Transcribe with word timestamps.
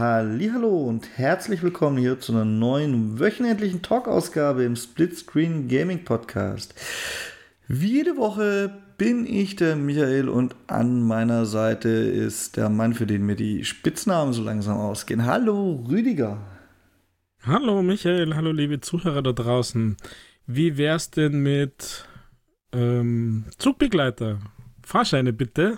Hallo 0.00 0.78
und 0.84 1.18
herzlich 1.18 1.62
willkommen 1.62 1.98
hier 1.98 2.18
zu 2.18 2.32
einer 2.32 2.46
neuen 2.46 3.20
wöchentlichen 3.20 3.82
Talk-Ausgabe 3.82 4.64
im 4.64 4.74
Splitscreen 4.74 5.68
Gaming 5.68 6.04
Podcast. 6.04 6.74
Wie 7.68 7.98
jede 7.98 8.16
Woche 8.16 8.72
bin 8.96 9.26
ich 9.26 9.56
der 9.56 9.76
Michael 9.76 10.30
und 10.30 10.56
an 10.68 11.02
meiner 11.02 11.44
Seite 11.44 11.90
ist 11.90 12.56
der 12.56 12.70
Mann, 12.70 12.94
für 12.94 13.06
den 13.06 13.26
mir 13.26 13.36
die 13.36 13.62
Spitznamen 13.66 14.32
so 14.32 14.42
langsam 14.42 14.78
ausgehen. 14.78 15.26
Hallo 15.26 15.84
Rüdiger. 15.90 16.38
Hallo 17.42 17.82
Michael, 17.82 18.34
hallo 18.34 18.52
liebe 18.52 18.80
Zuhörer 18.80 19.20
da 19.20 19.32
draußen. 19.32 19.98
Wie 20.46 20.78
wär's 20.78 21.10
denn 21.10 21.42
mit 21.42 22.06
ähm, 22.72 23.44
Zugbegleiter? 23.58 24.38
Fahrscheine 24.82 25.34
bitte. 25.34 25.76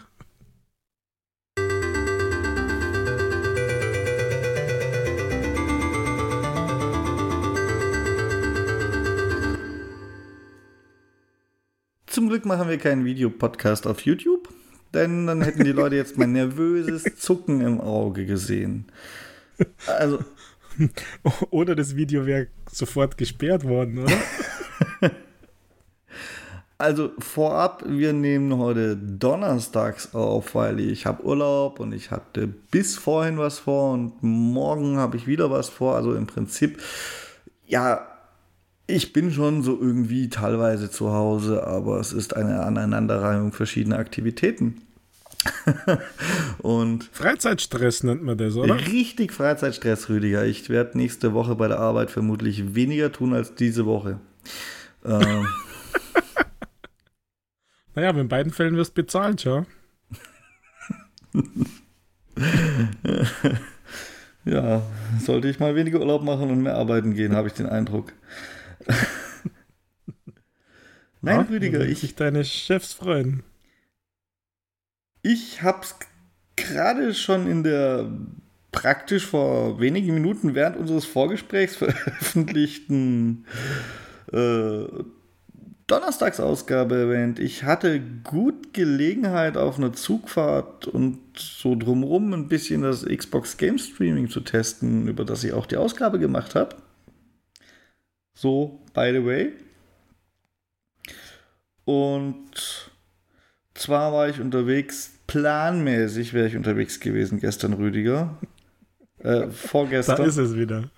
Zum 12.12 12.28
Glück 12.28 12.44
machen 12.44 12.68
wir 12.68 12.76
keinen 12.76 13.06
Videopodcast 13.06 13.86
auf 13.86 14.02
YouTube, 14.02 14.50
denn 14.92 15.26
dann 15.26 15.40
hätten 15.40 15.64
die 15.64 15.72
Leute 15.72 15.96
jetzt 15.96 16.18
mein 16.18 16.32
nervöses 16.32 17.04
Zucken 17.16 17.62
im 17.62 17.80
Auge 17.80 18.26
gesehen. 18.26 18.92
Also. 19.86 20.18
Oder 21.50 21.74
das 21.74 21.96
Video 21.96 22.26
wäre 22.26 22.48
sofort 22.70 23.16
gesperrt 23.16 23.64
worden, 23.64 24.00
oder? 24.00 24.12
Also 26.76 27.12
vorab, 27.20 27.84
wir 27.86 28.12
nehmen 28.12 28.58
heute 28.58 28.96
donnerstags 28.96 30.14
auf, 30.16 30.56
weil 30.56 30.80
ich 30.80 31.06
habe 31.06 31.24
Urlaub 31.24 31.78
und 31.78 31.92
ich 31.92 32.10
hatte 32.10 32.48
bis 32.48 32.96
vorhin 32.96 33.38
was 33.38 33.60
vor 33.60 33.92
und 33.92 34.20
morgen 34.20 34.96
habe 34.96 35.16
ich 35.16 35.28
wieder 35.28 35.48
was 35.48 35.68
vor. 35.68 35.94
Also 35.94 36.16
im 36.16 36.26
Prinzip, 36.26 36.82
ja, 37.68 38.11
ich 38.86 39.12
bin 39.12 39.32
schon 39.32 39.62
so 39.62 39.78
irgendwie 39.80 40.28
teilweise 40.28 40.90
zu 40.90 41.12
Hause, 41.12 41.66
aber 41.66 42.00
es 42.00 42.12
ist 42.12 42.36
eine 42.36 42.62
Aneinanderreihung 42.62 43.52
verschiedener 43.52 43.98
Aktivitäten. 43.98 44.82
und 46.58 47.04
Freizeitstress 47.12 48.04
nennt 48.04 48.22
man 48.22 48.38
das, 48.38 48.54
oder? 48.54 48.76
Richtig 48.76 49.32
Freizeitstress, 49.32 50.08
Rüdiger. 50.08 50.44
Ich 50.44 50.68
werde 50.68 50.96
nächste 50.96 51.32
Woche 51.32 51.56
bei 51.56 51.68
der 51.68 51.80
Arbeit 51.80 52.10
vermutlich 52.10 52.74
weniger 52.74 53.10
tun 53.10 53.34
als 53.34 53.54
diese 53.54 53.86
Woche. 53.86 54.20
ähm. 55.04 55.46
Naja, 57.94 58.08
in 58.10 58.28
beiden 58.28 58.52
Fällen 58.52 58.76
wirst 58.76 58.96
du 58.96 59.02
bezahlt, 59.02 59.44
ja. 59.44 59.66
ja, 64.46 64.82
sollte 65.20 65.48
ich 65.48 65.60
mal 65.60 65.74
weniger 65.74 66.00
Urlaub 66.00 66.22
machen 66.22 66.50
und 66.50 66.62
mehr 66.62 66.76
arbeiten 66.76 67.12
gehen, 67.12 67.36
habe 67.36 67.48
ich 67.48 67.54
den 67.54 67.66
Eindruck. 67.66 68.14
Nein, 71.20 71.36
ja, 71.36 71.42
Rüdiger, 71.42 71.86
ich. 71.86 72.00
Sich 72.00 72.14
deine 72.14 72.44
Chefs 72.44 72.92
freuen. 72.92 73.42
Ich 75.22 75.62
hab's 75.62 75.96
gerade 76.56 77.14
schon 77.14 77.46
in 77.46 77.62
der 77.62 78.10
praktisch 78.72 79.26
vor 79.26 79.78
wenigen 79.78 80.14
Minuten 80.14 80.54
während 80.54 80.76
unseres 80.76 81.04
Vorgesprächs 81.04 81.76
veröffentlichten 81.82 83.44
äh, 84.32 84.84
Donnerstagsausgabe 85.86 86.96
erwähnt. 86.96 87.38
Ich 87.38 87.64
hatte 87.64 88.00
gut 88.00 88.72
Gelegenheit 88.72 89.56
auf 89.56 89.76
einer 89.76 89.92
Zugfahrt 89.92 90.86
und 90.86 91.18
so 91.36 91.76
drumherum 91.76 92.32
ein 92.32 92.48
bisschen 92.48 92.82
das 92.82 93.04
Xbox 93.04 93.58
Game 93.58 93.78
Streaming 93.78 94.30
zu 94.30 94.40
testen, 94.40 95.06
über 95.06 95.24
das 95.24 95.44
ich 95.44 95.52
auch 95.52 95.66
die 95.66 95.76
Ausgabe 95.76 96.18
gemacht 96.18 96.54
habe. 96.54 96.76
So, 98.42 98.80
by 98.92 99.12
the 99.12 99.24
way. 99.24 99.52
Und 101.84 102.90
zwar 103.72 104.12
war 104.12 104.28
ich 104.28 104.40
unterwegs, 104.40 105.12
planmäßig 105.28 106.34
wäre 106.34 106.48
ich 106.48 106.56
unterwegs 106.56 106.98
gewesen 106.98 107.38
gestern, 107.38 107.74
Rüdiger. 107.74 108.36
Äh, 109.20 109.46
vorgestern. 109.46 110.16
Da 110.16 110.24
ist 110.24 110.38
es 110.38 110.56
wieder. 110.56 110.90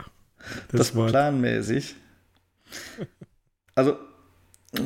Das, 0.72 0.94
das 0.94 1.10
planmäßig. 1.10 1.96
Also 3.74 3.98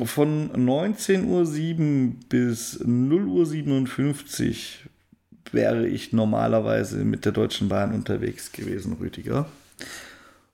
von 0.05 0.51
19.07 0.51 1.29
Uhr 1.29 2.15
bis 2.29 2.81
0.57 2.81 4.49
Uhr 4.49 5.53
wäre 5.53 5.87
ich 5.87 6.13
normalerweise 6.13 7.05
mit 7.05 7.25
der 7.25 7.31
Deutschen 7.31 7.69
Bahn 7.69 7.95
unterwegs 7.95 8.51
gewesen, 8.51 8.95
Rüdiger. 8.95 9.47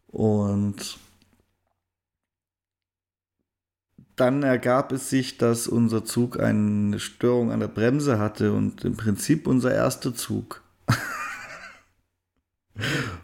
Und 0.09 0.99
dann 4.17 4.43
ergab 4.43 4.93
es 4.93 5.11
sich, 5.11 5.39
dass 5.39 5.67
unser 5.67 6.05
Zug 6.05 6.39
eine 6.39 6.99
Störung 6.99 7.51
an 7.51 7.61
der 7.61 7.69
Bremse 7.69 8.19
hatte 8.19 8.53
und 8.53 8.85
im 8.85 8.97
Prinzip 8.97 9.47
unser 9.47 9.75
erster 9.75 10.15
Zug. 10.15 10.63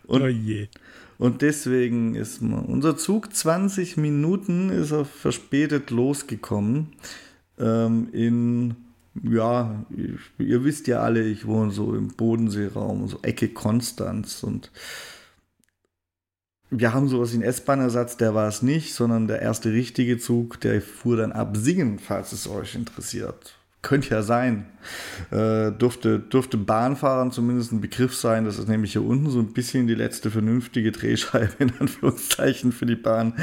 und, 0.06 0.23
oh 0.23 0.27
je. 0.27 0.69
Und 1.19 1.43
deswegen 1.43 2.15
ist 2.15 2.41
unser 2.41 2.97
Zug 2.97 3.34
20 3.34 3.99
Minuten 3.99 4.71
ist 4.71 4.91
er 4.91 5.05
verspätet 5.05 5.91
losgekommen. 5.91 6.95
Ähm, 7.59 8.09
in, 8.12 8.77
ja, 9.22 9.84
ihr 10.39 10.65
wisst 10.65 10.87
ja 10.87 11.01
alle, 11.01 11.22
ich 11.22 11.47
wohne 11.47 11.72
so 11.72 11.95
im 11.95 12.09
Bodenseeraum, 12.09 13.07
so 13.07 13.19
Ecke 13.22 13.49
Konstanz 13.49 14.43
und 14.43 14.71
wir 16.70 16.94
haben 16.94 17.08
sowas 17.08 17.32
wie 17.32 17.36
einen 17.36 17.42
S-Bahn-Ersatz, 17.42 18.16
der 18.16 18.34
war 18.34 18.47
es 18.48 18.62
nicht, 18.62 18.94
sondern 18.94 19.26
der 19.26 19.42
erste 19.42 19.72
richtige 19.72 20.19
Zug, 20.19 20.60
der 20.60 20.81
fuhr 20.81 21.16
dann 21.16 21.32
ab 21.32 21.56
Singen, 21.56 21.98
falls 21.98 22.32
es 22.32 22.48
euch 22.48 22.76
interessiert. 22.76 23.56
Könnte 23.82 24.10
ja 24.10 24.22
sein. 24.22 24.66
Äh, 25.30 25.72
dürfte, 25.72 26.20
dürfte 26.20 26.59
Bahnfahrern 26.59 27.32
zumindest 27.32 27.72
ein 27.72 27.80
Begriff 27.80 28.14
sein. 28.14 28.44
Das 28.44 28.59
ist 28.59 28.69
nämlich 28.69 28.92
hier 28.92 29.03
unten 29.03 29.30
so 29.30 29.41
ein 29.41 29.53
bisschen 29.53 29.86
die 29.86 29.94
letzte 29.94 30.30
vernünftige 30.30 30.92
Drehscheibe, 30.92 31.54
in 31.59 31.72
Anführungszeichen, 31.80 32.72
für 32.72 32.86
die 32.86 32.97
Bahn. 32.97 33.34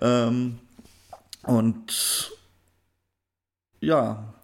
Ähm, 0.00 0.58
und 1.42 2.32
ja, 3.80 4.34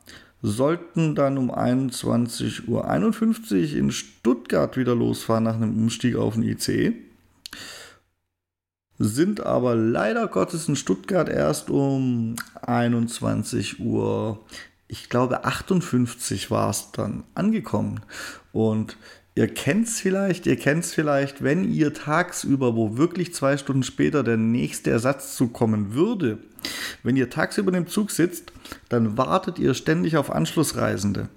sollten 0.43 1.15
dann 1.15 1.38
um 1.38 1.50
21.51 1.50 2.69
Uhr 2.69 3.78
in 3.78 3.91
Stuttgart 3.91 4.77
wieder 4.77 4.94
losfahren 4.94 5.44
nach 5.44 5.56
einem 5.56 5.77
Umstieg 5.77 6.16
auf 6.16 6.34
den 6.34 6.43
ICE 6.43 7.08
sind 8.98 9.41
aber 9.41 9.75
leider 9.76 10.26
Gottes 10.26 10.69
in 10.69 10.76
Stuttgart 10.76 11.28
erst 11.28 11.70
um 11.70 12.36
21 12.62 13.81
Uhr, 13.81 14.44
ich 14.88 15.09
glaube 15.09 15.44
58 15.44 16.50
war 16.50 16.70
es 16.70 16.91
dann 16.92 17.25
angekommen. 17.34 18.00
Und 18.53 18.97
ihr 19.34 19.47
kennt 19.47 19.86
es 19.86 20.00
vielleicht, 20.00 20.47
ihr 20.47 20.56
kennt 20.56 20.84
es 20.84 20.94
vielleicht, 20.94 21.44
wenn 21.44 21.70
ihr 21.72 21.94
tagsüber, 21.94 22.75
wo 22.75 22.97
wirklich 22.97 23.34
zwei 23.34 23.56
Stunden 23.56 23.84
später 23.84 24.25
der 24.25 24.36
nächste 24.36 24.91
Ersatzzug 24.91 25.53
kommen 25.53 25.94
würde, 25.94 26.38
wenn 27.04 27.16
ihr 27.16 27.30
tagsüber 27.30 27.72
im 27.75 27.86
Zug 27.86 28.10
sitzt, 28.10 28.53
dann 28.88 29.16
wartet 29.16 29.60
ihr 29.60 29.75
ständig 29.75 30.16
auf 30.16 30.32
Anschlussreisende 30.32 31.28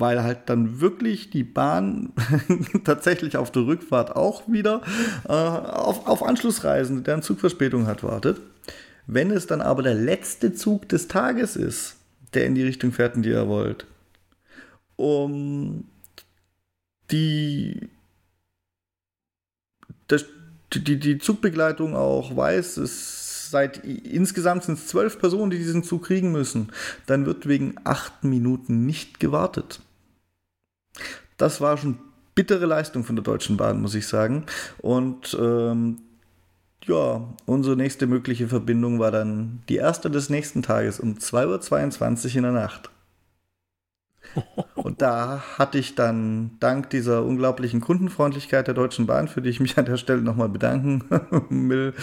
weil 0.00 0.22
halt 0.22 0.40
dann 0.46 0.80
wirklich 0.80 1.30
die 1.30 1.44
Bahn 1.44 2.12
tatsächlich 2.84 3.36
auf 3.36 3.50
der 3.50 3.66
Rückfahrt 3.66 4.14
auch 4.14 4.42
wieder 4.48 4.82
äh, 5.28 5.32
auf, 5.32 6.06
auf 6.06 6.22
Anschlussreisende, 6.22 7.02
deren 7.02 7.22
Zugverspätung 7.22 7.86
hat, 7.86 8.02
wartet. 8.02 8.40
Wenn 9.06 9.30
es 9.30 9.46
dann 9.46 9.60
aber 9.60 9.82
der 9.82 9.94
letzte 9.94 10.54
Zug 10.54 10.88
des 10.88 11.08
Tages 11.08 11.56
ist, 11.56 11.96
der 12.32 12.46
in 12.46 12.54
die 12.54 12.62
Richtung 12.62 12.92
fährt, 12.92 13.16
in 13.16 13.22
die 13.22 13.30
ihr 13.30 13.48
wollt, 13.48 13.86
um 14.96 15.84
die, 17.10 17.88
das, 20.08 20.24
die, 20.72 20.98
die 20.98 21.18
Zugbegleitung 21.18 21.94
auch 21.94 22.34
weiß, 22.36 22.78
es 22.78 23.23
seit 23.54 23.76
insgesamt 23.84 24.64
sind 24.64 24.78
es 24.78 24.88
zwölf 24.88 25.20
Personen, 25.20 25.52
die 25.52 25.58
diesen 25.58 25.84
Zug 25.84 26.06
kriegen 26.06 26.32
müssen, 26.32 26.72
dann 27.06 27.24
wird 27.24 27.46
wegen 27.46 27.76
acht 27.84 28.24
Minuten 28.24 28.84
nicht 28.84 29.20
gewartet. 29.20 29.80
Das 31.36 31.60
war 31.60 31.78
schon 31.78 32.00
bittere 32.34 32.66
Leistung 32.66 33.04
von 33.04 33.14
der 33.14 33.22
Deutschen 33.22 33.56
Bahn, 33.56 33.80
muss 33.80 33.94
ich 33.94 34.08
sagen. 34.08 34.44
Und 34.78 35.38
ähm, 35.40 35.98
ja, 36.82 37.22
unsere 37.46 37.76
nächste 37.76 38.08
mögliche 38.08 38.48
Verbindung 38.48 38.98
war 38.98 39.12
dann 39.12 39.62
die 39.68 39.76
erste 39.76 40.10
des 40.10 40.30
nächsten 40.30 40.64
Tages 40.64 40.98
um 40.98 41.14
2.22 41.14 42.30
Uhr 42.30 42.34
in 42.34 42.42
der 42.42 42.50
Nacht. 42.50 42.90
Und 44.84 45.00
da 45.00 45.42
hatte 45.56 45.78
ich 45.78 45.94
dann 45.94 46.58
dank 46.60 46.90
dieser 46.90 47.24
unglaublichen 47.24 47.80
Kundenfreundlichkeit 47.80 48.66
der 48.66 48.74
Deutschen 48.74 49.06
Bahn, 49.06 49.28
für 49.28 49.40
die 49.40 49.48
ich 49.48 49.58
mich 49.58 49.78
an 49.78 49.86
der 49.86 49.96
Stelle 49.96 50.20
nochmal 50.20 50.50
bedanken 50.50 51.02
will, 51.70 51.94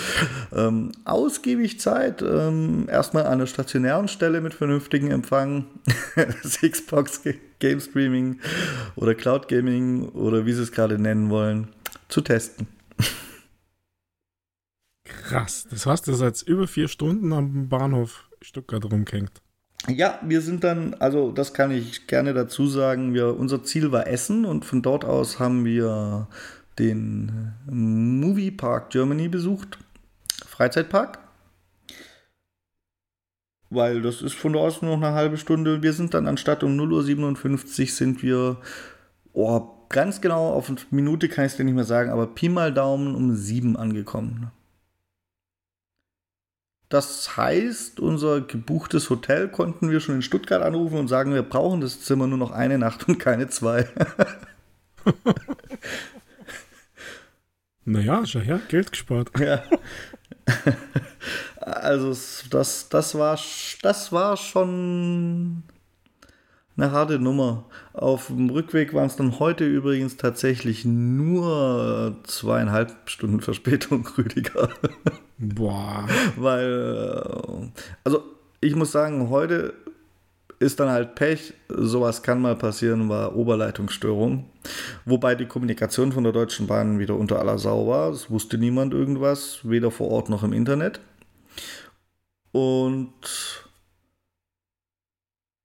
ähm, 0.52 0.92
ausgiebig 1.06 1.80
Zeit, 1.80 2.24
ähm, 2.24 2.88
erstmal 2.90 3.28
an 3.28 3.34
einer 3.34 3.46
stationären 3.46 4.08
Stelle 4.08 4.42
mit 4.42 4.56
vernünftigem 4.56 5.12
Empfang, 5.12 5.66
Xbox 6.68 7.22
Game 7.60 7.80
Streaming 7.80 8.40
oder 8.96 9.14
Cloud 9.14 9.48
Gaming 9.48 10.10
oder 10.10 10.48
wie 10.48 10.54
sie 10.54 10.64
es 10.64 10.72
gerade 10.72 10.98
nennen 10.98 11.30
wollen, 11.30 11.68
zu 12.08 12.22
testen. 12.22 12.66
Krass, 15.04 15.68
das 15.70 15.86
heißt, 15.86 16.08
ihr 16.08 16.16
seid 16.16 16.42
über 16.42 16.68
vier 16.68 16.88
Stunden 16.88 17.32
am 17.32 17.70
Bahnhof 17.70 18.28
Stuttgart 18.42 18.84
rumgehängt. 18.86 19.40
Ja, 19.88 20.20
wir 20.22 20.42
sind 20.42 20.64
dann, 20.64 20.94
also 20.96 21.32
das 21.32 21.54
kann 21.54 21.72
ich 21.72 22.06
gerne 22.06 22.34
dazu 22.34 22.68
sagen, 22.68 23.14
wir, 23.14 23.38
unser 23.38 23.64
Ziel 23.64 23.92
war 23.92 24.08
Essen 24.08 24.46
und 24.46 24.64
von 24.64 24.82
dort 24.82 25.06
aus 25.06 25.40
haben 25.40 25.66
wir 25.66 26.28
den 26.78 27.54
Movie 27.66 28.52
Park 28.52 28.92
Germany 28.92 29.28
besucht, 29.28 29.80
Freizeitpark. 30.46 31.20
Weil 33.72 34.02
das 34.02 34.22
ist 34.22 34.36
von 34.36 34.54
dort 34.54 34.66
aus 34.68 34.82
nur 34.82 34.98
noch 34.98 35.08
eine 35.08 35.16
halbe 35.16 35.38
Stunde. 35.38 35.82
Wir 35.82 35.94
sind 35.94 36.14
dann 36.14 36.28
anstatt 36.28 36.64
um 36.64 36.78
0.57 36.78 37.82
Uhr 37.82 37.88
sind 37.88 38.22
wir, 38.22 38.58
oh, 39.34 39.68
ganz 39.90 40.22
genau 40.22 40.54
auf 40.54 40.70
eine 40.70 40.78
Minute 40.92 41.28
kann 41.28 41.46
ich 41.46 41.54
es 41.54 41.58
dir 41.58 41.64
nicht 41.64 41.76
mehr 41.76 41.86
sagen, 41.86 42.12
aber 42.12 42.28
Pi 42.28 42.50
mal 42.50 42.74
Daumen 42.74 43.16
um 43.16 43.36
7 43.36 43.76
angekommen. 43.78 44.52
Das 46.92 47.38
heißt, 47.38 48.02
unser 48.02 48.42
gebuchtes 48.42 49.10
Hotel 49.10 49.48
konnten 49.48 49.90
wir 49.90 50.02
schon 50.02 50.16
in 50.16 50.22
Stuttgart 50.22 50.62
anrufen 50.62 50.98
und 50.98 51.08
sagen, 51.08 51.34
wir 51.34 51.42
brauchen 51.42 51.80
das 51.80 52.02
Zimmer 52.02 52.28
nur 52.28 52.38
noch 52.38 52.52
eine 52.52 52.78
Nacht 52.78 53.08
und 53.08 53.18
keine 53.18 53.48
zwei. 53.48 53.88
naja, 57.86 58.26
her, 58.26 58.60
Geld 58.68 58.92
gespart. 58.92 59.32
Ja. 59.40 59.64
Also 61.62 62.10
das, 62.50 62.90
das, 62.90 63.16
war, 63.18 63.40
das 63.84 64.12
war 64.12 64.36
schon 64.36 65.64
eine 66.78 66.92
harte 66.92 67.20
Nummer. 67.20 67.66
Auf 67.94 68.28
dem 68.28 68.50
Rückweg 68.50 68.94
waren 68.94 69.08
es 69.08 69.16
dann 69.16 69.40
heute 69.40 69.66
übrigens 69.66 70.18
tatsächlich 70.18 70.86
nur 70.86 72.16
zweieinhalb 72.24 73.10
Stunden 73.10 73.42
Verspätung, 73.42 74.08
Rüdiger. 74.18 74.70
Boah. 75.38 76.08
Weil, 76.38 77.24
äh, 77.24 77.82
also 78.04 78.24
ich 78.62 78.76
muss 78.76 78.92
sagen, 78.92 79.30
heute 79.30 79.74
ist 80.60 80.80
dann 80.80 80.90
halt 80.90 81.16
Pech. 81.16 81.54
Sowas 81.70 82.22
kann 82.22 82.42
mal 82.42 82.56
passieren, 82.56 83.10
war 83.10 83.36
Oberleitungsstörung. 83.36 84.46
Wobei 85.06 85.34
die 85.34 85.48
Kommunikation 85.48 86.12
von 86.12 86.24
der 86.24 86.34
Deutschen 86.34 86.68
Bahn 86.68 87.00
wieder 87.00 87.16
unter 87.16 87.40
aller 87.40 87.58
Sau 87.58 87.88
war. 87.88 88.12
Es 88.12 88.30
wusste 88.30 88.60
niemand 88.60 88.94
irgendwas, 88.94 89.62
weder 89.64 89.90
vor 89.90 90.10
Ort 90.10 90.30
noch 90.30 90.44
im 90.44 90.54
Internet. 90.54 91.02
Und 92.52 93.12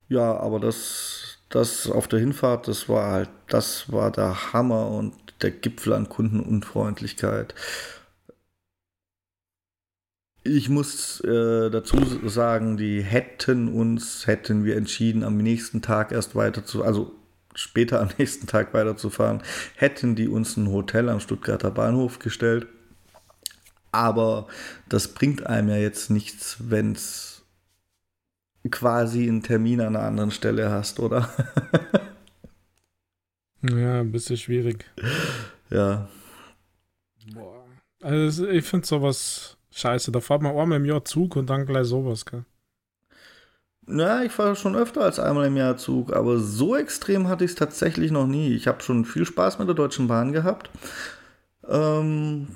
ja, 0.09 0.37
aber 0.37 0.59
das, 0.59 1.39
das 1.49 1.89
auf 1.89 2.07
der 2.07 2.19
Hinfahrt, 2.19 2.67
das 2.67 2.87
war 2.89 3.11
halt, 3.11 3.29
das 3.49 3.91
war 3.91 4.11
der 4.11 4.53
Hammer 4.53 4.89
und 4.89 5.13
der 5.41 5.51
Gipfel 5.51 5.93
an 5.93 6.09
Kundenunfreundlichkeit. 6.09 7.53
Ich 10.43 10.69
muss 10.69 11.19
äh, 11.21 11.69
dazu 11.69 11.97
sagen, 12.27 12.77
die 12.77 13.01
hätten 13.01 13.67
uns, 13.67 14.27
hätten 14.27 14.63
wir 14.63 14.77
entschieden, 14.77 15.23
am 15.23 15.37
nächsten 15.37 15.81
Tag 15.81 16.13
erst 16.13 16.35
weiter 16.35 16.63
zu, 16.63 16.83
also 16.83 17.11
später 17.53 17.99
am 18.01 18.09
nächsten 18.17 18.47
Tag 18.47 18.73
weiterzufahren, 18.73 19.43
hätten 19.75 20.15
die 20.15 20.29
uns 20.29 20.55
ein 20.55 20.71
Hotel 20.71 21.09
am 21.09 21.19
Stuttgarter 21.19 21.71
Bahnhof 21.71 22.19
gestellt. 22.19 22.67
Aber 23.91 24.47
das 24.87 25.09
bringt 25.09 25.47
einem 25.47 25.69
ja 25.69 25.77
jetzt 25.77 26.09
nichts, 26.11 26.57
wenn 26.59 26.93
es 26.93 27.26
quasi 28.69 29.27
einen 29.27 29.43
Termin 29.43 29.81
an 29.81 29.95
einer 29.95 30.05
anderen 30.05 30.31
Stelle 30.31 30.69
hast, 30.69 30.99
oder? 30.99 31.29
ja, 33.61 34.01
ein 34.01 34.11
bisschen 34.11 34.37
schwierig. 34.37 34.85
Ja. 35.69 36.07
Boah. 37.33 37.65
Also 38.01 38.47
ich 38.47 38.65
finde 38.65 38.87
sowas 38.87 39.57
scheiße. 39.71 40.11
Da 40.11 40.21
fahrt 40.21 40.41
man 40.41 40.55
einmal 40.55 40.77
im 40.77 40.85
Jahr 40.85 41.05
Zug 41.05 41.35
und 41.35 41.49
dann 41.49 41.65
gleich 41.65 41.87
sowas, 41.87 42.25
gell? 42.25 42.45
Ja, 43.89 44.21
ich 44.21 44.33
fahre 44.33 44.55
schon 44.57 44.75
öfter 44.75 45.01
als 45.01 45.17
einmal 45.17 45.47
im 45.47 45.55
Jahr 45.55 45.77
Zug, 45.77 46.11
aber 46.13 46.39
so 46.39 46.75
extrem 46.75 47.29
hatte 47.29 47.45
ich 47.45 47.51
es 47.51 47.55
tatsächlich 47.55 48.11
noch 48.11 48.27
nie. 48.27 48.53
Ich 48.53 48.67
habe 48.67 48.83
schon 48.83 49.05
viel 49.05 49.25
Spaß 49.25 49.59
mit 49.59 49.67
der 49.69 49.75
Deutschen 49.75 50.07
Bahn 50.07 50.33
gehabt. 50.33 50.69
Ähm, 51.65 52.47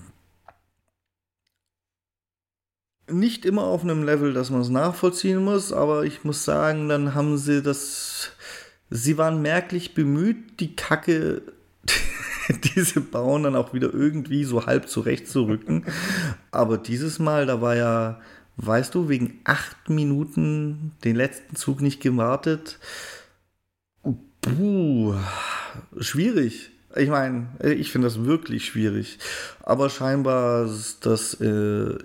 nicht 3.12 3.46
immer 3.46 3.64
auf 3.64 3.84
einem 3.84 4.04
Level, 4.04 4.34
dass 4.34 4.50
man 4.50 4.62
es 4.62 4.70
nachvollziehen 4.70 5.44
muss, 5.44 5.74
aber 5.74 6.06
ich 6.06 6.24
muss 6.24 6.46
sagen, 6.46 6.90
dann 6.90 7.14
haben 7.14 7.38
sie 7.38 7.62
das. 7.62 8.32
Sie 8.90 9.18
waren 9.18 9.42
merklich 9.42 9.94
bemüht, 9.94 10.60
die 10.60 10.76
Kacke, 10.76 11.42
die 12.50 12.82
sie 12.82 13.00
bauen, 13.00 13.44
dann 13.44 13.56
auch 13.56 13.74
wieder 13.74 13.94
irgendwie 13.94 14.44
so 14.44 14.66
halb 14.66 14.90
zurechtzurücken. 14.90 15.86
Aber 16.52 16.78
dieses 16.78 17.18
Mal, 17.20 17.46
da 17.46 17.62
war 17.62 17.76
ja, 17.76 18.20
weißt 18.58 18.94
du, 18.94 19.08
wegen 19.08 19.40
acht 19.46 19.90
Minuten 19.90 20.92
den 21.06 21.16
letzten 21.16 21.56
Zug 21.56 21.82
nicht 21.82 22.02
gewartet. 22.02 22.80
Puh, 24.42 25.16
schwierig. 26.00 26.72
Ich 26.96 27.10
meine, 27.10 27.48
ich 27.64 27.92
finde 27.92 28.08
das 28.08 28.26
wirklich 28.26 28.66
schwierig. 28.66 29.20
Aber 29.64 29.90
scheinbar 29.90 30.66
ist 30.66 31.06
das 31.06 31.36
äh, 31.36 31.98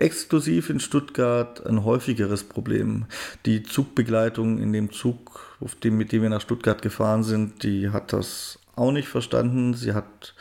exklusiv 0.00 0.70
in 0.70 0.80
Stuttgart 0.80 1.64
ein 1.66 1.84
häufigeres 1.84 2.44
Problem. 2.44 3.06
Die 3.46 3.62
Zugbegleitung 3.62 4.58
in 4.58 4.72
dem 4.72 4.92
Zug, 4.92 5.56
auf 5.60 5.74
dem, 5.74 5.96
mit 5.96 6.12
dem 6.12 6.22
wir 6.22 6.30
nach 6.30 6.40
Stuttgart 6.40 6.82
gefahren 6.82 7.22
sind, 7.22 7.62
die 7.62 7.90
hat 7.90 8.12
das 8.12 8.58
auch 8.76 8.92
nicht 8.92 9.08
verstanden. 9.08 9.74
Sie 9.74 9.92
hat 9.92 10.34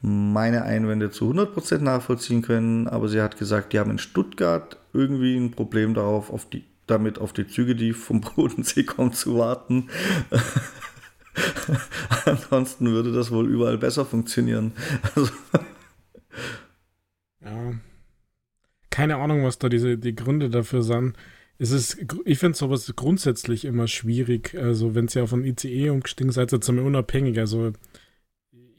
meine 0.00 0.64
Einwände 0.64 1.10
zu 1.10 1.30
100% 1.30 1.78
nachvollziehen 1.78 2.42
können, 2.42 2.88
aber 2.88 3.08
sie 3.08 3.20
hat 3.20 3.38
gesagt, 3.38 3.72
die 3.72 3.78
haben 3.78 3.90
in 3.90 3.98
Stuttgart 3.98 4.76
irgendwie 4.92 5.36
ein 5.36 5.50
Problem 5.50 5.94
darauf, 5.94 6.30
auf 6.30 6.48
die, 6.48 6.64
damit 6.86 7.18
auf 7.18 7.32
die 7.32 7.46
Züge, 7.46 7.74
die 7.74 7.92
vom 7.92 8.20
Bodensee 8.36 8.84
kommen, 8.84 9.12
zu 9.12 9.38
warten. 9.38 9.88
Ansonsten 12.26 12.90
würde 12.90 13.12
das 13.12 13.30
wohl 13.30 13.48
überall 13.48 13.78
besser 13.78 14.04
funktionieren. 14.04 14.72
Also 15.14 15.32
ja, 17.42 17.74
keine 18.94 19.16
Ahnung, 19.16 19.42
was 19.42 19.58
da 19.58 19.68
diese, 19.68 19.98
die 19.98 20.14
Gründe 20.14 20.50
dafür 20.50 20.84
sind. 20.84 21.16
Es 21.58 21.72
ist, 21.72 21.98
ich 22.24 22.38
finde 22.38 22.56
sowas 22.56 22.92
grundsätzlich 22.94 23.64
immer 23.64 23.88
schwierig. 23.88 24.54
Also, 24.56 24.94
wenn 24.94 25.08
ihr 25.12 25.24
auf 25.24 25.32
ein 25.32 25.44
ICE 25.44 25.90
umgestiegen 25.90 26.30
seid, 26.30 26.50
seid 26.50 26.68
ihr 26.68 26.80
unabhängig. 26.80 27.40
Also, 27.40 27.72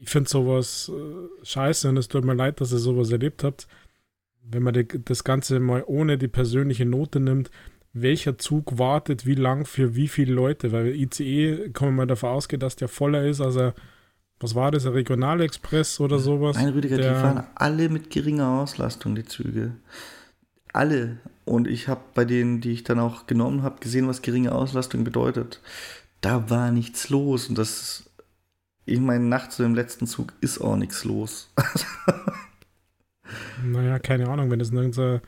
ich 0.00 0.08
finde 0.08 0.30
sowas 0.30 0.90
äh, 0.90 1.44
scheiße 1.44 1.90
und 1.90 1.98
es 1.98 2.08
tut 2.08 2.24
mir 2.24 2.32
leid, 2.32 2.62
dass 2.62 2.72
ihr 2.72 2.78
sowas 2.78 3.10
erlebt 3.10 3.44
habt. 3.44 3.68
Wenn 4.42 4.62
man 4.62 4.72
die, 4.72 4.86
das 4.86 5.22
Ganze 5.22 5.60
mal 5.60 5.84
ohne 5.86 6.16
die 6.16 6.28
persönliche 6.28 6.86
Note 6.86 7.20
nimmt, 7.20 7.50
welcher 7.92 8.38
Zug 8.38 8.78
wartet 8.78 9.26
wie 9.26 9.34
lang 9.34 9.66
für 9.66 9.96
wie 9.96 10.08
viele 10.08 10.32
Leute, 10.32 10.72
weil 10.72 10.94
ICE 10.94 11.68
kann 11.74 11.94
man 11.94 12.08
davon 12.08 12.30
ausgehen, 12.30 12.60
dass 12.60 12.76
der 12.76 12.88
voller 12.88 13.26
ist, 13.26 13.42
also 13.42 13.74
was 14.38 14.54
war 14.54 14.70
das, 14.70 14.86
ein 14.86 14.92
Regionalexpress 14.92 16.00
oder 16.00 16.18
sowas? 16.18 16.56
Nein, 16.56 16.68
Rüdiger, 16.68 16.98
der, 16.98 17.14
die 17.14 17.20
fahren 17.20 17.46
alle 17.54 17.88
mit 17.88 18.10
geringer 18.10 18.60
Auslastung, 18.60 19.14
die 19.14 19.24
Züge. 19.24 19.72
Alle. 20.72 21.18
Und 21.46 21.66
ich 21.66 21.88
habe 21.88 22.02
bei 22.14 22.24
denen, 22.24 22.60
die 22.60 22.72
ich 22.72 22.84
dann 22.84 22.98
auch 22.98 23.26
genommen 23.26 23.62
habe, 23.62 23.80
gesehen, 23.80 24.08
was 24.08 24.20
geringe 24.20 24.52
Auslastung 24.52 25.04
bedeutet. 25.04 25.62
Da 26.20 26.50
war 26.50 26.70
nichts 26.70 27.08
los. 27.08 27.48
Und 27.48 27.56
das, 27.56 28.10
ich 28.84 29.00
meine, 29.00 29.24
nachts 29.24 29.58
im 29.58 29.74
letzten 29.74 30.06
Zug 30.06 30.34
ist 30.40 30.60
auch 30.60 30.76
nichts 30.76 31.04
los. 31.04 31.50
naja, 33.64 33.98
keine 33.98 34.28
Ahnung, 34.28 34.50
wenn 34.50 34.60
es 34.60 34.70
irgendein 34.70 35.22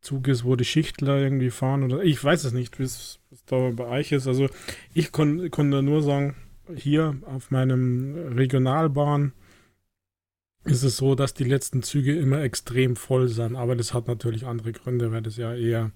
Zug 0.00 0.26
ist, 0.26 0.44
wo 0.44 0.56
die 0.56 0.64
Schichtler 0.64 1.18
irgendwie 1.18 1.50
fahren 1.50 1.82
oder 1.84 2.02
ich 2.02 2.22
weiß 2.22 2.44
es 2.44 2.52
nicht, 2.52 2.78
wie 2.78 2.84
es 2.84 3.20
da 3.46 3.70
bei 3.70 3.86
euch 3.86 4.12
ist. 4.12 4.26
Also 4.26 4.48
ich 4.92 5.12
konnte 5.12 5.48
kon 5.50 5.68
nur 5.68 6.02
sagen, 6.02 6.34
hier 6.74 7.16
auf 7.26 7.50
meinem 7.50 8.34
Regionalbahn 8.36 9.32
ist 10.64 10.82
es 10.82 10.96
so, 10.96 11.14
dass 11.14 11.34
die 11.34 11.44
letzten 11.44 11.82
Züge 11.82 12.16
immer 12.16 12.40
extrem 12.40 12.96
voll 12.96 13.28
sind. 13.28 13.56
Aber 13.56 13.76
das 13.76 13.92
hat 13.92 14.08
natürlich 14.08 14.46
andere 14.46 14.72
Gründe, 14.72 15.12
weil 15.12 15.22
das 15.22 15.36
ja 15.36 15.54
eher 15.54 15.92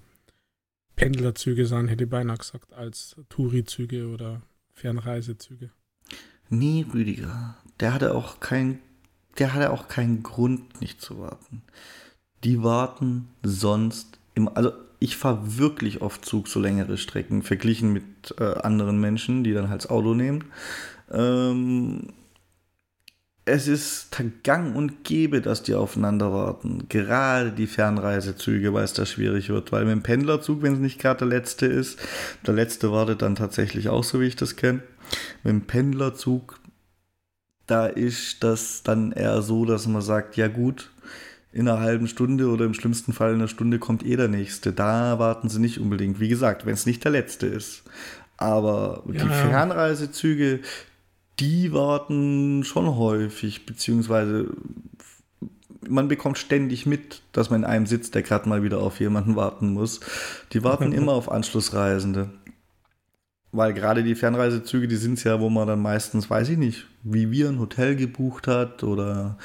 Pendlerzüge 0.95 1.65
sind, 1.65 1.87
hätte 1.87 2.03
ich 2.03 2.09
beinahe 2.09 2.37
gesagt, 2.37 2.73
als 2.73 3.15
Touri-Züge 3.29 4.09
oder 4.09 4.41
Fernreisezüge. 4.73 5.71
Nee, 6.49 6.85
Rüdiger. 6.93 7.57
Der 7.79 7.93
hatte 7.93 8.13
auch 8.13 8.39
kein, 8.39 8.79
der 9.37 9.53
hatte 9.53 9.71
auch 9.71 9.87
keinen 9.87 10.23
Grund, 10.23 10.81
nicht 10.81 11.01
zu 11.01 11.19
warten. 11.19 11.63
Die 12.43 12.63
warten 12.63 13.29
sonst 13.43 14.19
immer. 14.33 14.55
Also 14.55 14.73
ich 14.99 15.15
fahre 15.15 15.57
wirklich 15.57 16.01
oft 16.01 16.25
Zug 16.25 16.47
so 16.47 16.59
längere 16.59 16.97
Strecken, 16.97 17.41
verglichen 17.41 17.93
mit 17.93 18.03
äh, 18.37 18.43
anderen 18.43 18.99
Menschen, 18.99 19.43
die 19.43 19.53
dann 19.53 19.69
halt 19.69 19.83
das 19.83 19.89
Auto 19.89 20.13
nehmen. 20.13 20.45
Ähm, 21.11 22.09
es 23.45 23.67
ist 23.67 24.15
gang 24.43 24.75
und 24.75 25.03
gäbe, 25.03 25.41
dass 25.41 25.63
die 25.63 25.73
aufeinander 25.73 26.31
warten. 26.31 26.85
Gerade 26.89 27.51
die 27.51 27.67
Fernreisezüge, 27.67 28.73
weil 28.73 28.83
es 28.83 28.93
da 28.93 29.05
schwierig 29.05 29.49
wird. 29.49 29.71
Weil 29.71 29.85
mit 29.85 29.93
dem 29.93 30.03
Pendlerzug, 30.03 30.61
wenn 30.61 30.73
es 30.73 30.79
nicht 30.79 30.99
gerade 30.99 31.19
der 31.19 31.29
letzte 31.29 31.65
ist, 31.65 31.99
der 32.45 32.53
letzte 32.53 32.91
wartet 32.91 33.21
dann 33.21 33.35
tatsächlich 33.35 33.89
auch 33.89 34.03
so, 34.03 34.21
wie 34.21 34.27
ich 34.27 34.35
das 34.35 34.55
kenne. 34.55 34.83
Mit 35.43 35.51
dem 35.51 35.61
Pendlerzug, 35.61 36.59
da 37.65 37.87
ist 37.87 38.43
das 38.43 38.83
dann 38.83 39.11
eher 39.11 39.41
so, 39.41 39.65
dass 39.65 39.87
man 39.87 40.01
sagt, 40.01 40.37
ja 40.37 40.47
gut, 40.47 40.91
in 41.51 41.67
einer 41.67 41.79
halben 41.79 42.07
Stunde 42.07 42.49
oder 42.49 42.65
im 42.65 42.73
schlimmsten 42.73 43.13
Fall 43.13 43.29
in 43.29 43.35
einer 43.37 43.47
Stunde 43.47 43.79
kommt 43.79 44.05
eh 44.05 44.15
der 44.15 44.27
nächste. 44.27 44.71
Da 44.71 45.17
warten 45.19 45.49
sie 45.49 45.59
nicht 45.59 45.79
unbedingt. 45.79 46.19
Wie 46.19 46.29
gesagt, 46.29 46.65
wenn 46.65 46.73
es 46.73 46.85
nicht 46.85 47.03
der 47.03 47.11
letzte 47.11 47.47
ist. 47.47 47.83
Aber 48.37 49.03
ja, 49.07 49.23
die 49.23 49.29
Fernreisezüge, 49.29 50.59
die 51.39 51.73
warten 51.73 52.63
schon 52.63 52.95
häufig, 52.95 53.65
beziehungsweise 53.65 54.49
man 55.87 56.07
bekommt 56.07 56.37
ständig 56.37 56.85
mit, 56.85 57.21
dass 57.31 57.49
man 57.49 57.61
in 57.61 57.65
einem 57.65 57.85
sitzt, 57.85 58.13
der 58.13 58.21
gerade 58.21 58.47
mal 58.47 58.63
wieder 58.63 58.79
auf 58.79 58.99
jemanden 58.99 59.35
warten 59.35 59.73
muss. 59.73 60.01
Die 60.53 60.63
warten 60.63 60.91
immer 60.93 61.13
auf 61.13 61.31
Anschlussreisende. 61.31 62.29
Weil 63.51 63.73
gerade 63.73 64.03
die 64.03 64.13
Fernreisezüge, 64.13 64.87
die 64.87 64.97
sind 64.97 65.17
es 65.17 65.23
ja, 65.23 65.39
wo 65.39 65.49
man 65.49 65.67
dann 65.67 65.81
meistens, 65.81 66.29
weiß 66.29 66.49
ich 66.49 66.57
nicht, 66.57 66.85
wie 67.01 67.31
wir 67.31 67.49
ein 67.49 67.59
Hotel 67.59 67.95
gebucht 67.95 68.45
hat 68.45 68.83
oder 68.83 69.39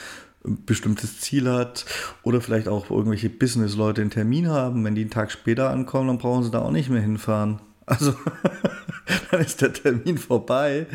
bestimmtes 0.44 1.20
Ziel 1.20 1.50
hat 1.50 1.86
oder 2.22 2.40
vielleicht 2.40 2.68
auch 2.68 2.90
irgendwelche 2.90 3.30
Business-Leute 3.30 4.02
einen 4.02 4.10
Termin 4.10 4.48
haben. 4.48 4.84
Wenn 4.84 4.94
die 4.94 5.02
einen 5.02 5.10
Tag 5.10 5.32
später 5.32 5.70
ankommen, 5.70 6.08
dann 6.08 6.18
brauchen 6.18 6.44
sie 6.44 6.50
da 6.50 6.60
auch 6.60 6.70
nicht 6.70 6.90
mehr 6.90 7.02
hinfahren. 7.02 7.60
Also 7.86 8.14
dann 9.30 9.42
ist 9.42 9.60
der 9.60 9.74
Termin 9.74 10.16
vorbei. 10.16 10.86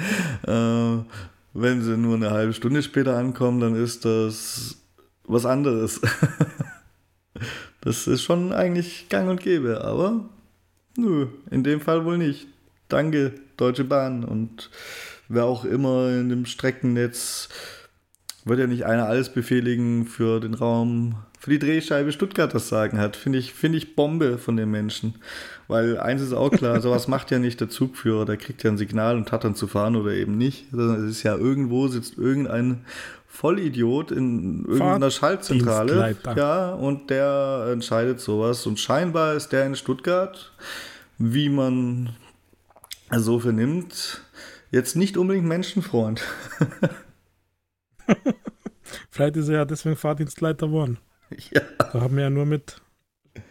Äh, 0.48 0.98
wenn 1.54 1.84
sie 1.84 1.98
nur 1.98 2.16
eine 2.16 2.32
halbe 2.32 2.54
Stunde 2.54 2.82
später 2.82 3.16
ankommen, 3.16 3.60
dann 3.60 3.76
ist 3.76 4.06
das 4.06 4.78
was 5.26 5.46
anderes. 5.46 6.02
das 7.82 8.08
ist 8.08 8.24
schon 8.24 8.54
eigentlich 8.54 9.08
gang 9.10 9.30
und 9.30 9.42
gäbe, 9.42 9.84
aber 9.84 10.26
nö, 10.98 11.28
in 11.52 11.64
dem 11.64 11.80
Fall 11.80 12.06
wohl 12.06 12.18
nicht. 12.18 12.48
Danke, 12.88 13.34
Deutsche 13.56 13.84
Bahn 13.84 14.24
und 14.24 14.72
wer 15.28 15.46
auch 15.46 15.64
immer 15.64 16.10
in 16.10 16.30
dem 16.30 16.48
Streckennetz 16.48 17.50
wird 18.46 18.60
ja 18.60 18.68
nicht 18.68 18.86
einer 18.86 19.08
alles 19.08 19.30
befehligen 19.30 20.06
für 20.06 20.40
den 20.40 20.54
Raum, 20.54 21.16
für 21.40 21.52
die 21.52 21.60
Drehscheibe 21.60 22.12
Stuttgart 22.12 22.54
das 22.54 22.70
Sagen 22.70 23.00
hat. 23.00 23.16
Finde 23.16 23.40
ich, 23.40 23.54
find 23.54 23.76
ich 23.76 23.96
Bombe 23.96 24.38
von 24.38 24.58
den 24.58 24.72
Menschen. 24.72 25.16
Weil 25.68 25.98
eins 26.00 26.22
ist 26.22 26.34
auch 26.34 26.52
klar, 26.52 26.82
sowas 26.82 27.08
macht 27.08 27.32
ja 27.32 27.40
nicht 27.40 27.60
der 27.62 27.70
Zugführer, 27.70 28.26
der 28.26 28.38
kriegt 28.38 28.64
ja 28.64 28.72
ein 28.72 28.78
Signal 28.78 29.18
und 29.18 29.32
hat 29.32 29.44
dann 29.44 29.56
zu 29.56 29.68
fahren 29.68 29.96
oder 29.96 30.12
eben 30.12 30.38
nicht. 30.38 30.68
Sondern 30.72 31.04
es 31.06 31.12
ist 31.12 31.24
ja 31.24 31.36
irgendwo 31.36 31.88
sitzt 31.88 32.18
irgendein 32.18 32.86
Vollidiot 33.28 34.12
in 34.12 34.66
irgendeiner 34.66 35.12
Schaltzentrale. 35.12 36.16
Ja, 36.36 36.74
und 36.74 37.10
der 37.10 37.70
entscheidet 37.72 38.20
sowas. 38.20 38.66
Und 38.66 38.80
scheinbar 38.80 39.36
ist 39.36 39.50
der 39.50 39.66
in 39.66 39.76
Stuttgart, 39.76 40.52
wie 41.18 41.50
man 41.50 42.16
so 43.16 43.40
vernimmt, 43.40 44.22
jetzt 44.72 44.96
nicht 44.96 45.18
unbedingt 45.18 45.48
Menschenfreund. 45.48 46.22
Vielleicht 49.10 49.38
ist 49.38 49.50
er 49.50 49.56
ja 49.56 49.66
deswegen 49.66 49.96
Fahrdienstleiter 49.96 50.68
geworden. 50.68 50.98
Ja. 51.52 51.62
Da 51.78 52.02
haben 52.02 52.16
wir 52.16 52.24
ja 52.24 52.30
nur 52.30 52.46
mit, 52.46 52.82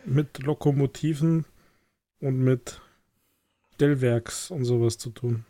mit 0.04 0.42
Lokomotiven 0.42 1.44
und 2.20 2.38
mit 2.38 2.80
Stellwerks 3.74 4.50
und 4.50 4.64
sowas 4.64 4.98
zu 4.98 5.10
tun. 5.10 5.44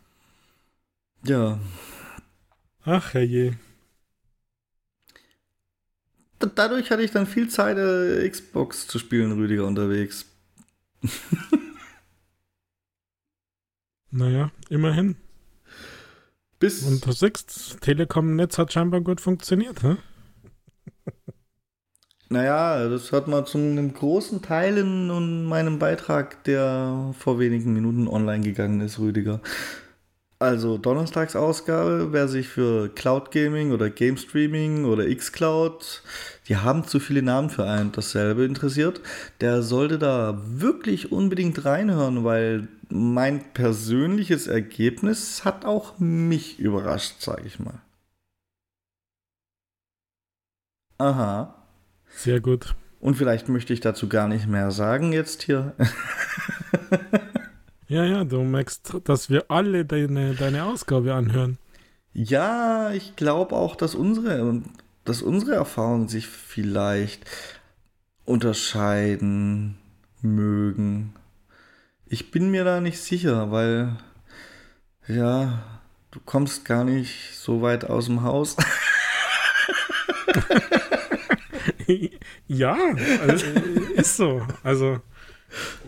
Ja. 1.25 1.59
Ach, 2.83 3.13
herrje. 3.13 3.57
Dadurch 6.39 6.89
hatte 6.89 7.03
ich 7.03 7.11
dann 7.11 7.27
viel 7.27 7.49
Zeit, 7.49 7.77
äh, 7.77 8.27
Xbox 8.29 8.87
zu 8.87 8.97
spielen, 8.97 9.33
Rüdiger, 9.33 9.65
unterwegs. 9.65 10.25
naja, 14.11 14.51
immerhin. 14.69 15.17
Bis 16.59 16.83
Und 16.83 17.05
du 17.05 17.11
siehst, 17.13 17.79
Telekom-Netz 17.81 18.57
hat 18.57 18.73
scheinbar 18.73 19.01
gut 19.01 19.21
funktioniert, 19.21 19.81
hä? 19.81 19.95
Naja, 22.31 22.87
das 22.89 23.11
hat 23.11 23.27
man 23.27 23.47
zu 23.47 23.57
einem 23.57 23.91
großen 23.93 24.43
Teil 24.43 24.77
in 24.77 25.45
meinem 25.45 25.79
Beitrag, 25.79 26.43
der 26.43 27.15
vor 27.17 27.39
wenigen 27.39 27.73
Minuten 27.73 28.07
online 28.07 28.43
gegangen 28.43 28.81
ist, 28.81 28.99
Rüdiger. 28.99 29.41
Also 30.41 30.77
Donnerstagsausgabe, 30.77 32.13
wer 32.13 32.29
sich 32.29 32.47
für 32.47 32.87
Cloud 32.87 33.31
Gaming 33.31 33.73
oder 33.73 33.89
Game 33.89 34.15
Streaming 34.15 34.85
oder 34.85 35.13
Xcloud, 35.13 36.01
die 36.47 36.55
haben 36.55 36.87
zu 36.87 37.01
viele 37.01 37.21
Namen 37.21 37.49
für 37.49 37.65
einen, 37.65 37.91
dasselbe 37.91 38.45
interessiert, 38.45 39.01
der 39.41 39.61
sollte 39.61 39.99
da 39.99 40.41
wirklich 40.45 41.11
unbedingt 41.11 41.65
reinhören, 41.65 42.23
weil 42.23 42.69
mein 42.87 43.51
persönliches 43.53 44.47
Ergebnis 44.47 45.43
hat 45.43 45.65
auch 45.65 45.99
mich 45.99 46.57
überrascht, 46.57 47.19
sage 47.19 47.43
ich 47.45 47.59
mal. 47.59 47.81
Aha. 50.99 51.53
Sehr 52.15 52.39
gut. 52.39 52.75
Und 53.01 53.15
vielleicht 53.15 53.49
möchte 53.49 53.73
ich 53.73 53.81
dazu 53.81 54.07
gar 54.07 54.29
nicht 54.29 54.47
mehr 54.47 54.71
sagen 54.71 55.11
jetzt 55.11 55.43
hier. 55.43 55.75
Ja, 57.89 58.05
ja, 58.05 58.23
du 58.23 58.43
merkst, 58.43 58.97
dass 59.05 59.31
wir 59.31 59.49
alle 59.49 59.83
deine, 59.83 60.35
deine 60.35 60.65
Ausgabe 60.65 61.15
anhören. 61.15 61.57
Ja, 62.13 62.91
ich 62.91 63.15
glaube 63.15 63.55
auch, 63.55 63.75
dass 63.75 63.95
unsere, 63.95 64.61
dass 65.05 65.23
unsere 65.23 65.55
Erfahrungen 65.55 66.07
sich 66.07 66.27
vielleicht 66.27 67.25
unterscheiden 68.25 69.79
mögen. 70.21 71.15
Ich 72.05 72.29
bin 72.29 72.51
mir 72.51 72.63
da 72.63 72.79
nicht 72.79 72.99
sicher, 72.99 73.49
weil 73.49 73.97
ja, 75.07 75.63
du 76.11 76.19
kommst 76.23 76.65
gar 76.65 76.83
nicht 76.83 77.39
so 77.39 77.63
weit 77.63 77.85
aus 77.85 78.05
dem 78.05 78.21
Haus. 78.21 78.55
ja, 82.47 82.77
also, 83.23 83.47
ist 83.95 84.15
so. 84.15 84.45
Also 84.61 85.01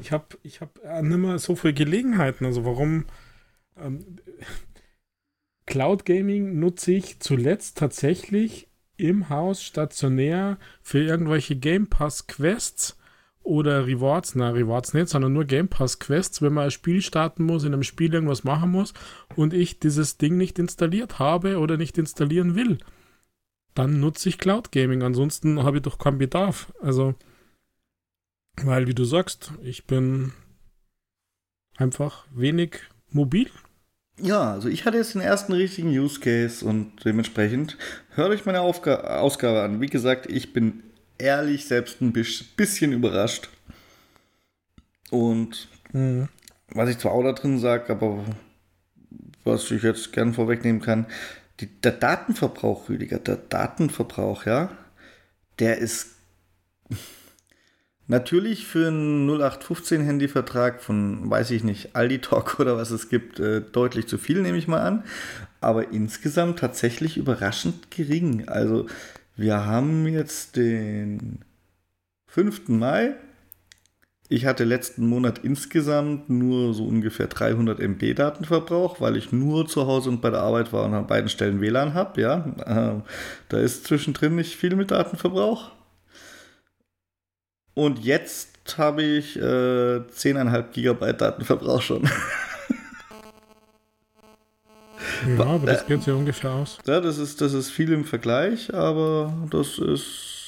ich 0.02 0.12
habe 0.12 0.26
ich 0.44 0.62
hab 0.62 0.80
äh, 0.84 1.02
nicht 1.02 1.18
mehr 1.18 1.40
so 1.40 1.56
viele 1.56 1.74
Gelegenheiten. 1.74 2.46
Also 2.46 2.66
warum 2.66 3.06
ähm, 3.78 4.18
Cloud 5.66 6.06
Gaming 6.06 6.60
nutze 6.60 6.92
ich 6.94 7.20
zuletzt 7.20 7.78
tatsächlich 7.78 8.68
im 8.98 9.30
Haus 9.30 9.64
stationär 9.64 10.58
für 10.82 11.00
irgendwelche 11.00 11.56
Game 11.56 11.88
Pass 11.88 12.28
Quests 12.28 12.98
oder 13.44 13.88
Rewards, 13.88 14.36
na 14.36 14.52
Rewards 14.52 14.94
nicht, 14.94 15.10
sondern 15.10 15.34
nur 15.34 15.46
Game 15.46 15.68
Pass 15.68 15.98
Quests, 16.00 16.42
wenn 16.42 16.54
man 16.54 16.66
ein 16.66 16.72
Spiel 16.72 17.02
starten 17.02 17.44
muss, 17.44 17.64
in 17.64 17.74
einem 17.74 17.84
Spiel 17.84 18.14
irgendwas 18.14 18.44
machen 18.44 18.70
muss 18.70 18.94
und 19.36 19.54
ich 19.54 19.80
dieses 19.80 20.18
Ding 20.18 20.38
nicht 20.38 20.60
installiert 20.60 21.20
habe 21.20 21.58
oder 21.58 21.78
nicht 21.78 21.98
installieren 21.98 22.56
will, 22.56 22.78
dann 23.74 24.00
nutze 24.00 24.30
ich 24.30 24.38
Cloud 24.38 24.72
Gaming. 24.72 25.02
Ansonsten 25.02 25.64
habe 25.64 25.78
ich 25.78 25.84
doch 25.84 25.98
keinen 25.98 26.20
Bedarf. 26.20 26.72
Also 26.82 27.16
weil, 28.64 28.88
wie 28.88 28.94
du 28.94 29.06
sagst, 29.06 29.52
ich 29.64 29.86
bin 29.88 30.34
einfach 31.78 32.26
wenig 32.32 32.80
mobil. 33.10 33.50
Ja, 34.20 34.52
also 34.52 34.70
ich 34.70 34.86
hatte 34.86 34.98
jetzt 34.98 35.16
den 35.16 35.22
ersten 35.22 35.54
richtigen 35.54 35.90
Use 35.90 36.20
Case 36.20 36.64
und 36.64 37.04
dementsprechend 37.06 37.78
hört 38.12 38.30
euch 38.30 38.46
meine 38.46 38.62
Aufga 38.62 39.20
Ausgabe 39.20 39.64
an. 39.64 39.82
Wie 39.82 39.88
gesagt, 39.88 40.28
ich 40.28 40.54
bin 40.54 40.84
ehrlich 41.18 41.66
selbst 41.66 42.02
ein 42.02 42.14
bisschen 42.14 42.92
überrascht. 42.94 43.50
Und 45.10 45.68
mhm. 45.92 46.30
was 46.70 46.90
ich 46.90 46.98
zwar 46.98 47.14
auch 47.14 47.24
da 47.24 47.34
drin 47.34 47.60
sage, 47.60 47.92
aber 47.92 48.24
was 49.44 49.72
ich 49.72 49.84
jetzt 49.84 50.14
gern 50.14 50.34
vorwegnehmen 50.34 50.82
kann, 50.82 51.08
die, 51.60 51.68
der 51.68 51.94
Datenverbrauch, 51.94 52.90
Rüdiger, 52.90 53.20
der 53.20 53.38
Datenverbrauch, 53.38 54.46
ja, 54.46 54.72
der 55.60 55.78
ist 55.78 56.16
Natürlich 58.08 58.68
für 58.68 58.88
einen 58.88 59.30
0815-Handyvertrag 59.30 60.82
von, 60.82 61.30
weiß 61.30 61.52
ich 61.52 61.64
nicht, 61.64 61.96
Aldi 61.96 62.20
Talk 62.20 62.60
oder 62.60 62.78
was 62.78 62.92
es 62.92 63.10
gibt, 63.10 63.40
äh, 63.40 63.62
deutlich 63.62 64.08
zu 64.08 64.18
viel, 64.18 64.42
nehme 64.42 64.58
ich 64.58 64.68
mal 64.68 64.82
an. 64.82 65.04
Aber 65.62 65.92
insgesamt 65.92 66.60
tatsächlich 66.60 67.18
überraschend 67.18 67.92
gering. 67.92 68.48
Also, 68.48 68.88
wir 69.36 69.66
haben 69.66 70.08
jetzt 70.08 70.56
den 70.56 71.40
5. 72.28 72.70
Mai. 72.70 73.16
Ich 74.30 74.46
hatte 74.46 74.64
letzten 74.64 75.08
Monat 75.08 75.40
insgesamt 75.44 76.30
nur 76.30 76.74
so 76.74 76.86
ungefähr 76.86 77.28
300 77.28 77.82
MB 77.82 78.14
Datenverbrauch, 78.14 79.02
weil 79.02 79.18
ich 79.18 79.34
nur 79.34 79.68
zu 79.68 79.88
Hause 79.88 80.10
und 80.10 80.22
bei 80.22 80.30
der 80.30 80.40
Arbeit 80.40 80.72
war 80.72 80.86
und 80.86 80.94
an 80.94 81.06
beiden 81.06 81.28
Stellen 81.28 81.60
WLAN 81.60 81.94
habe. 81.94 82.22
Ja, 82.22 82.46
äh, 82.66 83.02
da 83.50 83.60
ist 83.60 83.86
zwischendrin 83.86 84.36
nicht 84.36 84.56
viel 84.56 84.76
mit 84.78 84.92
Datenverbrauch. 84.92 85.72
Und 87.74 88.00
jetzt 88.00 88.78
habe 88.78 89.04
ich 89.04 89.38
äh, 89.38 89.42
10,5 89.42 90.72
Gigabyte 90.72 91.22
Datenverbrauch 91.22 91.82
schon. 91.82 92.04
ja, 95.38 95.46
aber 95.46 95.66
das 95.66 95.86
geht 95.86 96.06
ja 96.06 96.14
ungefähr 96.14 96.52
aus. 96.52 96.78
Ja, 96.86 97.00
das 97.00 97.18
ist, 97.18 97.42
das 97.42 97.54
ist 97.54 97.70
viel 97.70 97.92
im 97.92 98.06
Vergleich, 98.06 98.74
aber 98.74 99.34
das 99.50 99.78
ist 99.78 100.42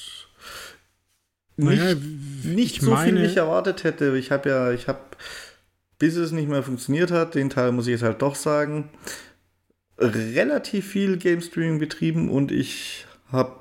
nicht, 1.56 1.82
naja, 1.82 1.96
nicht 2.44 2.80
so 2.82 2.90
meine... 2.90 3.12
viel, 3.12 3.22
wie 3.22 3.26
ich 3.26 3.36
erwartet 3.36 3.84
hätte. 3.84 4.16
Ich 4.16 4.30
habe 4.30 4.48
ja, 4.48 4.72
ich 4.72 4.88
habe, 4.88 5.00
bis 5.98 6.16
es 6.16 6.32
nicht 6.32 6.48
mehr 6.48 6.62
funktioniert 6.62 7.10
hat, 7.10 7.34
den 7.34 7.50
Teil 7.50 7.72
muss 7.72 7.86
ich 7.86 7.92
jetzt 7.92 8.02
halt 8.02 8.22
doch 8.22 8.34
sagen, 8.34 8.90
relativ 9.98 10.88
viel 10.88 11.16
Game 11.16 11.40
Streaming 11.40 11.78
betrieben 11.78 12.28
und 12.28 12.50
ich 12.50 13.06
habe, 13.30 13.54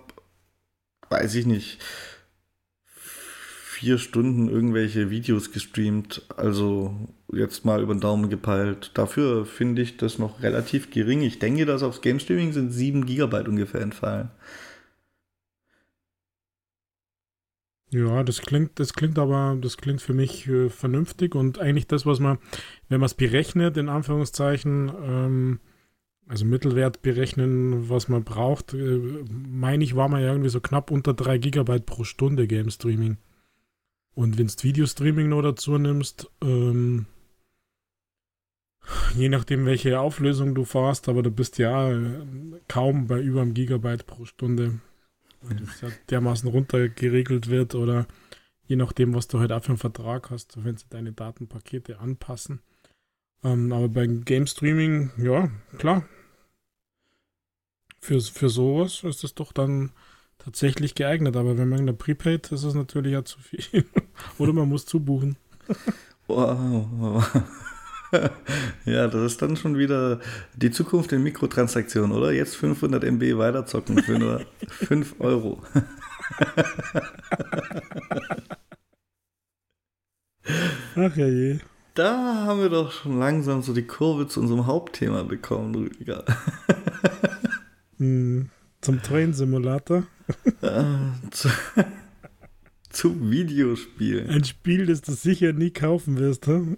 weiß 1.10 1.36
ich 1.36 1.46
nicht, 1.46 1.80
vier 3.84 3.98
Stunden 3.98 4.48
irgendwelche 4.48 5.10
Videos 5.10 5.52
gestreamt. 5.52 6.22
Also 6.38 6.96
jetzt 7.34 7.66
mal 7.66 7.82
über 7.82 7.94
den 7.94 8.00
Daumen 8.00 8.30
gepeilt. 8.30 8.92
Dafür 8.94 9.46
finde 9.46 9.82
ich 9.82 9.98
das 9.98 10.20
noch 10.20 10.42
relativ 10.42 10.90
gering. 10.90 11.22
Ich 11.22 11.38
denke, 11.38 11.66
dass 11.66 11.84
aufs 11.84 12.00
Game 12.00 12.22
Streaming 12.22 12.54
sind 12.54 12.72
7 12.72 13.06
Gigabyte 13.06 13.50
ungefähr 13.50 13.82
entfallen. 13.82 14.32
Ja, 17.90 18.24
das 18.24 18.42
klingt, 18.42 18.80
das 18.80 18.94
klingt 18.94 19.20
aber, 19.20 19.58
das 19.60 19.76
klingt 19.76 20.02
für 20.02 20.14
mich 20.14 20.48
äh, 20.48 20.70
vernünftig 20.70 21.36
und 21.36 21.60
eigentlich 21.60 21.86
das, 21.86 22.06
was 22.06 22.22
man, 22.22 22.38
wenn 22.88 23.02
man 23.02 23.08
es 23.08 23.16
berechnet, 23.16 23.76
in 23.76 23.90
Anführungszeichen, 23.90 24.94
ähm, 25.04 25.60
also 26.26 26.46
Mittelwert 26.46 27.02
berechnen, 27.02 27.90
was 27.90 28.08
man 28.08 28.24
braucht, 28.24 28.74
äh, 28.74 29.26
meine 29.30 29.84
ich, 29.84 29.98
war 29.98 30.08
man 30.08 30.22
ja 30.22 30.30
irgendwie 30.30 30.50
so 30.50 30.62
knapp 30.62 30.90
unter 30.90 31.14
3 31.14 31.38
Gigabyte 31.38 31.86
pro 31.86 32.06
Stunde 32.06 32.48
Game 32.48 32.70
Streaming. 32.72 33.18
Und 34.16 34.38
wenn 34.38 34.48
du 34.48 34.54
Videostreaming 34.62 35.30
noch 35.30 35.42
dazu 35.42 35.78
nimmst, 35.78 36.30
ähm, 36.42 37.08
je 39.16 39.30
nachdem, 39.30 39.66
welche 39.66 40.00
Auflösung 40.00 40.54
du 40.56 40.66
fährst, 40.66 41.10
aber 41.10 41.24
du 41.24 41.32
bist 41.32 41.58
ja 41.58 41.92
äh, 41.92 42.26
kaum 42.68 43.08
bei 43.08 43.20
über 43.22 43.42
einem 43.42 43.54
Gigabyte 43.54 44.06
pro 44.06 44.26
Stunde. 44.26 44.80
Weil 45.42 45.58
das 45.58 45.82
ja 45.82 45.90
dermaßen 46.10 46.50
runtergeregelt 46.50 47.50
wird 47.50 47.76
oder 47.76 48.08
je 48.66 48.76
nachdem, 48.76 49.14
was 49.14 49.28
du 49.28 49.40
halt 49.40 49.52
auch 49.52 49.64
für 49.64 49.70
einen 49.70 49.78
Vertrag 49.78 50.30
hast, 50.30 50.64
wenn 50.64 50.78
sie 50.78 50.86
deine 50.90 51.12
Datenpakete 51.12 52.00
anpassen. 52.00 52.62
Ähm, 53.44 53.72
aber 53.74 53.90
beim 53.90 54.24
Game 54.24 54.48
Streaming, 54.48 55.12
ja, 55.18 55.52
klar. 55.78 56.08
Für, 58.00 58.22
für 58.22 58.50
sowas 58.50 59.04
ist 59.04 59.24
es 59.24 59.34
doch 59.34 59.52
dann 59.52 59.92
tatsächlich 60.44 60.96
geeignet. 60.96 61.36
Aber 61.36 61.58
wenn 61.58 61.70
man 61.70 61.80
in 61.80 61.86
der 61.86 61.94
Prepaid, 61.94 62.52
ist 62.52 62.64
es 62.64 62.74
natürlich 62.74 63.14
ja 63.14 63.24
zu 63.24 63.40
viel. 63.40 63.86
Oder 64.38 64.54
man 64.54 64.70
muss 64.70 64.86
zubuchen. 64.86 65.38
Wow. 66.28 67.26
ja, 68.86 69.08
das 69.08 69.34
ist 69.34 69.42
dann 69.42 69.58
schon 69.58 69.78
wieder 69.78 70.20
die 70.56 70.72
Zukunft 70.72 71.12
in 71.12 71.24
Mikrotransaktionen, 71.24 72.16
oder? 72.16 72.32
Jetzt 72.32 72.56
500 72.58 73.04
MB 73.04 73.38
weiterzocken 73.38 74.02
für 74.04 74.20
nur 74.20 74.46
5 74.68 75.16
Euro. 75.20 75.62
Ach 80.96 81.16
ja 81.16 81.28
je. 81.28 81.60
Da 81.96 82.46
haben 82.46 82.62
wir 82.62 82.70
doch 82.70 82.92
schon 82.92 83.20
langsam 83.20 83.62
so 83.62 83.74
die 83.74 83.86
Kurve 83.86 84.28
zu 84.28 84.42
unserem 84.42 84.66
Hauptthema 84.66 85.24
bekommen, 85.24 85.76
Rüdiger. 85.76 86.26
hm, 87.98 88.50
zum 88.84 89.02
Train 89.02 89.34
Simulator. 89.34 90.04
Äh, 90.62 90.84
zu, 91.32 91.50
zu 92.90 93.32
Videospielen. 93.32 94.30
Ein 94.30 94.44
Spiel, 94.44 94.86
das 94.86 95.02
du 95.02 95.14
sicher 95.14 95.54
nie 95.54 95.72
kaufen 95.72 96.18
wirst, 96.18 96.48
hm? 96.48 96.78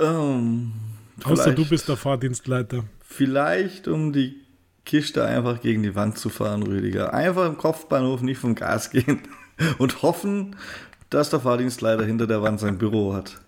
Ähm, 0.00 0.72
Außer 1.24 1.52
du 1.52 1.68
bist 1.68 1.88
der 1.88 1.96
Fahrdienstleiter. 1.96 2.84
Vielleicht, 3.00 3.88
um 3.88 4.12
die 4.12 4.36
Kiste 4.84 5.24
einfach 5.24 5.60
gegen 5.60 5.82
die 5.82 5.94
Wand 5.94 6.18
zu 6.18 6.28
fahren, 6.28 6.62
Rüdiger. 6.62 7.12
Einfach 7.12 7.46
im 7.46 7.58
Kopfbahnhof 7.58 8.22
nicht 8.22 8.38
vom 8.38 8.54
Gas 8.54 8.90
gehen 8.90 9.22
und 9.78 10.02
hoffen, 10.02 10.56
dass 11.10 11.30
der 11.30 11.40
Fahrdienstleiter 11.40 12.04
hinter 12.04 12.26
der 12.26 12.42
Wand 12.42 12.60
sein 12.60 12.78
Büro 12.78 13.12
hat. 13.14 13.40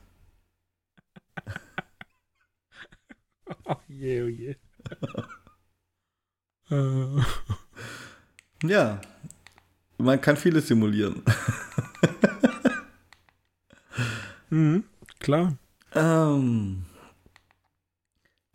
Oh 3.65 3.77
je, 3.89 4.23
oh 4.23 4.29
je. 4.29 4.57
ja, 8.63 9.01
man 9.99 10.21
kann 10.21 10.37
vieles 10.37 10.69
simulieren. 10.69 11.23
mhm, 14.51 14.85
klar. 15.19 15.57
Ähm, 15.95 16.85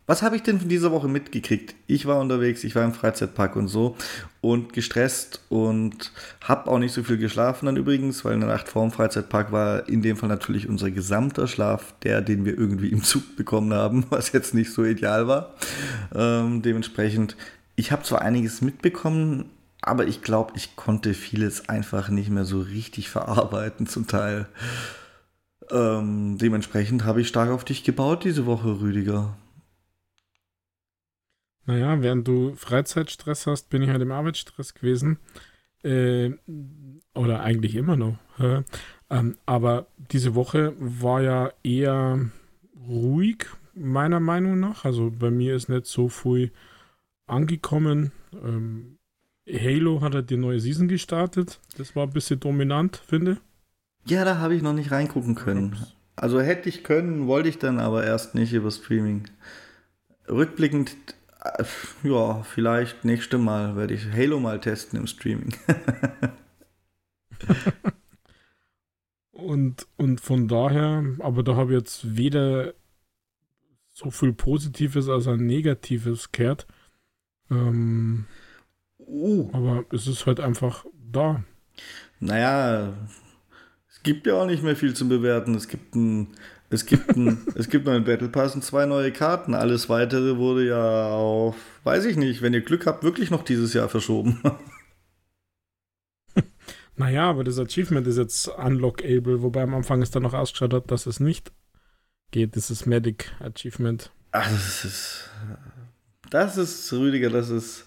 was 0.08 0.22
habe 0.22 0.36
ich 0.36 0.44
denn 0.44 0.60
von 0.60 0.68
dieser 0.68 0.92
Woche 0.92 1.08
mitgekriegt? 1.08 1.74
Ich 1.88 2.06
war 2.06 2.20
unterwegs, 2.20 2.62
ich 2.62 2.76
war 2.76 2.84
im 2.84 2.92
Freizeitpark 2.92 3.56
und 3.56 3.66
so 3.66 3.96
und 4.40 4.72
gestresst 4.72 5.42
und 5.48 6.12
habe 6.44 6.70
auch 6.70 6.78
nicht 6.78 6.92
so 6.92 7.02
viel 7.02 7.18
geschlafen 7.18 7.66
dann 7.66 7.76
übrigens, 7.76 8.24
weil 8.24 8.34
in 8.34 8.40
der 8.40 8.48
Nacht 8.48 8.68
vor 8.68 8.82
dem 8.82 8.92
Freizeitpark 8.92 9.50
war 9.50 9.88
in 9.88 10.02
dem 10.02 10.16
Fall 10.16 10.28
natürlich 10.28 10.68
unser 10.68 10.92
gesamter 10.92 11.48
Schlaf, 11.48 11.92
der, 12.04 12.20
den 12.20 12.44
wir 12.44 12.56
irgendwie 12.56 12.90
im 12.90 13.02
Zug 13.02 13.34
bekommen 13.34 13.74
haben, 13.74 14.06
was 14.10 14.30
jetzt 14.30 14.54
nicht 14.54 14.72
so 14.72 14.84
ideal 14.84 15.26
war. 15.26 15.54
Ähm, 16.14 16.62
dementsprechend, 16.62 17.36
ich 17.76 17.92
habe 17.92 18.02
zwar 18.02 18.22
einiges 18.22 18.62
mitbekommen, 18.62 19.50
aber 19.82 20.06
ich 20.06 20.22
glaube, 20.22 20.54
ich 20.56 20.74
konnte 20.76 21.14
vieles 21.14 21.68
einfach 21.68 22.08
nicht 22.08 22.30
mehr 22.30 22.44
so 22.44 22.60
richtig 22.60 23.10
verarbeiten 23.10 23.86
zum 23.86 24.06
Teil. 24.06 24.46
Ähm, 25.70 26.38
dementsprechend 26.38 27.04
habe 27.04 27.20
ich 27.20 27.28
stark 27.28 27.50
auf 27.50 27.64
dich 27.64 27.84
gebaut 27.84 28.24
diese 28.24 28.46
Woche, 28.46 28.80
Rüdiger. 28.80 29.36
Naja, 31.66 32.00
während 32.00 32.26
du 32.26 32.54
Freizeitstress 32.54 33.46
hast, 33.46 33.70
bin 33.70 33.82
ich 33.82 33.90
halt 33.90 34.00
im 34.02 34.12
Arbeitsstress 34.12 34.74
gewesen. 34.74 35.18
Äh, 35.82 36.32
oder 37.14 37.42
eigentlich 37.42 37.74
immer 37.74 37.96
noch. 37.96 38.18
Ähm, 39.10 39.36
aber 39.46 39.86
diese 40.10 40.34
Woche 40.34 40.74
war 40.78 41.22
ja 41.22 41.52
eher 41.62 42.30
ruhig, 42.88 43.46
meiner 43.74 44.20
Meinung 44.20 44.58
nach. 44.60 44.84
Also 44.84 45.12
bei 45.16 45.30
mir 45.30 45.54
ist 45.54 45.68
nicht 45.68 45.86
so 45.86 46.08
viel 46.08 46.52
angekommen. 47.26 48.12
Ähm, 48.32 48.98
Halo 49.48 50.00
hat 50.00 50.14
halt 50.14 50.30
die 50.30 50.36
neue 50.36 50.60
Season 50.60 50.88
gestartet. 50.88 51.60
Das 51.76 51.94
war 51.94 52.04
ein 52.06 52.12
bisschen 52.12 52.40
dominant, 52.40 52.96
finde. 52.96 53.38
Ja, 54.04 54.24
da 54.24 54.38
habe 54.38 54.54
ich 54.54 54.62
noch 54.62 54.72
nicht 54.72 54.90
reingucken 54.90 55.34
können. 55.34 55.76
Also 56.16 56.40
hätte 56.40 56.68
ich 56.68 56.82
können, 56.82 57.26
wollte 57.26 57.48
ich 57.48 57.58
dann 57.58 57.78
aber 57.78 58.04
erst 58.04 58.34
nicht 58.34 58.52
über 58.52 58.70
Streaming. 58.70 59.24
Rückblickend, 60.28 60.96
äh, 61.42 61.64
ja, 62.02 62.42
vielleicht 62.42 63.04
nächste 63.04 63.38
Mal 63.38 63.76
werde 63.76 63.94
ich 63.94 64.10
Halo 64.12 64.40
mal 64.40 64.60
testen 64.60 64.98
im 64.98 65.06
Streaming. 65.06 65.54
und, 69.32 69.86
und 69.96 70.20
von 70.20 70.48
daher, 70.48 71.04
aber 71.18 71.42
da 71.42 71.56
habe 71.56 71.72
ich 71.72 71.78
jetzt 71.78 72.16
weder 72.16 72.74
so 73.92 74.10
viel 74.10 74.32
Positives 74.32 75.08
als 75.08 75.26
ein 75.26 75.46
Negatives 75.46 76.32
gehört. 76.32 76.66
Ähm, 77.50 78.26
uh. 78.98 79.50
Aber 79.52 79.84
es 79.92 80.06
ist 80.06 80.26
halt 80.26 80.40
einfach 80.40 80.84
da. 81.12 81.44
Naja, 82.20 82.94
gibt 84.06 84.26
ja 84.28 84.34
auch 84.34 84.46
nicht 84.46 84.62
mehr 84.62 84.76
viel 84.76 84.94
zu 84.94 85.08
bewerten. 85.08 85.56
Es 85.56 85.66
gibt 85.66 85.96
ein, 85.96 86.28
es 86.70 86.86
gibt 86.86 87.16
ein, 87.16 87.44
es 87.56 87.68
gibt 87.68 87.86
neuen 87.86 88.04
Battle 88.04 88.28
Pass 88.28 88.54
und 88.54 88.62
zwei 88.62 88.86
neue 88.86 89.12
Karten. 89.12 89.52
Alles 89.52 89.88
weitere 89.88 90.36
wurde 90.38 90.66
ja 90.68 91.08
auf, 91.08 91.56
weiß 91.82 92.04
ich 92.04 92.16
nicht, 92.16 92.40
wenn 92.40 92.54
ihr 92.54 92.60
Glück 92.60 92.86
habt, 92.86 93.02
wirklich 93.02 93.30
noch 93.30 93.42
dieses 93.42 93.74
Jahr 93.74 93.88
verschoben. 93.88 94.40
naja, 96.96 97.28
aber 97.28 97.42
das 97.42 97.58
Achievement 97.58 98.06
ist 98.06 98.16
jetzt 98.16 98.46
unlockable, 98.46 99.42
wobei 99.42 99.62
am 99.62 99.74
Anfang 99.74 100.00
es 100.00 100.12
dann 100.12 100.22
noch 100.22 100.34
ausgeschaut 100.34 100.72
hat, 100.72 100.90
dass 100.92 101.06
es 101.06 101.18
nicht 101.18 101.50
geht. 102.30 102.54
Das 102.54 102.70
ist 102.70 102.86
Medic 102.86 103.32
Achievement. 103.40 104.12
Ach, 104.30 104.48
das 104.48 104.84
ist. 104.84 105.30
Das 106.30 106.56
ist, 106.56 106.92
Rüdiger, 106.92 107.30
das 107.30 107.50
ist 107.50 107.84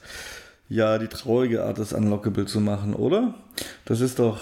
ja 0.69 0.97
die 0.97 1.07
traurige 1.07 1.63
Art, 1.63 1.79
das 1.79 1.93
unlockable 1.93 2.45
zu 2.45 2.59
machen, 2.59 2.93
oder? 2.93 3.35
Das 3.85 4.01
ist 4.01 4.19
doch 4.19 4.39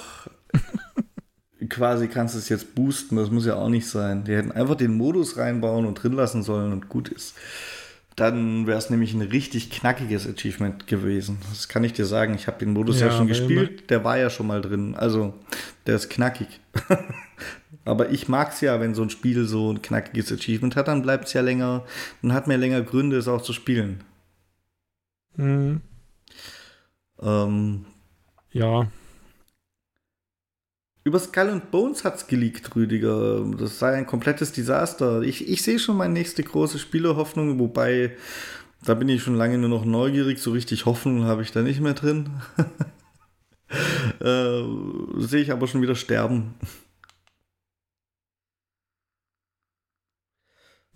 quasi 1.70 2.08
kannst 2.08 2.36
du 2.36 2.40
es 2.40 2.50
jetzt 2.50 2.76
boosten, 2.76 3.16
das 3.16 3.32
muss 3.32 3.46
ja 3.46 3.56
auch 3.56 3.70
nicht 3.70 3.88
sein. 3.88 4.24
Die 4.24 4.36
hätten 4.36 4.52
einfach 4.52 4.76
den 4.76 4.96
Modus 4.96 5.38
reinbauen 5.38 5.86
und 5.86 5.96
drin 5.96 6.14
lassen 6.14 6.44
sollen 6.44 6.72
und 6.72 6.90
gut 6.90 7.10
ist. 7.10 7.36
Dann 8.18 8.66
wäre 8.66 8.80
es 8.80 8.90
nämlich 8.90 9.14
ein 9.14 9.22
richtig 9.22 9.70
knackiges 9.70 10.28
Achievement 10.28 10.88
gewesen. 10.88 11.38
Das 11.52 11.68
kann 11.68 11.84
ich 11.84 11.94
dir 11.94 12.06
sagen. 12.06 12.34
Ich 12.34 12.48
habe 12.48 12.58
den 12.58 12.74
Modus 12.74 13.00
ja, 13.00 13.08
ja 13.08 13.12
schon 13.14 13.28
gespielt, 13.28 13.92
der 13.92 14.04
war 14.04 14.18
ja 14.18 14.32
schon 14.32 14.48
mal 14.48 14.60
drin. 14.60 14.96
Also, 14.96 15.36
der 15.86 15.98
ist 15.98 16.10
knackig. 16.10 16.60
Aber 17.86 18.10
ich 18.10 18.28
mag 18.28 18.54
es 18.54 18.62
ja, 18.62 18.82
wenn 18.82 18.96
so 18.96 19.04
ein 19.04 19.12
Spiel 19.12 19.46
so 19.46 19.72
ein 19.72 19.84
knackiges 19.84 20.32
Achievement 20.32 20.76
hat, 20.76 20.88
dann 20.88 21.04
bleibt 21.04 21.28
es 21.28 21.34
ja 21.34 21.42
länger, 21.42 21.86
dann 22.24 22.34
hat 22.34 22.48
man 22.48 22.60
länger 22.60 22.82
Gründe, 22.82 23.18
es 23.18 23.28
auch 23.28 23.44
zu 23.44 23.54
spielen. 23.54 24.04
Mhm. 25.36 25.82
Ähm, 27.22 27.86
ja, 28.52 28.88
über 31.08 31.20
Skull 31.20 31.50
and 31.50 31.72
Bones 31.72 32.04
hat 32.04 32.18
es 32.18 32.28
geleakt, 32.28 32.76
Rüdiger. 32.76 33.46
Das 33.58 33.80
sei 33.80 33.94
ein 33.96 34.06
komplettes 34.06 34.52
Desaster. 34.52 35.22
Ich, 35.22 35.48
ich 35.48 35.62
sehe 35.62 35.80
schon 35.80 35.96
meine 35.96 36.14
nächste 36.14 36.44
große 36.44 36.80
Spielerhoffnung, 36.80 37.58
wobei 37.60 38.18
da 38.84 38.94
bin 38.94 39.08
ich 39.08 39.24
schon 39.24 39.36
lange 39.36 39.58
nur 39.58 39.70
noch 39.70 39.86
neugierig. 39.86 40.40
So 40.40 40.52
richtig 40.52 40.86
Hoffnung 40.86 41.24
habe 41.24 41.44
ich 41.44 41.54
da 41.54 41.62
nicht 41.62 41.80
mehr 41.80 41.94
drin. 41.94 42.30
äh, 44.20 44.64
sehe 45.22 45.42
ich 45.42 45.54
aber 45.54 45.68
schon 45.68 45.82
wieder 45.82 45.96
sterben. 45.96 46.56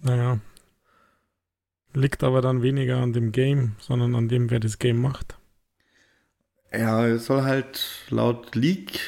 Naja. 0.01 0.39
Liegt 1.93 2.21
aber 2.23 2.41
dann 2.41 2.63
weniger 2.63 2.97
an 2.97 3.13
dem 3.13 3.31
Game, 3.31 3.77
sondern 3.79 4.15
an 4.15 4.27
dem, 4.27 4.49
wer 4.49 4.59
das 4.59 4.77
Game 4.77 5.01
macht. 5.01 5.37
Ja, 6.73 7.07
es 7.07 7.27
soll 7.27 7.43
halt 7.43 8.05
laut 8.09 8.55
Leak 8.55 8.99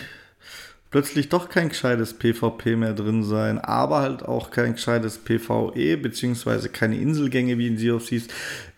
plötzlich 0.94 1.28
doch 1.28 1.50
kein 1.50 1.70
gescheites 1.70 2.14
PvP 2.14 2.76
mehr 2.76 2.94
drin 2.94 3.24
sein, 3.24 3.58
aber 3.58 4.02
halt 4.02 4.22
auch 4.22 4.52
kein 4.52 4.74
gescheites 4.74 5.18
PvE, 5.18 5.98
beziehungsweise 5.98 6.70
keine 6.70 6.98
Inselgänge 6.98 7.58
wie 7.58 7.66
in 7.66 7.80
Sea 7.80 7.96
of 7.96 8.06
Thieves. 8.06 8.28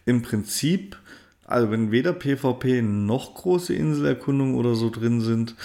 Im 0.06 0.21
Prinzip, 0.21 0.95
also 1.43 1.71
wenn 1.71 1.91
weder 1.91 2.13
PvP 2.13 2.82
noch 2.82 3.36
große 3.36 3.73
Inselerkundungen 3.73 4.56
oder 4.56 4.75
so 4.75 4.89
drin 4.89 5.19
sind, 5.19 5.56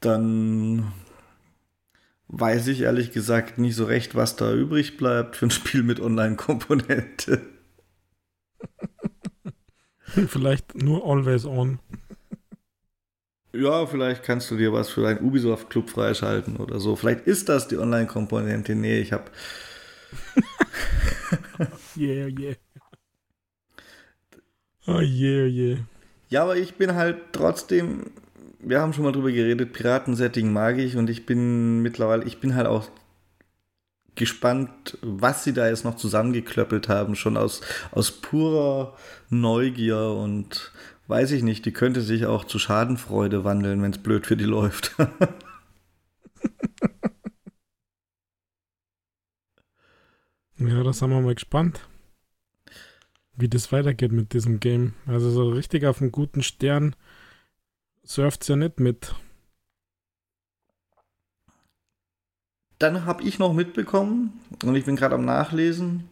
dann 0.00 0.92
weiß 2.26 2.66
ich 2.66 2.80
ehrlich 2.80 3.12
gesagt 3.12 3.56
nicht 3.58 3.76
so 3.76 3.84
recht, 3.84 4.16
was 4.16 4.34
da 4.34 4.52
übrig 4.52 4.96
bleibt 4.96 5.36
für 5.36 5.46
ein 5.46 5.52
Spiel 5.52 5.84
mit 5.84 6.00
Online-Komponente. 6.00 7.42
Vielleicht 10.26 10.74
nur 10.82 11.06
Always 11.06 11.44
On. 11.44 11.78
Ja, 13.54 13.86
vielleicht 13.86 14.22
kannst 14.24 14.50
du 14.50 14.56
dir 14.56 14.72
was 14.72 14.90
für 14.90 15.02
deinen 15.02 15.20
Ubisoft-Club 15.20 15.90
freischalten 15.90 16.56
oder 16.56 16.80
so. 16.80 16.96
Vielleicht 16.96 17.26
ist 17.26 17.48
das 17.48 17.68
die 17.68 17.78
Online-Komponente. 17.78 18.74
Nee, 18.74 19.00
ich 19.00 19.12
hab. 19.12 19.30
yeah, 21.96 22.26
yeah. 22.28 22.54
Oh 24.86 25.00
yeah, 25.00 25.46
yeah. 25.46 25.78
Ja, 26.28 26.42
aber 26.42 26.56
ich 26.56 26.74
bin 26.74 26.94
halt 26.94 27.18
trotzdem 27.32 28.10
wir 28.64 28.80
haben 28.80 28.92
schon 28.92 29.04
mal 29.04 29.12
drüber 29.12 29.30
geredet, 29.30 29.72
Piratensetting 29.72 30.52
mag 30.52 30.78
ich 30.78 30.96
und 30.96 31.10
ich 31.10 31.26
bin 31.26 31.82
mittlerweile, 31.82 32.24
ich 32.24 32.40
bin 32.40 32.54
halt 32.54 32.66
auch 32.66 32.88
gespannt, 34.14 34.98
was 35.02 35.44
sie 35.44 35.52
da 35.52 35.68
jetzt 35.68 35.84
noch 35.84 35.96
zusammengeklöppelt 35.96 36.88
haben, 36.88 37.16
schon 37.16 37.36
aus, 37.36 37.60
aus 37.90 38.12
purer 38.12 38.96
Neugier 39.28 40.10
und 40.10 40.72
weiß 41.06 41.32
ich 41.32 41.42
nicht, 41.42 41.64
die 41.66 41.72
könnte 41.72 42.00
sich 42.02 42.26
auch 42.26 42.44
zu 42.44 42.58
Schadenfreude 42.58 43.44
wandeln, 43.44 43.82
wenn 43.82 43.92
es 43.92 43.98
blöd 43.98 44.26
für 44.26 44.36
die 44.36 44.44
läuft. 44.44 44.94
ja, 50.58 50.82
das 50.82 51.02
haben 51.02 51.10
wir 51.10 51.20
mal 51.20 51.34
gespannt, 51.34 51.86
wie 53.34 53.48
das 53.48 53.72
weitergeht 53.72 54.12
mit 54.12 54.32
diesem 54.32 54.60
Game. 54.60 54.94
Also 55.06 55.30
so 55.30 55.50
richtig 55.50 55.84
auf 55.84 56.00
einen 56.00 56.12
guten 56.12 56.42
Stern 56.42 56.96
surft 58.02 58.48
ja 58.48 58.56
nicht 58.56 58.80
mit. 58.80 59.14
Dann 62.78 63.04
habe 63.04 63.22
ich 63.22 63.38
noch 63.38 63.52
mitbekommen, 63.52 64.40
und 64.62 64.74
ich 64.74 64.84
bin 64.84 64.96
gerade 64.96 65.14
am 65.14 65.24
Nachlesen, 65.24 66.08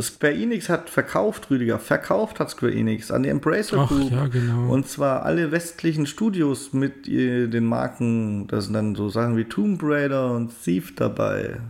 Square 0.00 0.34
Enix 0.34 0.68
hat 0.68 0.90
verkauft, 0.90 1.50
Rüdiger, 1.50 1.78
verkauft 1.78 2.40
hat 2.40 2.50
Square 2.50 2.74
Enix 2.74 3.10
an 3.10 3.22
die 3.22 3.28
Embracer 3.28 3.78
Ach, 3.78 3.88
Group. 3.88 4.10
Ja, 4.10 4.26
genau. 4.26 4.72
Und 4.72 4.88
zwar 4.88 5.24
alle 5.24 5.50
westlichen 5.50 6.06
Studios 6.06 6.72
mit 6.72 7.06
den 7.06 7.64
Marken, 7.64 8.46
da 8.48 8.60
sind 8.60 8.74
dann 8.74 8.94
so 8.94 9.08
Sachen 9.08 9.36
wie 9.36 9.44
Tomb 9.44 9.80
Raider 9.82 10.32
und 10.32 10.52
Thief 10.62 10.94
dabei. 10.94 11.60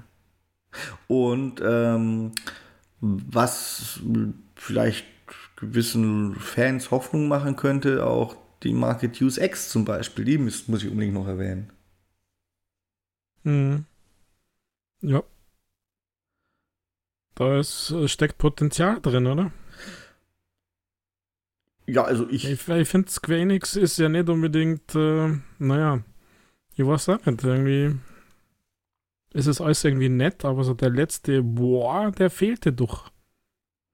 Und 1.06 1.62
ähm, 1.64 2.32
was 3.00 4.00
vielleicht 4.54 5.06
gewissen 5.56 6.34
Fans 6.36 6.90
Hoffnung 6.90 7.28
machen 7.28 7.56
könnte, 7.56 8.06
auch 8.06 8.36
die 8.62 8.72
Marke 8.72 9.08
Deuce 9.08 9.38
X 9.38 9.68
zum 9.68 9.84
Beispiel, 9.84 10.24
die 10.24 10.38
muss, 10.38 10.68
muss 10.68 10.82
ich 10.82 10.90
unbedingt 10.90 11.14
noch 11.14 11.26
erwähnen. 11.26 11.70
Mhm. 13.44 13.84
Ja. 15.00 15.22
Da 17.38 17.61
ist, 17.61 17.92
äh, 17.92 18.09
steckt 18.09 18.37
Potenzial 18.37 19.01
drin, 19.01 19.29
oder? 19.29 19.53
Ja, 21.87 22.03
also 22.03 22.29
ich. 22.29 22.44
Ich, 22.51 22.68
ich 22.68 22.88
finde, 22.88 23.09
Square 23.09 23.38
Enix 23.38 23.77
ist 23.77 23.96
ja 23.96 24.09
nicht 24.09 24.29
unbedingt, 24.29 24.92
äh, 24.96 25.38
naja, 25.61 26.03
ich 26.74 26.85
weiß 26.85 27.11
auch 27.11 27.24
nicht, 27.24 27.44
irgendwie 27.44 27.96
ist 29.33 29.46
es 29.46 29.61
alles 29.61 29.85
irgendwie 29.85 30.09
nett, 30.09 30.44
aber 30.44 30.64
so 30.64 30.74
der 30.74 30.90
letzte, 30.90 31.44
boah, 31.44 32.11
der 32.11 32.29
fehlte 32.29 32.72
doch 32.72 33.12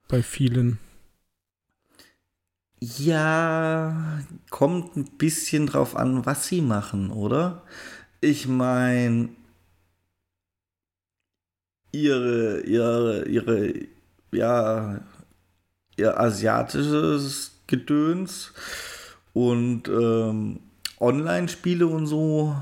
bei 0.09 0.23
vielen. 0.23 0.79
Ja, 2.81 4.23
kommt 4.49 4.97
ein 4.97 5.05
bisschen 5.19 5.67
drauf 5.67 5.97
an, 5.97 6.25
was 6.25 6.47
sie 6.47 6.63
machen, 6.63 7.11
oder? 7.11 7.63
Ich 8.23 8.49
meine, 8.49 9.29
ihre, 12.03 12.61
ihre, 12.61 13.29
ihre, 13.29 13.73
ja, 14.33 15.01
ihr 15.97 16.21
asiatisches 16.21 17.53
Gedöns 17.67 18.53
und 19.33 19.89
ähm, 19.89 20.61
Online-Spiele 21.01 21.87
und 21.87 22.07
so 22.07 22.55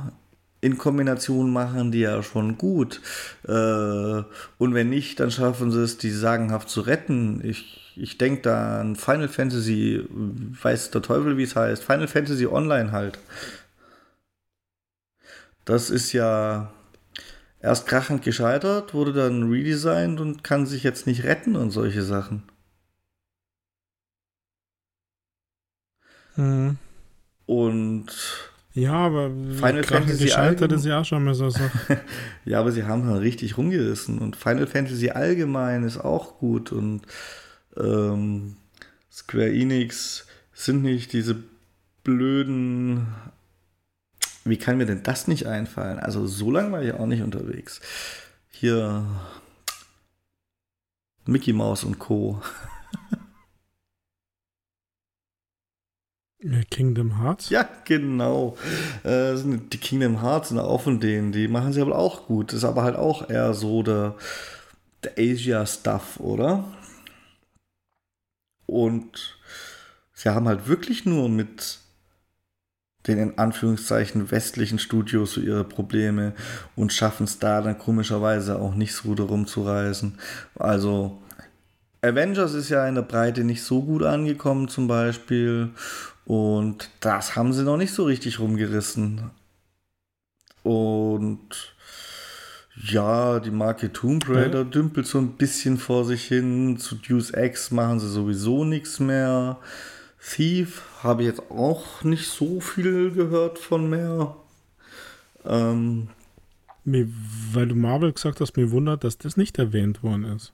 in 0.60 0.78
Kombination 0.78 1.52
machen 1.52 1.90
die 1.90 2.00
ja 2.00 2.22
schon 2.22 2.56
gut. 2.56 3.00
Äh, 3.48 3.52
und 3.52 4.74
wenn 4.74 4.90
nicht, 4.90 5.18
dann 5.18 5.30
schaffen 5.30 5.72
sie 5.72 5.82
es, 5.82 5.98
die 5.98 6.10
sagenhaft 6.10 6.68
zu 6.68 6.82
retten. 6.82 7.40
Ich 7.44 7.82
ich 7.96 8.18
denke 8.18 8.42
da 8.42 8.80
an 8.80 8.96
Final 8.96 9.28
Fantasy, 9.28 10.04
weiß 10.08 10.90
der 10.92 11.02
Teufel, 11.02 11.36
wie 11.36 11.42
es 11.42 11.56
heißt, 11.56 11.84
Final 11.84 12.08
Fantasy 12.08 12.46
Online 12.46 12.92
halt. 12.92 13.18
Das 15.64 15.90
ist 15.90 16.12
ja 16.12 16.72
erst 17.62 17.86
krachend 17.86 18.22
gescheitert, 18.22 18.92
wurde 18.92 19.12
dann 19.12 19.50
redesigned 19.50 20.20
und 20.20 20.44
kann 20.44 20.66
sich 20.66 20.82
jetzt 20.82 21.06
nicht 21.06 21.24
retten 21.24 21.56
und 21.56 21.70
solche 21.70 22.02
Sachen. 22.02 22.42
Hm. 26.34 26.76
Und 27.46 28.06
ja, 28.74 28.94
aber 28.94 29.30
Final 29.30 29.84
Fantasy 29.84 30.24
gescheitert 30.24 30.72
ist 30.72 30.86
ja 30.86 31.00
auch 31.00 31.04
schon 31.04 31.24
mal 31.24 31.34
so. 31.34 31.50
ja, 32.44 32.58
aber 32.58 32.72
sie 32.72 32.84
haben 32.84 33.06
halt 33.06 33.20
richtig 33.20 33.58
rumgerissen 33.58 34.18
und 34.18 34.36
Final 34.36 34.66
Fantasy 34.66 35.10
allgemein 35.10 35.84
ist 35.84 35.98
auch 35.98 36.38
gut 36.38 36.72
und 36.72 37.02
ähm, 37.76 38.56
Square 39.10 39.52
Enix 39.52 40.26
sind 40.54 40.82
nicht 40.82 41.12
diese 41.12 41.36
blöden. 42.02 43.08
Wie 44.44 44.56
kann 44.56 44.76
mir 44.76 44.86
denn 44.86 45.02
das 45.02 45.28
nicht 45.28 45.46
einfallen? 45.46 45.98
Also 45.98 46.26
so 46.26 46.50
lange 46.50 46.72
war 46.72 46.82
ich 46.82 46.92
auch 46.92 47.06
nicht 47.06 47.22
unterwegs. 47.22 47.80
Hier 48.50 49.04
Mickey 51.26 51.52
Mouse 51.52 51.84
und 51.84 51.98
Co. 51.98 52.42
Kingdom 56.70 57.22
Hearts? 57.22 57.50
Ja, 57.50 57.68
genau. 57.84 58.56
Äh, 59.04 59.34
die 59.44 59.78
Kingdom 59.78 60.22
Hearts 60.22 60.48
sind 60.48 60.58
auch 60.58 60.80
von 60.80 60.98
denen. 60.98 61.30
Die 61.30 61.46
machen 61.46 61.72
sie 61.72 61.80
aber 61.80 61.96
auch 61.96 62.26
gut. 62.26 62.48
Das 62.48 62.58
ist 62.58 62.64
aber 62.64 62.82
halt 62.82 62.96
auch 62.96 63.30
eher 63.30 63.54
so 63.54 63.84
der, 63.84 64.16
der 65.04 65.12
Asia-Stuff, 65.16 66.18
oder? 66.18 66.64
Und 68.66 69.38
sie 70.14 70.30
haben 70.30 70.48
halt 70.48 70.66
wirklich 70.66 71.04
nur 71.04 71.28
mit 71.28 71.78
den 73.06 73.18
in 73.18 73.38
Anführungszeichen 73.38 74.30
westlichen 74.30 74.78
Studios 74.78 75.32
so 75.32 75.40
ihre 75.40 75.64
Probleme 75.64 76.34
und 76.76 76.92
schaffen 76.92 77.24
es 77.24 77.38
da 77.38 77.60
dann 77.60 77.78
komischerweise 77.78 78.60
auch 78.60 78.74
nicht 78.74 78.94
so 78.94 79.14
darum 79.14 79.46
zu 79.46 79.62
reisen. 79.62 80.18
Also 80.54 81.20
Avengers 82.00 82.54
ist 82.54 82.68
ja 82.68 82.86
in 82.86 82.94
der 82.94 83.02
Breite 83.02 83.44
nicht 83.44 83.62
so 83.62 83.82
gut 83.82 84.02
angekommen 84.02 84.68
zum 84.68 84.88
Beispiel 84.88 85.70
und 86.24 86.90
das 87.00 87.36
haben 87.36 87.52
sie 87.52 87.64
noch 87.64 87.76
nicht 87.76 87.92
so 87.92 88.04
richtig 88.04 88.38
rumgerissen. 88.38 89.30
Und 90.62 91.74
ja, 92.76 93.40
die 93.40 93.50
Marke 93.50 93.92
Tomb 93.92 94.28
Raider 94.28 94.60
ja. 94.60 94.64
dümpelt 94.64 95.06
so 95.06 95.18
ein 95.18 95.36
bisschen 95.36 95.76
vor 95.76 96.04
sich 96.04 96.24
hin. 96.24 96.78
Zu 96.78 96.96
Deus 96.96 97.30
Ex 97.30 97.70
machen 97.70 98.00
sie 98.00 98.08
sowieso 98.08 98.64
nichts 98.64 98.98
mehr. 98.98 99.58
Thief 100.24 100.82
habe 101.02 101.22
ich 101.22 101.28
jetzt 101.28 101.50
auch 101.50 102.04
nicht 102.04 102.28
so 102.28 102.60
viel 102.60 103.10
gehört 103.10 103.58
von 103.58 103.90
mehr. 103.90 104.36
Ähm, 105.44 106.08
weil 106.84 107.68
du 107.68 107.74
Marvel 107.74 108.12
gesagt 108.12 108.40
hast, 108.40 108.56
mir 108.56 108.70
wundert, 108.70 109.04
dass 109.04 109.18
das 109.18 109.36
nicht 109.36 109.58
erwähnt 109.58 110.02
worden 110.02 110.24
ist. 110.24 110.52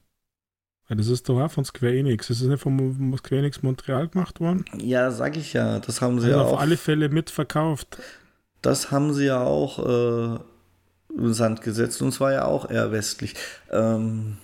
Weil 0.89 0.97
das 0.97 1.09
ist 1.09 1.29
doch 1.29 1.39
auch 1.41 1.51
von 1.51 1.65
Square 1.65 1.99
Enix. 1.99 2.31
Ist 2.31 2.41
das 2.41 2.49
nicht 2.49 2.63
von 2.63 3.15
Square 3.19 3.41
Enix 3.41 3.63
Montreal 3.63 4.09
gemacht 4.09 4.41
worden? 4.41 4.65
Ja, 4.79 5.11
sag 5.11 5.37
ich 5.37 5.53
ja. 5.53 5.79
Das 5.81 6.01
haben 6.01 6.19
sie 6.19 6.29
also 6.29 6.39
ja 6.39 6.43
auf 6.43 6.49
auch. 6.49 6.55
auf 6.55 6.61
alle 6.61 6.79
Fälle 6.79 7.11
mitverkauft. 7.11 7.99
Das 8.63 8.91
haben 8.91 9.13
sie 9.13 9.27
ja 9.27 9.43
auch 9.43 9.79
äh, 9.87 10.39
in 11.15 11.35
Sand 11.35 11.61
gesetzt 11.61 12.01
und 12.01 12.13
zwar 12.13 12.33
ja 12.33 12.45
auch 12.47 12.71
eher 12.71 12.91
westlich. 12.91 13.35
Ähm, 13.71 14.39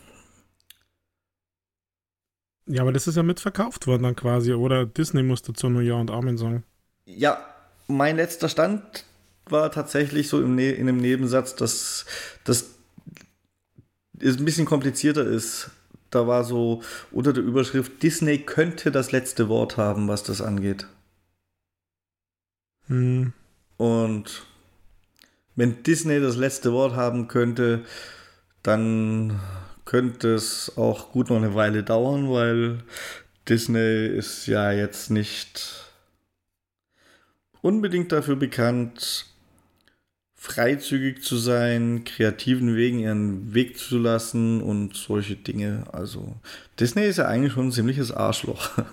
ja, 2.66 2.82
aber 2.82 2.92
das 2.92 3.06
ist 3.06 3.16
ja 3.16 3.22
mitverkauft 3.22 3.86
worden 3.86 4.04
dann 4.04 4.16
quasi, 4.16 4.52
oder? 4.52 4.86
Disney 4.86 5.22
musste 5.22 5.52
zu 5.52 5.68
New 5.68 5.80
Ja 5.80 5.94
und 5.94 6.10
Amen 6.10 6.38
sagen. 6.38 6.64
Ja, 7.04 7.44
mein 7.86 8.16
letzter 8.16 8.48
Stand 8.48 9.04
war 9.46 9.70
tatsächlich 9.70 10.28
so 10.28 10.40
im 10.40 10.54
ne 10.54 10.72
in 10.72 10.88
einem 10.88 10.98
Nebensatz, 10.98 11.54
dass 11.54 12.06
das 12.44 12.70
ein 14.22 14.44
bisschen 14.44 14.64
komplizierter 14.64 15.24
ist, 15.24 15.70
da 16.10 16.26
war 16.26 16.44
so 16.44 16.82
unter 17.10 17.32
der 17.32 17.42
Überschrift, 17.42 18.02
Disney 18.02 18.38
könnte 18.38 18.90
das 18.90 19.12
letzte 19.12 19.48
Wort 19.48 19.76
haben, 19.76 20.08
was 20.08 20.22
das 20.22 20.40
angeht. 20.40 20.86
Hm. 22.86 23.32
Und 23.76 24.46
wenn 25.56 25.82
Disney 25.82 26.20
das 26.20 26.36
letzte 26.36 26.72
Wort 26.72 26.94
haben 26.94 27.28
könnte, 27.28 27.84
dann 28.62 29.40
könnte 29.84 30.34
es 30.34 30.76
auch 30.76 31.12
gut 31.12 31.30
noch 31.30 31.36
eine 31.36 31.54
Weile 31.54 31.82
dauern, 31.82 32.30
weil 32.30 32.78
Disney 33.48 34.06
ist 34.06 34.46
ja 34.46 34.72
jetzt 34.72 35.10
nicht 35.10 35.90
unbedingt 37.60 38.12
dafür 38.12 38.36
bekannt, 38.36 39.26
freizügig 40.34 41.22
zu 41.22 41.36
sein, 41.38 42.04
kreativen 42.04 42.76
Wegen 42.76 42.98
ihren 42.98 43.54
Weg 43.54 43.78
zu 43.78 43.98
lassen 43.98 44.60
und 44.60 44.94
solche 44.94 45.36
Dinge. 45.36 45.84
Also 45.92 46.36
Disney 46.78 47.06
ist 47.06 47.16
ja 47.16 47.26
eigentlich 47.26 47.54
schon 47.54 47.68
ein 47.68 47.72
ziemliches 47.72 48.12
Arschloch. 48.12 48.70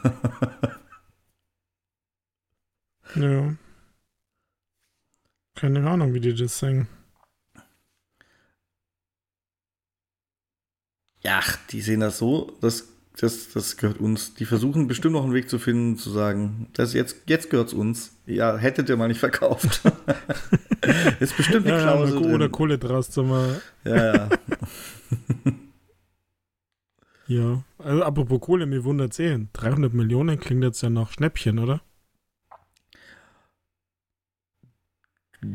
ja. 3.15 3.55
Keine 5.55 5.89
Ahnung, 5.89 6.13
wie 6.13 6.21
die 6.21 6.33
das 6.33 6.57
sagen. 6.57 6.87
Ja, 11.23 11.41
die 11.69 11.81
sehen 11.81 11.99
das 11.99 12.17
so, 12.17 12.57
das, 12.61 12.87
das, 13.19 13.49
das 13.53 13.77
gehört 13.77 13.99
uns. 13.99 14.33
Die 14.33 14.45
versuchen 14.45 14.87
bestimmt 14.87 15.13
noch 15.13 15.23
einen 15.23 15.33
Weg 15.33 15.49
zu 15.49 15.59
finden, 15.59 15.97
zu 15.97 16.09
sagen, 16.09 16.67
das 16.73 16.93
jetzt, 16.93 17.17
jetzt 17.27 17.49
gehört 17.49 17.67
es 17.67 17.73
uns. 17.73 18.13
Ja, 18.25 18.57
hättet 18.57 18.89
ihr 18.89 18.97
mal 18.97 19.07
nicht 19.07 19.19
verkauft. 19.19 19.81
ist 21.19 21.37
bestimmt 21.37 21.67
eine 21.67 21.77
ja, 21.77 21.83
Klausel. 21.83 22.21
Ja, 22.21 22.27
oder 22.27 22.37
drin. 22.39 22.51
Kohle 22.51 22.77
draus 22.79 23.11
zu 23.11 23.23
machen. 23.23 23.61
Ja, 23.83 24.15
ja. 24.15 24.29
ja, 27.27 27.63
also 27.77 28.03
apropos 28.03 28.41
Kohle, 28.41 28.65
mir 28.65 28.83
wundert 28.83 29.19
eh. 29.19 29.37
300 29.53 29.93
Millionen 29.93 30.39
klingt 30.39 30.63
jetzt 30.63 30.81
ja 30.81 30.89
nach 30.89 31.11
Schnäppchen, 31.11 31.59
oder? 31.59 31.81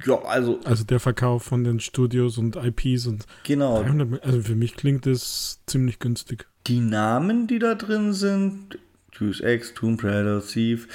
Ja, 0.04 0.20
also. 0.22 0.60
Also 0.64 0.84
der 0.84 0.98
Verkauf 1.00 1.44
von 1.44 1.62
den 1.64 1.78
Studios 1.80 2.38
und 2.38 2.56
IPs 2.56 3.06
und 3.06 3.26
Genau. 3.44 3.82
300, 3.82 4.24
also 4.24 4.42
für 4.42 4.56
mich 4.56 4.74
klingt 4.74 5.06
das 5.06 5.60
ziemlich 5.66 5.98
günstig. 5.98 6.46
Die 6.66 6.80
Namen, 6.80 7.46
die 7.46 7.58
da 7.60 7.74
drin 7.76 8.12
sind, 8.12 8.78
Deus 9.18 9.40
Ex, 9.40 9.74
Tomb 9.74 10.02
Raider, 10.02 10.44
Thief, 10.44 10.88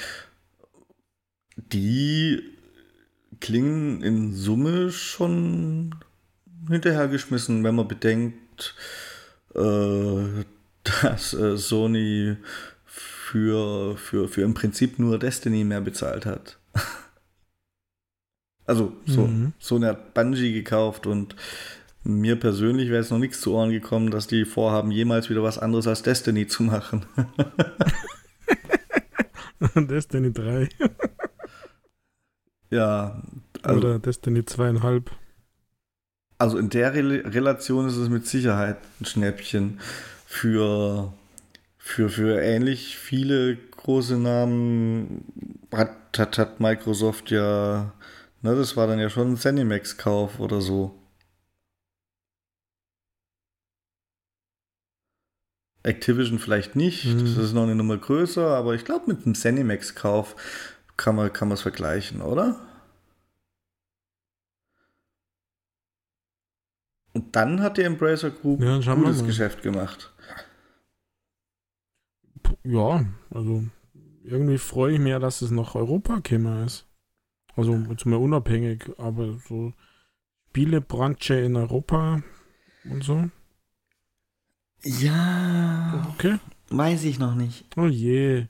die 1.56 2.42
klingen 3.40 4.02
in 4.02 4.34
Summe 4.34 4.90
schon 4.92 5.94
hinterhergeschmissen, 6.68 7.64
wenn 7.64 7.74
man 7.74 7.88
bedenkt, 7.88 8.74
äh, 9.54 10.44
dass 11.02 11.32
äh, 11.32 11.56
Sony 11.56 12.36
für, 12.84 13.96
für, 13.96 14.28
für 14.28 14.42
im 14.42 14.52
Prinzip 14.54 14.98
nur 14.98 15.18
Destiny 15.18 15.64
mehr 15.64 15.80
bezahlt 15.80 16.26
hat. 16.26 16.58
also 18.72 18.92
so, 19.04 19.26
Mhm. 19.26 19.52
Sony 19.58 19.86
hat 19.86 20.14
Bungie 20.14 20.54
gekauft 20.54 21.06
und 21.06 21.36
mir 22.04 22.36
persönlich 22.36 22.88
wäre 22.88 23.00
jetzt 23.00 23.10
noch 23.10 23.18
nichts 23.18 23.42
zu 23.42 23.52
Ohren 23.52 23.70
gekommen, 23.70 24.10
dass 24.10 24.26
die 24.26 24.46
vorhaben, 24.46 24.90
jemals 24.90 25.28
wieder 25.28 25.42
was 25.42 25.58
anderes 25.58 25.86
als 25.86 26.02
Destiny 26.02 26.46
zu 26.46 26.62
machen. 26.62 27.04
Destiny 29.76 30.32
3 30.32 30.68
ja, 32.70 33.22
also, 33.62 33.78
oder 33.78 33.98
Destiny 33.98 34.40
2,5. 34.40 35.02
also 36.38 36.58
in 36.58 36.70
der 36.70 36.94
Re 36.94 37.22
Relation 37.26 37.86
ist 37.86 37.96
es 37.96 38.08
mit 38.08 38.26
Sicherheit 38.26 38.78
ein 39.00 39.04
Schnäppchen 39.04 39.80
für, 40.26 41.12
für, 41.78 42.08
für 42.08 42.40
ähnlich 42.40 42.96
viele 42.96 43.56
große 43.56 44.18
Namen 44.18 45.24
hat, 45.72 45.90
hat, 46.16 46.38
hat 46.38 46.60
Microsoft 46.60 47.30
ja, 47.30 47.92
ne, 48.42 48.54
das 48.56 48.76
war 48.76 48.86
dann 48.86 48.98
ja 48.98 49.08
schon 49.10 49.32
ein 49.32 49.36
Zenimax-Kauf 49.36 50.38
oder 50.40 50.60
so. 50.60 50.98
Activision 55.84 56.38
vielleicht 56.38 56.76
nicht, 56.76 57.04
Mhm. 57.06 57.20
das 57.20 57.36
ist 57.36 57.52
noch 57.54 57.64
eine 57.64 57.74
Nummer 57.74 57.98
größer, 57.98 58.46
aber 58.46 58.74
ich 58.74 58.84
glaube, 58.84 59.12
mit 59.12 59.24
einem 59.24 59.34
Zenimax-Kauf 59.34 60.36
kann 60.96 61.16
man 61.16 61.26
es 61.26 61.32
kann 61.32 61.48
man's 61.48 61.62
vergleichen, 61.62 62.20
oder? 62.22 62.60
Und 67.14 67.34
dann 67.36 67.60
hat 67.60 67.76
die 67.78 67.82
Embracer 67.82 68.30
Group 68.30 68.60
Ja, 68.60 68.80
wir 69.02 69.10
gutes. 69.10 69.26
Geschäft 69.26 69.62
gemacht. 69.62 70.12
Ja, 72.64 73.04
also 73.30 73.64
irgendwie 74.24 74.58
freue 74.58 74.94
ich 74.94 74.98
mich 75.00 75.10
ja, 75.10 75.18
dass 75.18 75.42
es 75.42 75.50
nach 75.50 75.74
Europa 75.74 76.20
käme 76.20 76.64
ist. 76.64 76.86
Also 77.56 77.74
jetzt 77.90 78.06
mal 78.06 78.16
unabhängig, 78.16 78.90
aber 78.98 79.38
so 79.48 79.72
Spielebranche 80.50 81.34
in 81.34 81.56
Europa 81.56 82.22
und 82.84 83.04
so. 83.04 83.28
Ja, 84.84 86.06
Okay. 86.14 86.38
weiß 86.70 87.04
ich 87.04 87.18
noch 87.18 87.34
nicht. 87.34 87.64
Oh 87.76 87.86
je. 87.86 88.46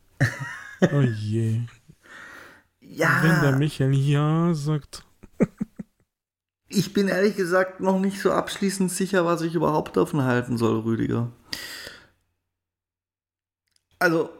Oh 0.93 1.01
je. 1.01 1.61
Wenn 2.81 3.41
der 3.43 3.57
Michael 3.57 3.95
ja 3.95 4.55
sagt. 4.55 5.05
Ich 6.75 6.95
bin 6.95 7.09
ehrlich 7.09 7.37
gesagt 7.37 7.81
noch 7.81 8.01
nicht 8.01 8.19
so 8.19 8.33
abschließend 8.33 8.91
sicher, 8.91 9.27
was 9.27 9.43
ich 9.43 9.55
überhaupt 9.55 9.95
davon 9.95 10.23
halten 10.23 10.57
soll, 10.57 10.81
Rüdiger. 10.81 11.31
Also, 13.99 14.31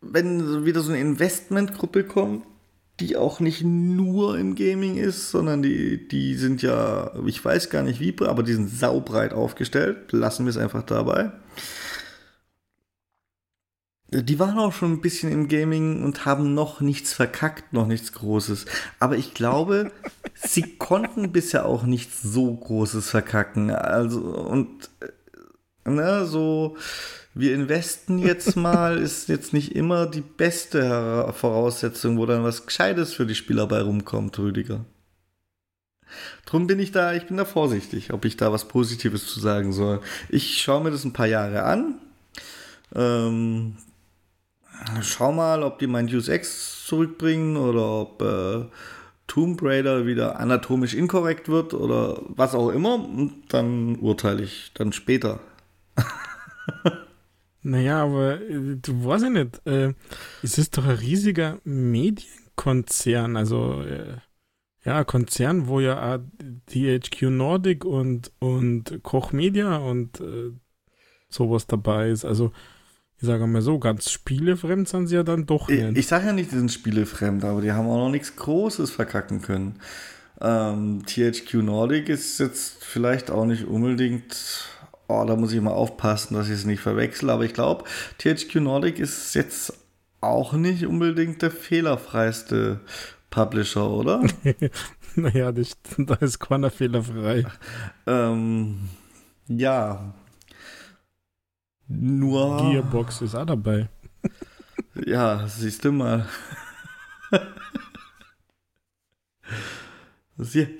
wenn 0.00 0.64
wieder 0.64 0.80
so 0.80 0.90
eine 0.90 1.00
Investmentgruppe 1.00 2.02
kommt, 2.02 2.44
die 3.02 3.16
auch 3.16 3.40
nicht 3.40 3.64
nur 3.64 4.38
im 4.38 4.54
Gaming 4.54 4.96
ist, 4.96 5.30
sondern 5.30 5.62
die, 5.62 6.06
die 6.06 6.34
sind 6.36 6.62
ja, 6.62 7.12
ich 7.26 7.44
weiß 7.44 7.68
gar 7.68 7.82
nicht 7.82 7.98
wie, 7.98 8.14
aber 8.20 8.42
die 8.42 8.54
sind 8.54 8.70
saubreit 8.70 9.32
aufgestellt. 9.32 10.12
Lassen 10.12 10.46
wir 10.46 10.50
es 10.50 10.56
einfach 10.56 10.84
dabei. 10.84 11.32
Die 14.08 14.38
waren 14.38 14.58
auch 14.58 14.72
schon 14.72 14.92
ein 14.92 15.00
bisschen 15.00 15.32
im 15.32 15.48
Gaming 15.48 16.04
und 16.04 16.26
haben 16.26 16.54
noch 16.54 16.80
nichts 16.80 17.12
verkackt, 17.12 17.72
noch 17.72 17.86
nichts 17.86 18.12
Großes. 18.12 18.66
Aber 19.00 19.16
ich 19.16 19.34
glaube, 19.34 19.90
sie 20.34 20.76
konnten 20.76 21.32
bisher 21.32 21.66
auch 21.66 21.82
nichts 21.82 22.22
so 22.22 22.54
Großes 22.54 23.10
verkacken. 23.10 23.70
Also, 23.70 24.20
und, 24.20 24.90
äh, 25.00 25.90
ne, 25.90 26.26
so, 26.26 26.76
wir 27.34 27.54
investen 27.54 28.18
jetzt 28.18 28.56
mal, 28.56 28.98
ist 28.98 29.28
jetzt 29.28 29.52
nicht 29.52 29.74
immer 29.74 30.06
die 30.06 30.20
beste 30.20 31.32
Voraussetzung, 31.34 32.18
wo 32.18 32.26
dann 32.26 32.44
was 32.44 32.66
Gescheites 32.66 33.12
für 33.12 33.26
die 33.26 33.34
Spieler 33.34 33.66
bei 33.66 33.80
rumkommt, 33.80 34.38
Rüdiger. 34.38 34.84
Drum 36.44 36.66
bin 36.66 36.78
ich 36.78 36.92
da, 36.92 37.14
ich 37.14 37.26
bin 37.26 37.38
da 37.38 37.44
vorsichtig, 37.44 38.12
ob 38.12 38.24
ich 38.24 38.36
da 38.36 38.52
was 38.52 38.68
Positives 38.68 39.26
zu 39.26 39.40
sagen 39.40 39.72
soll. 39.72 40.00
Ich 40.28 40.62
schaue 40.62 40.84
mir 40.84 40.90
das 40.90 41.04
ein 41.04 41.14
paar 41.14 41.26
Jahre 41.26 41.62
an. 41.62 41.94
Ähm, 42.94 43.76
schau 45.00 45.32
mal, 45.32 45.62
ob 45.62 45.78
die 45.78 45.86
mein 45.86 46.08
Deus 46.08 46.28
Ex 46.28 46.84
zurückbringen 46.86 47.56
oder 47.56 48.00
ob 48.02 48.20
äh, 48.20 48.66
Tomb 49.26 49.62
Raider 49.62 50.04
wieder 50.04 50.38
anatomisch 50.38 50.92
inkorrekt 50.92 51.48
wird 51.48 51.72
oder 51.72 52.20
was 52.28 52.54
auch 52.54 52.68
immer. 52.68 52.94
Und 52.94 53.44
dann 53.48 53.96
urteile 53.96 54.42
ich 54.42 54.72
dann 54.74 54.92
später. 54.92 55.40
Naja, 57.62 58.02
aber 58.02 58.40
äh, 58.40 58.76
du 58.76 59.04
weißt 59.04 59.24
ja 59.24 59.30
nicht. 59.30 59.66
Äh, 59.66 59.94
es 60.42 60.58
ist 60.58 60.76
doch 60.76 60.84
ein 60.84 60.96
riesiger 60.96 61.58
Medienkonzern. 61.64 63.36
Also, 63.36 63.82
äh, 63.82 64.16
ja, 64.84 65.04
Konzern, 65.04 65.68
wo 65.68 65.80
ja 65.80 66.14
auch 66.14 66.18
THQ 66.66 67.30
Nordic 67.30 67.84
und, 67.84 68.32
und 68.40 69.02
Koch 69.02 69.32
Media 69.32 69.76
und 69.76 70.20
äh, 70.20 70.50
sowas 71.28 71.66
dabei 71.66 72.10
ist. 72.10 72.24
Also, 72.24 72.52
ich 73.18 73.26
sage 73.26 73.46
mal 73.46 73.62
so, 73.62 73.78
ganz 73.78 74.10
spielefremd 74.10 74.88
sind 74.88 75.06
sie 75.06 75.14
ja 75.14 75.22
dann 75.22 75.46
doch 75.46 75.68
Ich, 75.68 75.80
ich 75.80 76.06
sage 76.08 76.26
ja 76.26 76.32
nicht, 76.32 76.50
die 76.50 76.56
sind 76.56 76.72
spielefremd, 76.72 77.44
aber 77.44 77.60
die 77.60 77.70
haben 77.70 77.86
auch 77.86 77.98
noch 77.98 78.10
nichts 78.10 78.34
Großes 78.34 78.90
verkacken 78.90 79.40
können. 79.40 79.78
Ähm, 80.40 81.04
THQ 81.06 81.54
Nordic 81.62 82.08
ist 82.08 82.40
jetzt 82.40 82.84
vielleicht 82.84 83.30
auch 83.30 83.44
nicht 83.44 83.64
unbedingt. 83.64 84.66
Oh, 85.08 85.24
da 85.26 85.36
muss 85.36 85.52
ich 85.52 85.60
mal 85.60 85.72
aufpassen, 85.72 86.34
dass 86.34 86.48
ich 86.48 86.54
es 86.54 86.64
nicht 86.64 86.80
verwechsel. 86.80 87.30
Aber 87.30 87.44
ich 87.44 87.54
glaube, 87.54 87.84
THQ 88.18 88.56
Nordic 88.56 88.98
ist 88.98 89.34
jetzt 89.34 89.74
auch 90.20 90.52
nicht 90.52 90.86
unbedingt 90.86 91.42
der 91.42 91.50
fehlerfreiste 91.50 92.80
Publisher, 93.30 93.90
oder? 93.90 94.22
naja, 95.16 95.52
das, 95.52 95.76
da 95.98 96.14
ist 96.14 96.38
keiner 96.38 96.70
fehlerfrei. 96.70 97.44
ähm, 98.06 98.88
ja. 99.48 100.14
Nur. 101.88 102.70
Gearbox 102.70 103.22
ist 103.22 103.34
auch 103.34 103.46
dabei. 103.46 103.88
Ja, 105.04 105.46
siehst 105.48 105.84
du 105.84 105.92
mal. 105.92 106.26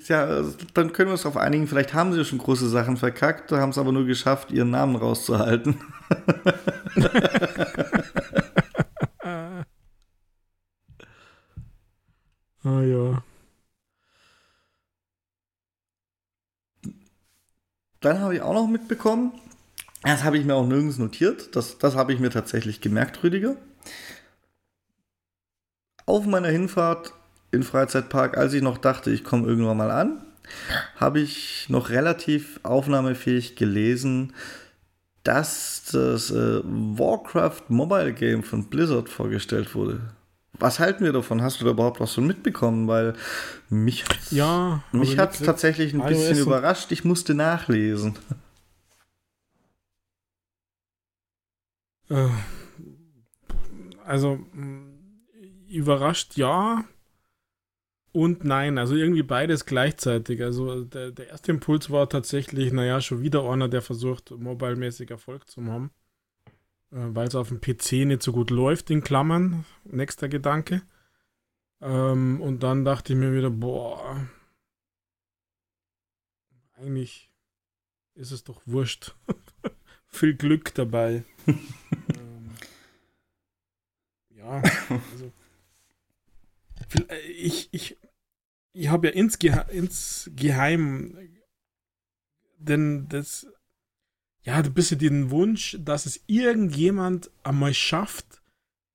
Ja, 0.07 0.43
dann 0.73 0.93
können 0.93 1.09
wir 1.09 1.13
uns 1.13 1.21
darauf 1.23 1.37
einigen, 1.37 1.67
vielleicht 1.67 1.93
haben 1.93 2.13
sie 2.13 2.25
schon 2.25 2.39
große 2.39 2.69
Sachen 2.69 2.97
verkackt, 2.97 3.51
haben 3.51 3.69
es 3.69 3.77
aber 3.77 3.91
nur 3.91 4.05
geschafft, 4.05 4.51
ihren 4.51 4.71
Namen 4.71 4.95
rauszuhalten. 4.95 5.75
ah 12.63 12.81
ja. 12.81 13.23
Dann 18.01 18.19
habe 18.19 18.35
ich 18.35 18.41
auch 18.41 18.53
noch 18.53 18.67
mitbekommen, 18.67 19.31
das 20.03 20.23
habe 20.23 20.37
ich 20.37 20.45
mir 20.45 20.55
auch 20.55 20.67
nirgends 20.67 20.97
notiert, 20.97 21.55
das, 21.55 21.77
das 21.77 21.95
habe 21.95 22.13
ich 22.13 22.19
mir 22.19 22.29
tatsächlich 22.29 22.81
gemerkt, 22.81 23.23
Rüdiger. 23.23 23.55
Auf 26.05 26.25
meiner 26.25 26.49
Hinfahrt 26.49 27.13
in 27.53 27.63
Freizeitpark, 27.63 28.37
als 28.37 28.53
ich 28.53 28.61
noch 28.61 28.77
dachte, 28.77 29.11
ich 29.11 29.23
komme 29.23 29.47
irgendwann 29.47 29.77
mal 29.77 29.91
an, 29.91 30.21
habe 30.95 31.19
ich 31.19 31.67
noch 31.69 31.89
relativ 31.89 32.59
aufnahmefähig 32.63 33.55
gelesen, 33.55 34.33
dass 35.23 35.85
das 35.91 36.31
äh, 36.31 36.61
Warcraft 36.63 37.69
Mobile 37.69 38.13
Game 38.13 38.43
von 38.43 38.65
Blizzard 38.65 39.07
vorgestellt 39.07 39.73
wurde. 39.73 40.01
Was 40.59 40.79
halten 40.79 41.03
wir 41.03 41.13
davon? 41.13 41.41
Hast 41.41 41.61
du 41.61 41.65
da 41.65 41.71
überhaupt 41.71 41.99
was 41.99 42.13
von 42.13 42.27
mitbekommen? 42.27 42.87
Weil 42.87 43.15
mich 43.69 44.03
hat's, 44.05 44.31
ja, 44.31 44.83
mich 44.91 45.17
hat 45.17 45.33
es 45.33 45.41
tatsächlich 45.41 45.93
ein 45.93 46.01
iOS 46.01 46.09
bisschen 46.09 46.37
überrascht. 46.39 46.91
Ich 46.91 47.03
musste 47.03 47.33
nachlesen. 47.33 48.15
Äh, 52.09 52.27
also 54.05 54.39
überrascht 55.67 56.37
ja 56.37 56.83
und 58.13 58.43
nein. 58.45 58.77
Also 58.77 58.95
irgendwie 58.95 59.23
beides 59.23 59.65
gleichzeitig. 59.65 60.41
Also 60.41 60.85
der, 60.85 61.11
der 61.11 61.29
erste 61.29 61.51
Impuls 61.51 61.89
war 61.89 62.07
tatsächlich, 62.07 62.71
naja, 62.71 63.01
schon 63.01 63.21
wieder 63.21 63.49
einer, 63.49 63.67
der 63.67 63.81
versucht, 63.81 64.31
mobile-mäßig 64.31 65.09
Erfolg 65.09 65.49
zu 65.49 65.65
haben. 65.65 65.91
Äh, 66.91 67.09
Weil 67.13 67.27
es 67.27 67.35
auf 67.35 67.49
dem 67.49 67.59
PC 67.59 68.05
nicht 68.05 68.23
so 68.23 68.31
gut 68.31 68.51
läuft, 68.51 68.89
in 68.91 69.03
Klammern. 69.03 69.65
Nächster 69.83 70.29
Gedanke. 70.29 70.83
Ähm, 71.81 72.39
und 72.39 72.63
dann 72.63 72.85
dachte 72.85 73.13
ich 73.13 73.19
mir 73.19 73.33
wieder, 73.33 73.49
boah, 73.49 74.25
eigentlich 76.75 77.31
ist 78.13 78.31
es 78.31 78.43
doch 78.43 78.61
wurscht. 78.65 79.15
Viel 80.05 80.35
Glück 80.35 80.73
dabei. 80.75 81.23
ähm, 81.47 82.51
ja, 84.29 84.61
also 84.89 85.31
äh, 87.09 87.19
ich, 87.31 87.69
ich, 87.71 87.97
ich 88.73 88.89
habe 88.89 89.07
ja 89.07 89.13
insgeheim, 89.13 89.65
insgeheim 89.69 91.17
denn 92.57 93.07
das, 93.09 93.47
ja, 94.43 94.55
ein 94.55 94.73
bisschen 94.73 94.99
den 94.99 95.31
Wunsch, 95.31 95.77
dass 95.79 96.05
es 96.05 96.23
irgendjemand 96.27 97.31
einmal 97.43 97.73
schafft, 97.73 98.41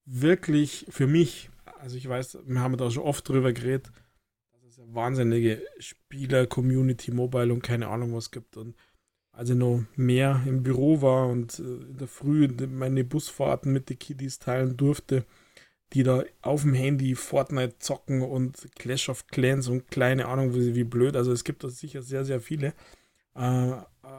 wirklich 0.05 0.87
für 0.89 1.07
mich, 1.07 1.51
also 1.79 1.97
ich 1.97 2.09
weiß, 2.09 2.39
wir 2.45 2.61
haben 2.61 2.77
da 2.77 2.91
schon 2.91 3.03
oft 3.03 3.29
drüber 3.29 3.53
geredet, 3.53 3.93
dass 4.53 4.63
es 4.65 4.77
ja 4.79 4.85
wahnsinnige 4.89 5.63
Spieler-Community, 5.79 7.13
Mobile 7.13 7.53
und 7.53 7.63
keine 7.63 7.89
Ahnung 7.89 8.15
was 8.15 8.31
gibt. 8.31 8.57
Und 8.57 8.75
als 9.33 9.51
ich 9.51 9.57
noch 9.57 9.85
mehr 9.97 10.43
im 10.47 10.63
Büro 10.63 11.03
war 11.03 11.29
und 11.29 11.59
äh, 11.59 11.63
in 11.63 11.99
der 11.99 12.09
Früh 12.09 12.49
meine 12.69 13.05
Busfahrten 13.05 13.73
mit 13.73 13.91
den 13.91 13.99
Kiddies 13.99 14.39
teilen 14.39 14.77
durfte, 14.77 15.25
die 15.95 16.03
da 16.03 16.25
auf 16.43 16.63
dem 16.63 16.75
Handy 16.75 17.15
Fortnite 17.15 17.79
zocken 17.79 18.23
und 18.23 18.69
Clash 18.77 19.09
of 19.09 19.27
Clans 19.29 19.69
und 19.69 19.91
kleine 19.91 20.27
Ahnung, 20.27 20.55
wie, 20.55 20.85
blöd. 20.85 21.17
Also 21.17 21.33
es 21.33 21.45
gibt 21.45 21.65
da 21.65 21.69
sicher 21.69 22.03
sehr, 22.03 22.25
sehr 22.25 22.41
viele. 22.41 22.75
Äh, 23.35 23.73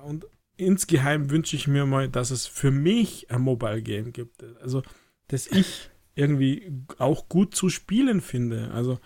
und 0.03 0.25
insgeheim 0.57 1.29
wünsche 1.29 1.55
ich 1.55 1.67
mir 1.67 1.85
mal, 1.85 2.09
dass 2.09 2.31
es 2.31 2.47
für 2.47 2.71
mich 2.71 3.29
ein 3.29 3.41
Mobile 3.41 3.81
Game 3.81 4.11
gibt. 4.13 4.43
Also, 4.61 4.81
dass 5.27 5.47
ich 5.47 5.89
irgendwie 6.15 6.71
auch 6.97 7.29
gut 7.29 7.55
zu 7.55 7.69
spielen 7.69 8.21
finde. 8.21 8.71
Also 8.71 8.99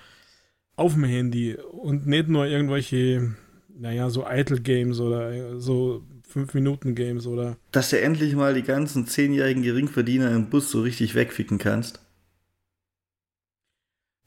auf 0.75 0.93
dem 0.93 1.03
Handy 1.03 1.55
und 1.55 2.07
nicht 2.07 2.29
nur 2.29 2.45
irgendwelche, 2.45 3.35
naja, 3.77 4.09
so 4.09 4.25
Idle 4.27 4.61
Games 4.61 4.99
oder 4.99 5.59
so 5.59 6.03
5-Minuten-Games 6.33 7.27
oder. 7.27 7.57
Dass 7.71 7.91
du 7.91 8.01
endlich 8.01 8.35
mal 8.35 8.53
die 8.53 8.63
ganzen 8.63 9.05
zehnjährigen 9.05 9.61
Geringverdiener 9.61 10.31
im 10.31 10.49
Bus 10.49 10.71
so 10.71 10.81
richtig 10.81 11.13
wegficken 11.13 11.59
kannst. 11.59 11.99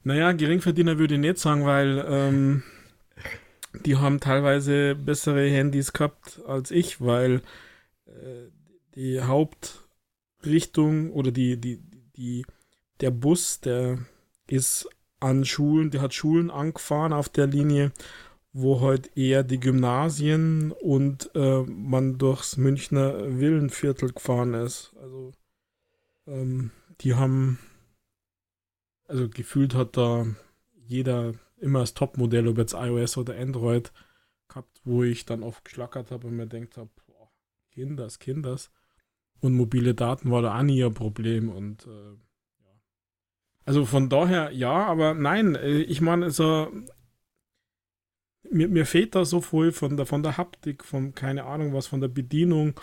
Naja, 0.07 0.31
Geringverdiener 0.31 0.99
würde 0.99 1.15
ich 1.15 1.19
nicht 1.19 1.37
sagen, 1.37 1.65
weil 1.65 2.01
ähm, 2.07 2.63
die 3.83 3.97
haben 3.97 4.21
teilweise 4.21 4.95
bessere 4.95 5.49
Handys 5.49 5.91
gehabt 5.91 6.39
als 6.47 6.71
ich, 6.71 7.01
weil 7.01 7.41
äh, 8.05 8.47
die 8.95 9.19
Hauptrichtung 9.19 11.11
oder 11.11 11.31
die, 11.31 11.59
die, 11.59 11.81
die, 12.15 12.45
der 13.01 13.11
Bus, 13.11 13.59
der 13.59 13.99
ist 14.49 14.87
an 15.19 15.43
Schulen, 15.43 15.91
der 15.91 16.03
hat 16.03 16.13
Schulen 16.13 16.51
angefahren 16.51 17.11
auf 17.11 17.27
der 17.27 17.47
Linie, 17.47 17.91
wo 18.53 18.79
halt 18.79 19.17
eher 19.17 19.43
die 19.43 19.59
Gymnasien 19.59 20.71
und 20.71 21.31
äh, 21.35 21.63
man 21.63 22.17
durchs 22.17 22.55
Münchner 22.55 23.37
Villenviertel 23.41 24.13
gefahren 24.13 24.53
ist. 24.53 24.93
Also 25.01 25.33
ähm, 26.27 26.71
die 27.01 27.15
haben 27.15 27.59
also 29.07 29.29
gefühlt 29.29 29.73
hat 29.73 29.97
da 29.97 30.25
jeder 30.85 31.33
immer 31.59 31.79
das 31.79 31.93
Top-Modell, 31.93 32.47
ob 32.47 32.57
jetzt 32.57 32.73
iOS 32.73 33.17
oder 33.17 33.37
Android, 33.37 33.91
gehabt, 34.47 34.81
wo 34.83 35.03
ich 35.03 35.25
dann 35.25 35.43
oft 35.43 35.65
geschlackert 35.65 36.11
habe 36.11 36.27
und 36.27 36.35
mir 36.35 36.47
denkt 36.47 36.77
habe, 36.77 36.89
Kinders, 37.71 38.17
Kinders. 38.17 38.71
Und 39.39 39.53
mobile 39.53 39.93
Daten 39.93 40.31
war 40.31 40.41
da 40.41 40.57
auch 40.57 40.63
nie 40.63 40.83
ein 40.83 40.95
Problem 40.95 41.49
und 41.49 41.85
äh, 41.85 41.89
ja. 41.89 42.81
Also 43.65 43.85
von 43.85 44.09
daher 44.09 44.51
ja, 44.51 44.87
aber 44.87 45.13
nein, 45.13 45.53
äh, 45.53 45.81
ich 45.81 46.01
meine, 46.01 46.31
so 46.31 46.71
mir, 48.49 48.67
mir 48.67 48.87
fehlt 48.87 49.13
da 49.13 49.25
so 49.25 49.41
viel 49.41 49.71
von 49.71 49.95
der, 49.95 50.07
von 50.07 50.23
der 50.23 50.37
Haptik, 50.37 50.83
von 50.83 51.13
keine 51.13 51.43
Ahnung 51.45 51.73
was, 51.73 51.85
von 51.85 52.01
der 52.01 52.07
Bedienung, 52.07 52.79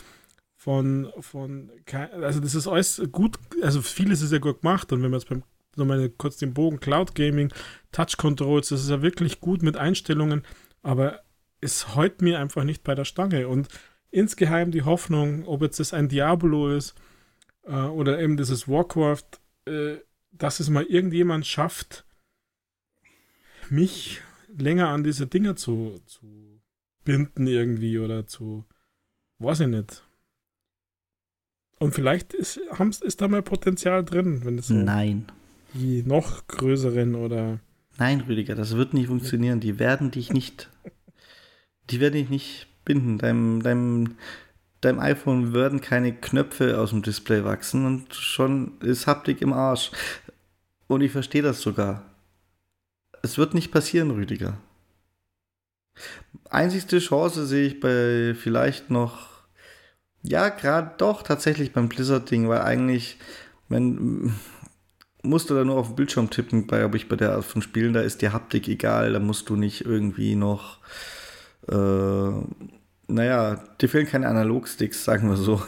von, 0.55 1.13
von, 1.19 1.73
also 1.93 2.39
das 2.39 2.55
ist 2.55 2.69
alles 2.69 3.03
gut, 3.11 3.37
also 3.63 3.83
vieles 3.83 4.23
ist 4.23 4.33
ja 4.33 4.39
gut 4.39 4.61
gemacht 4.61 4.93
und 4.93 5.03
wenn 5.03 5.11
wir 5.11 5.19
jetzt 5.19 5.29
beim 5.29 5.43
nochmal 5.79 6.09
kurz 6.11 6.37
den 6.37 6.55
Bogen 6.55 6.81
Cloud 6.81 7.15
Gaming, 7.15 7.53
Touch 7.93 8.17
Controls, 8.17 8.69
das 8.69 8.83
ist 8.83 8.91
ja 8.91 9.03
wirklich 9.03 9.41
gut 9.41 9.63
mit 9.63 9.77
Einstellungen, 9.77 10.43
aber 10.83 11.23
es 11.61 11.95
heut 11.95 12.23
mir 12.23 12.39
einfach 12.39 12.65
nicht 12.65 12.85
bei 12.85 12.95
der 12.95 13.05
Stange. 13.05 13.49
Und 13.49 13.69
insgeheim 14.11 14.71
die 14.71 14.83
Hoffnung, 14.83 15.47
ob 15.47 15.63
jetzt 15.63 15.81
das 15.81 15.95
ein 15.95 16.09
Diablo 16.09 16.71
ist 16.71 16.95
äh, 17.65 17.75
oder 17.75 18.21
eben 18.21 18.37
dieses 18.37 18.69
Warcraft, 18.69 19.41
äh, 19.67 19.97
dass 20.33 20.61
es 20.61 20.69
mal 20.69 20.85
irgendjemand 20.85 21.47
schafft, 21.47 22.05
mich 23.71 24.21
länger 24.57 24.89
an 24.89 25.05
diese 25.05 25.27
Dinger 25.27 25.57
zu, 25.57 26.01
zu 26.07 26.61
binden 27.05 27.47
irgendwie 27.47 27.99
oder 27.99 28.27
zu, 28.27 28.65
weiß 29.39 29.61
ich 29.61 29.69
nicht. 29.69 30.05
Und 31.79 31.95
vielleicht 31.95 32.35
ist, 32.35 32.61
ist 33.03 33.21
da 33.21 33.29
mal 33.29 33.43
Potenzial 33.43 34.05
drin, 34.05 34.45
wenn 34.45 34.59
es 34.59 34.69
so. 34.69 34.75
Die 35.75 36.05
noch 36.05 36.47
größeren 36.47 37.15
oder. 37.17 37.59
Nein, 37.99 38.23
Rüdiger, 38.23 38.55
das 38.55 38.77
wird 38.77 38.95
nicht 38.95 39.09
funktionieren. 39.09 39.61
Die 39.61 39.79
werden 39.79 40.11
dich 40.11 40.33
nicht. 40.33 40.71
Die 41.91 42.01
werden 42.01 42.15
dich 42.15 42.31
nicht 42.31 42.67
binden. 42.85 43.19
Deinem, 43.19 43.63
deinem, 43.63 44.17
deinem 44.81 45.01
iPhone 45.01 45.53
werden 45.53 45.81
keine 45.81 46.15
Knöpfe 46.15 46.79
aus 46.79 46.91
dem 46.91 47.03
Display 47.03 47.45
wachsen 47.45 47.87
und 47.87 48.15
schon 48.15 48.79
ist 48.81 49.07
Haptik 49.07 49.43
im 49.43 49.53
Arsch. 49.53 49.91
Und 50.87 51.01
ich 51.01 51.13
verstehe 51.13 51.43
das 51.43 51.61
sogar. 51.61 52.05
Es 53.23 53.39
wird 53.39 53.55
nicht 53.55 53.73
passieren, 53.73 54.11
Rüdiger. 54.11 54.59
Einzigste 56.51 56.99
Chance 56.99 57.47
sehe 57.47 57.67
ich 57.67 57.81
bei 57.81 58.35
vielleicht 58.35 58.91
noch. 58.91 59.29
Ja, 60.23 60.49
gerade 60.51 60.93
doch 60.99 61.23
tatsächlich 61.23 61.73
beim 61.73 61.89
Blizzard-Ding, 61.89 62.49
weil 62.49 62.63
eigentlich, 62.63 63.19
wenn 63.69 64.35
musst 65.25 65.51
du 65.51 65.55
da 65.55 65.65
nur 65.65 65.77
auf 65.77 65.89
den 65.89 65.97
Bildschirm 65.97 66.31
tippen, 66.31 66.67
bei, 66.67 66.85
ob 66.85 66.95
ich 66.95 67.09
bei 67.09 67.17
der 67.17 67.33
Art 67.33 67.45
von 67.45 67.63
Spielen, 67.63 67.93
da 67.93 68.01
ist 68.01 68.23
die 68.23 68.31
Haptik 68.31 68.69
egal, 68.69 69.13
da 69.13 69.19
musst 69.19 69.49
du 69.49 69.57
nicht 69.57 69.85
irgendwie 69.85 70.37
noch, 70.37 70.79
äh, 71.69 72.31
naja, 73.07 73.65
dir 73.81 73.89
fehlen 73.89 74.07
keine 74.07 74.29
Analogsticks, 74.29 75.05
sagen 75.05 75.29
wir 75.29 75.37
so. 75.37 75.63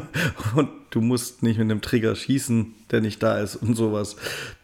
und 0.54 0.70
du 0.90 1.00
musst 1.00 1.42
nicht 1.42 1.58
mit 1.58 1.70
einem 1.70 1.80
Trigger 1.80 2.14
schießen, 2.14 2.74
der 2.90 3.00
nicht 3.00 3.22
da 3.22 3.38
ist 3.38 3.56
und 3.56 3.74
sowas. 3.74 4.16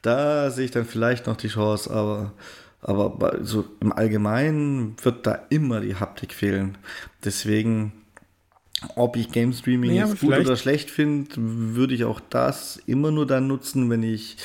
Da 0.02 0.50
sehe 0.50 0.66
ich 0.66 0.70
dann 0.70 0.86
vielleicht 0.86 1.26
noch 1.26 1.36
die 1.36 1.48
Chance, 1.48 1.90
aber, 1.90 2.32
aber 2.80 3.38
so 3.42 3.64
im 3.80 3.92
Allgemeinen 3.92 4.96
wird 5.02 5.26
da 5.26 5.40
immer 5.50 5.80
die 5.80 5.96
Haptik 5.96 6.32
fehlen. 6.32 6.78
Deswegen 7.24 7.92
ob 8.96 9.16
ich 9.16 9.30
Game 9.30 9.52
Streaming 9.52 9.92
jetzt 9.92 10.20
gut 10.20 10.34
oder 10.34 10.56
schlecht 10.56 10.90
finde, 10.90 11.30
würde 11.36 11.94
ich 11.94 12.04
auch 12.04 12.20
das 12.20 12.76
immer 12.86 13.10
nur 13.10 13.26
dann 13.26 13.46
nutzen, 13.46 13.90
wenn 13.90 14.02
ich 14.02 14.36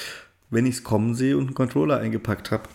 wenn 0.49 0.65
ich 0.65 0.75
es 0.75 0.83
kommen 0.83 1.13
sehe 1.13 1.37
und 1.37 1.47
einen 1.47 1.53
Controller 1.53 1.97
eingepackt 1.97 2.51
habe. 2.51 2.69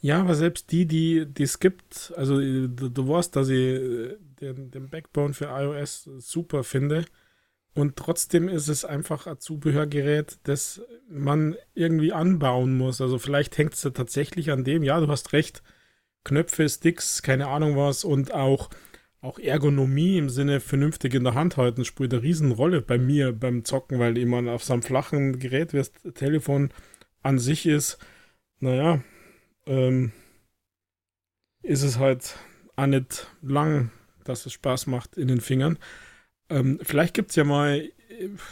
Ja, 0.00 0.20
aber 0.20 0.34
selbst 0.34 0.70
die, 0.72 0.86
die, 0.86 1.26
es 1.38 1.58
gibt, 1.58 2.12
also 2.16 2.38
du, 2.38 2.68
du 2.68 3.08
weißt, 3.08 3.34
dass 3.34 3.48
ich 3.48 3.56
äh, 3.56 4.16
den, 4.40 4.70
den 4.70 4.88
Backbone 4.88 5.34
für 5.34 5.46
iOS 5.46 6.04
super 6.18 6.64
finde. 6.64 7.04
Und 7.74 7.96
trotzdem 7.96 8.48
ist 8.48 8.68
es 8.68 8.84
einfach 8.84 9.26
ein 9.26 9.38
Zubehörgerät, 9.38 10.38
das 10.44 10.80
man 11.10 11.56
irgendwie 11.74 12.12
anbauen 12.12 12.76
muss. 12.76 13.00
Also 13.00 13.18
vielleicht 13.18 13.58
hängt 13.58 13.74
es 13.74 13.82
ja 13.82 13.90
tatsächlich 13.90 14.50
an 14.50 14.64
dem, 14.64 14.82
ja, 14.82 15.00
du 15.00 15.08
hast 15.08 15.32
recht, 15.32 15.62
Knöpfe, 16.24 16.68
Sticks, 16.68 17.22
keine 17.22 17.48
Ahnung 17.48 17.76
was 17.76 18.04
und 18.04 18.32
auch, 18.32 18.70
auch 19.26 19.38
Ergonomie 19.38 20.16
im 20.18 20.30
Sinne 20.30 20.60
vernünftig 20.60 21.12
in 21.14 21.24
der 21.24 21.34
Hand 21.34 21.56
halten 21.56 21.84
spielt 21.84 22.14
eine 22.14 22.22
Riesenrolle 22.22 22.80
bei 22.80 22.96
mir 22.96 23.32
beim 23.32 23.64
Zocken, 23.64 23.98
weil 23.98 24.16
jemand 24.16 24.48
auf 24.48 24.64
so 24.64 24.72
einem 24.72 24.82
flachen 24.82 25.38
Gerät, 25.38 25.72
wie 25.72 25.78
das 25.78 25.92
Telefon 26.14 26.70
an 27.22 27.38
sich 27.38 27.66
ist, 27.66 27.98
naja, 28.60 29.02
ähm, 29.66 30.12
ist 31.62 31.82
es 31.82 31.98
halt 31.98 32.36
auch 32.76 32.86
nicht 32.86 33.26
lang, 33.42 33.90
dass 34.24 34.46
es 34.46 34.52
Spaß 34.52 34.86
macht 34.86 35.16
in 35.16 35.28
den 35.28 35.40
Fingern. 35.40 35.78
Ähm, 36.48 36.78
vielleicht 36.82 37.14
gibt 37.14 37.30
es 37.30 37.36
ja 37.36 37.44
mal, 37.44 37.90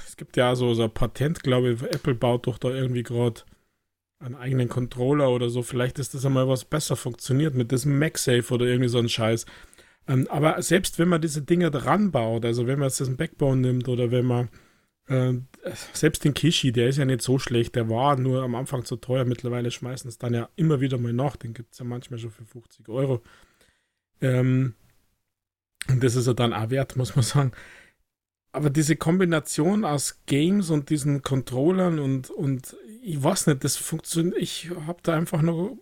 es 0.07 0.16
gibt 0.16 0.37
ja 0.37 0.57
so, 0.57 0.75
so 0.75 0.83
ein 0.83 0.91
Patent, 0.91 1.43
glaube 1.45 1.72
ich, 1.72 1.83
Apple 1.83 2.14
baut 2.14 2.49
doch 2.49 2.59
da 2.59 2.68
irgendwie 2.68 3.05
gerade 3.05 3.43
einen 4.18 4.35
eigenen 4.35 4.68
Controller 4.68 5.31
oder 5.31 5.51
so. 5.51 5.62
Vielleicht 5.62 6.01
ist 6.01 6.14
das 6.14 6.27
einmal 6.27 6.49
was 6.49 6.64
besser 6.64 6.97
funktioniert 6.97 7.55
mit 7.55 7.70
diesem 7.70 7.99
MagSafe 7.99 8.53
oder 8.53 8.66
irgendwie 8.66 8.89
so 8.89 8.99
ein 8.99 9.09
Scheiß. 9.09 9.47
Ähm, 10.07 10.26
aber 10.30 10.61
selbst 10.62 10.98
wenn 10.98 11.09
man 11.09 11.20
diese 11.22 11.42
Dinge 11.42 11.70
dran 11.70 12.11
baut, 12.11 12.44
also 12.44 12.66
wenn 12.66 12.78
man 12.78 12.88
jetzt 12.88 13.00
diesen 13.00 13.16
Backbone 13.16 13.61
nimmt 13.61 13.88
oder 13.88 14.11
wenn 14.11 14.26
man 14.26 14.48
äh, 15.07 15.34
selbst 15.92 16.24
den 16.24 16.34
Kishi, 16.34 16.72
der 16.72 16.88
ist 16.88 16.98
ja 16.98 17.05
nicht 17.05 17.22
so 17.22 17.38
schlecht, 17.38 17.74
der 17.74 17.88
war 17.88 18.16
nur 18.16 18.42
am 18.42 18.55
Anfang 18.55 18.84
zu 18.84 18.96
teuer, 18.96 19.24
mittlerweile 19.24 19.70
schmeißen 19.70 20.09
es 20.09 20.18
dann 20.18 20.34
ja 20.34 20.48
immer 20.57 20.80
wieder 20.80 20.98
mal 20.98 21.12
nach, 21.12 21.36
den 21.36 21.55
gibt 21.55 21.72
es 21.72 21.78
ja 21.78 21.84
manchmal 21.84 22.18
schon 22.18 22.30
für 22.30 22.44
50 22.44 22.88
Euro. 22.88 23.22
Ähm, 24.20 24.74
und 25.88 26.02
das 26.02 26.16
ist 26.16 26.26
ja 26.26 26.34
dann 26.34 26.52
auch 26.52 26.70
wert, 26.70 26.96
muss 26.96 27.16
man 27.16 27.24
sagen. 27.24 27.52
Aber 28.52 28.70
diese 28.70 28.96
Kombination 28.96 29.84
aus 29.84 30.22
Games 30.26 30.70
und 30.70 30.88
diesen 30.90 31.22
Controllern 31.22 31.98
und, 31.98 32.30
und 32.30 32.76
ich 33.02 33.22
weiß 33.22 33.48
nicht, 33.48 33.64
das 33.64 33.76
funktioniert, 33.76 34.38
ich 34.38 34.70
habe 34.86 35.00
da 35.02 35.14
einfach 35.14 35.42
noch, 35.42 35.76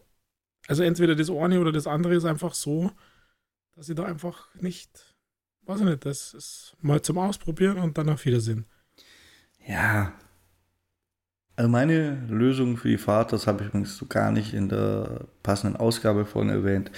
also 0.68 0.82
entweder 0.82 1.14
das 1.14 1.30
eine 1.30 1.60
oder 1.60 1.70
das 1.70 1.86
andere 1.86 2.14
ist 2.14 2.24
einfach 2.24 2.54
so, 2.54 2.90
dass 3.74 3.88
ich 3.88 3.94
da 3.94 4.04
einfach 4.04 4.54
nicht, 4.54 5.16
weiß 5.62 5.80
ich 5.80 5.86
nicht, 5.86 6.04
das 6.04 6.34
ist 6.34 6.76
mal 6.80 7.02
zum 7.02 7.18
Ausprobieren 7.18 7.78
und 7.78 7.96
dann 7.98 8.08
auf 8.08 8.24
Wiedersehen. 8.24 8.66
Ja. 9.66 10.12
Also 11.56 11.68
meine 11.68 12.26
Lösung 12.28 12.76
für 12.76 12.88
die 12.88 12.98
Fahrt, 12.98 13.32
das 13.32 13.46
habe 13.46 13.62
ich 13.62 13.68
übrigens 13.68 13.96
so 13.96 14.06
gar 14.06 14.32
nicht 14.32 14.54
in 14.54 14.68
der 14.68 15.26
passenden 15.42 15.76
Ausgabe 15.76 16.24
vorhin 16.24 16.50
erwähnt. 16.50 16.90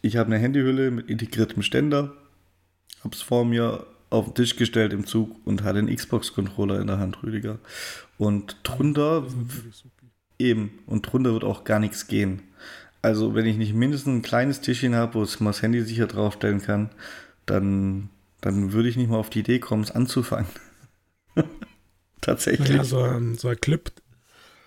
Ich 0.00 0.16
habe 0.16 0.26
eine 0.26 0.38
Handyhülle 0.38 0.90
mit 0.90 1.08
integriertem 1.08 1.62
Ständer, 1.62 2.12
habe 3.02 3.14
es 3.14 3.22
vor 3.22 3.44
mir 3.44 3.86
auf 4.10 4.26
den 4.26 4.34
Tisch 4.34 4.56
gestellt 4.56 4.92
im 4.92 5.06
Zug 5.06 5.34
und 5.44 5.64
hatte 5.64 5.78
einen 5.78 5.94
Xbox-Controller 5.94 6.80
in 6.80 6.86
der 6.86 6.98
Hand, 6.98 7.22
Rüdiger. 7.22 7.58
Und 8.16 8.58
drunter, 8.62 9.26
eben, 10.38 10.78
und 10.86 11.02
drunter 11.02 11.32
wird 11.32 11.44
auch 11.44 11.64
gar 11.64 11.80
nichts 11.80 12.06
gehen. 12.06 12.42
Also 13.04 13.34
wenn 13.34 13.44
ich 13.44 13.58
nicht 13.58 13.74
mindestens 13.74 14.14
ein 14.14 14.22
kleines 14.22 14.62
Tischchen 14.62 14.94
habe, 14.94 15.12
wo 15.12 15.24
ich 15.24 15.38
mal 15.38 15.50
das 15.50 15.60
Handy 15.60 15.82
sicher 15.82 16.06
draufstellen 16.06 16.62
kann, 16.62 16.88
dann, 17.44 18.08
dann 18.40 18.72
würde 18.72 18.88
ich 18.88 18.96
nicht 18.96 19.10
mal 19.10 19.18
auf 19.18 19.28
die 19.28 19.40
Idee 19.40 19.58
kommen, 19.58 19.82
es 19.82 19.90
anzufangen. 19.90 20.48
Tatsächlich. 22.22 22.70
Ja, 22.70 22.82
so, 22.82 23.02
ein, 23.02 23.34
so, 23.34 23.48
ein 23.48 23.60
Clip, 23.60 23.92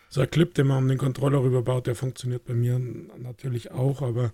so 0.10 0.22
ein 0.22 0.30
Clip, 0.30 0.54
den 0.54 0.68
man 0.68 0.84
um 0.84 0.88
den 0.88 1.00
Controller 1.00 1.42
rüberbaut, 1.42 1.88
der 1.88 1.96
funktioniert 1.96 2.46
bei 2.46 2.54
mir 2.54 2.78
natürlich 2.78 3.72
auch, 3.72 4.04
aber 4.04 4.32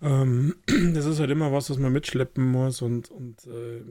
ähm, 0.00 0.54
das 0.94 1.04
ist 1.04 1.18
halt 1.18 1.30
immer 1.30 1.50
was, 1.50 1.70
was 1.70 1.78
man 1.78 1.92
mitschleppen 1.92 2.52
muss 2.52 2.82
und, 2.82 3.10
und 3.10 3.44
äh, 3.48 3.82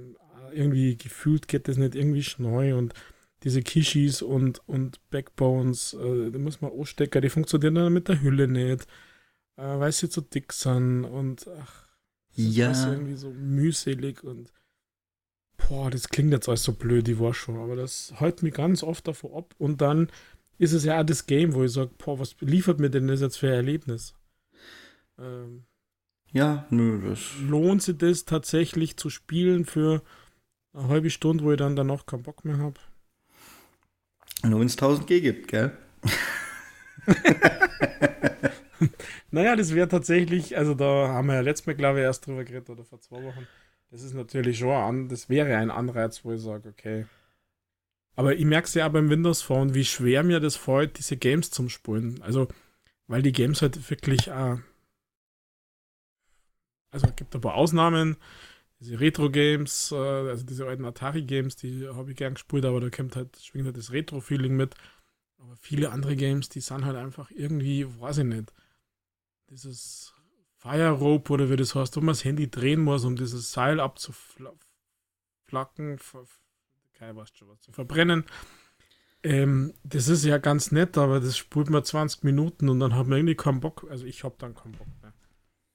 irgendwie 0.54 0.96
gefühlt 0.96 1.50
geht 1.50 1.68
das 1.68 1.76
nicht 1.76 1.96
irgendwie 1.96 2.24
schnell 2.24 2.76
und 2.76 2.94
diese 3.44 3.62
Kishis 3.62 4.22
und, 4.22 4.68
und 4.68 5.00
Backbones, 5.10 5.94
äh, 5.94 6.32
da 6.32 6.40
muss 6.40 6.62
man 6.62 6.72
anstecken, 6.72 7.22
die 7.22 7.30
funktionieren 7.30 7.76
dann 7.76 7.94
mit 7.94 8.08
der 8.08 8.22
Hülle 8.22 8.48
nicht, 8.48 8.84
äh, 9.58 9.80
weil 9.80 9.92
sie 9.92 10.10
zu 10.10 10.22
dick 10.22 10.54
sind 10.54 11.06
und 11.06 11.48
ach, 11.60 11.88
das 12.36 12.56
ja. 12.56 12.72
ist 12.72 12.86
irgendwie 12.86 13.16
so 13.16 13.32
mühselig 13.32 14.24
und 14.24 14.52
boah, 15.58 15.90
das 15.90 16.10
klingt 16.10 16.32
jetzt 16.32 16.48
alles 16.48 16.64
so 16.64 16.74
blöd, 16.74 17.08
die 17.08 17.20
war 17.20 17.34
schon, 17.34 17.58
aber 17.58 17.76
das 17.76 18.14
hält 18.16 18.44
mich 18.44 18.54
ganz 18.54 18.84
oft 18.84 19.08
davor 19.08 19.38
ab 19.38 19.56
und 19.58 19.82
dann 19.82 20.12
ist 20.58 20.74
es 20.74 20.86
ja 20.86 21.00
auch 21.00 21.06
das 21.06 21.26
Game, 21.26 21.54
wo 21.54 21.64
ich 21.64 21.72
sage, 21.72 21.92
boah, 21.98 22.20
was 22.20 22.36
liefert 22.40 22.80
mir 22.80 22.92
denn 22.92 23.08
das 23.08 23.22
jetzt 23.22 23.38
für 23.38 23.48
ein 23.48 23.54
Erlebnis? 23.54 24.14
Ähm, 25.18 25.64
ja, 26.32 26.68
nö, 26.70 27.10
das. 27.10 27.20
Lohnt 27.42 27.82
sich 27.82 27.98
das 27.98 28.26
tatsächlich 28.26 28.96
zu 28.98 29.10
spielen 29.10 29.66
für 29.66 30.04
eine 30.74 30.88
halbe 30.88 31.10
Stunde, 31.10 31.44
wo 31.44 31.52
ich 31.52 31.58
dann 31.58 31.76
danach 31.76 32.06
keinen 32.06 32.24
Bock 32.24 32.46
mehr 32.46 32.60
habe? 32.60 32.80
Nur 34.44 34.60
wenn 34.60 34.68
es 34.68 34.74
1000 34.74 35.08
G 35.08 35.22
gibt, 35.22 35.48
gell? 35.48 35.72
naja, 39.32 39.56
das 39.56 39.74
wäre 39.76 39.88
tatsächlich, 39.88 40.58
also 40.58 40.74
da 40.74 41.10
haben 41.10 41.28
wir 41.28 41.36
ja 41.36 41.42
letztes 41.42 41.68
Mal, 41.68 41.76
glaube 41.76 42.00
ich, 42.00 42.04
erst 42.04 42.26
drüber 42.26 42.44
geredet 42.44 42.70
oder 42.70 42.84
vor 42.84 43.00
zwei 43.02 43.24
Wochen. 43.24 43.48
Das 43.92 44.04
ist 44.04 44.14
natürlich 44.14 44.60
schon 44.60 44.72
an, 44.72 45.10
das 45.10 45.30
wäre 45.30 45.56
ein 45.58 45.70
Anreiz, 45.70 46.26
wo 46.26 46.32
ich 46.32 46.42
sage, 46.42 46.70
okay. 46.70 47.06
Aber 48.16 48.36
ich 48.36 48.46
merke 48.46 48.68
es 48.68 48.74
ja 48.74 48.88
auch 48.88 48.92
beim 48.92 49.10
Windows 49.10 49.42
Phone, 49.42 49.74
wie 49.74 49.86
schwer 49.86 50.24
mir 50.24 50.40
das 50.40 50.56
fällt, 50.56 50.98
diese 50.98 51.18
Games 51.18 51.52
zum 51.52 51.70
Spulen. 51.70 52.22
Also, 52.22 52.48
weil 53.08 53.22
die 53.22 53.32
Games 53.32 53.62
halt 53.62 53.90
wirklich 53.90 54.32
auch 54.32 54.60
also 56.92 57.08
es 57.08 57.16
gibt 57.16 57.34
ein 57.34 57.42
paar 57.42 57.56
Ausnahmen. 57.56 58.18
Diese 58.82 59.00
Retro-Games, 59.00 59.92
äh, 59.92 59.96
also 59.96 60.44
diese 60.44 60.68
alten 60.68 60.86
Atari-Games, 60.86 61.56
die 61.56 61.88
habe 61.88 62.12
ich 62.12 62.18
gern 62.18 62.34
gespielt, 62.34 62.66
aber 62.66 62.82
da 62.82 62.90
kommt 62.90 63.16
halt, 63.16 63.38
schwingt 63.40 63.66
halt 63.68 63.78
das 63.78 63.92
Retro-Feeling 63.92 64.56
mit. 64.56 64.74
Aber 65.38 65.56
viele 65.56 65.92
andere 65.92 66.16
Games, 66.16 66.50
die 66.50 66.62
sind 66.62 66.84
halt 66.84 66.98
einfach 66.98 67.30
irgendwie, 67.32 67.86
weiß 68.00 68.18
ich 68.20 68.26
nicht. 68.26 68.52
Dieses 69.50 70.14
Fire 70.58 70.92
Rope 70.92 71.32
oder 71.32 71.50
wie 71.50 71.56
das 71.56 71.76
heißt, 71.76 71.96
wo 71.96 72.02
man 72.02 72.10
das 72.10 72.26
Handy 72.26 72.50
drehen 72.50 72.82
muss, 72.82 73.06
um 73.06 73.16
dieses 73.16 73.52
Seil 73.52 73.80
abzuflacken, 73.80 74.58
keine 76.94 77.16
weiß 77.16 77.32
schon 77.36 77.50
was, 77.50 77.62
zu 77.62 77.72
verbrennen. 77.72 78.26
Ähm, 79.24 79.74
das 79.84 80.08
ist 80.08 80.26
ja 80.26 80.40
ganz 80.40 80.72
nett, 80.72 80.98
aber 80.98 81.20
das 81.20 81.38
spult 81.38 81.70
man 81.70 81.84
20 81.84 82.24
Minuten 82.24 82.70
und 82.70 82.80
dann 82.80 82.96
hat 82.96 83.08
man 83.08 83.20
irgendwie 83.20 83.36
keinen 83.36 83.60
Bock. 83.60 83.86
Also 83.90 84.06
ich 84.06 84.24
habe 84.24 84.36
dann 84.40 84.56
keinen 84.56 84.74
Bock. 84.74 84.88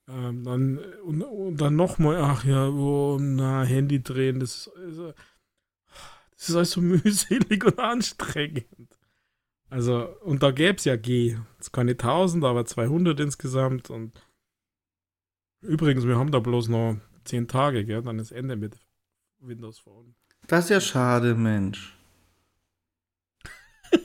Ähm, 0.09 0.45
dann, 0.45 0.79
und, 1.05 1.23
und 1.23 1.57
dann 1.61 1.75
nochmal, 1.77 2.17
ach 2.17 2.45
ja, 2.45 2.69
oh, 2.69 3.19
na, 3.21 3.65
Handy 3.65 4.03
drehen, 4.03 4.39
das 4.39 4.69
ist, 4.69 4.99
das 6.37 6.49
ist 6.49 6.55
alles 6.57 6.71
so 6.71 6.81
mühselig 6.83 7.65
und 7.65 7.79
anstrengend. 7.79 8.67
Also, 9.69 10.07
und 10.21 10.43
da 10.43 10.53
gäbe 10.53 10.77
es 10.77 10.85
ja 10.85 10.97
G. 10.97 11.37
Jetzt 11.55 11.73
keine 11.73 11.93
1000, 11.93 12.45
aber 12.45 12.65
200 12.65 13.19
insgesamt. 13.19 13.91
Und 13.91 14.13
übrigens, 15.61 16.07
wir 16.07 16.17
haben 16.17 16.31
da 16.31 16.39
bloß 16.39 16.69
noch 16.69 16.99
10 17.25 17.49
Tage, 17.49 17.85
gell? 17.85 18.03
Dann 18.03 18.21
ist 18.21 18.31
Ende 18.31 18.55
mit 18.55 18.79
Windows 19.41 19.81
Phone. 19.81 20.15
Das 20.47 20.65
ist 20.65 20.71
ja 20.71 20.81
schade, 20.81 21.35
Mensch. 21.35 21.99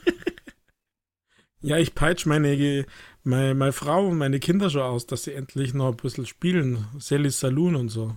ja, 1.61 1.77
ich 1.77 1.93
peitsch 1.93 2.25
meine 2.25 2.87
meine, 3.23 3.55
meine 3.55 3.71
Frau 3.71 4.07
und 4.07 4.17
meine 4.17 4.39
Kinder 4.39 4.69
schon 4.69 4.81
aus, 4.81 5.05
dass 5.05 5.23
sie 5.23 5.33
endlich 5.33 5.73
noch 5.73 5.91
ein 5.91 5.97
bisschen 5.97 6.25
spielen. 6.25 6.85
Sally's 6.99 7.39
Saloon 7.39 7.75
und 7.75 7.89
so. 7.89 8.15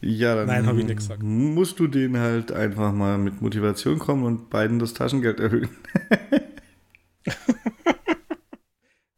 ja, 0.00 0.34
dann 0.34 0.46
Nein, 0.46 0.66
habe 0.66 0.80
ich 0.80 0.86
nicht 0.86 0.96
gesagt. 0.96 1.22
musst 1.22 1.78
du 1.80 1.86
denen 1.86 2.18
halt 2.18 2.52
einfach 2.52 2.92
mal 2.92 3.18
mit 3.18 3.42
Motivation 3.42 3.98
kommen 3.98 4.24
und 4.24 4.50
beiden 4.50 4.78
das 4.78 4.94
Taschengeld 4.94 5.40
erhöhen. 5.40 5.68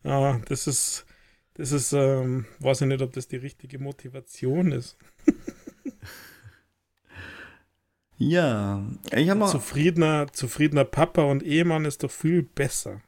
ja, 0.03 0.39
das 0.49 0.67
ist, 0.67 1.07
das 1.55 1.73
ist, 1.73 1.93
ähm, 1.93 2.47
weiß 2.59 2.81
ich 2.81 2.89
nicht, 2.89 3.03
ob 3.03 3.13
das 3.13 3.29
die 3.29 3.37
richtige 3.37 3.79
Motivation 3.79 4.73
ist. 4.73 4.97
Ja, 8.23 8.83
ich 9.17 9.31
habe 9.31 9.41
noch. 9.41 9.51
Zufriedener, 9.51 10.27
zufriedener 10.31 10.85
Papa 10.85 11.23
und 11.23 11.43
Ehemann 11.43 11.87
ist 11.87 12.03
doch 12.03 12.11
viel 12.11 12.43
besser. 12.43 13.01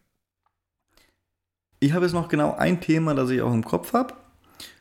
Ich 1.81 1.93
habe 1.93 2.07
jetzt 2.07 2.15
noch 2.15 2.29
genau 2.29 2.55
ein 2.55 2.81
Thema, 2.81 3.15
das 3.15 3.29
ich 3.29 3.43
auch 3.43 3.53
im 3.53 3.63
Kopf 3.63 3.93
habe 3.93 4.15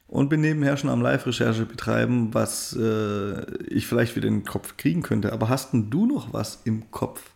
und 0.08 0.30
bin 0.30 0.40
nebenher 0.40 0.78
schon 0.78 0.90
am 0.90 1.02
Live-Recherche 1.02 1.66
betreiben, 1.66 2.34
was 2.34 2.74
äh, 2.80 3.42
ich 3.66 3.88
vielleicht 3.88 4.16
wieder 4.16 4.30
in 4.30 4.40
den 4.40 4.46
Kopf 4.46 4.78
kriegen 4.78 5.02
könnte. 5.02 5.34
Aber 5.34 5.50
hast 5.50 5.74
denn 5.74 5.90
du 5.90 6.06
noch 6.06 6.32
was 6.32 6.62
im 6.64 6.90
Kopf? 6.92 7.36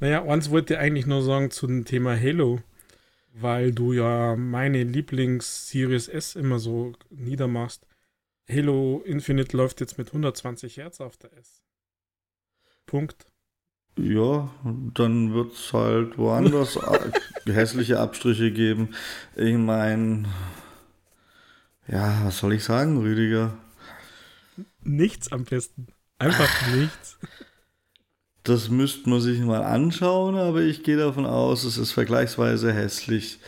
Naja, 0.00 0.24
eins 0.24 0.50
wollte 0.50 0.74
ich 0.74 0.80
eigentlich 0.80 1.06
nur 1.06 1.22
sagen 1.22 1.52
zu 1.52 1.68
dem 1.68 1.84
Thema 1.84 2.18
Halo, 2.18 2.58
weil 3.32 3.70
du 3.70 3.92
ja 3.92 4.34
meine 4.34 4.82
Lieblings-Series 4.82 6.08
S 6.08 6.34
immer 6.34 6.58
so 6.58 6.92
niedermachst. 7.10 7.86
Halo 8.50 9.02
Infinite 9.06 9.56
läuft 9.56 9.80
jetzt 9.80 9.96
mit 9.96 10.08
120 10.08 10.76
Hertz 10.76 11.00
auf 11.00 11.16
der 11.16 11.32
S. 11.38 11.64
Punkt. 12.86 13.26
Ja, 13.98 14.50
dann 14.64 15.32
wird 15.32 15.54
es 15.54 15.72
halt 15.72 16.18
woanders 16.18 16.78
hässliche 17.46 18.00
Abstriche 18.00 18.50
geben. 18.50 18.94
Ich 19.36 19.56
meine, 19.56 20.28
ja, 21.86 22.24
was 22.24 22.38
soll 22.38 22.54
ich 22.54 22.64
sagen, 22.64 22.98
Rüdiger? 22.98 23.56
Nichts 24.82 25.32
am 25.32 25.44
besten. 25.44 25.86
Einfach 26.18 26.68
nichts. 26.74 27.18
Das 28.42 28.68
müsste 28.68 29.08
man 29.08 29.22
sich 29.22 29.40
mal 29.40 29.62
anschauen, 29.62 30.36
aber 30.36 30.60
ich 30.60 30.82
gehe 30.82 30.98
davon 30.98 31.24
aus, 31.24 31.64
es 31.64 31.78
ist 31.78 31.92
vergleichsweise 31.92 32.74
hässlich. 32.74 33.38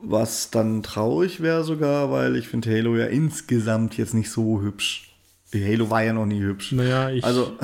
Was 0.00 0.50
dann 0.50 0.82
traurig 0.82 1.40
wäre 1.40 1.64
sogar, 1.64 2.10
weil 2.10 2.36
ich 2.36 2.48
finde 2.48 2.70
Halo 2.70 2.96
ja 2.96 3.06
insgesamt 3.06 3.96
jetzt 3.96 4.14
nicht 4.14 4.30
so 4.30 4.60
hübsch. 4.60 5.12
Halo 5.52 5.90
war 5.90 6.02
ja 6.02 6.12
noch 6.12 6.26
nie 6.26 6.40
hübsch. 6.40 6.72
Naja, 6.72 7.10
ich. 7.10 7.24
Also. 7.24 7.56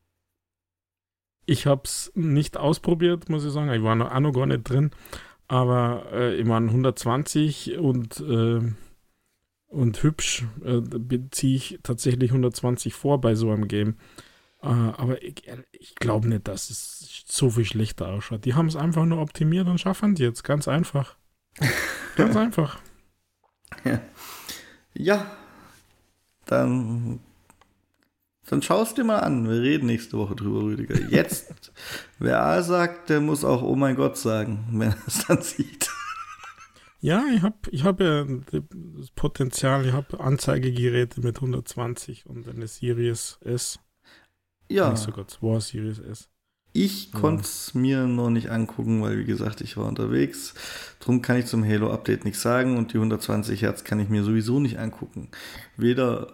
ich 1.46 1.66
habe 1.66 1.82
es 1.84 2.12
nicht 2.14 2.56
ausprobiert, 2.56 3.28
muss 3.28 3.44
ich 3.44 3.52
sagen. 3.52 3.70
Ich 3.72 3.82
war 3.82 3.94
noch, 3.94 4.12
auch 4.12 4.20
noch 4.20 4.32
gar 4.32 4.46
nicht 4.46 4.68
drin. 4.68 4.90
Aber 5.48 6.06
äh, 6.12 6.34
ich 6.36 6.44
meine, 6.44 6.68
120 6.68 7.78
und, 7.78 8.20
äh, 8.20 8.60
und 9.68 10.02
hübsch 10.02 10.44
äh, 10.64 10.80
beziehe 10.80 11.56
ich 11.56 11.78
tatsächlich 11.82 12.30
120 12.30 12.94
vor 12.94 13.20
bei 13.20 13.34
so 13.34 13.50
einem 13.50 13.68
Game. 13.68 13.96
Äh, 14.62 14.68
aber 14.68 15.22
ich, 15.22 15.42
ich 15.72 15.94
glaube 15.96 16.28
nicht, 16.28 16.48
dass 16.48 16.70
es 16.70 17.24
so 17.28 17.50
viel 17.50 17.64
schlechter 17.64 18.08
ausschaut. 18.08 18.44
Die 18.44 18.54
haben 18.54 18.66
es 18.66 18.76
einfach 18.76 19.04
nur 19.04 19.20
optimiert 19.20 19.68
und 19.68 19.80
schaffen 19.80 20.14
es 20.14 20.20
jetzt. 20.20 20.42
Ganz 20.42 20.66
einfach. 20.66 21.16
Ganz 22.16 22.36
einfach. 22.36 22.78
Ja. 23.84 24.00
ja. 24.94 25.30
Dann, 26.46 27.20
dann 28.46 28.62
schau 28.62 28.82
es 28.82 28.94
dir 28.94 29.04
mal 29.04 29.18
an. 29.18 29.48
Wir 29.48 29.60
reden 29.60 29.86
nächste 29.86 30.16
Woche 30.16 30.36
drüber, 30.36 30.60
Rüdiger. 30.60 31.00
Jetzt, 31.08 31.72
wer 32.18 32.42
A 32.42 32.62
sagt, 32.62 33.10
der 33.10 33.20
muss 33.20 33.44
auch 33.44 33.62
Oh 33.62 33.74
mein 33.74 33.96
Gott 33.96 34.16
sagen, 34.16 34.66
wenn 34.72 34.90
er 34.90 34.98
es 35.06 35.26
dann 35.26 35.42
sieht. 35.42 35.90
Ja, 37.00 37.24
ich 37.32 37.42
habe 37.42 37.56
ich 37.70 37.84
hab 37.84 38.00
ja 38.00 38.24
das 38.24 39.10
Potenzial, 39.14 39.86
ich 39.86 39.92
habe 39.92 40.18
Anzeigegeräte 40.18 41.20
mit 41.20 41.36
120 41.36 42.26
und 42.26 42.48
eine 42.48 42.66
Series 42.66 43.38
S. 43.44 43.78
Ja. 44.68 44.90
Nicht 44.90 45.02
sogar 45.02 45.28
zwei 45.28 45.60
Series 45.60 45.98
S. 45.98 46.28
Ich 46.76 47.10
ja. 47.10 47.20
konnte 47.20 47.42
es 47.42 47.72
mir 47.72 48.06
noch 48.06 48.28
nicht 48.28 48.50
angucken, 48.50 49.00
weil 49.00 49.18
wie 49.18 49.24
gesagt, 49.24 49.62
ich 49.62 49.78
war 49.78 49.86
unterwegs. 49.86 50.52
Drum 51.00 51.22
kann 51.22 51.38
ich 51.38 51.46
zum 51.46 51.64
Halo-Update 51.64 52.26
nichts 52.26 52.42
sagen 52.42 52.76
und 52.76 52.92
die 52.92 52.98
120 52.98 53.62
Hertz 53.62 53.82
kann 53.82 53.98
ich 53.98 54.10
mir 54.10 54.22
sowieso 54.22 54.60
nicht 54.60 54.78
angucken. 54.78 55.28
Weder 55.78 56.32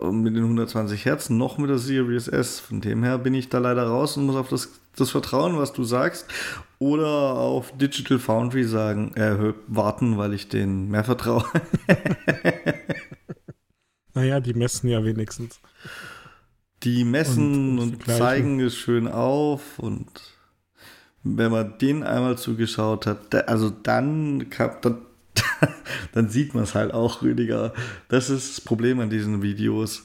äh, 0.00 0.12
mit 0.12 0.36
den 0.36 0.44
120 0.44 1.06
Hertz 1.06 1.28
noch 1.28 1.58
mit 1.58 1.70
der 1.70 1.78
Series 1.78 2.28
S. 2.28 2.60
Von 2.60 2.80
dem 2.80 3.02
her 3.02 3.18
bin 3.18 3.34
ich 3.34 3.48
da 3.48 3.58
leider 3.58 3.82
raus 3.82 4.16
und 4.16 4.26
muss 4.26 4.36
auf 4.36 4.48
das, 4.48 4.68
das 4.94 5.10
Vertrauen, 5.10 5.58
was 5.58 5.72
du 5.72 5.82
sagst, 5.82 6.26
oder 6.78 7.08
auf 7.08 7.76
Digital 7.76 8.20
Foundry 8.20 8.62
sagen, 8.62 9.12
äh, 9.16 9.54
warten, 9.66 10.18
weil 10.18 10.34
ich 10.34 10.48
denen 10.48 10.88
mehr 10.88 11.02
vertraue. 11.02 11.44
naja, 14.14 14.38
die 14.38 14.54
messen 14.54 14.88
ja 14.88 15.02
wenigstens. 15.02 15.58
Die 16.82 17.04
messen 17.04 17.78
und, 17.78 17.94
und 17.94 18.06
zeigen 18.06 18.60
es 18.60 18.74
schön 18.74 19.06
auf 19.06 19.78
und 19.78 20.08
wenn 21.22 21.50
man 21.50 21.76
den 21.78 22.02
einmal 22.02 22.38
zugeschaut 22.38 23.06
hat, 23.06 23.34
also 23.48 23.68
dann, 23.68 24.46
dann, 24.80 25.02
dann 26.12 26.28
sieht 26.30 26.54
man 26.54 26.64
es 26.64 26.74
halt 26.74 26.94
auch, 26.94 27.22
Rüdiger. 27.22 27.74
Das 28.08 28.30
ist 28.30 28.56
das 28.56 28.64
Problem 28.64 29.00
an 29.00 29.10
diesen 29.10 29.42
Videos. 29.42 30.04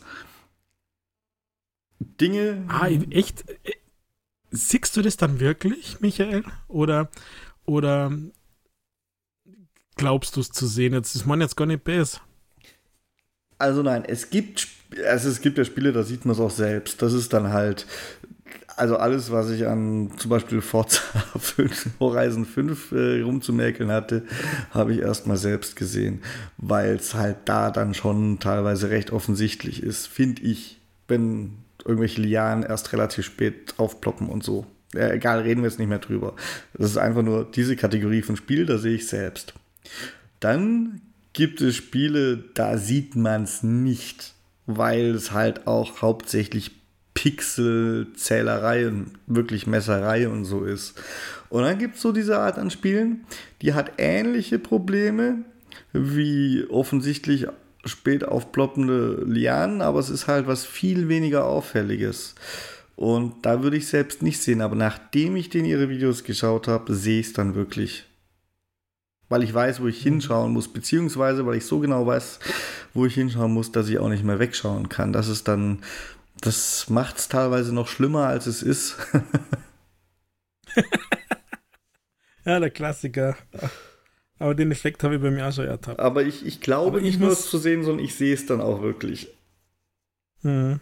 Dinge. 1.99 2.65
Ah, 2.67 2.87
echt? 2.87 3.45
Siehst 4.51 4.95
du 4.97 5.01
das 5.01 5.17
dann 5.17 5.39
wirklich, 5.39 6.01
Michael? 6.01 6.43
Oder, 6.67 7.09
oder 7.65 8.11
glaubst 9.95 10.35
du 10.35 10.41
es 10.41 10.51
zu 10.51 10.67
sehen? 10.67 10.93
Jetzt 10.93 11.15
ist 11.15 11.25
man 11.25 11.41
jetzt 11.41 11.55
gar 11.55 11.65
nicht 11.65 11.83
besser. 11.83 12.21
Also 13.57 13.81
nein, 13.83 14.03
es 14.05 14.29
gibt 14.29 14.67
also 15.07 15.29
es 15.29 15.41
gibt 15.41 15.57
ja 15.57 15.65
Spiele, 15.65 15.91
da 15.91 16.03
sieht 16.03 16.25
man 16.25 16.35
es 16.35 16.41
auch 16.41 16.51
selbst. 16.51 17.01
Das 17.01 17.13
ist 17.13 17.33
dann 17.33 17.51
halt, 17.51 17.85
also 18.75 18.97
alles, 18.97 19.31
was 19.31 19.49
ich 19.49 19.67
an 19.67 20.11
zum 20.17 20.29
Beispiel 20.29 20.61
Forza 20.61 21.01
5, 21.39 21.99
Horizon 21.99 22.45
5 22.45 22.91
äh, 22.91 23.21
rumzumerkeln 23.21 23.91
hatte, 23.91 24.23
habe 24.71 24.93
ich 24.93 24.99
erstmal 24.99 25.37
selbst 25.37 25.75
gesehen, 25.75 26.21
weil 26.57 26.95
es 26.95 27.13
halt 27.13 27.37
da 27.45 27.71
dann 27.71 27.93
schon 27.93 28.39
teilweise 28.39 28.89
recht 28.89 29.11
offensichtlich 29.11 29.81
ist, 29.81 30.07
finde 30.07 30.41
ich, 30.43 30.79
wenn 31.07 31.57
irgendwelche 31.83 32.21
Lianen 32.21 32.63
erst 32.63 32.93
relativ 32.93 33.25
spät 33.25 33.75
aufploppen 33.77 34.27
und 34.27 34.43
so. 34.43 34.65
Ja, 34.93 35.11
egal, 35.11 35.41
reden 35.41 35.61
wir 35.61 35.69
jetzt 35.69 35.79
nicht 35.79 35.89
mehr 35.89 35.99
drüber. 35.99 36.35
Das 36.73 36.89
ist 36.89 36.97
einfach 36.97 37.21
nur 37.21 37.45
diese 37.45 37.75
Kategorie 37.75 38.21
von 38.21 38.37
Spiel, 38.37 38.65
da 38.65 38.77
sehe 38.77 38.95
ich 38.95 39.07
selbst. 39.07 39.53
Dann 40.39 41.01
gibt 41.33 41.61
es 41.61 41.75
Spiele, 41.75 42.37
da 42.53 42.77
sieht 42.77 43.15
man 43.15 43.43
es 43.43 43.61
nicht 43.61 44.34
weil 44.65 45.11
es 45.11 45.31
halt 45.31 45.67
auch 45.67 46.01
hauptsächlich 46.01 46.71
Pixelzählerei 47.13 48.87
und 48.87 49.11
wirklich 49.25 49.67
Messerei 49.67 50.27
und 50.27 50.45
so 50.45 50.63
ist. 50.63 51.01
Und 51.49 51.63
dann 51.63 51.79
gibt 51.79 51.95
es 51.95 52.01
so 52.01 52.11
diese 52.11 52.39
Art 52.39 52.57
an 52.57 52.69
Spielen, 52.69 53.25
die 53.61 53.73
hat 53.73 53.93
ähnliche 53.97 54.59
Probleme 54.59 55.37
wie 55.93 56.65
offensichtlich 56.69 57.47
spät 57.85 58.27
aufploppende 58.27 59.23
Lianen, 59.25 59.81
aber 59.81 59.99
es 59.99 60.09
ist 60.09 60.27
halt 60.27 60.47
was 60.47 60.65
viel 60.65 61.07
weniger 61.07 61.45
Auffälliges. 61.45 62.35
Und 62.95 63.45
da 63.45 63.61
würde 63.61 63.77
ich 63.77 63.87
selbst 63.87 64.21
nicht 64.21 64.41
sehen, 64.41 64.61
aber 64.61 64.75
nachdem 64.75 65.35
ich 65.35 65.49
den 65.49 65.65
ihre 65.65 65.89
Videos 65.89 66.23
geschaut 66.23 66.67
habe, 66.67 66.93
sehe 66.93 67.19
ich 67.19 67.27
es 67.27 67.33
dann 67.33 67.55
wirklich 67.55 68.05
weil 69.29 69.43
ich 69.43 69.53
weiß, 69.53 69.81
wo 69.81 69.87
ich 69.87 69.99
mhm. 69.99 70.09
hinschauen 70.09 70.53
muss, 70.53 70.71
beziehungsweise 70.71 71.45
weil 71.45 71.55
ich 71.55 71.65
so 71.65 71.79
genau 71.79 72.05
weiß, 72.05 72.39
wo 72.93 73.05
ich 73.05 73.13
hinschauen 73.13 73.53
muss, 73.53 73.71
dass 73.71 73.89
ich 73.89 73.99
auch 73.99 74.09
nicht 74.09 74.23
mehr 74.23 74.39
wegschauen 74.39 74.89
kann. 74.89 75.13
Das 75.13 75.27
ist 75.27 75.47
dann, 75.47 75.83
das 76.41 76.89
macht 76.89 77.17
es 77.17 77.27
teilweise 77.27 77.73
noch 77.73 77.87
schlimmer, 77.87 78.27
als 78.27 78.47
es 78.47 78.61
ist. 78.61 78.97
ja, 82.45 82.59
der 82.59 82.71
Klassiker. 82.71 83.35
Aber 84.37 84.53
den 84.53 84.71
Effekt 84.71 85.03
habe 85.03 85.15
ich 85.15 85.21
bei 85.21 85.31
mir 85.31 85.47
auch 85.47 85.53
schon 85.53 85.65
ertappt. 85.65 85.99
Aber 85.99 86.23
ich, 86.23 86.45
ich 86.45 86.61
glaube 86.61 86.99
ich 86.99 87.03
nicht 87.03 87.19
nur 87.19 87.31
es 87.31 87.49
zu 87.49 87.57
sehen, 87.57 87.83
sondern 87.83 88.03
ich 88.03 88.15
sehe 88.15 88.33
es 88.33 88.45
dann 88.45 88.61
auch 88.61 88.81
wirklich. 88.81 89.29
Mhm. 90.41 90.79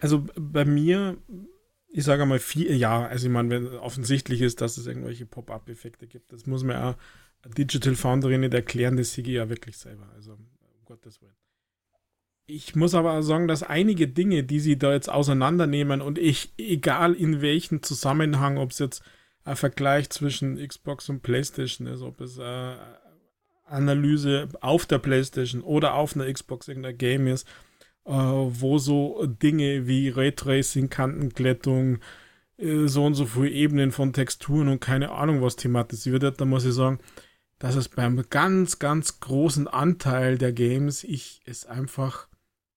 Also 0.00 0.26
bei 0.36 0.66
mir 0.66 1.16
ich 1.96 2.02
sage 2.02 2.26
mal 2.26 2.40
vier, 2.40 2.76
ja, 2.76 3.06
also 3.06 3.28
ich 3.28 3.32
meine, 3.32 3.50
wenn 3.50 3.66
offensichtlich 3.78 4.40
ist, 4.40 4.60
dass 4.60 4.78
es 4.78 4.88
irgendwelche 4.88 5.26
Pop-up-Effekte 5.26 6.08
gibt, 6.08 6.32
das 6.32 6.44
muss 6.44 6.64
man 6.64 6.76
ja 6.76 6.96
Digital 7.56 7.94
Foundry 7.94 8.36
nicht 8.36 8.52
erklären, 8.52 8.96
das 8.96 9.12
sehe 9.12 9.22
ich 9.22 9.30
ja 9.30 9.48
wirklich 9.48 9.76
selber. 9.76 10.10
Also, 10.12 10.32
um 10.32 10.48
Gottes 10.86 11.22
Willen. 11.22 11.36
Ich 12.46 12.74
muss 12.74 12.94
aber 12.94 13.22
sagen, 13.22 13.46
dass 13.46 13.62
einige 13.62 14.08
Dinge, 14.08 14.42
die 14.42 14.58
sie 14.58 14.76
da 14.76 14.92
jetzt 14.92 15.08
auseinandernehmen 15.08 16.00
und 16.00 16.18
ich, 16.18 16.52
egal 16.58 17.14
in 17.14 17.40
welchem 17.42 17.80
Zusammenhang, 17.80 18.58
ob 18.58 18.72
es 18.72 18.80
jetzt 18.80 19.04
ein 19.44 19.54
Vergleich 19.54 20.10
zwischen 20.10 20.56
Xbox 20.56 21.08
und 21.08 21.22
PlayStation 21.22 21.86
ist, 21.86 22.02
ob 22.02 22.20
es 22.20 22.40
eine 22.40 22.98
Analyse 23.66 24.48
auf 24.60 24.84
der 24.84 24.98
PlayStation 24.98 25.62
oder 25.62 25.94
auf 25.94 26.16
einer 26.16 26.30
Xbox 26.30 26.66
irgendein 26.66 26.98
Game 26.98 27.28
ist, 27.28 27.46
äh, 27.46 27.52
wo 28.12 28.78
so 28.78 29.24
Dinge 29.26 29.86
wie 29.86 30.10
Raytracing, 30.10 30.90
Kantenglättung, 30.90 31.98
äh, 32.58 32.86
so 32.86 33.04
und 33.04 33.14
so 33.14 33.26
viele 33.26 33.50
Ebenen 33.50 33.92
von 33.92 34.12
Texturen 34.12 34.68
und 34.68 34.80
keine 34.80 35.10
Ahnung 35.10 35.42
was 35.42 35.56
thematisiert 35.56 36.22
wird, 36.22 36.40
da 36.40 36.44
muss 36.44 36.64
ich 36.64 36.74
sagen, 36.74 36.98
dass 37.58 37.76
es 37.76 37.88
beim 37.88 38.22
ganz, 38.30 38.78
ganz 38.78 39.20
großen 39.20 39.68
Anteil 39.68 40.38
der 40.38 40.52
Games 40.52 41.04
ich 41.04 41.40
es 41.46 41.66
einfach, 41.66 42.28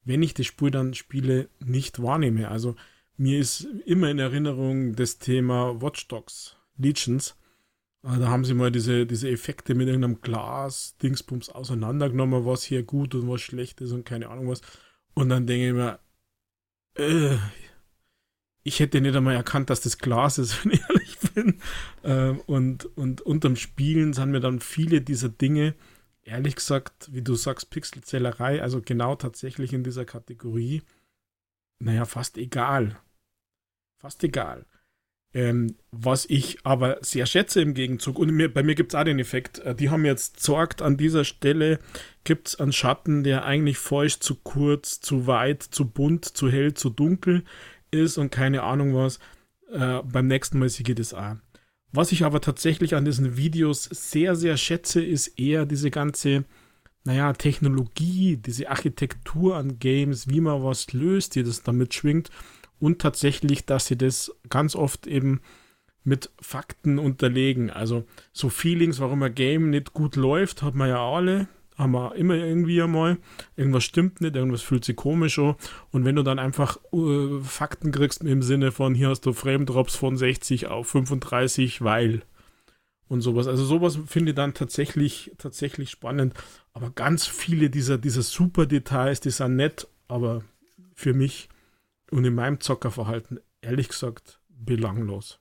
wenn 0.06 0.24
ich 0.24 0.34
das 0.34 0.46
Spiel 0.46 0.72
dann 0.72 0.94
spiele, 0.94 1.50
nicht 1.60 2.02
wahrnehme. 2.02 2.50
Also 2.50 2.76
mir 3.18 3.40
ist 3.40 3.68
immer 3.86 4.10
in 4.10 4.20
Erinnerung 4.20 4.96
das 4.96 5.18
Thema 5.18 5.82
Watch 5.82 6.08
Dogs, 6.08 6.56
Legions. 6.78 7.36
Äh, 8.04 8.20
da 8.20 8.30
haben 8.30 8.46
sie 8.46 8.54
mal 8.54 8.72
diese, 8.72 9.06
diese 9.06 9.30
Effekte 9.30 9.76
mit 9.76 9.88
irgendeinem 9.88 10.22
Glas, 10.22 10.96
Dingsbums 11.02 11.50
auseinandergenommen, 11.50 12.46
was 12.46 12.64
hier 12.64 12.84
gut 12.84 13.16
und 13.16 13.28
was 13.28 13.42
schlecht 13.42 13.82
ist 13.82 13.92
und 13.92 14.06
keine 14.06 14.30
Ahnung 14.30 14.48
was. 14.48 14.62
Und 15.18 15.30
dann 15.30 15.48
denke 15.48 15.68
ich 15.70 15.74
mir, 15.74 16.00
äh, 16.94 17.40
ich 18.62 18.80
hätte 18.80 19.02
nicht 19.02 19.16
einmal 19.16 19.34
erkannt, 19.34 19.72
dass 19.72 19.82
das 19.82 19.98
Glas 19.98 20.38
ist, 20.38 20.64
wenn 20.64 20.74
ich 20.74 20.82
ehrlich 20.82 21.18
bin. 21.34 21.60
Äh, 22.04 22.40
und, 22.46 22.86
und 22.96 23.22
unterm 23.22 23.56
Spielen 23.56 24.14
sind 24.14 24.30
mir 24.30 24.42
dann 24.42 24.60
viele 24.60 25.02
dieser 25.02 25.30
Dinge, 25.30 25.74
ehrlich 26.22 26.56
gesagt, 26.56 27.12
wie 27.12 27.24
du 27.24 27.34
sagst, 27.34 27.72
Pixelzählerei, 27.72 28.62
also 28.62 28.80
genau 28.80 29.16
tatsächlich 29.16 29.74
in 29.74 29.84
dieser 29.84 30.06
Kategorie, 30.06 30.84
naja, 31.80 32.06
fast 32.06 32.38
egal. 32.38 33.00
Fast 34.00 34.24
egal. 34.24 34.68
Ähm, 35.38 35.76
was 35.92 36.26
ich 36.28 36.58
aber 36.64 36.98
sehr 37.02 37.28
schätze 37.28 37.62
im 37.62 37.76
Gegenzug, 37.76 38.18
und 38.18 38.32
mir, 38.32 38.52
bei 38.52 38.64
mir 38.64 38.74
gibt 38.74 38.94
es 38.94 39.00
auch 39.00 39.04
den 39.04 39.20
Effekt, 39.20 39.60
äh, 39.60 39.76
die 39.76 39.92
haben 39.92 40.04
jetzt 40.04 40.40
sorgt, 40.40 40.82
an 40.82 40.98
dieser 40.98 41.26
Stelle 41.26 41.78
gibt 42.24 42.48
es 42.48 42.56
einen 42.60 42.74
Schatten, 42.74 43.24
der 43.24 43.46
eigentlich 43.46 43.78
feucht, 43.78 44.24
zu 44.24 44.34
kurz, 44.34 45.00
zu 45.00 45.28
weit, 45.28 45.62
zu 45.62 45.88
bunt, 45.88 46.26
zu 46.26 46.50
hell, 46.50 46.74
zu 46.74 46.90
dunkel. 46.90 47.44
ist 47.92 48.18
und 48.18 48.32
keine 48.32 48.64
Ahnung 48.64 48.96
was. 48.96 49.20
Äh, 49.72 50.02
beim 50.12 50.26
nächsten 50.26 50.58
Mal 50.58 50.70
geht 50.70 51.00
es 51.00 51.14
auch. 51.14 51.36
Was 51.92 52.12
ich 52.12 52.24
aber 52.24 52.42
tatsächlich 52.42 52.96
an 52.96 53.06
diesen 53.06 53.38
Videos 53.38 53.84
sehr, 53.84 54.36
sehr 54.36 54.58
schätze, 54.58 55.04
ist 55.04 55.40
eher 55.40 55.68
diese 55.68 55.92
ganze, 55.92 56.46
naja, 57.04 57.32
Technologie, 57.34 58.38
diese 58.38 58.72
Architektur 58.72 59.56
an 59.56 59.78
Games, 59.78 60.30
wie 60.30 60.42
man 60.42 60.64
was 60.64 60.94
löst, 60.94 61.36
die 61.36 61.44
das 61.44 61.62
damit 61.62 61.94
schwingt. 61.94 62.32
Und 62.80 63.00
tatsächlich, 63.00 63.66
dass 63.66 63.88
sie 63.88 63.98
das 63.98 64.32
ganz 64.50 64.76
oft 64.76 65.08
eben 65.08 65.42
mit 66.04 66.30
Fakten 66.40 67.00
unterlegen. 67.00 67.70
Also 67.70 68.06
so 68.32 68.50
Feelings, 68.50 69.00
warum 69.00 69.24
ein 69.24 69.36
Game 69.36 69.70
nicht 69.70 69.94
gut 69.94 70.16
läuft, 70.16 70.62
hat 70.62 70.76
man 70.76 70.90
ja 70.90 71.06
alle 71.06 71.48
haben 71.78 71.92
wir 71.92 72.16
immer 72.16 72.36
irgendwie 72.36 72.82
einmal. 72.82 73.18
Irgendwas 73.56 73.84
stimmt 73.84 74.20
nicht, 74.22 74.36
irgendwas 74.36 74.62
fühlt 74.62 74.84
sich 74.84 74.96
komisch 74.96 75.38
an. 75.40 75.56
Und 75.92 76.06
wenn 76.06 76.16
du 76.16 76.24
dann 76.24 76.40
einfach 76.40 76.80
uh, 76.92 77.40
Fakten 77.42 77.92
kriegst 77.92 78.22
im 78.22 78.42
Sinne 78.42 78.72
von, 78.72 78.96
hier 78.96 79.10
hast 79.10 79.26
du 79.26 79.34
Frame 79.34 79.66
Drops 79.66 79.96
von 79.96 80.18
60 80.18 80.68
auf 80.68 80.88
35, 80.88 81.84
weil 81.84 82.24
und 83.08 83.22
sowas. 83.22 83.48
Also 83.48 83.64
sowas 83.64 84.00
finde 84.08 84.32
ich 84.32 84.36
dann 84.36 84.54
tatsächlich, 84.54 85.32
tatsächlich 85.38 85.92
spannend. 85.92 86.34
Aber 86.74 86.90
ganz 86.90 87.26
viele 87.26 87.70
dieser, 87.70 87.98
dieser 87.98 88.24
super 88.24 88.66
Details, 88.66 89.22
die 89.22 89.30
sind 89.30 89.56
nett, 89.56 89.88
aber 90.08 90.44
für 90.94 91.14
mich 91.14 91.48
und 92.12 92.26
in 92.26 92.36
meinem 92.36 92.60
Zockerverhalten 92.60 93.40
ehrlich 93.62 93.90
gesagt 93.90 94.40
belanglos. 94.50 95.40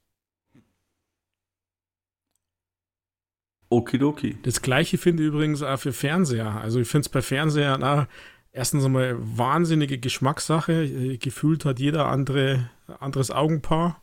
Okidoki. 3.69 4.37
Das 4.43 4.63
gleiche 4.63 4.97
finde 4.99 5.25
ich 5.25 5.29
übrigens 5.29 5.63
auch 5.63 5.79
für 5.79 5.93
Fernseher. 5.93 6.61
Also 6.61 6.81
ich 6.81 6.89
finde 6.89 7.07
es 7.07 7.09
bei 7.09 7.21
Fernseher, 7.23 7.77
na, 7.79 8.07
erstens 8.53 8.85
einmal 8.85 9.17
wahnsinnige 9.19 9.99
Geschmackssache. 9.99 11.19
Gefühlt 11.19 11.65
hat 11.65 11.81
jeder 11.81 12.07
andere 12.07 12.71
anderes 13.01 13.31
Augenpaar. 13.31 14.01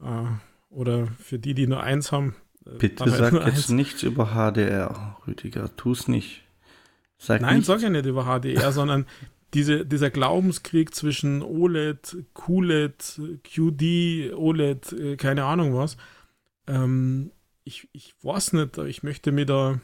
Äh, 0.00 0.24
oder 0.70 1.08
für 1.18 1.38
die, 1.38 1.54
die 1.54 1.66
nur 1.66 1.82
eins 1.82 2.12
haben. 2.12 2.36
Äh, 2.66 2.78
Bitte 2.78 3.10
sag 3.10 3.32
jetzt 3.32 3.44
eins. 3.44 3.68
nichts 3.70 4.02
über 4.04 4.26
HDR, 4.26 5.16
Rüdiger. 5.26 5.74
Tu 5.76 5.92
es 5.92 6.06
nicht. 6.06 6.44
Sag 7.16 7.40
Nein, 7.40 7.56
nicht. 7.56 7.66
sag 7.66 7.80
ja 7.80 7.90
nicht 7.90 8.06
über 8.06 8.24
HDR, 8.24 8.70
sondern 8.70 9.06
diese, 9.54 9.86
dieser 9.86 10.10
Glaubenskrieg 10.10 10.94
zwischen 10.94 11.42
OLED, 11.42 12.24
QLED, 12.34 13.20
QD, 13.44 14.34
OLED, 14.34 15.18
keine 15.18 15.44
Ahnung 15.44 15.74
was. 15.74 15.96
Ähm, 16.66 17.32
ich, 17.64 17.88
ich 17.92 18.14
weiß 18.22 18.54
nicht, 18.54 18.78
ich 18.78 19.02
möchte 19.02 19.32
mir 19.32 19.46
da. 19.46 19.80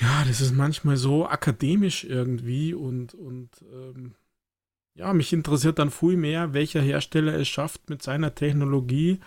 Ja, 0.00 0.24
das 0.26 0.40
ist 0.40 0.54
manchmal 0.54 0.96
so 0.96 1.26
akademisch 1.26 2.04
irgendwie 2.04 2.74
und, 2.74 3.12
und 3.14 3.50
ähm, 3.72 4.14
ja, 4.94 5.12
mich 5.12 5.32
interessiert 5.32 5.78
dann 5.78 5.90
viel 5.90 6.16
mehr, 6.16 6.52
welcher 6.54 6.80
Hersteller 6.80 7.34
es 7.34 7.48
schafft, 7.48 7.90
mit 7.90 8.02
seiner 8.02 8.34
Technologie 8.34 9.18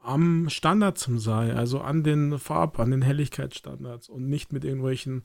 am 0.00 0.48
Standard 0.48 0.98
zu 0.98 1.18
sein, 1.18 1.56
also 1.56 1.80
an 1.80 2.04
den 2.04 2.38
Farb-, 2.38 2.78
an 2.78 2.92
den 2.92 3.02
Helligkeitsstandards 3.02 4.08
und 4.08 4.28
nicht 4.28 4.52
mit 4.52 4.64
irgendwelchen 4.64 5.24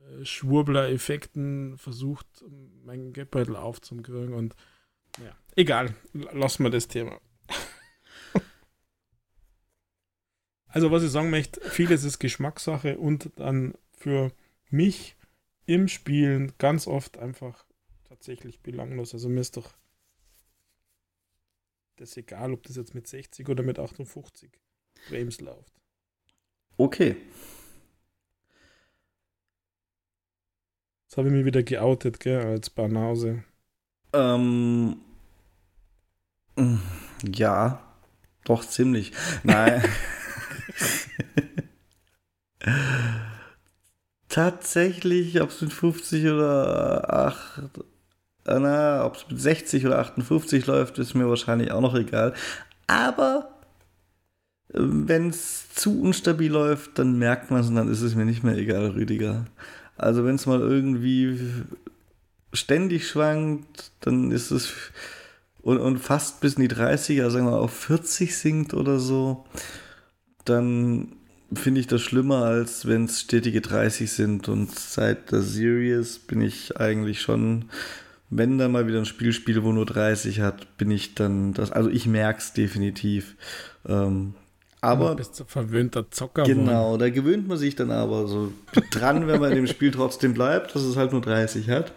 äh, 0.00 0.24
Schwurbler-Effekten 0.24 1.76
versucht, 1.78 2.26
meinen 2.84 3.12
Geldbeutel 3.12 3.56
aufzukriegen 3.56 4.34
und 4.34 4.54
ja, 5.18 5.34
egal, 5.54 5.94
lassen 6.12 6.64
wir 6.64 6.70
das 6.70 6.88
Thema. 6.88 7.20
Also, 10.68 10.90
was 10.90 11.02
ich 11.02 11.10
sagen 11.10 11.30
möchte, 11.30 11.58
vieles 11.70 12.04
ist 12.04 12.18
Geschmackssache 12.18 12.98
und 12.98 13.30
dann 13.36 13.78
für 13.92 14.30
mich 14.68 15.16
im 15.64 15.88
Spielen 15.88 16.52
ganz 16.58 16.86
oft 16.86 17.16
einfach 17.16 17.64
tatsächlich 18.04 18.60
belanglos. 18.60 19.14
Also, 19.14 19.30
mir 19.30 19.40
ist 19.40 19.56
doch 19.56 19.72
das 21.96 22.14
egal, 22.18 22.52
ob 22.52 22.62
das 22.64 22.76
jetzt 22.76 22.94
mit 22.94 23.06
60 23.06 23.48
oder 23.48 23.62
mit 23.62 23.78
58 23.78 24.50
Frames 25.08 25.40
läuft. 25.40 25.72
Okay. 26.76 27.16
Jetzt 31.16 31.24
habe 31.24 31.28
ich 31.28 31.34
mich 31.34 31.46
wieder 31.46 31.62
geoutet, 31.62 32.20
gell, 32.20 32.44
als 32.44 32.68
Banause. 32.68 33.42
Ähm. 34.12 34.98
Ja, 37.26 37.80
doch 38.44 38.62
ziemlich. 38.62 39.12
Nein. 39.42 39.82
Tatsächlich, 44.28 45.40
ob 45.40 45.48
es 45.48 45.62
mit 45.62 45.72
50 45.72 46.26
oder 46.26 47.10
8, 47.10 47.62
äh, 48.44 48.58
na, 48.58 49.06
ob 49.06 49.16
es 49.16 49.26
mit 49.30 49.40
60 49.40 49.86
oder 49.86 50.00
58 50.00 50.66
läuft, 50.66 50.98
ist 50.98 51.14
mir 51.14 51.30
wahrscheinlich 51.30 51.72
auch 51.72 51.80
noch 51.80 51.94
egal. 51.94 52.34
Aber 52.88 53.54
äh, 54.68 54.80
wenn 54.80 55.30
es 55.30 55.72
zu 55.72 55.98
unstabil 55.98 56.52
läuft, 56.52 56.98
dann 56.98 57.16
merkt 57.18 57.50
man 57.50 57.62
es 57.62 57.68
und 57.68 57.76
dann 57.76 57.90
ist 57.90 58.02
es 58.02 58.14
mir 58.14 58.26
nicht 58.26 58.44
mehr 58.44 58.58
egal, 58.58 58.88
Rüdiger. 58.88 59.46
Also 59.96 60.24
wenn 60.24 60.36
es 60.36 60.46
mal 60.46 60.60
irgendwie 60.60 61.40
ständig 62.52 63.08
schwankt, 63.08 63.90
dann 64.00 64.30
ist 64.30 64.50
es 64.50 64.72
und, 65.66 65.78
und 65.78 65.98
fast 65.98 66.40
bis 66.40 66.54
in 66.54 66.62
die 66.62 66.72
30er, 66.72 67.28
sagen 67.28 67.46
wir 67.46 67.58
auf 67.58 67.72
40 67.72 68.36
sinkt 68.36 68.72
oder 68.72 69.00
so, 69.00 69.44
dann 70.44 71.16
finde 71.52 71.80
ich 71.80 71.88
das 71.88 72.02
schlimmer, 72.02 72.44
als 72.44 72.86
wenn 72.86 73.06
es 73.06 73.22
stetige 73.22 73.60
30 73.60 74.10
sind. 74.12 74.48
Und 74.48 74.78
seit 74.78 75.32
der 75.32 75.42
Series 75.42 76.20
bin 76.20 76.40
ich 76.40 76.76
eigentlich 76.76 77.20
schon, 77.20 77.64
wenn 78.30 78.58
da 78.58 78.68
mal 78.68 78.86
wieder 78.86 78.98
ein 78.98 79.06
Spiel 79.06 79.32
spiele, 79.32 79.64
wo 79.64 79.72
nur 79.72 79.86
30 79.86 80.38
hat, 80.38 80.78
bin 80.78 80.92
ich 80.92 81.14
dann 81.14 81.52
das. 81.52 81.72
Also 81.72 81.90
ich 81.90 82.06
merke 82.06 82.38
es 82.38 82.52
definitiv. 82.52 83.34
Ähm, 83.88 84.34
aber. 84.80 85.10
Du 85.10 85.16
bist 85.16 85.36
so 85.36 85.44
verwöhnter 85.44 86.10
Zocker. 86.10 86.44
Genau, 86.44 86.96
da 86.96 87.10
gewöhnt 87.10 87.48
man 87.48 87.58
sich 87.58 87.76
dann 87.76 87.90
aber 87.90 88.26
so 88.26 88.52
dran, 88.90 89.26
wenn 89.26 89.40
man 89.40 89.50
in 89.50 89.56
dem 89.56 89.66
Spiel 89.66 89.90
trotzdem 89.90 90.34
bleibt, 90.34 90.74
dass 90.74 90.82
es 90.82 90.96
halt 90.96 91.12
nur 91.12 91.20
30 91.20 91.68
hat. 91.70 91.92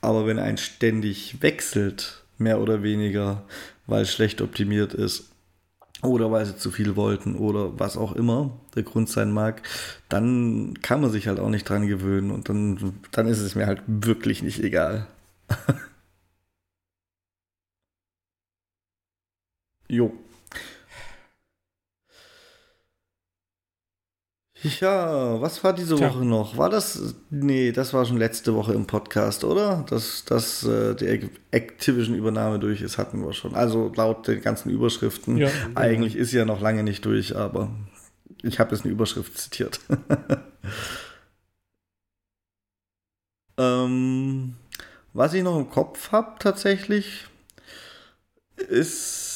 Aber 0.00 0.26
wenn 0.26 0.38
ein 0.38 0.58
ständig 0.58 1.42
wechselt, 1.42 2.24
mehr 2.38 2.60
oder 2.60 2.82
weniger, 2.82 3.44
weil 3.86 4.02
es 4.02 4.12
schlecht 4.12 4.40
optimiert 4.40 4.94
ist, 4.94 5.30
oder 6.02 6.30
weil 6.30 6.46
sie 6.46 6.56
zu 6.56 6.70
viel 6.70 6.94
wollten 6.94 7.34
oder 7.34 7.78
was 7.78 7.96
auch 7.96 8.12
immer 8.12 8.56
der 8.76 8.84
Grund 8.84 9.08
sein 9.08 9.32
mag, 9.32 9.62
dann 10.08 10.74
kann 10.80 11.00
man 11.00 11.10
sich 11.10 11.26
halt 11.26 11.40
auch 11.40 11.48
nicht 11.48 11.68
dran 11.68 11.88
gewöhnen 11.88 12.30
und 12.30 12.48
dann, 12.48 13.00
dann 13.10 13.26
ist 13.26 13.40
es 13.40 13.56
mir 13.56 13.66
halt 13.66 13.82
wirklich 13.86 14.42
nicht 14.42 14.62
egal. 14.62 15.08
jo. 19.88 20.12
Ja, 24.62 25.40
was 25.40 25.62
war 25.62 25.72
diese 25.72 25.94
Tja. 25.94 26.12
Woche 26.12 26.24
noch? 26.24 26.56
War 26.56 26.68
das. 26.68 27.14
Nee, 27.30 27.70
das 27.70 27.94
war 27.94 28.04
schon 28.04 28.16
letzte 28.16 28.54
Woche 28.54 28.72
im 28.72 28.86
Podcast, 28.86 29.44
oder? 29.44 29.84
Dass, 29.88 30.24
dass 30.24 30.64
äh, 30.64 30.96
die 30.96 31.30
Activision-Übernahme 31.52 32.58
durch 32.58 32.82
ist, 32.82 32.98
hatten 32.98 33.24
wir 33.24 33.32
schon. 33.32 33.54
Also 33.54 33.92
laut 33.94 34.26
den 34.26 34.42
ganzen 34.42 34.70
Überschriften. 34.70 35.36
Ja, 35.36 35.48
Eigentlich 35.76 36.16
ist 36.16 36.32
ja 36.32 36.44
noch 36.44 36.60
lange 36.60 36.82
nicht 36.82 37.04
durch, 37.04 37.36
aber 37.36 37.70
ich 38.42 38.58
habe 38.58 38.74
jetzt 38.74 38.84
eine 38.84 38.92
Überschrift 38.92 39.38
zitiert. 39.38 39.78
ähm, 43.58 44.56
was 45.12 45.34
ich 45.34 45.44
noch 45.44 45.56
im 45.56 45.70
Kopf 45.70 46.10
habe 46.10 46.34
tatsächlich, 46.40 47.28
ist 48.56 49.27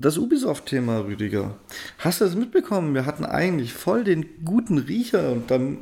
das 0.00 0.16
Ubisoft-Thema, 0.16 1.04
Rüdiger. 1.04 1.54
Hast 1.98 2.20
du 2.20 2.24
das 2.24 2.34
mitbekommen? 2.34 2.94
Wir 2.94 3.06
hatten 3.06 3.24
eigentlich 3.24 3.72
voll 3.72 4.04
den 4.04 4.26
guten 4.44 4.78
Riecher 4.78 5.32
und 5.32 5.50
dann, 5.50 5.78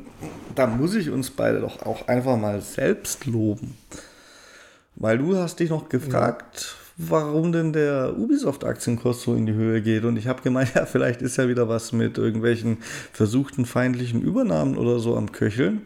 da 0.55 0.67
muss 0.67 0.95
ich 0.95 1.09
uns 1.09 1.29
beide 1.29 1.61
doch 1.61 1.85
auch 1.85 2.07
einfach 2.07 2.37
mal 2.37 2.61
selbst 2.61 3.25
loben. 3.25 3.77
Weil 4.95 5.17
du 5.17 5.37
hast 5.37 5.59
dich 5.61 5.69
noch 5.69 5.87
gefragt, 5.87 6.75
ja. 6.97 7.05
warum 7.09 7.53
denn 7.53 7.71
der 7.71 8.17
Ubisoft-Aktienkurs 8.17 9.21
so 9.21 9.33
in 9.35 9.45
die 9.45 9.53
Höhe 9.53 9.81
geht. 9.81 10.03
Und 10.03 10.17
ich 10.17 10.27
habe 10.27 10.41
gemeint, 10.41 10.71
ja, 10.75 10.85
vielleicht 10.85 11.21
ist 11.21 11.37
ja 11.37 11.47
wieder 11.47 11.69
was 11.69 11.93
mit 11.93 12.17
irgendwelchen 12.17 12.79
versuchten 13.13 13.65
feindlichen 13.65 14.21
Übernahmen 14.21 14.77
oder 14.77 14.99
so 14.99 15.15
am 15.15 15.31
Köcheln. 15.31 15.83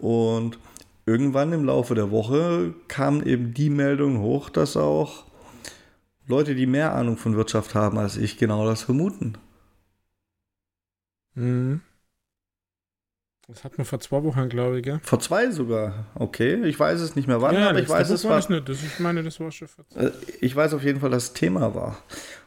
Und 0.00 0.58
irgendwann 1.06 1.52
im 1.52 1.64
Laufe 1.64 1.94
der 1.94 2.10
Woche 2.10 2.74
kam 2.88 3.22
eben 3.22 3.54
die 3.54 3.70
Meldung 3.70 4.18
hoch, 4.20 4.50
dass 4.50 4.76
auch 4.76 5.29
Leute, 6.30 6.54
die 6.54 6.66
mehr 6.66 6.94
Ahnung 6.94 7.16
von 7.16 7.36
Wirtschaft 7.36 7.74
haben 7.74 7.98
als 7.98 8.16
ich, 8.16 8.38
genau 8.38 8.64
das 8.66 8.82
vermuten. 8.82 9.36
Mhm. 11.34 11.82
Das 13.50 13.64
hat 13.64 13.76
man 13.78 13.84
vor 13.84 13.98
zwei 13.98 14.22
Wochen, 14.22 14.48
glaube 14.48 14.78
ich, 14.78 14.84
gell? 14.84 15.00
Vor 15.02 15.18
zwei 15.18 15.50
sogar. 15.50 16.06
Okay, 16.14 16.62
ich 16.64 16.78
weiß 16.78 17.00
es 17.00 17.16
nicht 17.16 17.26
mehr 17.26 17.42
wann, 17.42 17.56
ja, 17.56 17.70
aber 17.70 17.80
ich 17.80 17.88
weiß 17.88 18.10
es 18.10 18.24
war. 18.24 18.36
Nicht. 18.48 18.68
Das, 18.68 18.80
ich 18.80 19.00
meine, 19.00 19.24
das 19.24 19.40
war 19.40 19.50
schon 19.50 19.66
vor 19.66 19.84
zwei. 19.88 20.04
Äh, 20.04 20.12
ich 20.40 20.54
weiß 20.54 20.72
auf 20.74 20.84
jeden 20.84 21.00
Fall, 21.00 21.10
dass 21.10 21.32
das 21.32 21.32
Thema 21.32 21.74
war. 21.74 22.00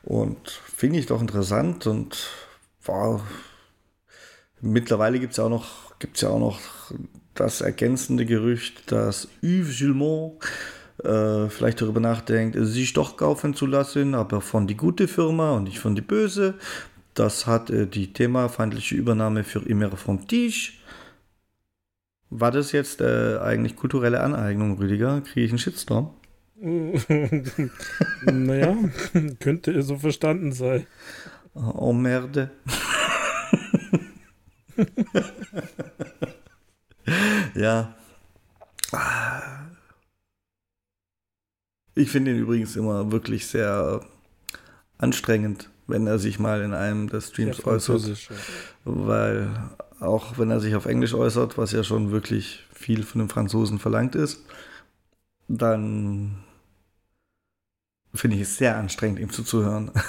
Und 0.04 0.50
finde 0.50 1.00
ich 1.00 1.08
doch 1.08 1.20
interessant 1.20 1.88
und 1.88 2.30
war. 2.86 3.22
Mittlerweile 4.62 5.20
gibt 5.20 5.32
es 5.32 5.38
ja 5.38 5.44
auch 5.44 5.50
noch, 5.50 6.00
gibt's 6.00 6.22
ja 6.22 6.30
auch 6.30 6.40
noch 6.40 6.62
das 7.34 7.60
ergänzende 7.60 8.26
Gerücht, 8.26 8.90
dass 8.90 9.28
Yves 9.42 9.78
Gilmont 9.78 10.42
äh, 11.04 11.49
vielleicht 11.49 11.82
darüber 11.82 11.99
nachdenkt, 11.99 12.58
sich 12.60 12.93
doch 12.93 13.18
kaufen 13.18 13.54
zu 13.54 13.66
lassen, 13.66 14.16
aber 14.16 14.41
von 14.41 14.68
die 14.68 14.78
gute 14.78 15.08
Firma 15.08 15.51
und 15.51 15.64
nicht 15.64 15.80
von 15.80 15.95
die 15.95 16.01
böse. 16.01 16.56
Das 17.14 17.45
hat 17.45 17.70
äh, 17.70 17.86
die 17.88 18.14
themafeindliche 18.14 18.95
Übernahme 18.95 19.43
für 19.43 19.60
immer 19.60 19.95
vom 19.97 20.28
Tisch. 20.28 20.80
War 22.30 22.49
das 22.51 22.72
jetzt 22.72 23.01
äh, 23.01 23.38
eigentlich 23.38 23.76
kulturelle 23.76 24.22
Aneignung, 24.22 24.78
Rüdiger? 24.78 25.22
Kriege 25.22 25.45
ich 25.45 25.51
einen 25.51 25.60
Shitstorm? 25.60 26.10
naja, 28.24 28.78
könnte 29.39 29.82
so 29.84 29.97
verstanden 29.97 30.51
sein. 30.54 30.88
Oh, 31.54 31.93
Merde. 31.93 32.49
ja. 37.54 37.93
Ich 41.96 42.10
finde 42.10 42.32
ihn 42.32 42.39
übrigens 42.39 42.76
immer 42.76 43.12
wirklich 43.12 43.48
sehr 43.48 44.02
anstrengend, 44.98 45.70
wenn 45.88 46.08
er 46.08 46.18
sich 46.20 46.39
mal 46.39 46.62
in 46.62 46.74
einem 46.74 47.10
der 47.10 47.22
Streams 47.22 47.64
äußert. 47.66 48.08
Ja. 48.08 48.36
Weil 48.86 49.50
auch 50.00 50.38
wenn 50.38 50.50
er 50.50 50.60
sich 50.60 50.76
auf 50.76 50.86
Englisch 50.86 51.14
äußert, 51.14 51.58
was 51.58 51.72
ja 51.72 51.84
schon 51.84 52.12
wirklich 52.12 52.66
viel 52.74 53.04
von 53.04 53.20
den 53.20 53.30
Franzosen 53.30 53.80
verlangt 53.80 54.16
ist, 54.16 54.44
dann 55.48 56.44
finde 58.14 58.36
ich 58.38 58.44
es 58.44 58.58
sehr 58.58 58.78
anstrengend, 58.78 59.20
ihm 59.20 59.32
zuzuhören. 59.32 59.91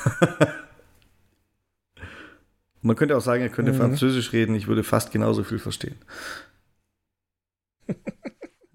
Man 2.82 2.96
könnte 2.96 3.16
auch 3.16 3.22
sagen, 3.22 3.42
er 3.42 3.48
könnte 3.48 3.72
mhm. 3.72 3.78
Französisch 3.78 4.32
reden, 4.32 4.54
ich 4.54 4.66
würde 4.66 4.84
fast 4.84 5.10
genauso 5.10 5.42
viel 5.42 5.58
verstehen. 5.58 5.96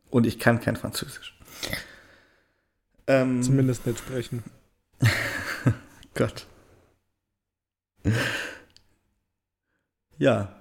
Und 0.10 0.26
ich 0.26 0.40
kann 0.40 0.60
kein 0.60 0.76
Französisch. 0.76 1.38
Ähm, 3.10 3.42
Zumindest 3.42 3.88
nicht 3.88 3.98
sprechen. 3.98 4.44
Gott. 6.14 6.46
Ja. 10.20 10.56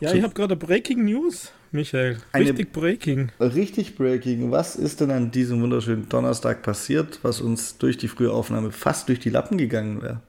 Ja, 0.00 0.14
ich 0.14 0.22
habe 0.22 0.32
gerade 0.32 0.56
Breaking 0.56 1.04
News, 1.04 1.52
Michael. 1.72 2.16
Richtig 2.34 2.72
Breaking. 2.72 3.30
Richtig 3.38 3.96
Breaking. 3.96 4.50
Was 4.50 4.76
ist 4.76 5.02
denn 5.02 5.10
an 5.10 5.30
diesem 5.30 5.60
wunderschönen 5.60 6.08
Donnerstag 6.08 6.62
passiert, 6.62 7.18
was 7.22 7.42
uns 7.42 7.76
durch 7.76 7.98
die 7.98 8.08
frühe 8.08 8.32
Aufnahme 8.32 8.72
fast 8.72 9.10
durch 9.10 9.18
die 9.20 9.28
Lappen 9.28 9.58
gegangen 9.58 10.00
wäre? 10.00 10.22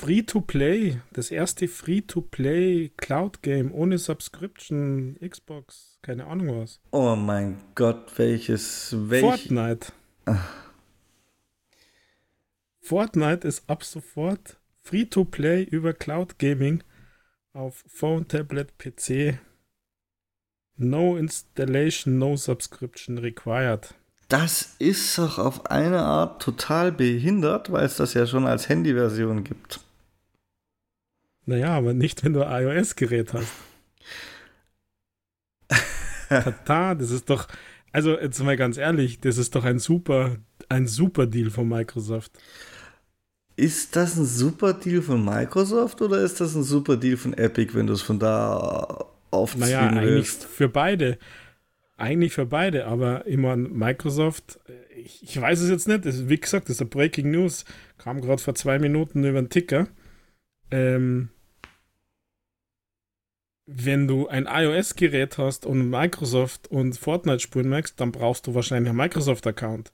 Free-to-Play, 0.00 1.02
das 1.12 1.30
erste 1.30 1.68
Free-to-Play 1.68 2.92
Cloud-Game 2.96 3.70
ohne 3.70 3.98
Subscription, 3.98 5.18
Xbox, 5.20 5.98
keine 6.00 6.26
Ahnung 6.26 6.62
was. 6.62 6.80
Oh 6.90 7.14
mein 7.16 7.58
Gott, 7.74 8.10
welches, 8.16 8.96
welch... 8.96 9.20
Fortnite. 9.20 9.92
Ach. 10.24 10.48
Fortnite 12.80 13.46
ist 13.46 13.68
ab 13.68 13.84
sofort 13.84 14.58
Free-to-Play 14.84 15.64
über 15.64 15.92
Cloud 15.92 16.38
Gaming 16.38 16.82
auf 17.52 17.84
Phone, 17.86 18.26
Tablet, 18.26 18.78
PC. 18.78 19.38
No 20.78 21.18
installation, 21.18 22.16
no 22.16 22.36
subscription 22.36 23.18
required. 23.18 23.92
Das 24.28 24.76
ist 24.78 25.18
doch 25.18 25.38
auf 25.38 25.66
eine 25.66 26.00
Art 26.00 26.40
total 26.40 26.90
behindert, 26.90 27.70
weil 27.70 27.84
es 27.84 27.96
das 27.96 28.14
ja 28.14 28.26
schon 28.26 28.46
als 28.46 28.70
Handyversion 28.70 29.44
gibt. 29.44 29.80
Naja, 31.46 31.76
aber 31.76 31.94
nicht, 31.94 32.24
wenn 32.24 32.32
du 32.32 32.46
ein 32.46 32.62
iOS-Gerät 32.64 33.32
hast. 33.32 33.52
Tata, 36.28 36.94
das 36.94 37.10
ist 37.10 37.28
doch, 37.28 37.48
also 37.92 38.18
jetzt 38.18 38.42
mal 38.42 38.56
ganz 38.56 38.76
ehrlich, 38.76 39.20
das 39.20 39.36
ist 39.38 39.54
doch 39.54 39.64
ein 39.64 39.78
super, 39.78 40.36
ein 40.68 40.86
super 40.86 41.26
Deal 41.26 41.50
von 41.50 41.68
Microsoft. 41.68 42.32
Ist 43.56 43.96
das 43.96 44.16
ein 44.16 44.24
super 44.24 44.72
Deal 44.72 45.02
von 45.02 45.24
Microsoft 45.24 46.00
oder 46.00 46.20
ist 46.20 46.40
das 46.40 46.54
ein 46.54 46.62
super 46.62 46.96
Deal 46.96 47.16
von 47.16 47.34
Epic, 47.34 47.74
wenn 47.74 47.86
du 47.86 47.92
es 47.92 48.02
von 48.02 48.18
da 48.18 49.06
aufziehen 49.30 49.60
naja, 49.60 49.88
eigentlich 49.88 50.28
für 50.28 50.68
beide. 50.68 51.18
Eigentlich 51.96 52.32
für 52.32 52.46
beide, 52.46 52.86
aber 52.86 53.26
immer 53.26 53.56
Microsoft, 53.56 54.58
ich, 54.96 55.22
ich, 55.22 55.40
weiß 55.40 55.60
es 55.60 55.68
jetzt 55.68 55.86
nicht, 55.86 56.06
das, 56.06 56.28
wie 56.28 56.40
gesagt, 56.40 56.68
das 56.68 56.76
ist 56.76 56.80
eine 56.80 56.88
Breaking 56.88 57.30
News, 57.30 57.66
kam 57.98 58.22
gerade 58.22 58.40
vor 58.40 58.54
zwei 58.54 58.78
Minuten 58.78 59.24
über 59.24 59.42
den 59.42 59.50
Ticker. 59.50 59.88
Ähm, 60.70 61.30
wenn 63.66 64.08
du 64.08 64.26
ein 64.26 64.46
iOS-Gerät 64.50 65.38
hast 65.38 65.64
und 65.64 65.90
Microsoft 65.90 66.68
und 66.68 66.98
Fortnite 66.98 67.40
spielen 67.40 67.68
möchtest, 67.68 68.00
dann 68.00 68.10
brauchst 68.10 68.46
du 68.46 68.54
wahrscheinlich 68.54 68.90
einen 68.90 68.98
Microsoft-Account. 68.98 69.92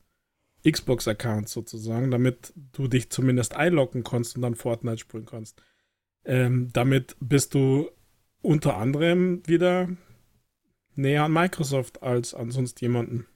Xbox-Account 0.69 1.49
sozusagen, 1.49 2.11
damit 2.11 2.53
du 2.73 2.89
dich 2.89 3.11
zumindest 3.11 3.55
einloggen 3.55 4.03
kannst 4.03 4.37
und 4.37 4.43
dann 4.43 4.55
Fortnite 4.55 4.99
spielen 4.99 5.27
kannst. 5.27 5.63
Ähm, 6.25 6.71
damit 6.73 7.17
bist 7.21 7.55
du 7.55 7.91
unter 8.41 8.77
anderem 8.77 9.47
wieder 9.47 9.89
näher 10.95 11.25
an 11.25 11.33
Microsoft 11.33 12.03
als 12.03 12.35
an 12.35 12.51
sonst 12.51 12.81
jemanden 12.81 13.27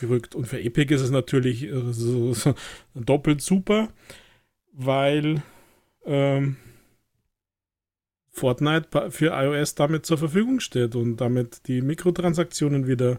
gerückt. 0.00 0.34
Und 0.34 0.46
für 0.46 0.60
Epic 0.60 0.94
ist 0.94 1.02
es 1.02 1.10
natürlich 1.10 1.64
äh, 1.64 1.92
so, 1.92 2.32
so 2.32 2.54
doppelt 2.94 3.42
super, 3.42 3.92
weil 4.72 5.42
ähm, 6.06 6.56
Fortnite 8.30 9.10
für 9.10 9.28
iOS 9.32 9.74
damit 9.74 10.06
zur 10.06 10.18
Verfügung 10.18 10.60
steht 10.60 10.96
und 10.96 11.16
damit 11.16 11.68
die 11.68 11.82
Mikrotransaktionen 11.82 12.86
wieder 12.86 13.18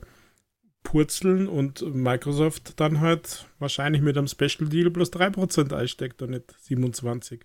purzeln 0.83 1.47
und 1.47 1.81
Microsoft 1.95 2.79
dann 2.79 2.99
halt 2.99 3.45
wahrscheinlich 3.59 4.01
mit 4.01 4.17
einem 4.17 4.27
Special 4.27 4.69
Deal 4.69 4.91
plus 4.91 5.11
3% 5.11 5.73
einsteckt 5.73 6.21
und 6.21 6.31
nicht 6.31 6.53
27. 6.61 7.41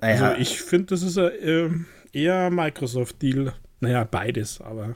Naja. 0.00 0.30
Also 0.30 0.40
ich 0.40 0.60
finde, 0.60 0.86
das 0.86 1.02
ist 1.02 1.18
ein, 1.18 1.30
äh, 1.30 1.70
eher 2.12 2.50
Microsoft-Deal. 2.50 3.54
Naja, 3.80 4.04
beides, 4.04 4.60
aber 4.60 4.94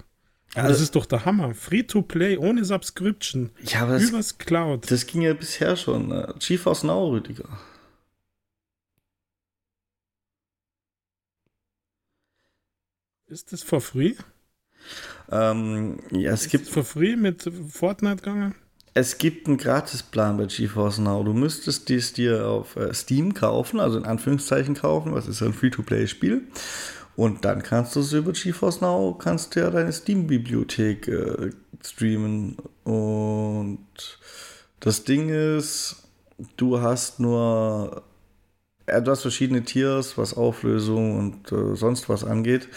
also, 0.54 0.68
das 0.68 0.80
ist 0.80 0.96
doch 0.96 1.06
der 1.06 1.24
Hammer. 1.24 1.54
Free-to-play 1.54 2.38
ohne 2.38 2.64
Subscription. 2.64 3.50
Ja, 3.62 3.82
aber 3.82 3.98
übers 3.98 4.10
das, 4.10 4.38
Cloud. 4.38 4.90
Das 4.90 5.06
ging 5.06 5.22
ja 5.22 5.34
bisher 5.34 5.76
schon. 5.76 6.08
Ne? 6.08 6.34
GeForce 6.38 6.84
Now, 6.84 7.10
Rüdiger. 7.10 7.48
Ist 13.28 13.52
das 13.52 13.62
for 13.62 13.82
free? 13.82 14.14
Ähm, 15.30 15.98
ja, 16.10 16.32
es 16.32 16.46
ist 16.46 16.50
gibt. 16.50 16.66
For 16.66 16.82
free 16.82 17.14
mit 17.14 17.50
Fortnite 17.70 18.16
gegangen? 18.16 18.54
Es 18.94 19.18
gibt 19.18 19.46
einen 19.46 19.58
Gratisplan 19.58 20.38
bei 20.38 20.46
GeForce 20.46 20.98
Now. 20.98 21.22
Du 21.22 21.34
müsstest 21.34 21.90
dies 21.90 22.14
dir 22.14 22.48
auf 22.48 22.76
äh, 22.76 22.92
Steam 22.94 23.34
kaufen, 23.34 23.80
also 23.80 23.98
in 23.98 24.06
Anführungszeichen 24.06 24.74
kaufen, 24.74 25.12
was 25.12 25.28
ist 25.28 25.42
ein 25.42 25.52
Free-to-Play-Spiel. 25.52 26.42
Und 27.16 27.44
dann 27.44 27.62
kannst 27.62 27.96
du 27.96 28.00
es 28.00 28.14
über 28.14 28.32
GeForce 28.32 28.80
Now, 28.80 29.14
kannst 29.14 29.54
du 29.54 29.60
ja 29.60 29.70
deine 29.70 29.92
Steam-Bibliothek 29.92 31.06
äh, 31.08 31.50
streamen. 31.84 32.56
Und 32.84 33.86
das 34.80 35.04
Ding 35.04 35.28
ist, 35.28 36.08
du 36.56 36.80
hast 36.80 37.20
nur, 37.20 38.04
äh, 38.86 39.02
du 39.02 39.10
hast 39.10 39.20
verschiedene 39.20 39.64
Tiers, 39.64 40.16
was 40.16 40.34
Auflösung 40.34 41.18
und 41.18 41.52
äh, 41.52 41.76
sonst 41.76 42.08
was 42.08 42.24
angeht. 42.24 42.68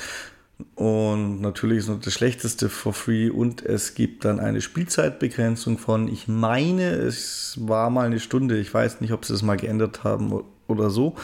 Und 0.76 1.42
natürlich 1.42 1.80
ist 1.80 1.88
noch 1.90 2.00
das 2.00 2.14
Schlechteste 2.14 2.70
for 2.70 2.94
free 2.94 3.30
und 3.30 3.64
es 3.64 3.96
gibt 3.96 4.26
dann 4.26 4.40
eine 4.40 4.62
Spielzeitbegrenzung 4.62 5.78
von, 5.78 6.08
ich 6.08 6.28
meine, 6.28 6.92
es 6.92 7.58
war 7.60 7.90
mal 7.90 8.06
eine 8.06 8.20
Stunde. 8.20 8.58
Ich 8.60 8.74
weiß 8.74 9.02
nicht, 9.02 9.14
ob 9.14 9.26
sie 9.26 9.34
es 9.34 9.42
mal 9.42 9.58
geändert 9.58 10.04
haben 10.04 10.44
oder 10.68 10.90
so. 10.90 11.16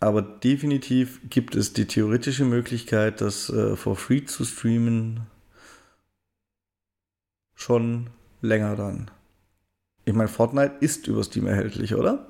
Aber 0.00 0.22
definitiv 0.22 1.20
gibt 1.28 1.56
es 1.56 1.72
die 1.72 1.86
theoretische 1.86 2.44
Möglichkeit, 2.44 3.20
das 3.20 3.50
äh, 3.50 3.76
for 3.76 3.96
free 3.96 4.24
zu 4.24 4.44
streamen. 4.44 5.26
Schon 7.54 8.10
länger 8.40 8.76
dann. 8.76 9.10
Ich 10.04 10.14
meine, 10.14 10.28
Fortnite 10.28 10.76
ist 10.80 11.08
über 11.08 11.24
Steam 11.24 11.46
erhältlich, 11.46 11.94
oder? 11.94 12.27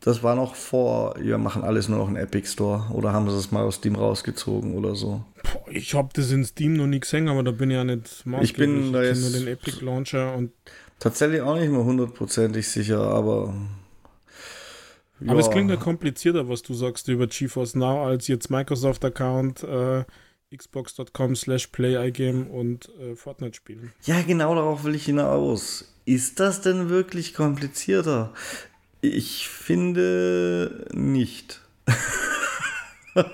Das 0.00 0.22
war 0.22 0.34
noch 0.34 0.54
vor, 0.54 1.14
wir 1.18 1.36
machen 1.36 1.62
alles 1.62 1.88
nur 1.88 1.98
noch 1.98 2.08
in 2.08 2.16
Epic 2.16 2.48
Store 2.48 2.86
oder 2.92 3.12
haben 3.12 3.28
sie 3.30 3.36
es 3.36 3.52
mal 3.52 3.64
aus 3.64 3.76
Steam 3.76 3.96
rausgezogen 3.96 4.74
oder 4.74 4.94
so? 4.94 5.24
Boah, 5.42 5.70
ich 5.70 5.94
habe 5.94 6.08
das 6.14 6.30
in 6.30 6.44
Steam 6.44 6.74
noch 6.74 6.86
nie 6.86 7.00
gesehen, 7.00 7.28
aber 7.28 7.42
da 7.42 7.50
bin 7.50 7.70
ich 7.70 7.76
ja 7.76 7.84
nicht 7.84 8.24
Ich 8.40 8.54
bin 8.54 8.92
da 8.94 9.02
jetzt 9.02 9.20
nur 9.20 9.30
den 9.38 9.48
Epic 9.48 9.84
Launcher 9.84 10.34
und 10.34 10.52
tatsächlich 10.98 11.42
auch 11.42 11.56
nicht 11.56 11.70
mehr 11.70 11.84
hundertprozentig 11.84 12.66
sicher, 12.66 13.00
aber 13.00 13.54
ja. 15.20 15.32
Aber 15.32 15.40
es 15.40 15.50
klingt 15.50 15.70
ja 15.70 15.76
komplizierter, 15.76 16.48
was 16.48 16.62
du 16.62 16.72
sagst 16.72 17.08
über 17.08 17.26
GeForce 17.26 17.74
Now, 17.74 18.06
als 18.06 18.26
jetzt 18.26 18.50
Microsoft-Account, 18.50 19.64
äh, 19.64 20.04
xbox.com 20.56 21.36
slash 21.36 21.66
play 21.68 21.96
und 22.50 22.88
äh, 22.98 23.14
Fortnite 23.14 23.54
spielen. 23.54 23.92
Ja, 24.02 24.22
genau 24.22 24.54
darauf 24.54 24.84
will 24.84 24.94
ich 24.94 25.04
hinaus. 25.04 25.94
Ist 26.06 26.40
das 26.40 26.62
denn 26.62 26.88
wirklich 26.88 27.34
komplizierter? 27.34 28.32
Ich 29.00 29.48
finde 29.48 30.86
nicht. 30.92 31.60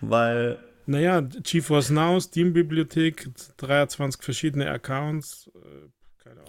Weil 0.00 0.58
Naja, 0.86 1.20
GeForce 1.20 1.90
Now, 1.90 2.20
Steam-Bibliothek, 2.20 3.30
23 3.56 4.22
verschiedene 4.22 4.70
Accounts. 4.70 5.50
Äh, 5.54 5.88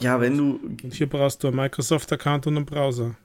ja, 0.03 0.19
wenn 0.21 0.37
du. 0.37 0.59
Und 0.83 0.93
hier 0.93 1.07
brauchst 1.07 1.43
du 1.43 1.47
einen 1.47 1.57
Microsoft-Account 1.57 2.47
und 2.47 2.57
einen 2.57 2.65
Browser. 2.65 3.15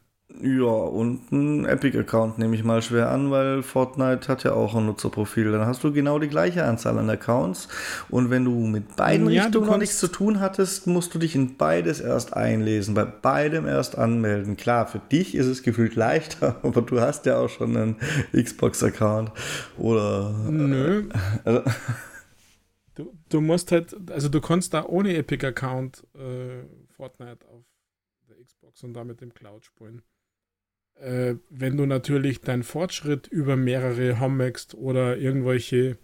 Ja, 0.42 0.64
und 0.64 1.30
ein 1.30 1.64
Epic-Account 1.64 2.38
nehme 2.38 2.56
ich 2.56 2.64
mal 2.64 2.82
schwer 2.82 3.10
an, 3.10 3.30
weil 3.30 3.62
Fortnite 3.62 4.26
hat 4.26 4.42
ja 4.42 4.52
auch 4.52 4.74
ein 4.74 4.86
Nutzerprofil. 4.86 5.52
Dann 5.52 5.66
hast 5.66 5.84
du 5.84 5.92
genau 5.92 6.18
die 6.18 6.28
gleiche 6.28 6.64
Anzahl 6.64 6.98
an 6.98 7.08
Accounts. 7.08 7.68
Und 8.08 8.30
wenn 8.30 8.44
du 8.44 8.50
mit 8.66 8.96
beiden 8.96 9.30
ja, 9.30 9.44
Richtungen 9.44 9.66
noch 9.66 9.78
nichts 9.78 9.98
zu 9.98 10.08
tun 10.08 10.40
hattest, 10.40 10.88
musst 10.88 11.14
du 11.14 11.20
dich 11.20 11.36
in 11.36 11.56
beides 11.56 12.00
erst 12.00 12.34
einlesen, 12.34 12.94
bei 12.94 13.04
beidem 13.04 13.66
erst 13.66 13.96
anmelden. 13.96 14.56
Klar, 14.56 14.88
für 14.88 14.98
dich 14.98 15.36
ist 15.36 15.46
es 15.46 15.62
gefühlt 15.62 15.94
leichter, 15.94 16.58
aber 16.64 16.82
du 16.82 17.00
hast 17.00 17.26
ja 17.26 17.38
auch 17.38 17.48
schon 17.48 17.76
einen 17.76 17.96
Xbox-Account. 18.32 19.30
Oder. 19.78 20.32
Nö. 20.50 21.08
Also, 21.44 21.62
du, 22.96 23.12
du 23.28 23.40
musst 23.40 23.70
halt, 23.70 23.94
also 24.10 24.28
du 24.28 24.40
kannst 24.40 24.74
da 24.74 24.84
ohne 24.84 25.14
Epic-Account 25.16 26.02
äh, 26.16 26.64
Fortnite 26.96 27.46
auf 27.46 27.64
der 28.28 28.44
Xbox 28.44 28.82
und 28.82 28.94
damit 28.94 29.22
im 29.22 29.32
Cloud 29.32 29.64
spielen 29.64 30.02
äh, 31.00 31.34
wenn 31.50 31.76
du 31.76 31.86
natürlich 31.86 32.40
deinen 32.40 32.62
Fortschritt 32.62 33.26
über 33.26 33.56
mehrere 33.56 34.20
Homext 34.20 34.74
oder 34.74 35.16
irgendwelche 35.16 35.98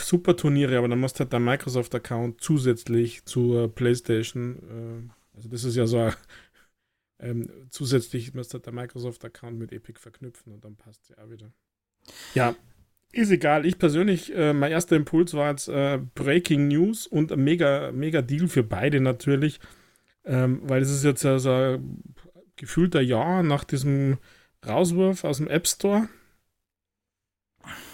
Superturniere, 0.00 0.78
aber 0.78 0.88
dann 0.88 1.00
musst 1.00 1.16
du 1.16 1.20
halt 1.20 1.32
deinen 1.32 1.46
Microsoft-Account 1.46 2.40
zusätzlich 2.40 3.24
zur 3.24 3.74
PlayStation, 3.74 5.10
äh, 5.10 5.36
also 5.36 5.48
das 5.48 5.64
ist 5.64 5.76
ja 5.76 5.86
so 5.86 6.10
ähm, 7.20 7.48
zusätzlich 7.70 8.34
musst 8.34 8.52
du 8.52 8.56
halt 8.56 8.66
der 8.66 8.72
Microsoft-Account 8.72 9.58
mit 9.58 9.72
Epic 9.72 9.98
verknüpfen 9.98 10.52
und 10.52 10.64
dann 10.64 10.76
passt 10.76 11.02
es 11.04 11.08
ja 11.10 11.24
auch 11.24 11.30
wieder. 11.30 11.52
Ja, 12.34 12.54
ist 13.12 13.30
egal. 13.30 13.64
Ich 13.64 13.78
persönlich, 13.78 14.34
äh, 14.34 14.52
mein 14.52 14.72
erster 14.72 14.96
Impuls 14.96 15.34
war 15.34 15.50
jetzt 15.50 15.68
äh, 15.68 16.00
Breaking 16.14 16.68
News 16.68 17.06
und 17.06 17.32
ein 17.32 17.42
mega, 17.42 17.92
mega 17.92 18.22
Deal 18.22 18.48
für 18.48 18.62
beide 18.62 19.00
natürlich. 19.00 19.60
Ähm, 20.26 20.60
weil 20.64 20.82
es 20.82 20.90
ist 20.90 21.04
jetzt 21.04 21.22
ja 21.22 21.38
so 21.38 21.78
gefühlter 22.56 23.00
Jahr 23.00 23.42
nach 23.42 23.64
diesem 23.64 24.18
Rauswurf 24.66 25.24
aus 25.24 25.38
dem 25.38 25.48
App 25.48 25.66
Store. 25.66 26.08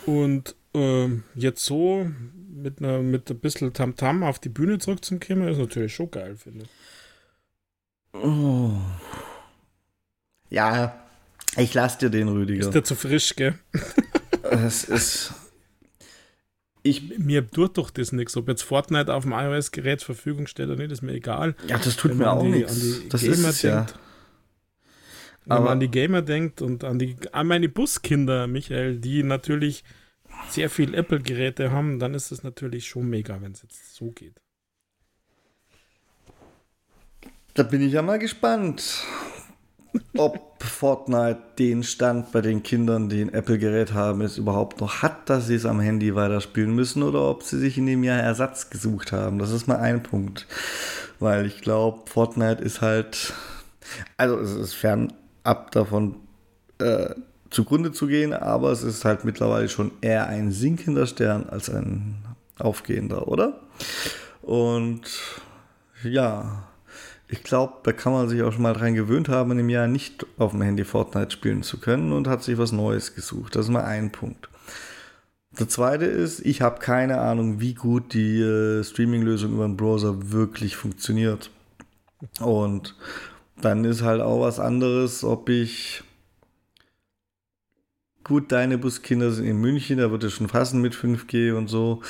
Und 0.06 0.56
äh, 0.74 1.08
jetzt 1.34 1.64
so 1.64 2.10
mit, 2.48 2.80
einer, 2.80 2.98
mit 2.98 3.30
ein 3.30 3.38
bisschen 3.38 3.72
Tamtam 3.72 4.22
-Tam 4.22 4.28
auf 4.28 4.38
die 4.38 4.48
Bühne 4.48 4.78
zurückzukommen, 4.78 5.48
ist 5.48 5.58
natürlich 5.58 5.94
schon 5.94 6.10
geil, 6.10 6.36
finde 6.36 6.64
ich. 6.64 6.70
Oh. 8.12 8.72
Ja, 10.48 11.00
ich 11.56 11.74
lasse 11.74 11.98
dir 11.98 12.10
den, 12.10 12.28
Rüdiger. 12.28 12.60
Ist 12.60 12.74
der 12.74 12.84
zu 12.84 12.94
frisch, 12.94 13.36
gell? 13.36 13.54
Es 14.42 14.84
ist. 14.84 15.32
Ich, 16.82 17.18
mir 17.18 17.48
tut 17.48 17.76
doch 17.76 17.90
das 17.90 18.10
nichts, 18.10 18.36
ob 18.36 18.48
jetzt 18.48 18.62
Fortnite 18.62 19.12
auf 19.14 19.24
dem 19.24 19.32
iOS-Gerät 19.32 20.00
zur 20.00 20.14
Verfügung 20.14 20.46
steht 20.46 20.66
oder 20.66 20.76
nicht, 20.76 20.90
ist 20.90 21.02
mir 21.02 21.12
egal. 21.12 21.54
Ja, 21.68 21.78
das 21.78 21.94
tut 21.96 22.12
Wenn 22.12 22.18
mir 22.18 22.32
auch 22.32 22.42
nichts. 22.42 23.06
Das 23.10 23.20
Gamer 23.20 23.50
ist 23.50 23.62
ja. 23.62 23.82
Denkt, 23.82 23.98
wenn 25.44 25.52
Aber 25.52 25.64
man 25.64 25.72
an 25.74 25.80
die 25.80 25.90
Gamer 25.90 26.22
denkt 26.22 26.62
und 26.62 26.84
an, 26.84 26.98
die, 26.98 27.16
an 27.32 27.46
meine 27.46 27.68
Buskinder, 27.68 28.46
Michael, 28.46 28.98
die 28.98 29.22
natürlich 29.22 29.84
sehr 30.48 30.70
viel 30.70 30.94
Apple-Geräte 30.94 31.70
haben, 31.70 31.98
dann 31.98 32.14
ist 32.14 32.30
es 32.30 32.42
natürlich 32.42 32.86
schon 32.86 33.08
mega, 33.08 33.40
wenn 33.40 33.52
es 33.52 33.62
jetzt 33.62 33.94
so 33.94 34.10
geht. 34.10 34.40
Da 37.54 37.62
bin 37.64 37.82
ich 37.82 37.92
ja 37.92 38.02
mal 38.02 38.18
gespannt, 38.18 39.04
ob 40.16 40.62
Fortnite 40.62 41.40
den 41.58 41.82
Stand 41.82 42.32
bei 42.32 42.40
den 42.40 42.62
Kindern, 42.62 43.08
die 43.08 43.22
ein 43.22 43.32
Apple-Gerät 43.32 43.92
haben, 43.92 44.20
es 44.20 44.38
überhaupt 44.38 44.80
noch 44.80 45.02
hat, 45.02 45.28
dass 45.28 45.46
sie 45.46 45.56
es 45.56 45.66
am 45.66 45.80
Handy 45.80 46.14
weiterspielen 46.14 46.74
müssen 46.74 47.02
oder 47.02 47.28
ob 47.28 47.42
sie 47.42 47.58
sich 47.58 47.76
in 47.76 47.86
dem 47.86 48.04
Jahr 48.04 48.20
Ersatz 48.20 48.70
gesucht 48.70 49.12
haben. 49.12 49.38
Das 49.38 49.50
ist 49.50 49.66
mal 49.66 49.78
ein 49.78 50.02
Punkt. 50.02 50.46
Weil 51.18 51.44
ich 51.44 51.60
glaube, 51.60 52.08
Fortnite 52.08 52.62
ist 52.62 52.80
halt, 52.80 53.34
also 54.16 54.38
es 54.38 54.52
ist 54.52 54.74
fern 54.74 55.12
ab 55.42 55.70
davon 55.72 56.16
äh, 56.78 57.14
zugrunde 57.50 57.92
zu 57.92 58.06
gehen, 58.06 58.32
aber 58.32 58.70
es 58.70 58.82
ist 58.82 59.04
halt 59.04 59.24
mittlerweile 59.24 59.68
schon 59.68 59.90
eher 60.00 60.26
ein 60.28 60.52
sinkender 60.52 61.06
Stern 61.06 61.48
als 61.48 61.68
ein 61.68 62.16
aufgehender, 62.58 63.28
oder? 63.28 63.60
Und 64.42 65.02
ja, 66.02 66.64
ich 67.28 67.42
glaube, 67.42 67.74
da 67.84 67.92
kann 67.92 68.12
man 68.12 68.28
sich 68.28 68.42
auch 68.42 68.52
schon 68.52 68.62
mal 68.62 68.72
dran 68.72 68.94
gewöhnt 68.94 69.28
haben, 69.28 69.58
im 69.58 69.68
Jahr 69.68 69.86
nicht 69.86 70.26
auf 70.36 70.50
dem 70.50 70.62
Handy 70.62 70.84
Fortnite 70.84 71.30
spielen 71.30 71.62
zu 71.62 71.78
können 71.78 72.12
und 72.12 72.26
hat 72.26 72.42
sich 72.42 72.58
was 72.58 72.72
Neues 72.72 73.14
gesucht. 73.14 73.54
Das 73.54 73.66
ist 73.66 73.70
mal 73.70 73.84
ein 73.84 74.10
Punkt. 74.10 74.48
Der 75.58 75.68
zweite 75.68 76.04
ist, 76.04 76.40
ich 76.40 76.62
habe 76.62 76.80
keine 76.80 77.20
Ahnung, 77.20 77.60
wie 77.60 77.74
gut 77.74 78.14
die 78.14 78.40
äh, 78.40 78.84
Streaming-Lösung 78.84 79.52
über 79.52 79.66
den 79.66 79.76
Browser 79.76 80.32
wirklich 80.32 80.76
funktioniert. 80.76 81.50
Und 82.40 82.96
dann 83.60 83.84
ist 83.84 84.02
halt 84.02 84.20
auch 84.20 84.40
was 84.40 84.58
anderes, 84.58 85.24
ob 85.24 85.48
ich. 85.48 86.02
Gut, 88.22 88.52
deine 88.52 88.78
Buskinder 88.78 89.30
sind 89.32 89.46
in 89.46 89.56
München, 89.56 89.98
da 89.98 90.10
wird 90.10 90.24
es 90.24 90.34
schon 90.34 90.48
fassen 90.48 90.80
mit 90.80 90.94
5G 90.94 91.52
und 91.52 91.68
so. 91.68 92.02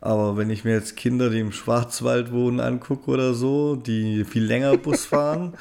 Aber 0.00 0.36
wenn 0.36 0.48
ich 0.48 0.64
mir 0.64 0.74
jetzt 0.74 0.96
Kinder, 0.96 1.28
die 1.28 1.40
im 1.40 1.50
Schwarzwald 1.50 2.30
wohnen, 2.30 2.60
angucke 2.60 3.10
oder 3.10 3.34
so, 3.34 3.74
die 3.74 4.24
viel 4.24 4.44
länger 4.44 4.76
Bus 4.76 5.04
fahren 5.06 5.54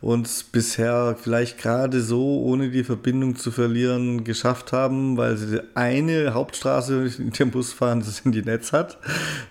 und 0.00 0.28
bisher 0.50 1.16
vielleicht 1.20 1.58
gerade 1.58 2.02
so, 2.02 2.42
ohne 2.42 2.70
die 2.70 2.82
Verbindung 2.82 3.36
zu 3.36 3.52
verlieren, 3.52 4.24
geschafft 4.24 4.72
haben, 4.72 5.16
weil 5.16 5.36
sie 5.36 5.60
eine 5.76 6.34
Hauptstraße 6.34 7.08
in 7.18 7.30
dem 7.30 7.52
Bus 7.52 7.72
fahren, 7.72 8.00
das 8.00 8.20
in 8.20 8.32
die 8.32 8.42
Netz 8.42 8.72
hat. 8.72 8.98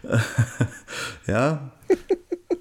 ja, 1.28 1.72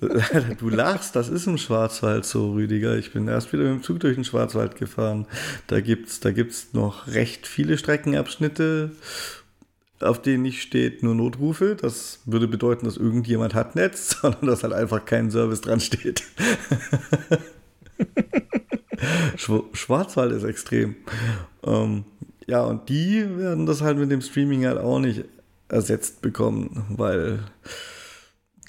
du 0.59 0.68
lachst, 0.68 1.16
das 1.16 1.28
ist 1.28 1.47
im 1.47 1.59
Schwarzwald 1.59 2.24
so, 2.24 2.53
Rüdiger. 2.53 2.97
Ich 2.97 3.12
bin 3.12 3.28
erst 3.28 3.53
wieder 3.53 3.64
mit 3.64 3.72
dem 3.72 3.82
Zug 3.82 4.01
durch 4.01 4.14
den 4.14 4.24
Schwarzwald 4.24 4.76
gefahren. 4.76 5.26
Da 5.66 5.80
gibt 5.80 6.09
es 6.09 6.20
da 6.20 6.30
gibt's 6.32 6.72
noch 6.72 7.07
recht 7.09 7.47
viele 7.47 7.78
Streckenabschnitte, 7.78 8.93
auf 10.01 10.20
denen 10.20 10.43
nicht 10.43 10.62
steht 10.62 11.03
nur 11.03 11.14
Notrufe. 11.14 11.76
Das 11.80 12.20
würde 12.24 12.49
bedeuten, 12.49 12.86
dass 12.86 12.97
irgendjemand 12.97 13.55
hat 13.55 13.76
Netz, 13.76 14.18
sondern 14.22 14.47
dass 14.47 14.62
halt 14.62 14.72
einfach 14.72 15.05
kein 15.05 15.30
Service 15.30 15.61
dran 15.61 15.80
steht. 15.80 16.22
Schwarzwald 19.36 20.32
ist 20.32 20.45
extrem. 20.45 20.97
Ähm, 21.64 22.05
ja, 22.47 22.62
und 22.62 22.88
die 22.88 23.24
werden 23.36 23.66
das 23.66 23.80
halt 23.80 23.99
mit 23.99 24.11
dem 24.11 24.20
Streaming 24.20 24.66
halt 24.66 24.78
auch 24.78 24.99
nicht 24.99 25.24
ersetzt 25.68 26.20
bekommen, 26.20 26.84
weil 26.90 27.40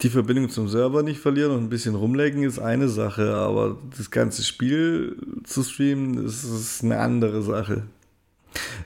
die 0.03 0.09
Verbindung 0.09 0.49
zum 0.49 0.67
Server 0.67 1.01
nicht 1.01 1.21
verlieren 1.21 1.51
und 1.51 1.63
ein 1.63 1.69
bisschen 1.69 1.95
rumlecken 1.95 2.43
ist 2.43 2.59
eine 2.59 2.89
Sache, 2.89 3.33
aber 3.33 3.77
das 3.97 4.11
ganze 4.11 4.43
Spiel 4.43 5.15
zu 5.45 5.63
streamen, 5.63 6.23
das 6.23 6.43
ist 6.43 6.83
eine 6.83 6.99
andere 6.99 7.41
Sache. 7.41 7.83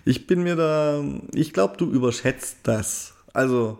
Ich 0.05 0.27
bin 0.27 0.43
mir 0.43 0.55
da, 0.55 1.03
ich 1.33 1.53
glaube, 1.53 1.75
du 1.77 1.89
überschätzt 1.89 2.59
das. 2.63 3.15
Also 3.33 3.79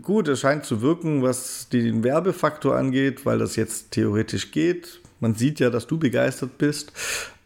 gut, 0.00 0.26
es 0.28 0.40
scheint 0.40 0.64
zu 0.64 0.80
wirken, 0.80 1.22
was 1.22 1.68
den 1.68 2.02
Werbefaktor 2.02 2.76
angeht, 2.76 3.26
weil 3.26 3.38
das 3.38 3.56
jetzt 3.56 3.90
theoretisch 3.90 4.50
geht. 4.50 5.00
Man 5.20 5.34
sieht 5.34 5.60
ja, 5.60 5.70
dass 5.70 5.86
du 5.86 5.98
begeistert 5.98 6.56
bist. 6.58 6.92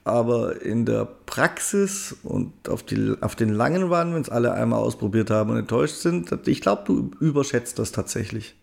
Aber 0.05 0.63
in 0.63 0.87
der 0.87 1.05
Praxis 1.27 2.15
und 2.23 2.69
auf, 2.69 2.85
die, 2.85 3.17
auf 3.21 3.35
den 3.35 3.49
langen 3.49 3.91
Waren, 3.91 4.15
wenn 4.15 4.23
es 4.23 4.29
alle 4.29 4.53
einmal 4.53 4.79
ausprobiert 4.79 5.31
haben 5.31 5.51
und 5.51 5.57
enttäuscht 5.57 5.97
sind, 5.97 6.31
ich 6.47 6.61
glaube, 6.61 6.85
du 6.87 7.11
überschätzt 7.19 7.81
das 7.81 7.91
tatsächlich. 7.91 8.55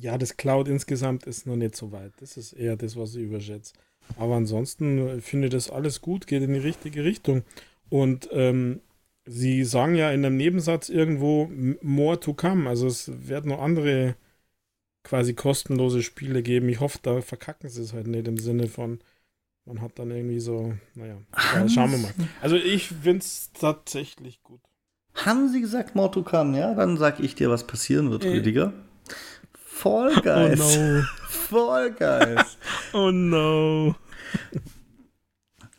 Ja, 0.00 0.16
das 0.16 0.36
Cloud 0.36 0.68
insgesamt 0.68 1.24
ist 1.24 1.46
noch 1.46 1.56
nicht 1.56 1.74
so 1.76 1.90
weit. 1.92 2.12
Das 2.20 2.36
ist 2.36 2.52
eher 2.52 2.76
das, 2.76 2.96
was 2.96 3.14
ich 3.14 3.24
überschätze. 3.24 3.74
Aber 4.16 4.36
ansonsten 4.36 5.20
finde 5.20 5.48
ich 5.48 5.52
das 5.52 5.70
alles 5.70 6.00
gut, 6.00 6.26
geht 6.26 6.42
in 6.42 6.54
die 6.54 6.60
richtige 6.60 7.04
Richtung. 7.04 7.42
Und 7.90 8.28
ähm, 8.32 8.80
sie 9.26 9.64
sagen 9.64 9.94
ja 9.94 10.10
in 10.10 10.24
einem 10.24 10.36
Nebensatz 10.36 10.88
irgendwo 10.88 11.50
more 11.82 12.18
to 12.20 12.32
come. 12.32 12.68
Also 12.68 12.86
es 12.86 13.10
werden 13.28 13.50
noch 13.50 13.60
andere 13.60 14.14
quasi 15.02 15.34
kostenlose 15.34 16.02
Spiele 16.02 16.42
geben. 16.42 16.68
Ich 16.68 16.80
hoffe, 16.80 16.98
da 17.02 17.20
verkacken 17.20 17.68
sie 17.68 17.82
es 17.82 17.92
halt 17.92 18.06
nicht 18.06 18.28
im 18.28 18.38
Sinne 18.38 18.68
von, 18.68 19.00
man 19.64 19.80
hat 19.80 19.98
dann 19.98 20.10
irgendwie 20.10 20.40
so, 20.40 20.74
naja, 20.94 21.18
ja, 21.54 21.68
schauen 21.68 21.90
wir 21.92 21.98
mal. 21.98 22.14
Also 22.40 22.56
ich 22.56 22.88
finde 22.88 23.18
es 23.18 23.50
tatsächlich 23.52 24.42
gut. 24.42 24.60
Haben 25.14 25.50
sie 25.50 25.60
gesagt, 25.60 25.94
more 25.94 26.10
to 26.10 26.22
come, 26.22 26.58
ja? 26.58 26.74
Dann 26.74 26.96
sage 26.96 27.22
ich 27.22 27.34
dir, 27.34 27.50
was 27.50 27.66
passieren 27.66 28.10
wird, 28.10 28.24
äh, 28.24 28.28
Rüdiger. 28.28 28.72
Fall 29.78 30.12
oh 30.16 30.20
Guys. 30.20 30.60
Oh 30.60 30.80
no. 30.80 31.02
Fall 31.28 31.90
Guys. 31.92 32.58
oh 32.92 33.10
no. 33.10 33.94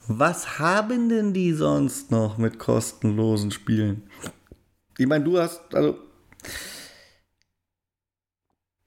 Was 0.08 0.60
haben 0.60 1.10
denn 1.10 1.34
die 1.34 1.54
sonst 1.54 2.12
noch 2.12 2.38
mit 2.38 2.60
kostenlosen 2.60 3.52
Spielen? 3.52 4.04
Ich 4.98 5.08
meine, 5.08 5.24
du 5.24 5.38
hast, 5.38 5.62
also. 5.74 5.98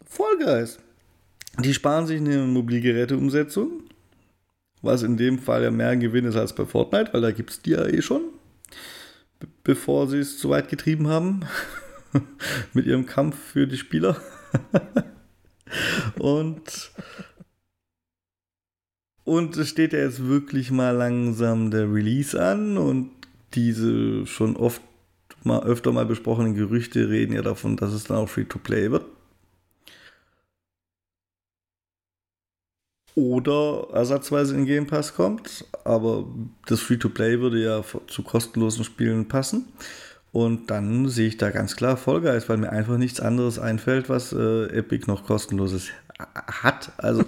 Fall 0.04 0.38
Guys. 0.38 0.78
Die 1.58 1.74
sparen 1.74 2.06
sich 2.06 2.20
eine 2.20 2.38
Mobilgeräteumsetzung 2.38 3.82
was 4.82 5.04
in 5.04 5.16
dem 5.16 5.38
Fall 5.38 5.62
ja 5.62 5.70
mehr 5.70 5.88
ein 5.88 6.00
Gewinn 6.00 6.24
ist 6.24 6.36
als 6.36 6.54
bei 6.54 6.66
Fortnite, 6.66 7.12
weil 7.12 7.20
da 7.20 7.30
gibt 7.30 7.50
es 7.50 7.62
die 7.62 7.70
ja 7.70 7.86
eh 7.86 8.02
schon, 8.02 8.22
bevor 9.64 10.08
sie 10.08 10.18
es 10.18 10.38
zu 10.38 10.50
weit 10.50 10.68
getrieben 10.68 11.08
haben 11.08 11.40
mit 12.74 12.86
ihrem 12.86 13.06
Kampf 13.06 13.38
für 13.38 13.66
die 13.66 13.78
Spieler. 13.78 14.20
und 16.18 16.90
und 19.24 19.56
es 19.56 19.68
steht 19.68 19.92
ja 19.92 20.00
jetzt 20.00 20.26
wirklich 20.26 20.70
mal 20.70 20.90
langsam 20.90 21.70
der 21.70 21.92
Release 21.92 22.40
an 22.40 22.76
und 22.76 23.10
diese 23.54 24.26
schon 24.26 24.56
oft 24.56 24.82
mal 25.44 25.62
öfter 25.62 25.92
mal 25.92 26.06
besprochenen 26.06 26.54
Gerüchte 26.54 27.08
reden 27.08 27.34
ja 27.34 27.42
davon, 27.42 27.76
dass 27.76 27.92
es 27.92 28.04
dann 28.04 28.18
auch 28.18 28.28
Free-to-Play 28.28 28.90
wird. 28.90 29.04
oder 33.14 33.88
ersatzweise 33.92 34.54
in 34.54 34.66
Game 34.66 34.86
Pass 34.86 35.14
kommt. 35.14 35.64
Aber 35.84 36.26
das 36.66 36.80
Free-to-Play 36.80 37.40
würde 37.40 37.62
ja 37.62 37.82
zu 38.06 38.22
kostenlosen 38.22 38.84
Spielen 38.84 39.28
passen. 39.28 39.66
Und 40.32 40.70
dann 40.70 41.08
sehe 41.10 41.28
ich 41.28 41.36
da 41.36 41.50
ganz 41.50 41.76
klar 41.76 41.96
Vollgeist, 41.98 42.48
weil 42.48 42.56
mir 42.56 42.70
einfach 42.70 42.96
nichts 42.96 43.20
anderes 43.20 43.58
einfällt, 43.58 44.08
was 44.08 44.32
äh, 44.32 44.64
Epic 44.68 45.06
noch 45.06 45.26
kostenloses 45.26 45.90
hat. 46.18 46.92
Also. 46.98 47.24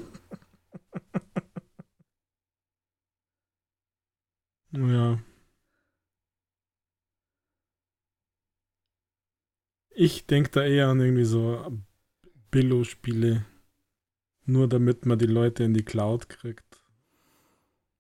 ja. 4.73 5.19
Ich 9.91 10.27
denke 10.27 10.51
da 10.51 10.63
eher 10.65 10.89
an 10.89 11.01
irgendwie 11.01 11.25
so 11.25 11.79
Billo-Spiele. 12.51 13.45
Nur 14.47 14.69
damit 14.69 15.07
man 15.07 15.19
die 15.19 15.27
Leute 15.27 15.65
in 15.65 15.75
die 15.75 15.85
Cloud 15.85 16.29
kriegt 16.29 16.83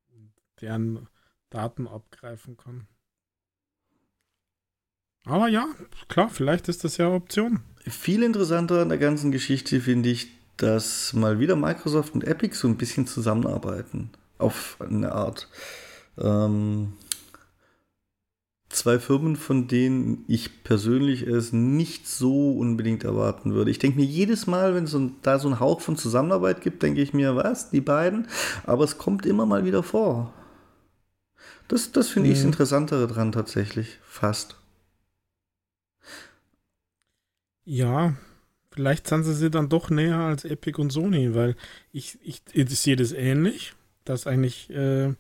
und 0.08 0.32
deren 0.60 1.08
Daten 1.50 1.86
abgreifen 1.86 2.56
kann. 2.56 2.88
Aber 5.24 5.48
ja, 5.48 5.66
klar, 6.08 6.28
vielleicht 6.28 6.68
ist 6.68 6.84
das 6.84 6.98
ja 6.98 7.06
eine 7.06 7.16
Option. 7.16 7.60
Viel 7.86 8.22
interessanter 8.22 8.82
an 8.82 8.88
der 8.88 8.98
ganzen 8.98 9.30
Geschichte 9.30 9.80
finde 9.80 10.10
ich, 10.10 10.28
dass 10.56 11.12
mal 11.12 11.38
wieder 11.38 11.56
Microsoft 11.56 12.14
und 12.14 12.24
Epic 12.24 12.54
so 12.56 12.68
ein 12.68 12.76
bisschen 12.76 13.06
zusammenarbeiten. 13.06 14.10
Auf 14.38 14.76
eine 14.80 15.12
Art. 15.12 15.48
Ähm, 16.18 16.92
zwei 18.68 18.98
Firmen, 18.98 19.36
von 19.36 19.66
denen 19.66 20.24
ich 20.28 20.62
persönlich 20.64 21.22
es 21.22 21.52
nicht 21.52 22.06
so 22.06 22.52
unbedingt 22.52 23.04
erwarten 23.04 23.54
würde. 23.54 23.70
Ich 23.70 23.78
denke 23.78 23.98
mir 23.98 24.06
jedes 24.06 24.46
Mal, 24.46 24.74
wenn 24.74 24.84
es 24.84 24.90
so, 24.90 25.10
da 25.22 25.38
so 25.38 25.48
einen 25.48 25.60
Hauch 25.60 25.80
von 25.80 25.96
Zusammenarbeit 25.96 26.60
gibt, 26.60 26.82
denke 26.82 27.00
ich 27.00 27.14
mir, 27.14 27.36
was, 27.36 27.70
die 27.70 27.80
beiden? 27.80 28.28
Aber 28.64 28.84
es 28.84 28.98
kommt 28.98 29.26
immer 29.26 29.46
mal 29.46 29.64
wieder 29.64 29.82
vor. 29.82 30.32
Das, 31.68 31.92
das 31.92 32.08
finde 32.08 32.28
mhm. 32.28 32.32
ich 32.32 32.38
das 32.40 32.46
Interessantere 32.46 33.06
dran 33.06 33.32
tatsächlich, 33.32 33.98
fast. 34.04 34.56
Ja, 37.64 38.14
vielleicht 38.70 39.06
sind 39.08 39.24
sie 39.24 39.34
sie 39.34 39.50
dann 39.50 39.68
doch 39.68 39.90
näher 39.90 40.18
als 40.18 40.44
Epic 40.44 40.80
und 40.80 40.90
Sony, 40.90 41.34
weil 41.34 41.56
ich, 41.92 42.18
ich, 42.22 42.42
ich 42.52 42.78
sehe 42.78 42.96
das 42.96 43.12
ähnlich, 43.12 43.74
dass 44.04 44.26
eigentlich 44.26 44.70
äh, 44.70 45.14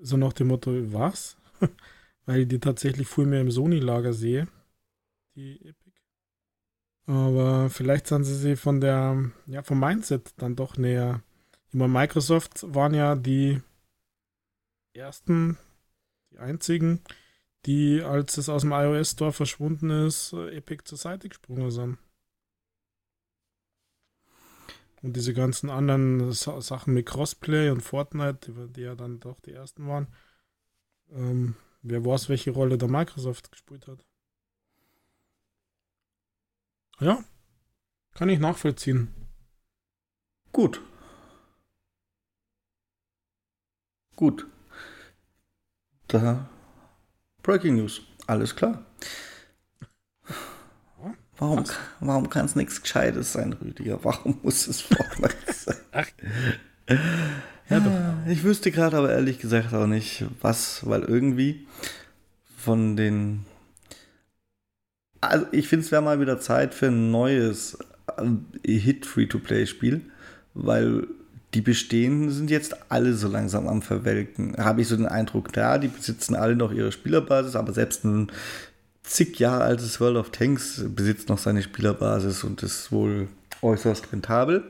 so 0.00 0.16
nach 0.16 0.32
dem 0.32 0.48
Motto, 0.48 0.72
was? 0.92 1.36
weil 2.26 2.42
ich 2.42 2.48
die 2.48 2.60
tatsächlich 2.60 3.08
viel 3.08 3.26
mehr 3.26 3.40
im 3.40 3.50
Sony-Lager 3.50 4.12
sehe, 4.12 4.48
die 5.36 5.56
Epic. 5.56 5.92
Aber 7.06 7.68
vielleicht 7.68 8.06
sind 8.06 8.24
sie 8.24 8.34
sie 8.34 8.56
von 8.56 8.80
der, 8.80 9.30
ja, 9.46 9.62
vom 9.62 9.78
Mindset 9.80 10.32
dann 10.38 10.56
doch 10.56 10.78
näher. 10.78 11.22
Ich 11.68 11.74
meine, 11.74 11.92
Microsoft 11.92 12.64
waren 12.74 12.94
ja 12.94 13.14
die 13.14 13.60
ersten, 14.94 15.58
die 16.30 16.38
einzigen, 16.38 17.00
die, 17.66 18.02
als 18.02 18.36
es 18.36 18.48
aus 18.48 18.62
dem 18.62 18.72
iOS 18.72 19.12
Store 19.12 19.32
verschwunden 19.32 19.90
ist, 19.90 20.32
Epic 20.32 20.84
zur 20.84 20.98
Seite 20.98 21.28
gesprungen 21.28 21.70
sind. 21.70 21.98
Und 25.02 25.16
diese 25.16 25.34
ganzen 25.34 25.68
anderen 25.70 26.32
Sachen 26.32 26.94
mit 26.94 27.06
Crossplay 27.06 27.70
und 27.70 27.82
Fortnite, 27.82 28.52
die, 28.52 28.72
die 28.72 28.80
ja 28.82 28.94
dann 28.94 29.20
doch 29.20 29.40
die 29.40 29.52
ersten 29.52 29.86
waren, 29.86 30.08
ähm, 31.10 31.56
Wer 31.86 32.02
weiß, 32.02 32.30
welche 32.30 32.50
Rolle 32.50 32.78
da 32.78 32.86
Microsoft 32.86 33.52
gespielt 33.52 33.86
hat. 33.88 34.02
Ja, 36.98 37.22
kann 38.14 38.30
ich 38.30 38.38
nachvollziehen. 38.38 39.12
Gut. 40.50 40.80
Gut. 44.16 44.46
Da. 46.08 46.48
Breaking 47.44 47.76
News. 47.76 48.00
Alles 48.26 48.56
klar. 48.56 48.84
Warum, 51.36 51.64
warum 52.00 52.30
kann 52.30 52.46
es 52.46 52.56
nichts 52.56 52.80
Gescheites 52.80 53.32
sein, 53.32 53.52
Rüdiger? 53.52 54.02
Warum 54.02 54.38
muss 54.42 54.66
es 54.66 54.80
Fortnite 54.80 55.36
sein? 55.52 55.76
Ach. 55.92 56.06
Ja, 57.68 57.80
doch. 57.80 58.30
Ich 58.30 58.44
wüsste 58.44 58.70
gerade 58.70 58.96
aber 58.96 59.12
ehrlich 59.12 59.38
gesagt 59.38 59.74
auch 59.74 59.86
nicht, 59.86 60.24
was, 60.40 60.86
weil 60.88 61.02
irgendwie 61.02 61.66
von 62.56 62.96
den. 62.96 63.44
Also 65.20 65.46
ich 65.52 65.68
finde, 65.68 65.84
es 65.84 65.92
wäre 65.92 66.02
mal 66.02 66.20
wieder 66.20 66.40
Zeit 66.40 66.74
für 66.74 66.86
ein 66.86 67.10
neues 67.10 67.78
äh, 68.16 68.78
Hit-Free-to-Play-Spiel, 68.78 70.02
weil 70.54 71.08
die 71.54 71.60
bestehenden 71.60 72.30
sind 72.30 72.50
jetzt 72.50 72.76
alle 72.90 73.14
so 73.14 73.28
langsam 73.28 73.68
am 73.68 73.80
Verwelken. 73.80 74.56
Habe 74.58 74.82
ich 74.82 74.88
so 74.88 74.96
den 74.96 75.06
Eindruck, 75.06 75.56
ja, 75.56 75.78
die 75.78 75.88
besitzen 75.88 76.34
alle 76.34 76.56
noch 76.56 76.72
ihre 76.72 76.92
Spielerbasis, 76.92 77.54
aber 77.54 77.72
selbst 77.72 78.04
ein 78.04 78.30
zig 79.04 79.38
Jahre 79.38 79.64
altes 79.64 80.00
World 80.00 80.16
of 80.16 80.30
Tanks 80.30 80.82
besitzt 80.88 81.28
noch 81.28 81.38
seine 81.38 81.62
Spielerbasis 81.62 82.42
und 82.42 82.62
ist 82.62 82.90
wohl 82.90 83.28
äußerst 83.62 84.12
rentabel. 84.12 84.64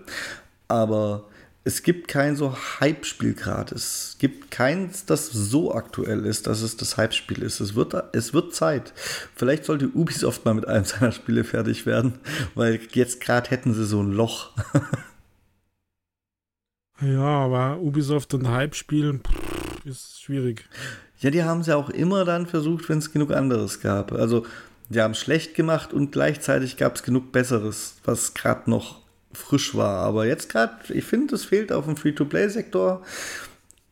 Aber 0.68 1.24
es 1.66 1.82
gibt 1.82 2.09
kein 2.09 2.37
so 2.37 2.55
Hype-Spiel 2.80 3.32
gerade. 3.32 3.74
Es 3.74 4.16
gibt 4.18 4.51
keins, 4.51 5.07
das 5.07 5.28
so 5.28 5.74
aktuell 5.74 6.26
ist, 6.26 6.47
dass 6.47 6.61
es 6.61 6.76
das 6.76 6.99
Hype-Spiel 6.99 7.43
ist. 7.43 7.61
Es 7.61 7.74
wird, 7.74 7.95
es 8.12 8.35
wird 8.35 8.55
Zeit. 8.55 8.93
Vielleicht 9.35 9.64
sollte 9.64 9.89
Ubisoft 9.89 10.45
mal 10.45 10.53
mit 10.53 10.68
einem 10.68 10.85
seiner 10.85 11.12
Spiele 11.12 11.45
fertig 11.45 11.87
werden, 11.87 12.18
weil 12.55 12.78
jetzt 12.93 13.22
gerade 13.22 13.49
hätten 13.51 13.72
sie 13.72 13.87
so 13.87 14.03
ein 14.03 14.12
Loch. 14.12 14.51
ja, 17.01 17.22
aber 17.22 17.78
Ubisoft 17.80 18.34
und 18.34 18.49
Hype-Spiel 18.49 19.20
ist 19.84 20.22
schwierig. 20.22 20.64
Ja, 21.18 21.30
die 21.30 21.42
haben 21.42 21.61
es 21.61 21.66
ja 21.66 21.76
auch 21.76 21.90
immer 21.90 22.24
dann 22.24 22.47
versucht, 22.47 22.88
wenn 22.88 22.99
es 22.99 23.12
genug 23.12 23.32
anderes 23.32 23.80
gab. 23.80 24.12
Also, 24.12 24.45
die 24.88 25.01
haben 25.01 25.14
schlecht 25.14 25.55
gemacht 25.55 25.92
und 25.92 26.12
gleichzeitig 26.12 26.76
gab 26.76 26.97
es 26.97 27.03
genug 27.03 27.32
Besseres, 27.32 27.97
was 28.05 28.34
gerade 28.34 28.70
noch 28.70 29.01
frisch 29.32 29.74
war. 29.74 30.01
Aber 30.05 30.26
jetzt 30.26 30.49
gerade, 30.51 30.74
ich 30.92 31.05
finde, 31.05 31.34
es 31.34 31.45
fehlt 31.45 31.72
auf 31.72 31.86
dem 31.86 31.97
Free-to-Play-Sektor, 31.97 33.03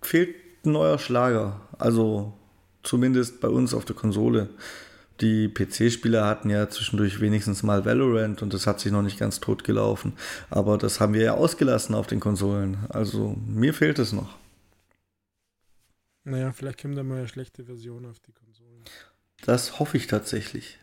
fehlt 0.00 0.36
ein 0.64 0.72
neuer 0.72 0.98
Schlager. 0.98 1.61
Also 1.78 2.34
zumindest 2.82 3.40
bei 3.40 3.48
uns 3.48 3.74
auf 3.74 3.84
der 3.84 3.96
Konsole. 3.96 4.50
Die 5.21 5.49
PC-Spieler 5.49 6.27
hatten 6.27 6.51
ja 6.51 6.69
zwischendurch 6.69 7.21
wenigstens 7.21 7.63
mal 7.63 7.85
Valorant 7.85 8.43
und 8.43 8.55
das 8.55 8.67
hat 8.67 8.81
sich 8.81 8.91
noch 8.91 9.03
nicht 9.03 9.19
ganz 9.19 9.41
tot 9.41 9.65
gelaufen. 9.65 10.15
Aber 10.51 10.79
das 10.79 11.01
haben 11.01 11.15
wir 11.15 11.23
ja 11.23 11.35
ausgelassen 11.35 11.95
auf 11.95 12.07
den 12.07 12.21
Konsolen. 12.21 12.79
Also 12.89 13.37
mir 13.47 13.75
fehlt 13.75 13.99
es 13.99 14.13
noch. 14.13 14.37
Naja, 16.25 16.53
vielleicht 16.53 16.81
kommt 16.81 16.97
da 16.97 17.03
mal 17.03 17.19
eine 17.19 17.29
schlechte 17.29 17.65
Version 17.65 18.07
auf 18.07 18.19
die 18.21 18.33
Konsolen. 18.33 18.85
Das 19.45 19.79
hoffe 19.79 19.97
ich 19.97 20.07
tatsächlich. 20.07 20.79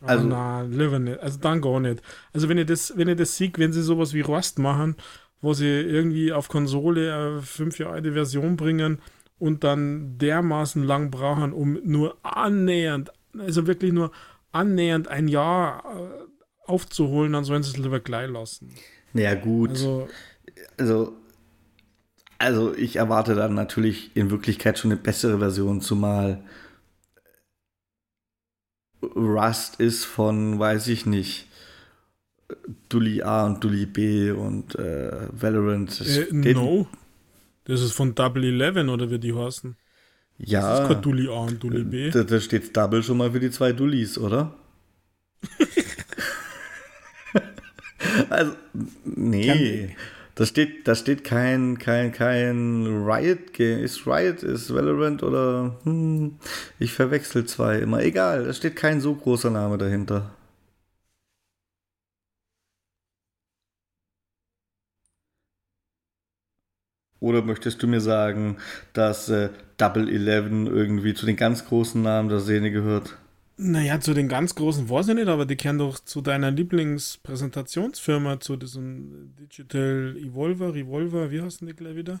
Also, 0.00 0.28
oh, 0.28 0.62
lieber 0.68 0.98
nicht. 0.98 1.20
Also 1.20 1.38
dann 1.38 1.60
gar 1.60 1.80
nicht. 1.80 2.02
Also 2.32 2.48
wenn 2.48 2.56
ihr 2.56 2.64
das, 2.64 2.96
wenn 2.96 3.08
ihr 3.08 3.16
das 3.16 3.36
seht, 3.36 3.58
wenn 3.58 3.72
sie 3.72 3.82
sowas 3.82 4.14
wie 4.14 4.22
Rust 4.22 4.58
machen, 4.58 4.96
wo 5.40 5.52
sie 5.52 5.66
irgendwie 5.66 6.32
auf 6.32 6.48
Konsole 6.48 7.14
eine 7.14 7.42
fünf 7.42 7.78
Jahre 7.78 7.94
alte 7.94 8.12
Version 8.12 8.56
bringen 8.56 9.00
und 9.40 9.64
dann 9.64 10.18
dermaßen 10.18 10.84
lang 10.84 11.10
brauchen, 11.10 11.52
um 11.52 11.78
nur 11.82 12.16
annähernd, 12.22 13.10
also 13.36 13.66
wirklich 13.66 13.92
nur 13.92 14.12
annähernd 14.52 15.08
ein 15.08 15.26
Jahr 15.28 15.82
äh, 15.84 16.70
aufzuholen, 16.70 17.32
dann 17.32 17.44
sollen 17.44 17.62
sie 17.62 17.70
es 17.70 17.76
lieber 17.78 18.00
gleich 18.00 18.30
lassen. 18.30 18.72
Naja, 19.12 19.34
gut. 19.34 19.70
Also, 19.70 20.08
also, 20.76 21.12
also 22.38 22.74
ich 22.74 22.96
erwarte 22.96 23.34
dann 23.34 23.54
natürlich 23.54 24.14
in 24.14 24.30
Wirklichkeit 24.30 24.78
schon 24.78 24.92
eine 24.92 25.00
bessere 25.00 25.38
Version, 25.38 25.80
zumal 25.80 26.44
Rust 29.02 29.80
ist 29.80 30.04
von, 30.04 30.58
weiß 30.58 30.88
ich 30.88 31.06
nicht, 31.06 31.46
Dully 32.88 33.22
A 33.22 33.46
und 33.46 33.64
Dully 33.64 33.86
B 33.86 34.30
und 34.32 34.74
äh, 34.74 35.28
Valorant. 35.32 36.00
Äh, 36.00 36.26
no. 36.32 36.86
Das 37.70 37.82
ist 37.82 37.92
von 37.92 38.16
Double 38.16 38.42
Eleven 38.42 38.88
oder 38.88 39.12
wie 39.12 39.20
die 39.20 39.32
heißen. 39.32 39.76
Ja. 40.38 40.70
Das 40.70 40.80
ist 40.80 40.88
kein 40.88 41.02
Dully 41.02 41.28
A 41.28 41.42
und 41.42 41.62
Dully 41.62 41.84
B. 41.84 42.10
Da, 42.10 42.24
da 42.24 42.40
steht 42.40 42.76
Double 42.76 43.00
schon 43.00 43.18
mal 43.18 43.30
für 43.30 43.38
die 43.38 43.52
zwei 43.52 43.72
Dullis, 43.72 44.18
oder? 44.18 44.56
also, 48.28 48.56
nee. 49.04 49.94
Da 50.34 50.46
steht, 50.46 50.88
da 50.88 50.96
steht 50.96 51.22
kein, 51.22 51.78
kein, 51.78 52.10
kein 52.10 53.04
Riot-Game. 53.06 53.84
Ist 53.84 54.04
Riot, 54.04 54.42
ist 54.42 54.74
Valorant 54.74 55.22
oder 55.22 55.78
hm, 55.84 56.38
ich 56.80 56.92
verwechsel 56.92 57.44
zwei 57.44 57.78
immer. 57.78 58.02
Egal, 58.02 58.46
da 58.46 58.52
steht 58.52 58.74
kein 58.74 59.00
so 59.00 59.14
großer 59.14 59.50
Name 59.50 59.78
dahinter. 59.78 60.32
Oder 67.20 67.42
möchtest 67.42 67.82
du 67.82 67.86
mir 67.86 68.00
sagen, 68.00 68.56
dass 68.94 69.28
äh, 69.28 69.50
Double 69.76 70.08
Eleven 70.08 70.66
irgendwie 70.66 71.14
zu 71.14 71.26
den 71.26 71.36
ganz 71.36 71.66
großen 71.66 72.02
Namen 72.02 72.28
der 72.30 72.40
Szene 72.40 72.70
gehört? 72.70 73.16
Naja, 73.62 74.00
zu 74.00 74.14
den 74.14 74.28
ganz 74.28 74.54
großen 74.54 74.88
weiß 74.88 75.08
ich 75.08 75.14
nicht, 75.16 75.28
aber 75.28 75.44
die 75.44 75.56
kennen 75.56 75.78
doch 75.78 75.98
zu 75.98 76.22
deiner 76.22 76.50
Lieblingspräsentationsfirma, 76.50 78.40
zu 78.40 78.56
diesem 78.56 79.34
Digital 79.36 80.16
Evolver, 80.16 80.74
Revolver, 80.74 81.30
wie 81.30 81.42
heißt 81.42 81.60
denn 81.60 81.68
die 81.68 81.74
gleich 81.74 81.94
wieder? 81.94 82.20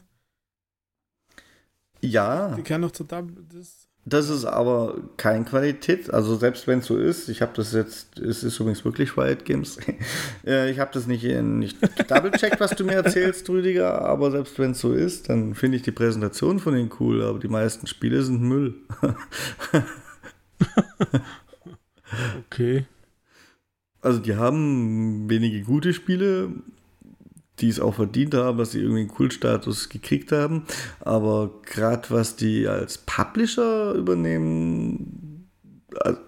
Ja. 2.02 2.54
Die 2.56 2.62
kennen 2.62 2.82
doch 2.82 2.92
zu 2.92 3.04
Double. 3.04 3.42
Das, 3.48 3.88
das 4.06 4.30
ist 4.30 4.46
aber 4.46 4.96
kein 5.16 5.44
Qualität, 5.44 6.12
also 6.12 6.34
selbst 6.36 6.66
wenn 6.66 6.78
es 6.78 6.86
so 6.86 6.96
ist, 6.96 7.28
ich 7.28 7.42
habe 7.42 7.52
das 7.54 7.72
jetzt, 7.72 8.18
es 8.18 8.42
ist 8.42 8.58
übrigens 8.58 8.84
wirklich 8.84 9.16
Riot 9.16 9.44
Games, 9.44 9.78
äh, 10.46 10.70
ich 10.70 10.78
habe 10.78 10.90
das 10.92 11.06
nicht, 11.06 11.24
nicht 11.24 11.76
double-checkt, 12.10 12.60
was 12.60 12.70
du 12.72 12.84
mir 12.84 12.94
erzählst, 12.94 13.48
Rüdiger, 13.48 14.02
aber 14.02 14.30
selbst 14.30 14.58
wenn 14.58 14.70
es 14.70 14.80
so 14.80 14.94
ist, 14.94 15.28
dann 15.28 15.54
finde 15.54 15.76
ich 15.76 15.82
die 15.82 15.92
Präsentation 15.92 16.58
von 16.58 16.74
denen 16.74 16.90
cool, 16.98 17.22
aber 17.22 17.38
die 17.38 17.48
meisten 17.48 17.86
Spiele 17.86 18.22
sind 18.22 18.40
Müll. 18.40 18.74
okay. 22.46 22.86
Also 24.00 24.18
die 24.18 24.36
haben 24.36 25.28
wenige 25.28 25.60
gute 25.62 25.92
Spiele, 25.92 26.50
die 27.60 27.68
es 27.68 27.80
auch 27.80 27.94
verdient 27.94 28.34
haben, 28.34 28.58
dass 28.58 28.72
sie 28.72 28.80
irgendwie 28.80 29.00
einen 29.00 29.08
Kultstatus 29.08 29.88
gekriegt 29.88 30.32
haben. 30.32 30.64
Aber 31.00 31.50
gerade 31.64 32.10
was 32.10 32.36
die 32.36 32.66
als 32.66 32.98
Publisher 32.98 33.92
übernehmen, 33.94 35.50
als, 36.00 36.18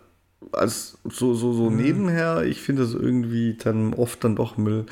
als 0.52 0.98
so, 1.04 1.34
so, 1.34 1.52
so 1.52 1.70
mhm. 1.70 1.76
nebenher, 1.76 2.42
ich 2.44 2.60
finde 2.60 2.82
das 2.82 2.94
irgendwie 2.94 3.54
dann 3.54 3.94
oft 3.94 4.22
dann 4.24 4.36
doch 4.36 4.56
Müll. 4.56 4.86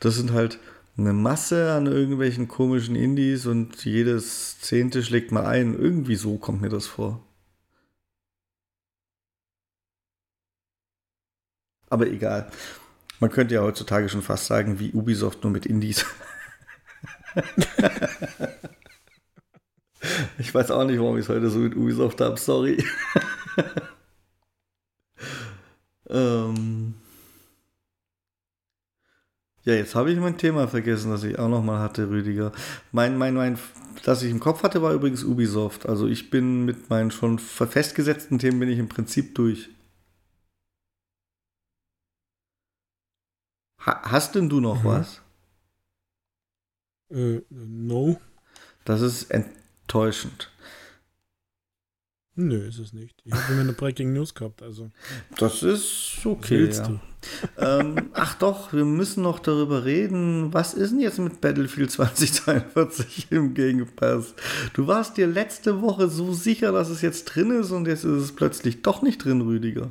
Das 0.00 0.16
sind 0.16 0.32
halt 0.32 0.58
eine 0.98 1.12
Masse 1.12 1.72
an 1.72 1.86
irgendwelchen 1.86 2.48
komischen 2.48 2.96
Indies 2.96 3.46
und 3.46 3.84
jedes 3.84 4.60
Zehnte 4.60 5.02
schlägt 5.02 5.30
mal 5.32 5.46
ein. 5.46 5.74
Irgendwie 5.74 6.16
so 6.16 6.38
kommt 6.38 6.62
mir 6.62 6.70
das 6.70 6.86
vor. 6.86 7.22
Aber 11.88 12.06
egal. 12.06 12.50
Man 13.20 13.30
könnte 13.30 13.54
ja 13.54 13.62
heutzutage 13.62 14.08
schon 14.08 14.22
fast 14.22 14.46
sagen, 14.46 14.78
wie 14.78 14.92
Ubisoft 14.92 15.42
nur 15.42 15.52
mit 15.52 15.66
Indies. 15.66 16.04
ich 20.38 20.54
weiß 20.54 20.70
auch 20.70 20.84
nicht, 20.84 20.98
warum 20.98 21.16
ich 21.16 21.24
es 21.24 21.28
heute 21.28 21.50
so 21.50 21.58
mit 21.58 21.76
Ubisoft 21.76 22.20
habe, 22.20 22.38
sorry. 22.38 22.82
ähm 26.10 26.94
ja, 29.66 29.74
jetzt 29.74 29.96
habe 29.96 30.12
ich 30.12 30.18
mein 30.18 30.38
Thema 30.38 30.68
vergessen, 30.68 31.10
das 31.10 31.24
ich 31.24 31.40
auch 31.40 31.48
noch 31.48 31.62
mal 31.62 31.80
hatte, 31.80 32.08
Rüdiger. 32.08 32.52
Mein, 32.92 33.18
mein, 33.18 33.34
mein, 33.34 33.58
das 34.04 34.22
ich 34.22 34.30
im 34.30 34.38
Kopf 34.38 34.62
hatte, 34.62 34.80
war 34.80 34.92
übrigens 34.92 35.24
Ubisoft. 35.24 35.88
Also 35.88 36.06
ich 36.06 36.30
bin 36.30 36.64
mit 36.64 36.88
meinen 36.88 37.10
schon 37.10 37.40
festgesetzten 37.40 38.38
Themen 38.38 38.60
bin 38.60 38.68
ich 38.68 38.78
im 38.78 38.88
Prinzip 38.88 39.34
durch. 39.34 39.68
Ha 43.86 44.02
hast 44.02 44.34
denn 44.34 44.48
du 44.48 44.60
noch 44.60 44.82
mhm. 44.82 44.88
was? 44.88 45.22
Äh, 47.10 47.40
no. 47.50 48.20
Das 48.84 49.00
ist 49.00 49.30
enttäuschend. 49.30 50.50
Nö, 52.38 52.66
ist 52.68 52.78
es 52.78 52.92
nicht. 52.92 53.22
Ich 53.24 53.32
habe 53.32 53.54
immer 53.54 53.62
eine 53.62 53.72
Breaking 53.72 54.12
News 54.12 54.34
gehabt, 54.34 54.62
also. 54.62 54.90
Das 55.38 55.62
ist 55.62 56.18
okay. 56.24 56.68
Ja. 56.70 57.00
ähm, 57.56 58.10
ach 58.12 58.34
doch, 58.34 58.74
wir 58.74 58.84
müssen 58.84 59.22
noch 59.22 59.38
darüber 59.38 59.86
reden. 59.86 60.52
Was 60.52 60.74
ist 60.74 60.90
denn 60.90 61.00
jetzt 61.00 61.18
mit 61.18 61.40
Battlefield 61.40 61.90
2042 61.90 63.28
im 63.30 63.54
Gegenpass? 63.54 64.34
Du 64.74 64.86
warst 64.86 65.16
dir 65.16 65.26
letzte 65.26 65.80
Woche 65.80 66.10
so 66.10 66.34
sicher, 66.34 66.72
dass 66.72 66.90
es 66.90 67.00
jetzt 67.00 67.24
drin 67.24 67.50
ist 67.52 67.70
und 67.70 67.88
jetzt 67.88 68.04
ist 68.04 68.22
es 68.22 68.32
plötzlich 68.32 68.82
doch 68.82 69.00
nicht 69.00 69.24
drin, 69.24 69.40
Rüdiger. 69.40 69.90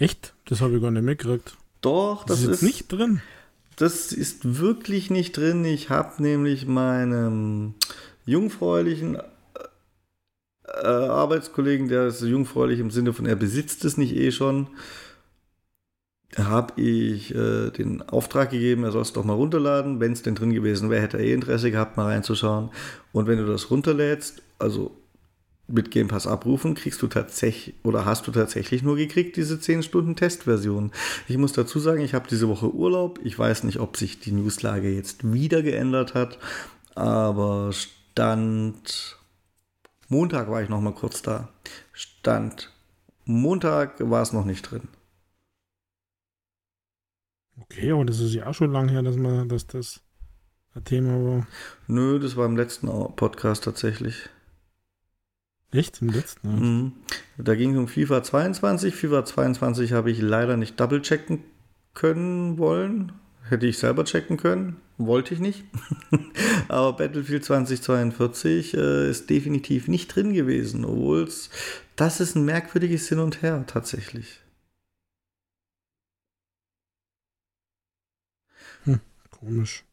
Echt? 0.00 0.32
Das 0.46 0.62
habe 0.62 0.74
ich 0.74 0.82
gar 0.82 0.90
nicht 0.90 1.04
mitgekriegt. 1.04 1.56
Doch, 1.82 2.24
das, 2.24 2.40
das 2.40 2.48
ist, 2.48 2.56
ist 2.56 2.62
nicht 2.62 2.88
drin. 2.90 3.20
Das 3.76 4.12
ist 4.12 4.58
wirklich 4.58 5.10
nicht 5.10 5.36
drin. 5.36 5.64
Ich 5.64 5.90
habe 5.90 6.22
nämlich 6.22 6.66
meinem 6.66 7.74
jungfräulichen 8.24 9.16
äh, 10.64 10.86
Arbeitskollegen, 10.86 11.88
der 11.88 12.06
ist 12.06 12.22
jungfräulich 12.22 12.80
im 12.80 12.90
Sinne 12.90 13.12
von, 13.12 13.26
er 13.26 13.36
besitzt 13.36 13.84
es 13.84 13.98
nicht 13.98 14.16
eh 14.16 14.32
schon, 14.32 14.68
habe 16.36 16.80
ich 16.80 17.34
äh, 17.34 17.70
den 17.70 18.00
Auftrag 18.02 18.50
gegeben, 18.50 18.84
er 18.84 18.92
soll 18.92 19.02
es 19.02 19.12
doch 19.12 19.24
mal 19.24 19.34
runterladen. 19.34 20.00
Wenn 20.00 20.12
es 20.12 20.22
denn 20.22 20.34
drin 20.34 20.52
gewesen 20.52 20.88
wäre, 20.88 21.02
hätte 21.02 21.18
er 21.18 21.24
eh 21.24 21.34
Interesse 21.34 21.70
gehabt, 21.70 21.98
mal 21.98 22.06
reinzuschauen. 22.06 22.70
Und 23.12 23.26
wenn 23.26 23.38
du 23.38 23.46
das 23.46 23.70
runterlädst, 23.70 24.42
also 24.58 24.96
mit 25.72 25.90
Game 25.90 26.08
Pass 26.08 26.26
abrufen, 26.26 26.74
kriegst 26.74 27.00
du 27.02 27.06
tatsächlich 27.06 27.74
oder 27.82 28.04
hast 28.04 28.26
du 28.26 28.32
tatsächlich 28.32 28.82
nur 28.82 28.96
gekriegt 28.96 29.36
diese 29.36 29.60
10 29.60 29.82
Stunden 29.82 30.16
Testversion. 30.16 30.92
Ich 31.28 31.38
muss 31.38 31.52
dazu 31.52 31.78
sagen, 31.78 32.00
ich 32.00 32.14
habe 32.14 32.28
diese 32.28 32.48
Woche 32.48 32.72
Urlaub. 32.72 33.20
Ich 33.22 33.38
weiß 33.38 33.64
nicht, 33.64 33.80
ob 33.80 33.96
sich 33.96 34.20
die 34.20 34.32
Newslage 34.32 34.90
jetzt 34.90 35.32
wieder 35.32 35.62
geändert 35.62 36.14
hat, 36.14 36.38
aber 36.94 37.72
Stand 37.72 39.18
Montag 40.08 40.50
war 40.50 40.62
ich 40.62 40.68
noch 40.68 40.80
mal 40.80 40.94
kurz 40.94 41.22
da. 41.22 41.48
Stand 41.92 42.72
Montag 43.24 44.00
war 44.00 44.22
es 44.22 44.32
noch 44.32 44.44
nicht 44.44 44.70
drin. 44.70 44.88
Okay, 47.60 47.92
aber 47.92 48.04
das 48.04 48.20
ist 48.20 48.34
ja 48.34 48.46
auch 48.46 48.54
schon 48.54 48.72
lange 48.72 48.90
her, 48.90 49.02
dass 49.02 49.16
man 49.16 49.48
dass 49.48 49.66
das 49.66 50.00
ein 50.74 50.84
Thema 50.84 51.12
war. 51.24 51.46
Nö, 51.86 52.18
das 52.18 52.36
war 52.36 52.46
im 52.46 52.56
letzten 52.56 52.88
Podcast 53.14 53.64
tatsächlich. 53.64 54.28
Echt? 55.72 56.02
Im 56.02 56.08
letzten? 56.08 56.48
Mhm. 56.48 56.92
Da 57.38 57.54
ging 57.54 57.72
es 57.72 57.78
um 57.78 57.88
FIFA 57.88 58.22
22. 58.22 58.94
FIFA 58.94 59.24
22 59.24 59.92
habe 59.92 60.10
ich 60.10 60.20
leider 60.20 60.56
nicht 60.56 60.78
double 60.80 61.02
checken 61.02 61.44
können 61.94 62.58
wollen. 62.58 63.12
Hätte 63.48 63.66
ich 63.66 63.78
selber 63.78 64.04
checken 64.04 64.36
können. 64.36 64.76
Wollte 64.98 65.34
ich 65.34 65.40
nicht. 65.40 65.64
Aber 66.68 66.92
Battlefield 66.96 67.44
2042 67.44 68.74
äh, 68.74 69.10
ist 69.10 69.30
definitiv 69.30 69.88
nicht 69.88 70.14
drin 70.14 70.34
gewesen, 70.34 70.84
obwohl 70.84 71.22
es, 71.22 71.50
das 71.96 72.20
ist 72.20 72.36
ein 72.36 72.44
merkwürdiges 72.44 73.08
Hin 73.08 73.18
und 73.18 73.42
Her 73.42 73.64
tatsächlich. 73.66 74.40
Hm, 78.84 79.00
komisch. 79.30 79.84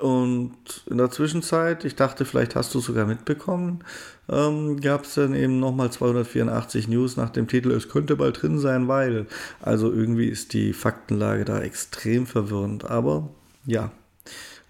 Und 0.00 0.54
in 0.86 0.98
der 0.98 1.10
Zwischenzeit, 1.10 1.84
ich 1.84 1.96
dachte, 1.96 2.24
vielleicht 2.24 2.54
hast 2.54 2.74
du 2.74 2.78
es 2.78 2.84
sogar 2.84 3.06
mitbekommen, 3.06 3.84
ähm, 4.28 4.80
gab 4.80 5.04
es 5.04 5.14
dann 5.14 5.34
eben 5.34 5.58
nochmal 5.58 5.90
284 5.90 6.88
News 6.88 7.16
nach 7.16 7.30
dem 7.30 7.48
Titel, 7.48 7.70
es 7.72 7.88
könnte 7.88 8.16
bald 8.16 8.42
drin 8.42 8.58
sein, 8.58 8.86
weil. 8.86 9.26
Also 9.60 9.92
irgendwie 9.92 10.28
ist 10.28 10.52
die 10.52 10.72
Faktenlage 10.72 11.44
da 11.44 11.60
extrem 11.60 12.26
verwirrend. 12.26 12.84
Aber 12.84 13.30
ja, 13.64 13.90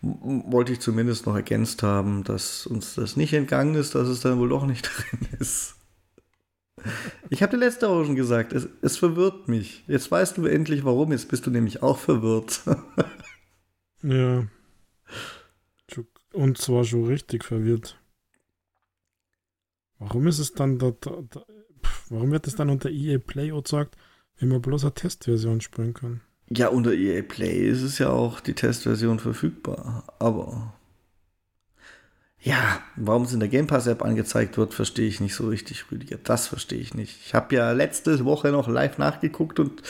wollte 0.00 0.72
ich 0.72 0.80
zumindest 0.80 1.26
noch 1.26 1.34
ergänzt 1.34 1.82
haben, 1.82 2.24
dass 2.24 2.66
uns 2.66 2.94
das 2.94 3.16
nicht 3.16 3.32
entgangen 3.32 3.74
ist, 3.74 3.94
dass 3.94 4.08
es 4.08 4.20
dann 4.20 4.38
wohl 4.38 4.48
doch 4.48 4.66
nicht 4.66 4.88
drin 5.10 5.28
ist. 5.40 5.74
Ich 7.28 7.42
habe 7.42 7.56
dir 7.56 7.64
letzte 7.64 7.88
Woche 7.88 8.06
schon 8.06 8.14
gesagt, 8.14 8.52
es, 8.52 8.68
es 8.82 8.96
verwirrt 8.96 9.48
mich. 9.48 9.82
Jetzt 9.88 10.10
weißt 10.10 10.38
du 10.38 10.46
endlich 10.46 10.84
warum, 10.84 11.10
jetzt 11.10 11.28
bist 11.28 11.44
du 11.44 11.50
nämlich 11.50 11.82
auch 11.82 11.98
verwirrt. 11.98 12.60
ja. 14.02 14.46
Und 16.32 16.58
zwar 16.58 16.84
schon 16.84 17.06
richtig 17.06 17.44
verwirrt. 17.44 17.98
Warum 19.98 20.26
ist 20.26 20.38
es 20.38 20.52
dann 20.52 20.78
da, 20.78 20.92
da, 21.00 21.22
da 21.28 21.44
warum 22.10 22.30
wird 22.30 22.46
es 22.46 22.54
dann 22.54 22.70
unter 22.70 22.90
EA 22.90 23.18
Play 23.18 23.50
gesagt, 23.50 23.96
wenn 24.38 24.50
man 24.50 24.62
bloß 24.62 24.84
eine 24.84 24.94
Testversion 24.94 25.60
spielen 25.60 25.94
kann? 25.94 26.20
Ja, 26.50 26.68
unter 26.68 26.92
EA 26.92 27.22
Play 27.22 27.68
ist 27.68 27.82
es 27.82 27.98
ja 27.98 28.10
auch 28.10 28.40
die 28.40 28.54
Testversion 28.54 29.18
verfügbar, 29.18 30.04
aber 30.18 30.74
ja, 32.40 32.80
warum 32.96 33.24
es 33.24 33.32
in 33.32 33.40
der 33.40 33.48
Game 33.48 33.66
Pass 33.66 33.86
App 33.88 34.02
angezeigt 34.02 34.56
wird, 34.58 34.72
verstehe 34.72 35.08
ich 35.08 35.20
nicht 35.20 35.34
so 35.34 35.48
richtig, 35.48 35.90
Rüdiger. 35.90 36.18
Das 36.22 36.46
verstehe 36.46 36.78
ich 36.78 36.94
nicht. 36.94 37.18
Ich 37.26 37.34
habe 37.34 37.54
ja 37.56 37.72
letzte 37.72 38.24
Woche 38.24 38.52
noch 38.52 38.68
live 38.68 38.96
nachgeguckt 38.98 39.58
und 39.58 39.82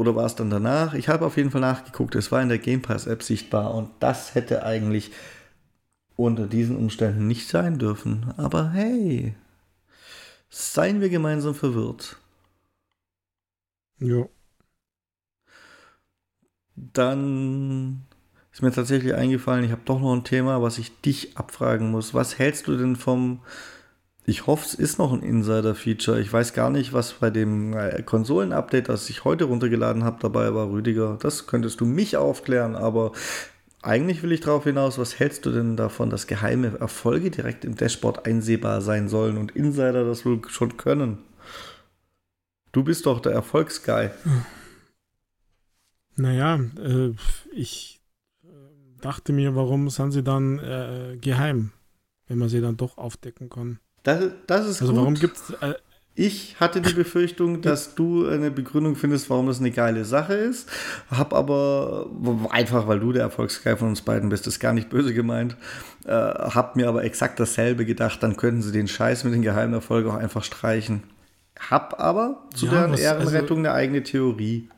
oder 0.00 0.16
war 0.16 0.26
es 0.26 0.34
dann 0.34 0.50
danach? 0.50 0.94
Ich 0.94 1.08
habe 1.08 1.26
auf 1.26 1.36
jeden 1.36 1.50
Fall 1.50 1.60
nachgeguckt. 1.60 2.14
Es 2.14 2.32
war 2.32 2.42
in 2.42 2.48
der 2.48 2.58
Game 2.58 2.82
Pass 2.82 3.06
App 3.06 3.22
sichtbar 3.22 3.74
und 3.74 3.90
das 4.00 4.34
hätte 4.34 4.64
eigentlich 4.64 5.12
unter 6.16 6.46
diesen 6.46 6.76
Umständen 6.76 7.26
nicht 7.28 7.48
sein 7.48 7.78
dürfen. 7.78 8.32
Aber 8.36 8.70
hey, 8.70 9.34
seien 10.50 11.00
wir 11.00 11.10
gemeinsam 11.10 11.54
verwirrt. 11.54 12.16
Ja. 14.00 14.26
dann 16.76 18.06
ist 18.52 18.62
mir 18.62 18.72
tatsächlich 18.72 19.14
eingefallen, 19.14 19.64
ich 19.64 19.70
habe 19.70 19.82
doch 19.84 20.00
noch 20.00 20.14
ein 20.14 20.24
Thema, 20.24 20.62
was 20.62 20.78
ich 20.78 21.00
dich 21.02 21.36
abfragen 21.36 21.90
muss. 21.90 22.14
Was 22.14 22.38
hältst 22.38 22.66
du 22.66 22.76
denn 22.76 22.96
vom 22.96 23.40
ich 24.30 24.46
hoffe, 24.46 24.64
es 24.64 24.74
ist 24.74 24.98
noch 24.98 25.12
ein 25.12 25.22
Insider-Feature. 25.22 26.20
Ich 26.20 26.32
weiß 26.32 26.54
gar 26.54 26.70
nicht, 26.70 26.92
was 26.92 27.14
bei 27.14 27.30
dem 27.30 27.72
äh, 27.76 28.00
Konsolen-Update, 28.02 28.88
das 28.88 29.10
ich 29.10 29.24
heute 29.24 29.44
runtergeladen 29.44 30.04
habe, 30.04 30.18
dabei 30.20 30.54
war, 30.54 30.70
Rüdiger. 30.70 31.18
Das 31.20 31.48
könntest 31.48 31.80
du 31.80 31.84
mich 31.84 32.16
aufklären, 32.16 32.76
aber 32.76 33.10
eigentlich 33.82 34.22
will 34.22 34.30
ich 34.30 34.40
darauf 34.40 34.64
hinaus, 34.64 34.98
was 34.98 35.18
hältst 35.18 35.46
du 35.46 35.50
denn 35.50 35.76
davon, 35.76 36.10
dass 36.10 36.28
geheime 36.28 36.78
Erfolge 36.78 37.32
direkt 37.32 37.64
im 37.64 37.74
Dashboard 37.74 38.24
einsehbar 38.24 38.82
sein 38.82 39.08
sollen 39.08 39.36
und 39.36 39.56
Insider 39.56 40.04
das 40.04 40.24
wohl 40.24 40.40
schon 40.48 40.76
können? 40.76 41.18
Du 42.70 42.84
bist 42.84 43.06
doch 43.06 43.18
der 43.18 43.32
Erfolgsguy. 43.32 44.10
Naja, 46.14 46.60
äh, 46.78 47.14
ich 47.52 48.00
äh, 48.44 48.48
dachte 49.00 49.32
mir, 49.32 49.56
warum 49.56 49.90
sind 49.90 50.12
sie 50.12 50.22
dann 50.22 50.60
äh, 50.60 51.16
geheim, 51.20 51.72
wenn 52.28 52.38
man 52.38 52.48
sie 52.48 52.60
dann 52.60 52.76
doch 52.76 52.96
aufdecken 52.96 53.50
kann? 53.50 53.80
Das, 54.02 54.24
das 54.46 54.66
ist 54.66 54.80
also 54.80 54.92
gut. 54.92 55.00
warum 55.00 55.14
gibt 55.14 55.36
es... 55.36 55.50
Äh, 55.60 55.74
ich 56.16 56.56
hatte 56.60 56.82
die 56.82 56.92
Befürchtung, 56.92 57.62
dass 57.62 57.94
du 57.94 58.28
eine 58.28 58.50
Begründung 58.50 58.94
findest, 58.94 59.30
warum 59.30 59.46
das 59.46 59.60
eine 59.60 59.70
geile 59.70 60.04
Sache 60.04 60.34
ist. 60.34 60.68
Hab 61.10 61.32
aber, 61.32 62.10
einfach 62.50 62.86
weil 62.86 63.00
du 63.00 63.12
der 63.12 63.22
Erfolgsgeil 63.22 63.78
von 63.78 63.88
uns 63.88 64.02
beiden 64.02 64.28
bist, 64.28 64.46
ist 64.46 64.60
gar 64.60 64.74
nicht 64.74 64.90
böse 64.90 65.14
gemeint, 65.14 65.56
äh, 66.04 66.10
hab 66.10 66.76
mir 66.76 66.88
aber 66.88 67.04
exakt 67.04 67.40
dasselbe 67.40 67.86
gedacht, 67.86 68.22
dann 68.22 68.36
könnten 68.36 68.60
sie 68.60 68.72
den 68.72 68.88
Scheiß 68.88 69.24
mit 69.24 69.32
den 69.32 69.40
geheimen 69.40 69.72
Erfolgen 69.72 70.10
auch 70.10 70.16
einfach 70.16 70.44
streichen. 70.44 71.04
Hab 71.70 72.00
aber 72.00 72.44
zu 72.54 72.66
ja, 72.66 72.72
deren 72.72 72.92
was, 72.92 73.00
Ehrenrettung 73.00 73.58
also, 73.58 73.70
eine 73.70 73.72
eigene 73.72 74.02
Theorie. 74.02 74.68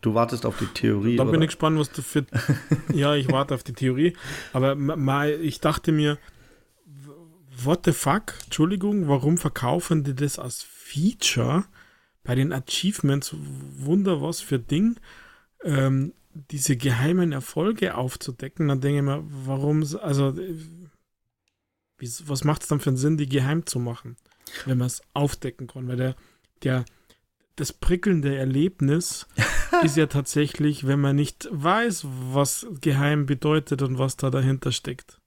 Du 0.00 0.14
wartest 0.14 0.46
auf 0.46 0.58
die 0.58 0.66
Theorie. 0.66 1.16
Da 1.16 1.24
bin 1.24 1.42
ich 1.42 1.48
gespannt, 1.48 1.78
was 1.78 1.90
du 1.90 2.02
für. 2.02 2.24
ja, 2.92 3.14
ich 3.14 3.30
warte 3.30 3.54
auf 3.54 3.64
die 3.64 3.72
Theorie. 3.72 4.14
Aber 4.52 4.74
mal, 4.74 5.30
ich 5.30 5.60
dachte 5.60 5.90
mir, 5.90 6.18
what 7.64 7.84
the 7.84 7.92
fuck? 7.92 8.34
Entschuldigung, 8.44 9.08
warum 9.08 9.38
verkaufen 9.38 10.04
die 10.04 10.14
das 10.14 10.38
als 10.38 10.62
Feature 10.62 11.64
bei 12.22 12.34
den 12.34 12.52
Achievements? 12.52 13.34
Wunder 13.76 14.22
was 14.22 14.40
für 14.40 14.58
Ding. 14.58 15.00
Ähm, 15.64 16.12
diese 16.50 16.76
geheimen 16.76 17.32
Erfolge 17.32 17.96
aufzudecken, 17.96 18.68
dann 18.68 18.80
denke 18.80 18.98
ich 18.98 19.04
mir, 19.04 19.24
warum, 19.26 19.82
also, 20.00 20.36
wie, 20.36 22.10
was 22.26 22.44
macht 22.44 22.62
es 22.62 22.68
dann 22.68 22.78
für 22.78 22.90
einen 22.90 22.96
Sinn, 22.96 23.16
die 23.16 23.28
geheim 23.28 23.66
zu 23.66 23.80
machen, 23.80 24.16
wenn 24.64 24.78
man 24.78 24.86
es 24.86 25.02
aufdecken 25.14 25.66
kann? 25.66 25.88
Weil 25.88 25.96
der, 25.96 26.16
der, 26.62 26.84
das 27.58 27.72
prickelnde 27.72 28.36
Erlebnis 28.36 29.26
ist 29.84 29.96
ja 29.96 30.06
tatsächlich, 30.06 30.86
wenn 30.86 31.00
man 31.00 31.16
nicht 31.16 31.48
weiß, 31.50 32.06
was 32.32 32.66
geheim 32.80 33.26
bedeutet 33.26 33.82
und 33.82 33.98
was 33.98 34.16
da 34.16 34.30
dahinter 34.30 34.72
steckt. 34.72 35.18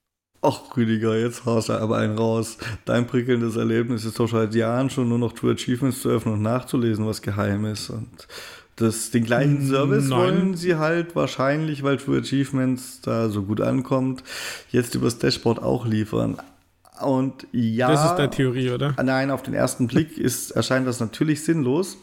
Ach, 0.44 0.76
Rüdiger, 0.76 1.16
jetzt 1.16 1.44
haust 1.44 1.68
du 1.68 1.74
aber 1.74 1.98
einen 1.98 2.18
raus. 2.18 2.58
Dein 2.84 3.06
prickelndes 3.06 3.54
Erlebnis 3.54 4.04
ist 4.04 4.18
doch 4.18 4.28
seit 4.28 4.54
Jahren 4.56 4.90
schon 4.90 5.08
nur 5.08 5.18
noch 5.18 5.34
True 5.34 5.52
Achievements 5.52 6.02
zu 6.02 6.08
öffnen 6.08 6.34
und 6.34 6.42
nachzulesen, 6.42 7.06
was 7.06 7.22
geheim 7.22 7.64
ist. 7.64 7.90
Und 7.90 8.26
das, 8.74 9.12
den 9.12 9.24
gleichen 9.24 9.64
Service 9.64 10.08
Nein. 10.08 10.18
wollen 10.18 10.54
sie 10.56 10.74
halt 10.74 11.14
wahrscheinlich, 11.14 11.84
weil 11.84 11.98
True 11.98 12.18
Achievements 12.18 13.00
da 13.02 13.28
so 13.28 13.42
gut 13.44 13.60
ankommt, 13.60 14.24
jetzt 14.70 14.96
übers 14.96 15.18
Dashboard 15.18 15.62
auch 15.62 15.86
liefern. 15.86 16.38
Und 17.02 17.46
ja. 17.52 17.90
Das 17.90 18.10
ist 18.10 18.16
der 18.16 18.30
Theorie, 18.30 18.70
oder? 18.70 18.94
Nein, 19.02 19.30
auf 19.30 19.42
den 19.42 19.54
ersten 19.54 19.86
Blick 19.86 20.18
ist, 20.18 20.52
erscheint 20.52 20.86
das 20.86 21.00
natürlich 21.00 21.44
sinnlos. 21.44 21.98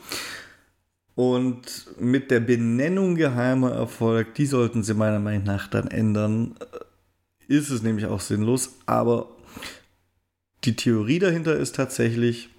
Und 1.15 1.87
mit 1.99 2.31
der 2.31 2.39
Benennung 2.39 3.15
geheimer 3.15 3.71
Erfolg, 3.71 4.35
die 4.35 4.45
sollten 4.45 4.83
sie 4.83 4.93
meiner 4.93 5.19
Meinung 5.19 5.43
nach 5.43 5.67
dann 5.67 5.87
ändern, 5.87 6.55
ist 7.49 7.69
es 7.69 7.83
nämlich 7.83 8.05
auch 8.05 8.21
sinnlos. 8.21 8.77
Aber 8.85 9.27
die 10.63 10.75
Theorie 10.75 11.19
dahinter 11.19 11.57
ist 11.57 11.75
tatsächlich, 11.75 12.49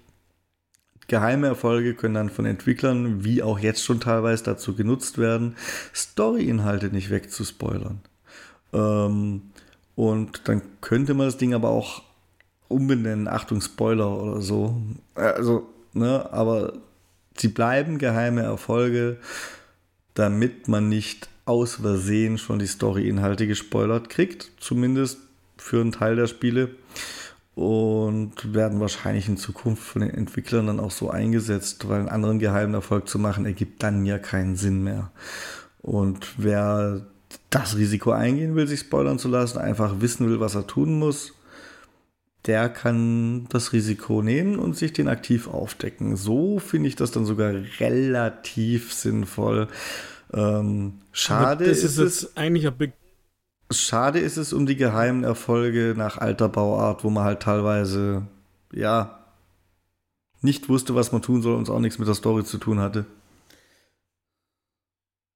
geheime 1.07 1.47
Erfolge 1.47 1.95
können 1.95 2.13
dann 2.13 2.29
von 2.29 2.45
Entwicklern, 2.45 3.23
wie 3.23 3.41
auch 3.41 3.59
jetzt 3.59 3.83
schon 3.83 3.99
teilweise 3.99 4.43
dazu 4.43 4.75
genutzt 4.75 5.17
werden, 5.17 5.55
Story-Inhalte 5.93 6.87
nicht 6.87 7.09
wegzuspoilern. 7.09 7.99
Ähm, 8.73 9.41
und 9.95 10.47
dann 10.47 10.61
könnte 10.81 11.13
man 11.13 11.27
das 11.27 11.37
Ding 11.37 11.53
aber 11.53 11.69
auch 11.69 12.03
umbenennen, 12.71 13.27
Achtung, 13.27 13.61
Spoiler 13.61 14.21
oder 14.21 14.41
so. 14.41 14.81
Also, 15.15 15.67
ne, 15.93 16.31
aber 16.31 16.73
sie 17.37 17.49
bleiben 17.49 17.97
geheime 17.97 18.41
Erfolge, 18.41 19.17
damit 20.13 20.67
man 20.67 20.89
nicht 20.89 21.29
aus 21.45 21.75
Versehen 21.75 22.37
schon 22.37 22.59
die 22.59 22.67
Story-Inhalte 22.67 23.47
gespoilert 23.47 24.09
kriegt, 24.09 24.51
zumindest 24.59 25.19
für 25.57 25.81
einen 25.81 25.91
Teil 25.91 26.15
der 26.15 26.27
Spiele. 26.27 26.69
Und 27.53 28.53
werden 28.53 28.79
wahrscheinlich 28.79 29.27
in 29.27 29.35
Zukunft 29.35 29.83
von 29.83 30.01
den 30.01 30.11
Entwicklern 30.11 30.67
dann 30.67 30.79
auch 30.79 30.91
so 30.91 31.09
eingesetzt, 31.09 31.89
weil 31.89 31.99
einen 31.99 32.09
anderen 32.09 32.39
geheimen 32.39 32.73
Erfolg 32.73 33.09
zu 33.09 33.19
machen, 33.19 33.45
ergibt 33.45 33.83
dann 33.83 34.05
ja 34.05 34.17
keinen 34.17 34.55
Sinn 34.55 34.83
mehr. 34.83 35.11
Und 35.81 36.27
wer 36.37 37.01
das 37.49 37.75
Risiko 37.75 38.11
eingehen 38.11 38.55
will, 38.55 38.67
sich 38.67 38.79
spoilern 38.79 39.19
zu 39.19 39.27
lassen, 39.27 39.57
einfach 39.57 39.99
wissen 39.99 40.29
will, 40.29 40.39
was 40.39 40.55
er 40.55 40.65
tun 40.65 40.97
muss, 40.97 41.33
der 42.45 42.69
kann 42.69 43.47
das 43.49 43.73
Risiko 43.73 44.21
nehmen 44.21 44.57
und 44.57 44.75
sich 44.75 44.93
den 44.93 45.07
aktiv 45.07 45.47
aufdecken. 45.47 46.15
So 46.15 46.59
finde 46.59 46.89
ich 46.89 46.95
das 46.95 47.11
dann 47.11 47.25
sogar 47.25 47.53
relativ 47.79 48.93
sinnvoll. 48.93 49.67
Ähm, 50.33 50.99
schade 51.11 51.65
ist, 51.65 51.83
ist 51.83 51.97
es 51.97 52.37
eigentlich 52.37 52.67
ein 52.67 52.77
Big 52.77 52.93
Schade 53.71 54.19
ist 54.19 54.37
es 54.37 54.51
um 54.51 54.65
die 54.65 54.75
geheimen 54.75 55.23
Erfolge 55.23 55.93
nach 55.95 56.17
alter 56.17 56.49
Bauart, 56.49 57.05
wo 57.05 57.09
man 57.09 57.23
halt 57.23 57.41
teilweise, 57.41 58.27
ja, 58.73 59.25
nicht 60.41 60.67
wusste, 60.67 60.93
was 60.95 61.11
man 61.11 61.21
tun 61.21 61.41
soll 61.41 61.55
und 61.55 61.63
es 61.63 61.69
auch 61.69 61.79
nichts 61.79 61.97
mit 61.97 62.07
der 62.07 62.15
Story 62.15 62.43
zu 62.43 62.57
tun 62.57 62.79
hatte. 62.79 63.05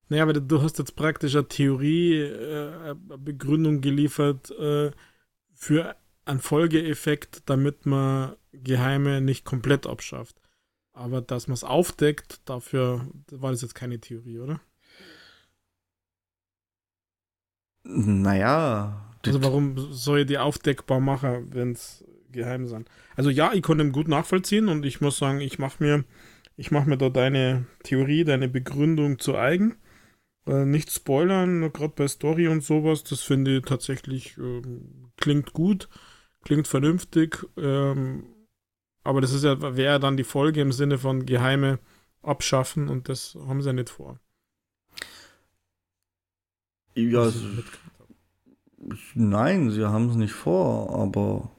Naja, 0.10 0.24
aber 0.24 0.34
du 0.34 0.62
hast 0.62 0.78
jetzt 0.80 0.96
praktisch 0.96 1.36
eine 1.36 1.48
Theorie, 1.48 2.20
äh, 2.20 2.74
eine 2.84 2.96
Begründung 2.96 3.82
geliefert 3.82 4.52
äh, 4.52 4.92
für 5.54 5.96
ein 6.26 6.40
Folgeeffekt, 6.40 7.44
damit 7.46 7.86
man 7.86 8.36
Geheime 8.52 9.22
nicht 9.22 9.46
komplett 9.46 9.88
abschafft. 9.88 10.36
Aber 10.94 11.22
dass 11.22 11.48
man 11.48 11.54
es 11.54 11.64
aufdeckt, 11.64 12.42
dafür 12.46 13.08
war 13.32 13.52
das 13.52 13.62
jetzt 13.62 13.76
keine 13.76 14.00
Theorie, 14.00 14.40
oder? 14.40 14.62
Naja. 17.84 19.16
Also 19.26 19.44
warum 19.44 19.78
soll 19.92 20.20
ich 20.20 20.28
die 20.28 20.38
aufdeckbar 20.38 21.00
machen, 21.00 21.54
wenn 21.54 21.74
es 21.74 22.04
geheim 22.32 22.68
sind? 22.68 22.90
Also 23.16 23.30
ja, 23.30 23.54
ich 23.54 23.62
konnte 23.62 23.84
ihn 23.84 23.92
gut 23.92 24.08
nachvollziehen 24.08 24.70
und 24.70 24.86
ich 24.86 25.02
muss 25.02 25.18
sagen, 25.18 25.42
ich 25.42 25.60
mache 25.60 25.84
mir, 25.84 26.06
ich 26.58 26.72
mache 26.72 26.90
mir 26.90 26.98
da 26.98 27.10
deine 27.10 27.66
Theorie, 27.84 28.24
deine 28.24 28.48
Begründung 28.48 29.20
zu 29.20 29.36
eigen. 29.36 29.76
Äh, 30.48 30.66
nicht 30.66 30.92
spoilern, 30.92 31.74
gerade 31.74 31.94
bei 31.96 32.08
Story 32.08 32.48
und 32.48 32.64
sowas, 32.64 33.04
das 33.04 33.22
finde 33.22 33.58
ich 33.58 33.66
tatsächlich 33.66 34.38
äh, 34.38 34.62
klingt 35.18 35.54
gut 35.54 35.90
klingt 36.46 36.68
vernünftig, 36.68 37.46
ähm, 37.58 38.24
aber 39.04 39.20
das 39.20 39.34
ist 39.34 39.44
ja, 39.44 39.76
wäre 39.76 40.00
dann 40.00 40.16
die 40.16 40.24
Folge 40.24 40.62
im 40.62 40.72
Sinne 40.72 40.98
von 40.98 41.26
Geheime 41.26 41.80
abschaffen 42.22 42.88
und 42.88 43.10
das 43.10 43.38
haben 43.48 43.62
sie 43.62 43.70
ja 43.70 43.74
nicht 43.74 43.90
vor. 43.90 44.20
Ja, 46.96 47.30
nein, 49.16 49.70
sie 49.70 49.86
haben 49.86 50.10
es 50.10 50.16
nicht 50.16 50.34
vor, 50.34 50.98
aber 50.98 51.52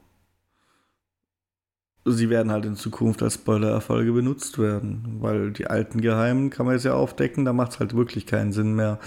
sie 2.05 2.29
werden 2.29 2.51
halt 2.51 2.65
in 2.65 2.75
Zukunft 2.75 3.21
als 3.21 3.35
Spoiler-Erfolge 3.35 4.11
benutzt 4.13 4.57
werden, 4.57 5.17
weil 5.19 5.51
die 5.51 5.67
alten 5.67 6.01
Geheimen 6.01 6.49
kann 6.49 6.65
man 6.65 6.75
jetzt 6.75 6.85
ja 6.85 6.93
aufdecken, 6.93 7.45
da 7.45 7.53
macht 7.53 7.73
es 7.73 7.79
halt 7.79 7.95
wirklich 7.95 8.25
keinen 8.25 8.51
Sinn 8.51 8.75
mehr, 8.75 8.99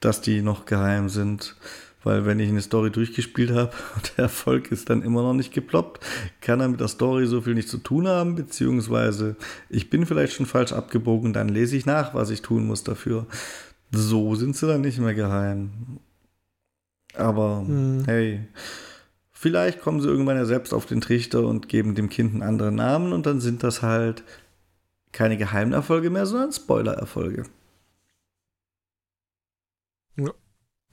dass 0.00 0.20
die 0.20 0.42
noch 0.42 0.64
geheim 0.64 1.08
sind. 1.08 1.56
Weil 2.04 2.26
wenn 2.26 2.38
ich 2.38 2.50
eine 2.50 2.60
Story 2.60 2.90
durchgespielt 2.90 3.50
habe 3.50 3.72
und 3.96 4.12
der 4.16 4.24
Erfolg 4.24 4.70
ist 4.70 4.90
dann 4.90 5.02
immer 5.02 5.22
noch 5.22 5.32
nicht 5.32 5.52
geploppt, 5.52 6.04
kann 6.40 6.60
er 6.60 6.68
mit 6.68 6.80
der 6.80 6.88
Story 6.88 7.26
so 7.26 7.40
viel 7.40 7.54
nicht 7.54 7.68
zu 7.68 7.78
tun 7.78 8.06
haben, 8.06 8.34
beziehungsweise 8.36 9.36
ich 9.70 9.90
bin 9.90 10.06
vielleicht 10.06 10.34
schon 10.34 10.46
falsch 10.46 10.72
abgebogen, 10.72 11.32
dann 11.32 11.48
lese 11.48 11.76
ich 11.76 11.86
nach, 11.86 12.14
was 12.14 12.30
ich 12.30 12.42
tun 12.42 12.66
muss 12.66 12.84
dafür. 12.84 13.26
So 13.90 14.34
sind 14.34 14.56
sie 14.56 14.66
dann 14.66 14.82
nicht 14.82 14.98
mehr 14.98 15.14
geheim. 15.14 15.98
Aber 17.16 17.64
hm. 17.66 18.02
hey, 18.06 18.46
vielleicht 19.32 19.80
kommen 19.80 20.00
sie 20.00 20.08
irgendwann 20.08 20.36
ja 20.36 20.44
selbst 20.44 20.74
auf 20.74 20.86
den 20.86 21.00
Trichter 21.00 21.46
und 21.46 21.68
geben 21.68 21.94
dem 21.94 22.10
Kind 22.10 22.32
einen 22.32 22.42
anderen 22.42 22.74
Namen 22.74 23.12
und 23.12 23.24
dann 23.26 23.40
sind 23.40 23.62
das 23.62 23.82
halt 23.82 24.24
keine 25.12 25.36
geheimen 25.36 25.72
Erfolge 25.72 26.10
mehr, 26.10 26.26
sondern 26.26 26.52
Spoiler-Erfolge. 26.52 27.44
Ja. 30.16 30.32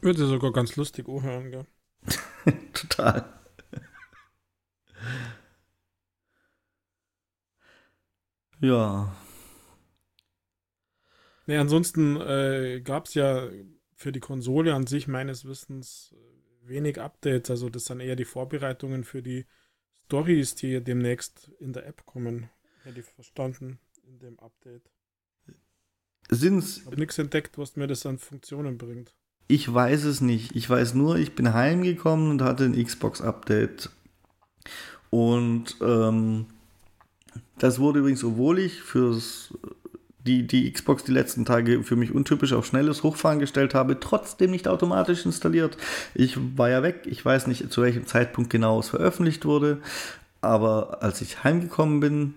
Würde 0.01 0.25
sogar 0.25 0.51
ganz 0.51 0.75
lustig 0.75 1.07
anhören, 1.07 1.51
gell? 1.51 1.65
Total. 2.73 3.39
ja. 8.59 9.15
Nee, 11.45 11.57
ansonsten 11.57 12.19
äh, 12.19 12.81
gab 12.83 13.05
es 13.05 13.13
ja 13.13 13.49
für 13.95 14.11
die 14.11 14.19
Konsole 14.19 14.73
an 14.73 14.87
sich 14.87 15.07
meines 15.07 15.45
Wissens 15.45 16.15
wenig 16.63 16.99
Updates. 16.99 17.51
Also 17.51 17.69
das 17.69 17.85
sind 17.85 17.99
eher 17.99 18.15
die 18.15 18.25
Vorbereitungen 18.25 19.03
für 19.03 19.21
die 19.21 19.45
Stories, 20.05 20.55
die 20.55 20.83
demnächst 20.83 21.51
in 21.59 21.73
der 21.73 21.85
App 21.85 22.05
kommen. 22.05 22.49
Hätte 22.83 22.99
ich 22.99 23.05
verstanden 23.05 23.79
in 24.03 24.19
dem 24.19 24.39
Update. 24.39 24.89
Sind's. 26.29 26.77
Ich 26.77 26.85
habe 26.85 26.97
nichts 26.97 27.17
entdeckt, 27.17 27.57
was 27.57 27.75
mir 27.75 27.87
das 27.87 28.05
an 28.05 28.17
Funktionen 28.17 28.77
bringt. 28.77 29.15
Ich 29.47 29.71
weiß 29.71 30.05
es 30.05 30.21
nicht. 30.21 30.55
Ich 30.55 30.69
weiß 30.69 30.93
nur, 30.93 31.17
ich 31.17 31.35
bin 31.35 31.53
heimgekommen 31.53 32.29
und 32.29 32.41
hatte 32.41 32.65
ein 32.65 32.81
Xbox-Update. 32.81 33.89
Und 35.09 35.75
ähm, 35.81 36.45
das 37.57 37.79
wurde 37.79 37.99
übrigens, 37.99 38.23
obwohl 38.23 38.59
ich 38.59 38.81
fürs 38.81 39.53
die, 40.25 40.45
die 40.45 40.71
Xbox 40.71 41.03
die 41.03 41.11
letzten 41.11 41.45
Tage 41.45 41.83
für 41.83 41.95
mich 41.95 42.13
untypisch 42.13 42.53
auf 42.53 42.65
schnelles 42.65 43.03
Hochfahren 43.03 43.39
gestellt 43.39 43.73
habe, 43.73 43.99
trotzdem 43.99 44.51
nicht 44.51 44.67
automatisch 44.67 45.25
installiert. 45.25 45.77
Ich 46.13 46.37
war 46.57 46.69
ja 46.69 46.83
weg, 46.83 47.01
ich 47.05 47.23
weiß 47.23 47.47
nicht, 47.47 47.71
zu 47.71 47.81
welchem 47.81 48.05
Zeitpunkt 48.05 48.49
genau 48.49 48.79
es 48.79 48.89
veröffentlicht 48.89 49.45
wurde, 49.45 49.79
aber 50.41 51.01
als 51.01 51.21
ich 51.21 51.43
heimgekommen 51.43 51.99
bin 51.99 52.35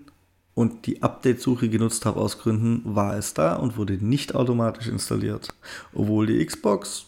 und 0.54 0.86
die 0.86 1.02
Update-Suche 1.02 1.68
genutzt 1.68 2.06
habe 2.06 2.20
aus 2.20 2.38
Gründen, 2.38 2.94
war 2.94 3.16
es 3.16 3.34
da 3.34 3.56
und 3.56 3.76
wurde 3.76 3.94
nicht 3.94 4.34
automatisch 4.34 4.88
installiert. 4.88 5.48
Obwohl 5.92 6.26
die 6.26 6.44
Xbox 6.44 7.06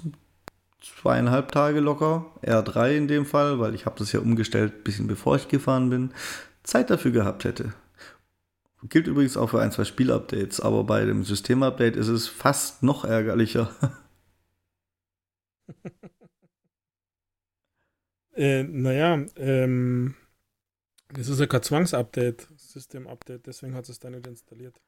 zweieinhalb 0.81 1.52
Tage 1.52 1.81
locker, 1.81 2.27
R3 2.43 2.97
in 2.97 3.09
dem 3.09 3.27
Fall, 3.27 3.59
weil 3.60 3.74
ich 3.74 3.86
habe 3.86 3.98
das 3.98 4.12
ja 4.12 4.20
umgestellt, 4.20 4.85
bisschen 4.85 5.06
bevor 5.06 5.36
ich 5.36 5.48
gefahren 5.48 5.90
bin, 5.90 6.12
Zeit 6.64 6.90
dafür 6.90 7.12
gehabt 7.12 7.44
hätte. 7.44 7.73
Gilt 8.89 9.06
übrigens 9.06 9.36
auch 9.36 9.51
für 9.51 9.60
ein, 9.60 9.73
zwei 9.73 9.85
Spielupdates, 9.85 10.60
aber 10.60 10.85
bei 10.85 11.05
dem 11.05 11.24
Systemupdate 11.24 11.97
ist 11.97 12.09
es 12.09 12.28
fast 12.28 12.82
noch 12.82 13.05
ärgerlicher. 13.05 13.70
äh, 18.35 18.62
naja, 18.64 19.24
ähm, 19.36 20.14
das 21.09 21.28
ist 21.28 21.40
ja 21.40 21.47
kein 21.47 21.62
Zwangsupdate, 21.62 22.48
System-Update, 22.77 23.47
deswegen 23.47 23.74
hat 23.74 23.89
es 23.89 23.98
dann 23.98 24.12
nicht 24.12 24.27
installiert. 24.27 24.78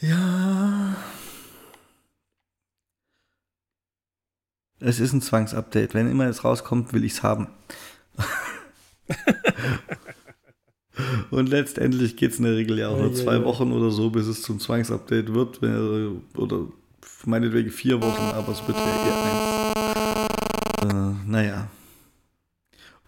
Ja. 0.00 0.96
Es 4.80 4.98
ist 5.00 5.12
ein 5.12 5.20
Zwangsupdate. 5.20 5.92
Wenn 5.94 6.10
immer 6.10 6.26
es 6.26 6.44
rauskommt, 6.44 6.94
will 6.94 7.04
ich 7.04 7.12
es 7.12 7.22
haben. 7.22 7.48
Und 11.30 11.48
letztendlich 11.48 12.16
geht 12.16 12.32
es 12.32 12.38
in 12.38 12.44
der 12.44 12.56
Regel 12.56 12.78
ja 12.78 12.88
auch 12.88 12.98
nur 12.98 13.14
zwei 13.14 13.44
Wochen 13.44 13.72
oder 13.72 13.90
so, 13.90 14.10
bis 14.10 14.26
es 14.26 14.42
zum 14.42 14.58
Zwangsupdate 14.58 15.32
wird. 15.32 15.62
Oder 16.36 16.68
meinetwegen 17.24 17.70
vier 17.70 18.00
Wochen, 18.00 18.34
aber 18.34 18.52
es 18.52 18.66
wird 18.66 18.78
ja 18.78 18.84
eher 18.84 19.22
eins. 19.24 20.92
Äh, 20.92 21.30
naja. 21.30 21.68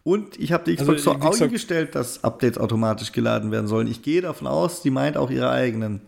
Und 0.05 0.39
ich 0.39 0.53
habe 0.53 0.65
die 0.65 0.77
Xbox 0.77 1.09
also, 1.09 1.33
so 1.33 1.45
eingestellt, 1.45 1.95
dass 1.95 2.23
Updates 2.25 2.59
automatisch 2.59 3.13
geladen 3.13 3.51
werden 3.51 3.67
sollen. 3.67 3.87
Ich 3.87 4.03
gehe 4.03 4.21
davon 4.21 4.47
aus, 4.47 4.83
die 4.83 4.91
meint 4.91 5.17
auch 5.17 5.31
ihre 5.31 5.51
eigenen. 5.51 6.03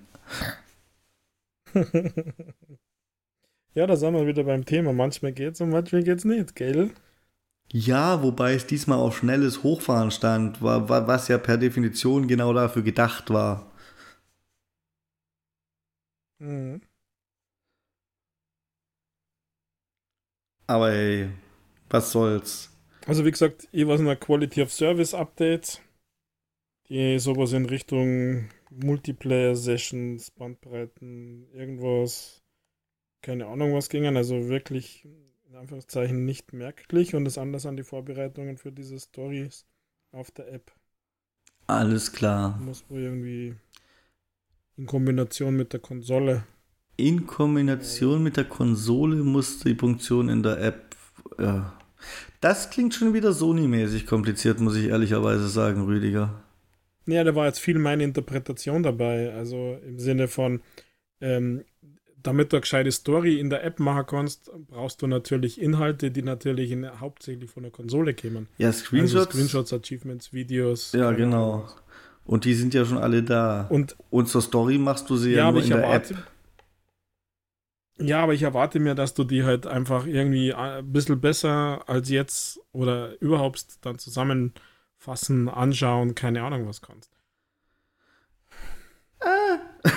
ja, 3.75 3.87
da 3.87 3.97
sind 3.97 4.13
wir 4.13 4.27
wieder 4.27 4.45
beim 4.45 4.67
Thema. 4.67 4.93
Manchmal 4.93 5.33
geht's 5.33 5.63
und 5.63 5.71
manchmal 5.71 6.03
geht's 6.03 6.27
nicht, 6.27 6.55
gell? 6.55 6.91
Ja, 7.73 8.23
wobei 8.23 8.55
es 8.55 8.67
diesmal 8.67 8.99
auf 8.99 9.17
schnelles 9.19 9.63
Hochfahren 9.63 10.11
stand, 10.11 10.63
was 10.63 11.29
ja 11.29 11.39
per 11.39 11.57
Definition 11.57 12.29
genau 12.29 12.53
dafür 12.53 12.83
gedacht 12.83 13.31
war. 13.31 13.73
Mhm. 16.39 16.81
Aber 20.69 20.91
ey, 20.93 21.31
was 21.91 22.13
soll's. 22.13 22.76
Also 23.07 23.25
wie 23.25 23.31
gesagt, 23.31 23.69
ich 23.73 23.87
war 23.87 23.99
in 23.99 24.05
der 24.05 24.17
Quality 24.17 24.63
of 24.63 24.73
Service 24.73 25.15
Update, 25.15 25.81
die 26.89 27.19
sowas 27.19 27.53
in 27.53 27.67
Richtung 27.67 28.49
Multiplayer-Sessions, 28.71 30.33
Bandbreiten, 30.33 31.49
irgendwas, 31.53 32.43
keine 33.23 33.47
Ahnung 33.47 33.75
was 33.75 33.89
gingen, 33.89 34.17
also 34.17 34.49
wirklich 34.49 35.07
Anführungszeichen 35.57 36.25
nicht 36.25 36.53
merklich 36.53 37.15
und 37.15 37.25
das 37.25 37.39
anders 37.39 37.67
an 37.67 37.77
die 37.77 37.83
Vorbereitungen 37.83 38.57
für 38.59 38.73
diese 38.73 38.99
Stories 38.99 39.67
auf 40.13 40.31
der 40.31 40.53
App. 40.53 40.73
Alles 41.67 42.13
klar. 42.13 42.59
Muss 42.59 42.85
wohl 42.89 43.01
irgendwie 43.03 43.55
in 44.77 44.87
Kombination 44.87 45.57
mit 45.57 45.73
der 45.73 45.81
Konsole. 45.81 46.45
In 46.97 47.27
Kombination 47.27 48.23
mit 48.23 48.37
der 48.37 48.45
Konsole 48.45 49.17
muss 49.17 49.61
die 49.61 49.75
Funktion 49.75 50.29
in 50.29 50.43
der 50.43 50.61
App. 50.61 50.97
Ja. 51.39 51.76
Das 52.41 52.71
klingt 52.71 52.95
schon 52.95 53.15
wieder 53.15 53.33
Sony-mäßig 53.33 54.07
kompliziert, 54.07 54.61
muss 54.61 54.77
ich 54.77 54.87
ehrlicherweise 54.87 55.49
sagen, 55.49 55.85
Rüdiger. 55.85 56.43
Ja, 57.07 57.25
da 57.25 57.35
war 57.35 57.47
jetzt 57.47 57.61
viel 57.61 57.79
meine 57.79 58.05
Interpretation 58.05 58.83
dabei. 58.83 59.33
Also 59.33 59.79
im 59.87 59.99
Sinne 59.99 60.29
von, 60.29 60.61
ähm, 61.21 61.65
damit 62.23 62.53
du 62.53 62.57
eine 62.57 62.63
gescheite 62.63 62.91
Story 62.91 63.39
in 63.39 63.51
der 63.51 63.65
App 63.65 63.79
machen 63.79 64.05
kannst, 64.07 64.51
brauchst 64.69 65.01
du 65.03 65.07
natürlich 65.07 65.61
Inhalte, 65.61 66.11
die 66.11 66.23
natürlich 66.23 66.73
in, 66.73 67.01
hauptsächlich 67.01 67.51
von 67.51 67.63
der 67.63 67.73
Konsole 67.73 68.15
kämen. 68.15 68.49
Ja, 68.59 68.73
Screenshots. 68.73 69.15
Also 69.15 69.31
Screenshots, 69.31 69.73
Achievements, 69.73 70.33
Videos. 70.33 70.93
Ja, 70.93 71.13
genau. 71.13 71.69
Und 72.25 72.45
die 72.45 72.55
sind 72.55 72.75
ja 72.75 72.85
schon 72.85 72.99
alle 72.99 73.23
da. 73.23 73.67
Und, 73.71 73.97
Und 74.11 74.29
zur 74.29 74.43
Story 74.43 74.79
machst 74.79 75.09
du 75.09 75.17
sie 75.17 75.33
ja, 75.33 75.47
ja 75.47 75.53
nur 75.53 75.63
in 75.63 75.71
der 75.71 75.93
App. 75.93 76.15
Ja, 77.99 78.23
aber 78.23 78.35
ich 78.35 78.43
erwarte 78.43 78.79
mir, 78.79 78.95
dass 78.95 79.15
du 79.15 79.25
die 79.25 79.45
halt 79.45 79.67
einfach 79.67 80.07
irgendwie 80.07 80.53
ein 80.53 80.93
bisschen 80.93 81.19
besser 81.21 81.83
als 81.89 82.11
jetzt 82.11 82.61
oder 82.73 83.19
überhaupt 83.23 83.85
dann 83.87 83.99
zusammenfassen, 83.99 85.49
anschauen, 85.49 86.15
keine 86.15 86.43
Ahnung 86.43 86.69
was 86.69 86.83
kannst. 86.83 87.11
Ah. 89.21 89.59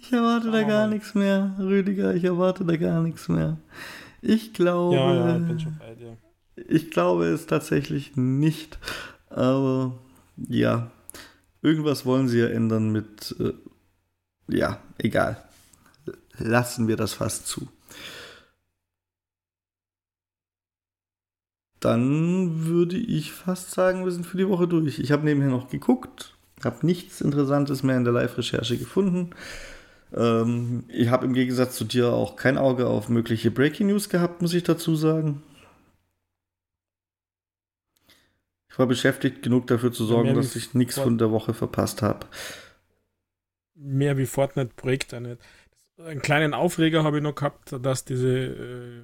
ich 0.00 0.12
erwarte 0.12 0.50
da 0.50 0.64
gar 0.64 0.88
nichts 0.88 1.14
mehr, 1.14 1.54
Rüdiger. 1.58 2.12
Ich 2.14 2.24
erwarte 2.24 2.64
da 2.64 2.76
gar 2.76 3.00
nichts 3.00 3.28
mehr. 3.28 3.58
Ich 4.22 4.52
glaube. 4.52 4.96
Ja, 4.96 5.14
ja, 5.14 5.36
ich 5.36 5.46
bin 5.46 5.60
schon 5.60 5.78
bei 5.78 5.94
dir. 5.94 6.16
Ich 6.68 6.90
glaube 6.90 7.26
es 7.26 7.46
tatsächlich 7.46 8.16
nicht. 8.16 8.80
Aber 9.28 9.92
ja, 10.36 10.90
irgendwas 11.62 12.06
wollen 12.06 12.28
sie 12.28 12.40
ja 12.40 12.48
ändern 12.48 12.90
mit. 12.90 13.34
Äh, 13.38 13.52
ja, 14.48 14.80
egal. 14.98 15.42
Lassen 16.38 16.88
wir 16.88 16.96
das 16.96 17.12
fast 17.12 17.46
zu. 17.46 17.68
Dann 21.80 22.66
würde 22.66 22.96
ich 22.96 23.32
fast 23.32 23.70
sagen, 23.70 24.04
wir 24.04 24.12
sind 24.12 24.26
für 24.26 24.36
die 24.36 24.48
Woche 24.48 24.68
durch. 24.68 24.98
Ich 24.98 25.12
habe 25.12 25.24
nebenher 25.24 25.48
noch 25.48 25.70
geguckt, 25.70 26.36
habe 26.62 26.84
nichts 26.84 27.22
Interessantes 27.22 27.82
mehr 27.82 27.96
in 27.96 28.04
der 28.04 28.12
Live-Recherche 28.12 28.76
gefunden. 28.76 29.30
Ähm, 30.14 30.84
ich 30.88 31.08
habe 31.08 31.24
im 31.24 31.32
Gegensatz 31.32 31.76
zu 31.76 31.84
dir 31.84 32.12
auch 32.12 32.36
kein 32.36 32.58
Auge 32.58 32.86
auf 32.86 33.08
mögliche 33.08 33.50
Breaking 33.50 33.88
News 33.88 34.10
gehabt, 34.10 34.42
muss 34.42 34.52
ich 34.52 34.62
dazu 34.62 34.94
sagen. 34.94 35.42
Ich 38.70 38.78
war 38.78 38.86
beschäftigt 38.86 39.42
genug 39.42 39.66
dafür 39.66 39.92
zu 39.92 40.04
sorgen, 40.04 40.34
dass 40.34 40.56
ich 40.56 40.74
nichts 40.74 40.98
von 40.98 41.18
der 41.18 41.30
Woche 41.30 41.54
verpasst 41.54 42.02
habe. 42.02 42.26
Mehr 43.74 44.16
wie 44.16 44.26
Fortnite 44.26 44.74
Projekt 44.76 45.12
nicht. 45.12 45.40
Einen 45.98 46.22
kleinen 46.22 46.54
Aufreger 46.54 47.04
habe 47.04 47.18
ich 47.18 47.22
noch 47.22 47.34
gehabt, 47.34 47.74
dass 47.82 48.04
diese 48.04 48.28
äh, 48.28 49.02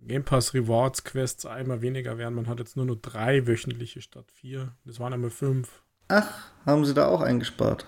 Game 0.00 0.24
Pass 0.24 0.54
Rewards 0.54 1.04
Quests 1.04 1.46
einmal 1.46 1.80
weniger 1.80 2.18
werden. 2.18 2.34
Man 2.34 2.48
hat 2.48 2.58
jetzt 2.58 2.76
nur 2.76 2.86
noch 2.86 2.96
drei 2.96 3.46
wöchentliche 3.46 4.00
statt 4.00 4.30
vier. 4.32 4.74
Das 4.84 4.98
waren 5.00 5.12
einmal 5.12 5.30
fünf. 5.30 5.82
Ach, 6.08 6.52
haben 6.66 6.84
sie 6.84 6.94
da 6.94 7.06
auch 7.06 7.20
eingespart? 7.20 7.86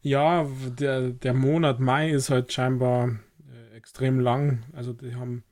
Ja, 0.00 0.46
der, 0.78 1.10
der 1.10 1.32
Monat 1.32 1.80
Mai 1.80 2.10
ist 2.10 2.28
halt 2.28 2.52
scheinbar 2.52 3.18
äh, 3.48 3.76
extrem 3.76 4.20
lang. 4.20 4.64
Also 4.72 4.92
die 4.92 5.14
haben, 5.14 5.44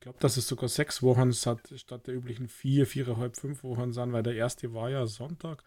ich 0.00 0.04
glaube, 0.04 0.18
dass 0.18 0.38
es 0.38 0.48
sogar 0.48 0.70
sechs 0.70 1.02
Wochen 1.02 1.30
statt, 1.34 1.60
statt 1.76 2.06
der 2.06 2.14
üblichen 2.14 2.48
vier, 2.48 2.86
viereinhalb, 2.86 3.36
fünf 3.36 3.62
Wochen 3.62 3.92
sind, 3.92 4.14
weil 4.14 4.22
der 4.22 4.34
erste 4.34 4.72
war 4.72 4.88
ja 4.88 5.04
Sonntag. 5.04 5.62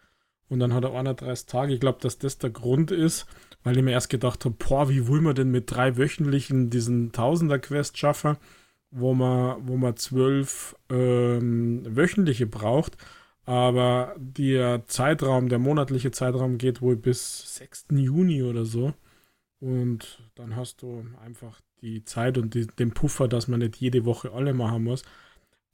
Und 0.48 0.58
dann 0.58 0.74
hat 0.74 0.82
er 0.82 0.92
31 0.92 1.46
Tage. 1.46 1.72
Ich 1.72 1.78
glaube, 1.78 2.00
dass 2.00 2.18
das 2.18 2.38
der 2.38 2.50
Grund 2.50 2.90
ist, 2.90 3.26
weil 3.62 3.76
ich 3.76 3.84
mir 3.84 3.92
erst 3.92 4.10
gedacht 4.10 4.44
habe, 4.44 4.56
boah, 4.58 4.88
wie 4.88 5.06
will 5.06 5.20
man 5.20 5.36
denn 5.36 5.52
mit 5.52 5.70
drei 5.70 5.96
wöchentlichen 5.96 6.68
diesen 6.68 7.12
Tausender-Quest 7.12 7.96
schaffen, 7.96 8.36
wo 8.90 9.14
man, 9.14 9.68
wo 9.68 9.76
man 9.76 9.96
zwölf 9.96 10.74
ähm, 10.90 11.84
wöchentliche 11.86 12.48
braucht. 12.48 12.96
Aber 13.44 14.16
der 14.18 14.84
Zeitraum, 14.88 15.48
der 15.48 15.60
monatliche 15.60 16.10
Zeitraum 16.10 16.58
geht 16.58 16.82
wohl 16.82 16.96
bis 16.96 17.54
6. 17.54 17.86
Juni 17.92 18.42
oder 18.42 18.64
so. 18.64 18.94
Und 19.60 20.28
dann 20.34 20.56
hast 20.56 20.82
du 20.82 21.06
einfach 21.24 21.60
die 21.80 22.04
Zeit 22.04 22.38
und 22.38 22.54
die, 22.54 22.66
den 22.66 22.92
Puffer, 22.92 23.28
dass 23.28 23.48
man 23.48 23.60
nicht 23.60 23.76
jede 23.76 24.04
Woche 24.04 24.32
alle 24.32 24.54
machen 24.54 24.84
muss. 24.84 25.02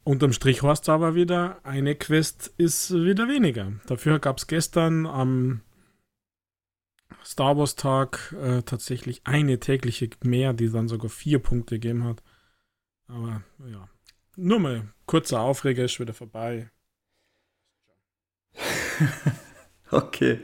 Unterm 0.02 0.32
Strich 0.32 0.62
heißt 0.62 0.84
es 0.84 0.88
aber 0.88 1.14
wieder, 1.14 1.60
eine 1.64 1.94
Quest 1.94 2.52
ist 2.56 2.92
wieder 2.92 3.28
weniger. 3.28 3.72
Dafür 3.86 4.18
gab 4.18 4.38
es 4.38 4.46
gestern 4.46 5.06
am 5.06 5.60
Star 7.24 7.56
Wars 7.56 7.76
Tag 7.76 8.34
äh, 8.40 8.62
tatsächlich 8.62 9.20
eine 9.24 9.60
tägliche 9.60 10.08
mehr, 10.22 10.52
die 10.52 10.70
dann 10.70 10.88
sogar 10.88 11.10
vier 11.10 11.38
Punkte 11.38 11.76
gegeben 11.76 12.04
hat. 12.04 12.22
Aber 13.08 13.42
ja, 13.70 13.88
nur 14.36 14.58
mal 14.58 14.88
kurzer 15.06 15.40
Aufreger 15.40 15.84
ist 15.84 16.00
wieder 16.00 16.14
vorbei. 16.14 16.70
okay, 19.90 20.40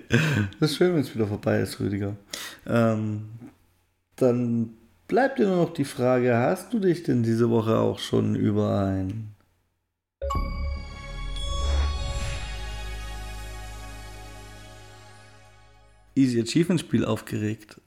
das 0.60 0.72
ist 0.72 0.76
schön, 0.76 0.94
wenn 0.94 1.00
es 1.00 1.14
wieder 1.14 1.26
vorbei 1.26 1.60
ist, 1.60 1.80
Rüdiger. 1.80 2.16
Ähm, 2.66 3.30
dann 4.16 4.76
bleibt 5.08 5.38
dir 5.38 5.46
nur 5.46 5.56
noch 5.56 5.72
die 5.72 5.84
Frage, 5.84 6.36
hast 6.36 6.72
du 6.72 6.78
dich 6.78 7.02
denn 7.02 7.22
diese 7.22 7.50
Woche 7.50 7.78
auch 7.78 7.98
schon 7.98 8.34
über 8.34 8.78
ein 8.80 9.34
Easy 16.14 16.40
Achievement 16.40 16.80
Spiel 16.80 17.04
aufgeregt? 17.04 17.80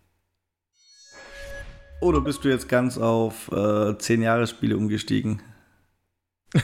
Oder 2.02 2.22
bist 2.22 2.46
du 2.46 2.50
jetzt 2.50 2.70
ganz 2.70 2.98
auf 2.98 3.52
äh, 3.52 3.98
10 3.98 4.22
Jahre 4.22 4.48
Spiele 4.48 4.78
umgestiegen? 4.78 5.42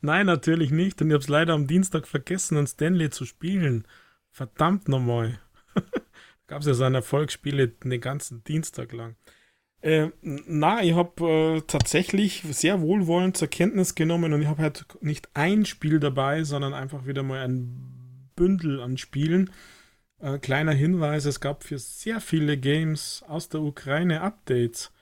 Nein, 0.00 0.26
natürlich 0.26 0.70
nicht. 0.70 1.02
Und 1.02 1.08
ich 1.08 1.14
habe 1.14 1.22
es 1.22 1.28
leider 1.28 1.52
am 1.52 1.66
Dienstag 1.66 2.06
vergessen, 2.06 2.56
an 2.56 2.66
Stanley 2.66 3.10
zu 3.10 3.26
spielen. 3.26 3.86
Verdammt 4.30 4.88
nochmal. 4.88 5.38
Gab 6.46 6.60
es 6.60 6.66
ja 6.66 6.74
seine 6.74 6.98
Erfolgsspiele 6.98 7.68
den 7.68 8.00
ganzen 8.00 8.42
Dienstag 8.44 8.92
lang. 8.92 9.16
Äh, 9.82 10.10
na, 10.22 10.82
ich 10.82 10.94
habe 10.94 11.24
äh, 11.56 11.60
tatsächlich 11.62 12.42
sehr 12.50 12.82
wohlwollend 12.82 13.36
zur 13.36 13.48
Kenntnis 13.48 13.94
genommen 13.94 14.32
und 14.32 14.42
ich 14.42 14.48
habe 14.48 14.62
halt 14.62 14.84
nicht 15.00 15.28
ein 15.34 15.64
Spiel 15.64 16.00
dabei, 16.00 16.44
sondern 16.44 16.74
einfach 16.74 17.06
wieder 17.06 17.22
mal 17.22 17.40
ein 17.40 18.30
Bündel 18.36 18.80
an 18.80 18.98
Spielen. 18.98 19.50
Äh, 20.18 20.38
kleiner 20.38 20.72
Hinweis: 20.72 21.24
Es 21.24 21.40
gab 21.40 21.64
für 21.64 21.78
sehr 21.78 22.20
viele 22.20 22.58
Games 22.58 23.24
aus 23.26 23.48
der 23.48 23.62
Ukraine 23.62 24.20
Updates, 24.20 24.92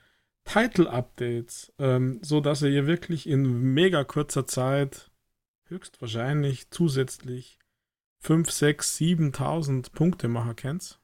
Title-Updates, 0.45 1.73
ähm, 1.77 2.19
so 2.21 2.39
dass 2.39 2.61
ihr 2.61 2.87
wirklich 2.87 3.27
in 3.27 3.73
mega 3.73 4.05
kurzer 4.05 4.47
Zeit 4.47 5.11
höchstwahrscheinlich 5.65 6.71
zusätzlich 6.71 7.59
5, 8.19 8.49
6, 8.49 8.97
7.000 8.97 9.91
Punkte 9.91 10.27
machen 10.29 10.55
könnt. 10.55 10.99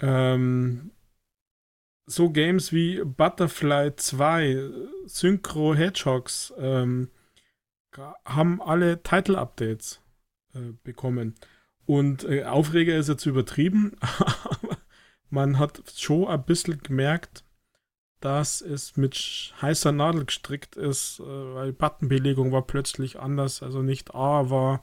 Ähm, 0.00 0.92
so 2.06 2.30
Games 2.30 2.72
wie 2.72 3.02
Butterfly 3.04 3.96
2, 3.96 4.70
Synchro 5.06 5.74
Hedgehogs 5.74 6.54
ähm, 6.56 7.10
haben 8.24 8.62
alle 8.62 9.02
Title-Updates 9.02 10.00
äh, 10.54 10.72
bekommen. 10.84 11.34
Und 11.84 12.24
äh, 12.24 12.44
Aufreger 12.44 12.96
ist 12.96 13.08
jetzt 13.08 13.26
übertrieben, 13.26 13.92
aber 14.00 14.78
man 15.30 15.58
hat 15.58 15.82
schon 15.96 16.28
ein 16.28 16.44
bisschen 16.44 16.78
gemerkt, 16.78 17.44
dass 18.20 18.60
es 18.60 18.96
mit 18.96 19.52
heißer 19.60 19.92
Nadel 19.92 20.24
gestrickt 20.24 20.76
ist, 20.76 21.20
äh, 21.20 21.24
weil 21.24 21.72
Buttonbelegung 21.72 22.52
war 22.52 22.66
plötzlich 22.66 23.18
anders. 23.18 23.62
Also 23.62 23.82
nicht 23.82 24.14
A 24.14 24.50
war 24.50 24.82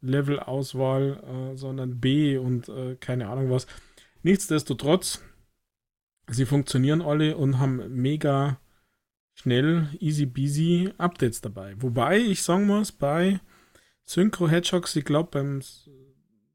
Levelauswahl, 0.00 1.52
äh, 1.52 1.56
sondern 1.56 2.00
B 2.00 2.36
und 2.36 2.68
äh, 2.68 2.96
keine 2.96 3.28
Ahnung 3.28 3.50
was. 3.50 3.66
Nichtsdestotrotz, 4.22 5.20
sie 6.28 6.46
funktionieren 6.46 7.02
alle 7.02 7.36
und 7.36 7.58
haben 7.58 7.82
mega 7.94 8.58
schnell, 9.34 9.88
easy 9.98 10.26
peasy 10.26 10.92
Updates 10.98 11.40
dabei. 11.40 11.74
Wobei 11.78 12.18
ich 12.18 12.42
sagen 12.42 12.66
muss, 12.66 12.92
bei 12.92 13.40
Synchro 14.04 14.48
Hedgehogs, 14.48 14.96
ich 14.96 15.04
glaube 15.04 15.30
beim 15.32 15.62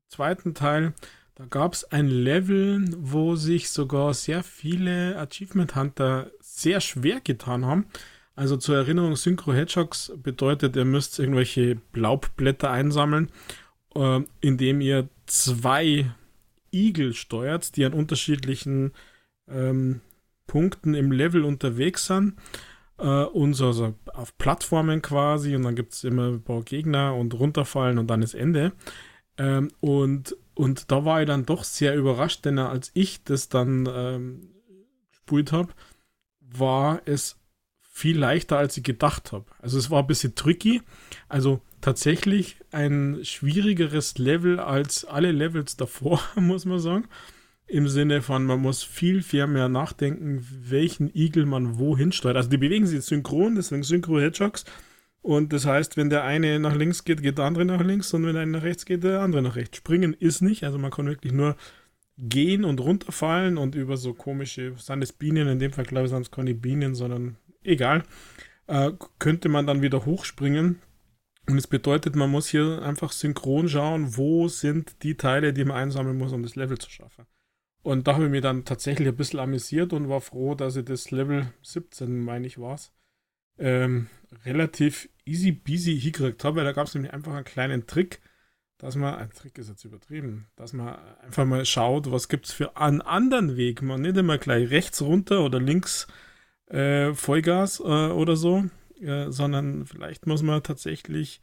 zweiten 0.09 0.53
Teil, 0.53 0.93
da 1.35 1.45
gab 1.45 1.73
es 1.73 1.83
ein 1.91 2.07
Level, 2.07 2.85
wo 2.97 3.35
sich 3.35 3.69
sogar 3.69 4.13
sehr 4.13 4.43
viele 4.43 5.17
Achievement 5.17 5.75
Hunter 5.75 6.31
sehr 6.39 6.81
schwer 6.81 7.19
getan 7.21 7.65
haben. 7.65 7.85
Also 8.35 8.57
zur 8.57 8.77
Erinnerung, 8.77 9.15
Synchro 9.15 9.53
Hedgehogs 9.53 10.11
bedeutet, 10.15 10.75
ihr 10.75 10.85
müsst 10.85 11.19
irgendwelche 11.19 11.81
Laubblätter 11.93 12.71
einsammeln, 12.71 13.31
äh, 13.95 14.21
indem 14.41 14.81
ihr 14.81 15.09
zwei 15.25 16.11
Igel 16.71 17.13
steuert, 17.13 17.75
die 17.75 17.85
an 17.85 17.93
unterschiedlichen 17.93 18.93
ähm, 19.49 20.01
Punkten 20.45 20.93
im 20.93 21.11
Level 21.11 21.43
unterwegs 21.43 22.07
sind. 22.07 22.35
Äh, 22.97 23.23
und 23.23 23.53
so 23.53 23.67
also 23.67 23.95
auf 24.13 24.37
Plattformen 24.37 25.01
quasi. 25.01 25.55
Und 25.55 25.63
dann 25.63 25.75
gibt 25.75 25.93
es 25.93 26.03
immer 26.03 26.29
ein 26.29 26.43
paar 26.43 26.61
Gegner 26.63 27.15
und 27.15 27.33
runterfallen 27.33 27.97
und 27.97 28.07
dann 28.07 28.21
ist 28.21 28.33
Ende. 28.33 28.73
Ähm, 29.37 29.69
und, 29.79 30.35
und 30.55 30.91
da 30.91 31.05
war 31.05 31.21
ich 31.21 31.27
dann 31.27 31.45
doch 31.45 31.63
sehr 31.63 31.95
überrascht, 31.95 32.45
denn 32.45 32.57
als 32.59 32.91
ich 32.93 33.23
das 33.23 33.49
dann 33.49 33.87
ähm, 33.91 34.49
habe, 35.51 35.73
war 36.39 37.01
es 37.05 37.37
viel 37.81 38.17
leichter, 38.17 38.57
als 38.57 38.77
ich 38.77 38.83
gedacht 38.83 39.31
habe. 39.31 39.45
Also 39.59 39.77
es 39.77 39.89
war 39.89 40.03
ein 40.03 40.07
bisschen 40.07 40.35
tricky. 40.35 40.81
Also 41.29 41.61
tatsächlich 41.81 42.57
ein 42.71 43.19
schwierigeres 43.23 44.17
Level 44.17 44.59
als 44.59 45.03
alle 45.03 45.31
Levels 45.31 45.77
davor, 45.77 46.21
muss 46.35 46.65
man 46.65 46.79
sagen. 46.79 47.07
Im 47.67 47.87
Sinne 47.89 48.21
von, 48.21 48.45
man 48.45 48.61
muss 48.61 48.83
viel, 48.83 49.21
viel 49.21 49.45
mehr 49.47 49.67
nachdenken, 49.67 50.45
welchen 50.49 51.13
Igel 51.13 51.45
man 51.45 51.77
wohin 51.77 52.13
steuert. 52.13 52.37
Also 52.37 52.49
die 52.49 52.57
bewegen 52.57 52.87
sich 52.87 53.01
synchron, 53.01 53.55
deswegen 53.55 53.83
Synchro-Hedgehogs. 53.83 54.63
Und 55.21 55.51
das 55.51 55.65
heißt, 55.65 55.97
wenn 55.97 56.09
der 56.09 56.23
eine 56.23 56.59
nach 56.59 56.75
links 56.75 57.03
geht, 57.03 57.21
geht 57.21 57.37
der 57.37 57.45
andere 57.45 57.65
nach 57.65 57.83
links 57.83 58.13
und 58.13 58.25
wenn 58.25 58.33
der 58.33 58.43
eine 58.43 58.53
nach 58.53 58.63
rechts 58.63 58.85
geht, 58.85 59.03
der 59.03 59.19
andere 59.19 59.41
nach 59.41 59.57
rechts. 59.57 59.77
Springen 59.77 60.13
ist 60.13 60.41
nicht, 60.41 60.63
also 60.63 60.77
man 60.77 60.91
kann 60.91 61.07
wirklich 61.07 61.33
nur 61.33 61.57
gehen 62.17 62.63
und 62.63 62.79
runterfallen 62.79 63.57
und 63.57 63.75
über 63.75 63.97
so 63.97 64.13
komische, 64.13 64.73
sind 64.77 65.01
es 65.01 65.11
Bienen, 65.11 65.49
in 65.49 65.59
dem 65.59 65.73
Fall 65.73 65.85
glaube 65.85 66.05
ich, 66.05 66.11
sind 66.11 66.21
es 66.21 66.31
keine 66.31 66.55
Bienen, 66.55 66.95
sondern 66.95 67.35
egal, 67.63 68.03
äh, 68.67 68.91
könnte 69.19 69.49
man 69.49 69.67
dann 69.67 69.81
wieder 69.81 70.05
hochspringen. 70.05 70.79
Und 71.49 71.57
es 71.57 71.67
bedeutet, 71.67 72.15
man 72.15 72.31
muss 72.31 72.47
hier 72.47 72.81
einfach 72.81 73.11
synchron 73.11 73.69
schauen, 73.69 74.17
wo 74.17 74.47
sind 74.47 75.03
die 75.03 75.15
Teile, 75.15 75.53
die 75.53 75.65
man 75.65 75.77
einsammeln 75.77 76.17
muss, 76.17 76.33
um 76.33 76.43
das 76.43 76.55
Level 76.55 76.77
zu 76.77 76.89
schaffen. 76.89 77.25
Und 77.87 78.05
da 78.05 78.15
habe 78.15 78.25
ich 78.25 78.31
mich 78.31 78.41
dann 78.41 78.65
tatsächlich 78.65 79.07
ein 79.07 79.15
bisschen 79.15 79.39
amüsiert 79.39 79.93
und 79.93 80.09
war 80.09 80.19
froh, 80.19 80.55
dass 80.55 80.75
ich 80.75 80.83
das 80.83 81.09
Level 81.09 81.53
17, 81.61 82.21
meine 82.21 82.45
ich, 82.45 82.59
war 82.59 82.75
es, 82.75 82.91
ähm, 83.57 84.07
relativ 84.43 85.07
easy 85.23 85.53
peasy 85.53 85.97
hingekriegt 85.97 86.43
habe, 86.43 86.57
weil 86.57 86.65
da 86.65 86.73
gab 86.73 86.87
es 86.87 86.95
nämlich 86.95 87.13
einfach 87.13 87.33
einen 87.33 87.45
kleinen 87.45 87.87
Trick, 87.87 88.19
dass 88.77 88.97
man, 88.97 89.15
ein 89.15 89.29
Trick 89.29 89.57
ist 89.57 89.69
jetzt 89.69 89.85
übertrieben, 89.85 90.47
dass 90.57 90.73
man 90.73 90.97
einfach 91.21 91.45
mal 91.45 91.63
schaut, 91.63 92.11
was 92.11 92.27
gibt 92.27 92.47
es 92.47 92.51
für 92.51 92.75
einen 92.75 93.01
anderen 93.01 93.55
Weg. 93.55 93.81
Man 93.81 94.01
nicht 94.01 94.17
immer 94.17 94.37
gleich 94.37 94.69
rechts 94.69 95.01
runter 95.01 95.45
oder 95.45 95.61
links 95.61 96.07
äh, 96.65 97.13
Vollgas 97.13 97.79
äh, 97.79 97.83
oder 97.83 98.35
so, 98.35 98.65
äh, 98.99 99.31
sondern 99.31 99.85
vielleicht 99.85 100.27
muss 100.27 100.43
man 100.43 100.61
tatsächlich 100.61 101.39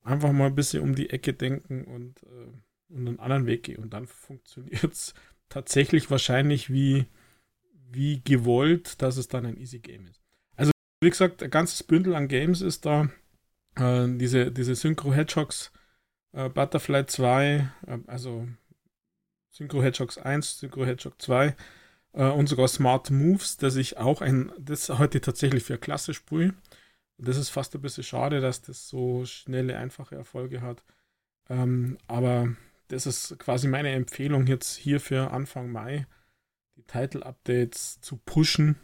einfach 0.00 0.32
mal 0.32 0.46
ein 0.46 0.54
bisschen 0.54 0.82
um 0.82 0.94
die 0.94 1.10
Ecke 1.10 1.34
denken 1.34 1.84
und, 1.84 2.22
äh, 2.22 2.52
und 2.88 3.06
einen 3.06 3.18
anderen 3.18 3.44
Weg 3.44 3.64
gehen. 3.64 3.82
Und 3.82 3.92
dann 3.92 4.06
funktioniert 4.06 4.90
es 4.90 5.12
tatsächlich 5.54 6.10
wahrscheinlich 6.10 6.68
wie, 6.72 7.06
wie 7.92 8.20
gewollt, 8.24 9.00
dass 9.00 9.16
es 9.16 9.28
dann 9.28 9.46
ein 9.46 9.56
Easy 9.56 9.78
Game 9.78 10.08
ist. 10.08 10.20
Wie 11.00 11.10
gesagt, 11.10 11.44
ein 11.44 11.50
ganzes 11.50 11.84
Bündel 11.84 12.16
an 12.16 12.26
Games 12.26 12.60
ist 12.60 12.86
da. 12.86 13.08
Äh, 13.76 14.08
diese, 14.16 14.50
diese 14.50 14.74
Synchro 14.74 15.12
Hedgehogs, 15.12 15.70
äh, 16.32 16.48
Butterfly 16.48 17.06
2, 17.06 17.70
äh, 17.86 17.98
also 18.08 18.48
Synchro 19.50 19.80
Hedgehogs 19.80 20.18
1, 20.18 20.58
Synchro 20.58 20.86
Hedgehog 20.86 21.22
2 21.22 21.54
äh, 22.14 22.24
und 22.24 22.48
sogar 22.48 22.66
Smart 22.66 23.12
Moves, 23.12 23.56
das 23.56 23.76
ich 23.76 23.96
auch 23.96 24.22
ein, 24.22 24.50
das 24.58 24.88
heute 24.88 25.20
tatsächlich 25.20 25.62
für 25.62 25.78
Klasse 25.78 26.14
sprühe. 26.14 26.54
Das 27.16 27.36
ist 27.36 27.50
fast 27.50 27.76
ein 27.76 27.82
bisschen 27.82 28.02
schade, 28.02 28.40
dass 28.40 28.62
das 28.62 28.88
so 28.88 29.24
schnelle, 29.24 29.76
einfache 29.76 30.16
Erfolge 30.16 30.62
hat. 30.62 30.82
Ähm, 31.48 31.96
aber 32.08 32.56
das 32.88 33.06
ist 33.06 33.38
quasi 33.38 33.68
meine 33.68 33.90
Empfehlung 33.90 34.46
jetzt 34.46 34.74
hier 34.76 35.00
für 35.00 35.30
Anfang 35.30 35.70
Mai, 35.70 36.06
die 36.76 36.82
Title-Updates 36.82 38.00
zu 38.00 38.16
pushen 38.16 38.76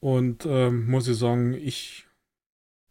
und 0.00 0.46
ähm, 0.46 0.86
muss 0.86 1.08
ich 1.08 1.18
sagen, 1.18 1.54
ich 1.54 2.06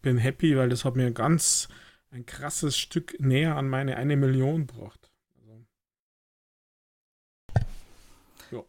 bin 0.02 0.18
happy, 0.18 0.56
weil 0.56 0.70
das 0.70 0.86
hat 0.86 0.96
mir 0.96 1.12
ganz 1.12 1.68
ein 2.12 2.26
krasses 2.26 2.78
Stück 2.78 3.20
näher 3.20 3.56
an 3.56 3.68
meine 3.68 3.98
eine 3.98 4.16
Million 4.16 4.68
gebracht. 4.68 5.12
Also, 5.38 5.66
ja. 8.52 8.64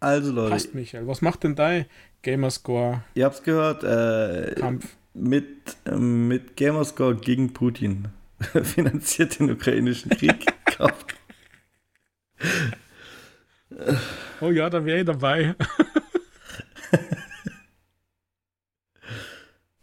also 0.00 0.32
Leute. 0.32 0.50
Passt, 0.50 0.74
Michael. 0.74 1.06
Was 1.06 1.22
macht 1.22 1.44
denn 1.44 1.54
dein 1.54 1.86
Gamerscore? 2.22 3.04
Ihr 3.14 3.24
habt's 3.24 3.42
gehört. 3.42 3.84
Äh, 3.84 4.54
Kampf. 4.58 4.96
Mit, 5.14 5.76
äh, 5.86 5.96
mit 5.96 6.56
Gamerscore 6.56 7.16
gegen 7.16 7.52
Putin. 7.52 8.08
Finanziert 8.62 9.38
den 9.38 9.50
ukrainischen 9.50 10.10
Krieg. 10.10 10.46
oh 14.40 14.50
ja, 14.50 14.68
da 14.68 14.84
wäre 14.84 15.00
ich 15.00 15.06
dabei. 15.06 15.54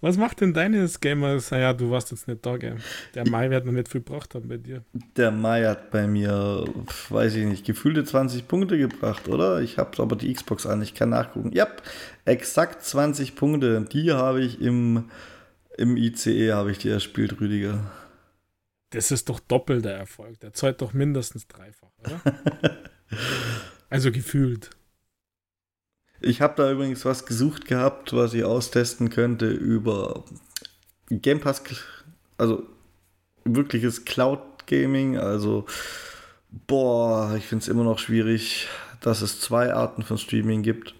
Was 0.04 0.18
macht 0.18 0.42
denn 0.42 0.54
deines 0.54 1.00
Gamers? 1.00 1.52
Ja, 1.52 1.72
du 1.72 1.90
warst 1.90 2.12
jetzt 2.12 2.28
nicht 2.28 2.46
da, 2.46 2.58
gell? 2.58 2.76
Der 3.16 3.26
Mai 3.26 3.50
wird 3.50 3.66
noch 3.66 3.72
nicht 3.72 3.88
viel 3.88 4.02
gebracht 4.02 4.36
haben 4.36 4.50
bei 4.50 4.58
dir. 4.58 4.84
Der 5.16 5.32
Mai 5.32 5.64
hat 5.64 5.92
bei 5.92 6.08
mir, 6.08 6.66
weiß 7.08 7.36
ich 7.36 7.46
nicht, 7.46 7.66
gefühlte 7.66 8.04
20 8.04 8.50
Punkte 8.50 8.78
gebracht, 8.78 9.30
oder? 9.30 9.62
Ich 9.62 9.78
habe 9.78 10.04
aber 10.04 10.18
die 10.18 10.34
Xbox 10.34 10.66
an, 10.66 10.82
ich 10.82 10.94
kann 10.94 11.08
nachgucken. 11.08 11.52
Ja, 11.54 11.68
exakt 12.26 12.84
20 12.84 13.38
Punkte. 13.38 13.86
Die 13.94 14.12
habe 14.12 14.42
ich 14.42 14.60
im, 14.60 15.06
im 15.78 15.96
ICE, 15.96 16.52
habe 16.52 16.72
ich 16.72 16.80
die 16.80 16.90
erspielt, 16.90 17.40
Rüdiger. 17.40 17.80
Das 18.94 19.10
ist 19.10 19.28
doch 19.28 19.40
doppelter 19.40 19.90
Erfolg. 19.90 20.40
Der 20.42 20.54
zahlt 20.54 20.82
doch 20.82 20.94
mindestens 20.94 21.48
dreifach, 21.48 21.90
oder? 22.00 22.22
also 23.90 24.12
gefühlt. 24.12 24.70
Ich 26.22 26.42
habe 26.42 26.54
da 26.56 26.72
übrigens 26.72 27.04
was 27.04 27.26
gesucht 27.26 27.66
gehabt, 27.66 28.14
was 28.14 28.36
ich 28.36 28.44
austesten 28.44 29.10
könnte 29.10 29.50
über 29.50 30.24
Game 31.10 31.42
Pass, 31.42 31.64
also 32.38 32.68
wirkliches 33.46 34.06
Cloud 34.06 34.68
Gaming. 34.68 35.18
Also, 35.18 35.66
boah, 36.68 37.36
ich 37.36 37.48
finde 37.48 37.64
es 37.64 37.68
immer 37.70 37.84
noch 37.84 37.98
schwierig, 37.98 38.68
dass 39.02 39.22
es 39.22 39.42
zwei 39.42 39.74
Arten 39.74 40.04
von 40.04 40.20
Streaming 40.20 40.62
gibt. 40.62 40.94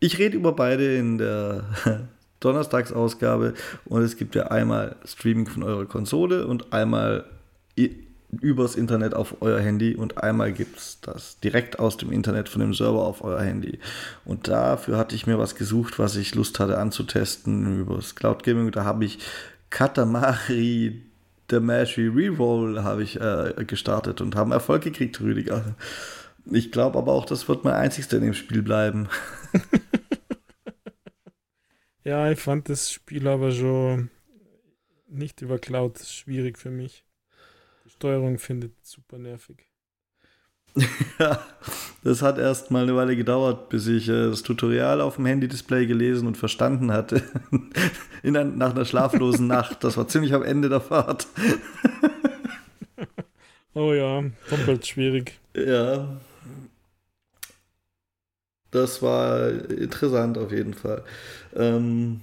Ich 0.00 0.18
rede 0.18 0.36
über 0.36 0.52
beide 0.52 0.96
in 0.96 1.18
der 1.18 1.64
Donnerstagsausgabe 2.44 3.54
und 3.84 4.02
es 4.02 4.16
gibt 4.16 4.34
ja 4.34 4.48
einmal 4.48 4.96
Streaming 5.04 5.46
von 5.46 5.62
eurer 5.62 5.86
Konsole 5.86 6.46
und 6.46 6.72
einmal 6.72 7.24
übers 8.40 8.74
Internet 8.74 9.14
auf 9.14 9.36
euer 9.42 9.60
Handy 9.60 9.94
und 9.94 10.22
einmal 10.22 10.52
gibt 10.52 10.78
es 10.78 10.98
das 11.00 11.38
direkt 11.40 11.78
aus 11.78 11.96
dem 11.96 12.12
Internet 12.12 12.48
von 12.48 12.60
dem 12.60 12.74
Server 12.74 13.02
auf 13.02 13.22
euer 13.22 13.40
Handy. 13.40 13.78
Und 14.24 14.48
dafür 14.48 14.98
hatte 14.98 15.14
ich 15.14 15.26
mir 15.26 15.38
was 15.38 15.54
gesucht, 15.54 15.98
was 15.98 16.16
ich 16.16 16.34
Lust 16.34 16.58
hatte 16.58 16.78
anzutesten 16.78 17.80
über 17.80 17.96
das 17.96 18.14
Cloud 18.14 18.42
Gaming. 18.42 18.70
Da 18.72 18.84
habe 18.84 19.04
ich 19.04 19.18
Katamari 19.70 21.02
Damashi 21.48 22.08
Reroll 22.08 22.82
habe 22.82 23.02
ich 23.02 23.20
äh, 23.20 23.52
gestartet 23.66 24.20
und 24.20 24.34
haben 24.34 24.52
Erfolg 24.52 24.82
gekriegt, 24.82 25.20
Rüdiger. 25.20 25.74
Ich 26.50 26.72
glaube 26.72 26.98
aber 26.98 27.12
auch, 27.12 27.26
das 27.26 27.48
wird 27.48 27.64
mein 27.64 27.74
einzigster 27.74 28.16
in 28.16 28.22
dem 28.22 28.34
Spiel 28.34 28.62
bleiben. 28.62 29.08
ja, 32.04 32.30
ich 32.30 32.38
fand 32.38 32.68
das 32.68 32.92
Spiel 32.92 33.26
aber 33.26 33.50
schon 33.50 34.10
nicht 35.08 35.42
über 35.42 35.58
Cloud 35.58 35.98
schwierig 35.98 36.58
für 36.58 36.70
mich. 36.70 37.04
Steuerung 37.86 38.38
findet 38.38 38.72
super 38.82 39.18
nervig. 39.18 39.66
ja, 41.20 41.38
das 42.02 42.22
hat 42.22 42.38
erst 42.38 42.70
mal 42.70 42.82
eine 42.82 42.96
Weile 42.96 43.16
gedauert, 43.16 43.68
bis 43.68 43.86
ich 43.86 44.08
äh, 44.08 44.28
das 44.28 44.42
Tutorial 44.42 45.00
auf 45.00 45.16
dem 45.16 45.26
Handy-Display 45.26 45.86
gelesen 45.86 46.26
und 46.26 46.36
verstanden 46.36 46.92
hatte. 46.92 47.22
In 48.22 48.36
ein, 48.36 48.58
nach 48.58 48.74
einer 48.74 48.84
schlaflosen 48.84 49.46
Nacht. 49.48 49.84
Das 49.84 49.96
war 49.96 50.08
ziemlich 50.08 50.34
am 50.34 50.42
Ende 50.42 50.68
der 50.68 50.80
Fahrt. 50.80 51.28
oh 53.74 53.92
ja, 53.92 54.24
doppelt 54.50 54.86
schwierig. 54.86 55.38
Ja. 55.54 56.20
Das 58.74 59.02
war 59.02 59.50
interessant 59.70 60.36
auf 60.36 60.50
jeden 60.50 60.74
Fall. 60.74 61.04
Ähm, 61.54 62.22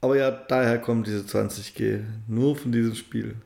aber 0.00 0.16
ja, 0.16 0.30
daher 0.30 0.78
kommt 0.78 1.06
diese 1.06 1.26
20G. 1.26 2.04
Nur 2.26 2.56
von 2.56 2.72
diesem 2.72 2.94
Spiel. 2.94 3.36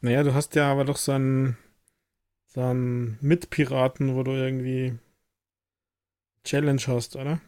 Naja, 0.00 0.22
du 0.22 0.32
hast 0.32 0.54
ja 0.54 0.72
aber 0.72 0.86
doch 0.86 0.96
so 0.96 1.12
einen, 1.12 1.58
so 2.46 2.62
einen 2.62 3.18
Mitpiraten, 3.20 4.14
wo 4.14 4.22
du 4.22 4.30
irgendwie 4.30 4.98
Challenge 6.44 6.80
hast, 6.86 7.16
oder? 7.16 7.42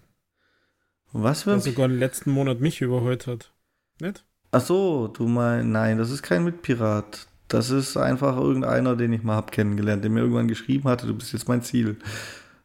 Was 1.12 1.44
für 1.44 1.52
ein 1.52 1.62
Der 1.62 1.72
sogar 1.72 1.88
den 1.88 1.98
letzten 1.98 2.30
Monat 2.32 2.60
mich 2.60 2.82
überholt 2.82 3.26
hat. 3.26 3.54
Nicht? 3.98 4.26
Ach 4.50 4.60
so, 4.60 5.08
du 5.08 5.26
meinst, 5.26 5.68
nein, 5.68 5.96
das 5.96 6.10
ist 6.10 6.22
kein 6.22 6.44
Mitpirat. 6.44 7.28
Das 7.48 7.70
ist 7.70 7.96
einfach 7.96 8.36
irgendeiner, 8.36 8.96
den 8.96 9.12
ich 9.12 9.22
mal 9.22 9.36
hab 9.36 9.52
kennengelernt, 9.52 10.02
der 10.02 10.10
mir 10.10 10.20
irgendwann 10.20 10.48
geschrieben 10.48 10.88
hatte, 10.88 11.06
du 11.06 11.14
bist 11.14 11.32
jetzt 11.32 11.48
mein 11.48 11.62
Ziel. 11.62 11.96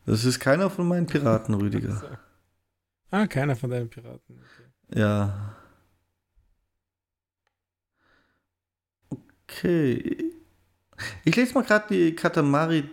Das 0.06 0.26
ist 0.26 0.40
keiner 0.40 0.70
von 0.70 0.88
meinen 0.88 1.06
Piraten, 1.06 1.54
Rüdiger. 1.54 2.20
ah, 3.12 3.28
keiner 3.28 3.56
von 3.56 3.70
deinen 3.70 3.90
Piraten. 3.90 4.40
Okay. 4.90 5.00
Ja. 5.00 5.56
Okay. 9.44 10.34
Ich 11.24 11.36
lese 11.36 11.54
mal 11.54 11.64
gerade 11.64 11.86
die 11.90 12.16
Katamari 12.16 12.84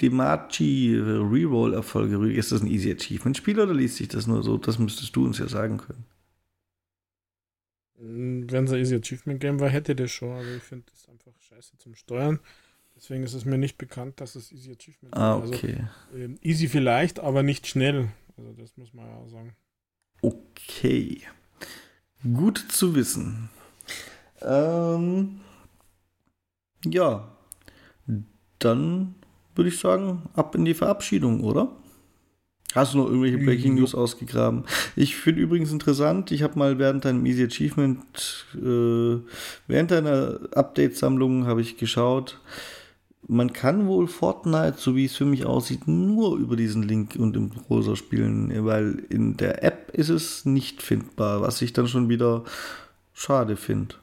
Demachi 0.00 0.98
Reroll-Erfolge. 0.98 2.32
Ist 2.32 2.52
das 2.52 2.62
ein 2.62 2.66
Easy 2.66 2.92
Achievement-Spiel 2.92 3.58
oder 3.58 3.74
liest 3.74 3.96
sich 3.96 4.08
das 4.08 4.26
nur 4.26 4.42
so? 4.42 4.58
Das 4.58 4.78
müsstest 4.78 5.14
du 5.16 5.24
uns 5.24 5.38
ja 5.38 5.48
sagen 5.48 5.78
können. 5.78 6.04
Wenn 8.00 8.64
es 8.64 8.72
ein 8.72 8.78
Easy 8.78 8.94
Achievement 8.94 9.40
Game 9.40 9.58
war, 9.58 9.68
hätte 9.68 9.96
das 9.96 10.10
schon, 10.10 10.30
aber 10.30 10.54
ich 10.56 10.62
finde 10.62 10.86
das 10.90 11.08
einfach 11.08 11.32
scheiße 11.40 11.78
zum 11.78 11.94
Steuern. 11.94 12.38
Deswegen 12.94 13.22
ist 13.22 13.34
es 13.34 13.44
mir 13.44 13.58
nicht 13.58 13.78
bekannt, 13.78 14.20
dass 14.20 14.34
es 14.34 14.52
Easy 14.52 14.72
Achievement 14.72 15.14
ist. 15.14 15.20
Ah, 15.20 15.40
also, 15.40 15.52
okay. 15.52 15.84
Also, 16.12 16.34
easy 16.42 16.68
vielleicht, 16.68 17.20
aber 17.20 17.42
nicht 17.42 17.66
schnell. 17.66 18.08
Also 18.36 18.52
das 18.52 18.76
muss 18.76 18.94
man 18.94 19.06
ja 19.06 19.28
sagen. 19.28 19.56
Okay. 20.22 21.22
Gut 22.22 22.58
zu 22.70 22.94
wissen. 22.94 23.50
Ähm, 24.42 25.40
ja, 26.84 27.36
dann 28.58 29.14
würde 29.54 29.68
ich 29.70 29.78
sagen, 29.78 30.28
ab 30.34 30.54
in 30.54 30.64
die 30.64 30.74
Verabschiedung, 30.74 31.42
oder? 31.42 31.76
Hast 32.74 32.92
du 32.92 32.98
noch 32.98 33.06
irgendwelche 33.06 33.38
Breaking 33.38 33.76
News 33.76 33.94
ausgegraben? 33.94 34.64
Ich 34.94 35.16
finde 35.16 35.40
übrigens 35.40 35.72
interessant, 35.72 36.30
ich 36.32 36.42
habe 36.42 36.58
mal 36.58 36.78
während 36.78 37.04
deinem 37.06 37.24
Easy 37.24 37.44
Achievement, 37.44 38.46
äh, 38.54 39.16
während 39.66 39.90
deiner 39.90 40.40
Update-Sammlung 40.52 41.46
habe 41.46 41.62
ich 41.62 41.78
geschaut, 41.78 42.38
man 43.26 43.52
kann 43.52 43.86
wohl 43.86 44.06
Fortnite, 44.06 44.76
so 44.78 44.96
wie 44.96 45.04
es 45.06 45.16
für 45.16 45.24
mich 45.24 45.44
aussieht, 45.44 45.86
nur 45.86 46.36
über 46.36 46.56
diesen 46.56 46.82
Link 46.82 47.16
und 47.18 47.36
im 47.36 47.50
Browser 47.50 47.96
spielen, 47.96 48.52
weil 48.64 49.04
in 49.10 49.36
der 49.36 49.62
App 49.64 49.90
ist 49.92 50.08
es 50.08 50.44
nicht 50.44 50.82
findbar, 50.82 51.42
was 51.42 51.60
ich 51.62 51.72
dann 51.72 51.88
schon 51.88 52.08
wieder 52.08 52.44
schade 53.12 53.56
finde. 53.56 53.96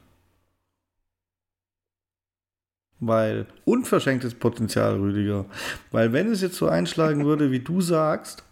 Weil 2.98 3.46
unverschenktes 3.64 4.34
Potenzial, 4.34 4.96
Rüdiger. 4.96 5.44
Weil 5.90 6.12
wenn 6.12 6.30
es 6.30 6.40
jetzt 6.40 6.56
so 6.56 6.68
einschlagen 6.68 7.26
würde, 7.26 7.50
wie 7.50 7.60
du 7.60 7.80
sagst, 7.80 8.45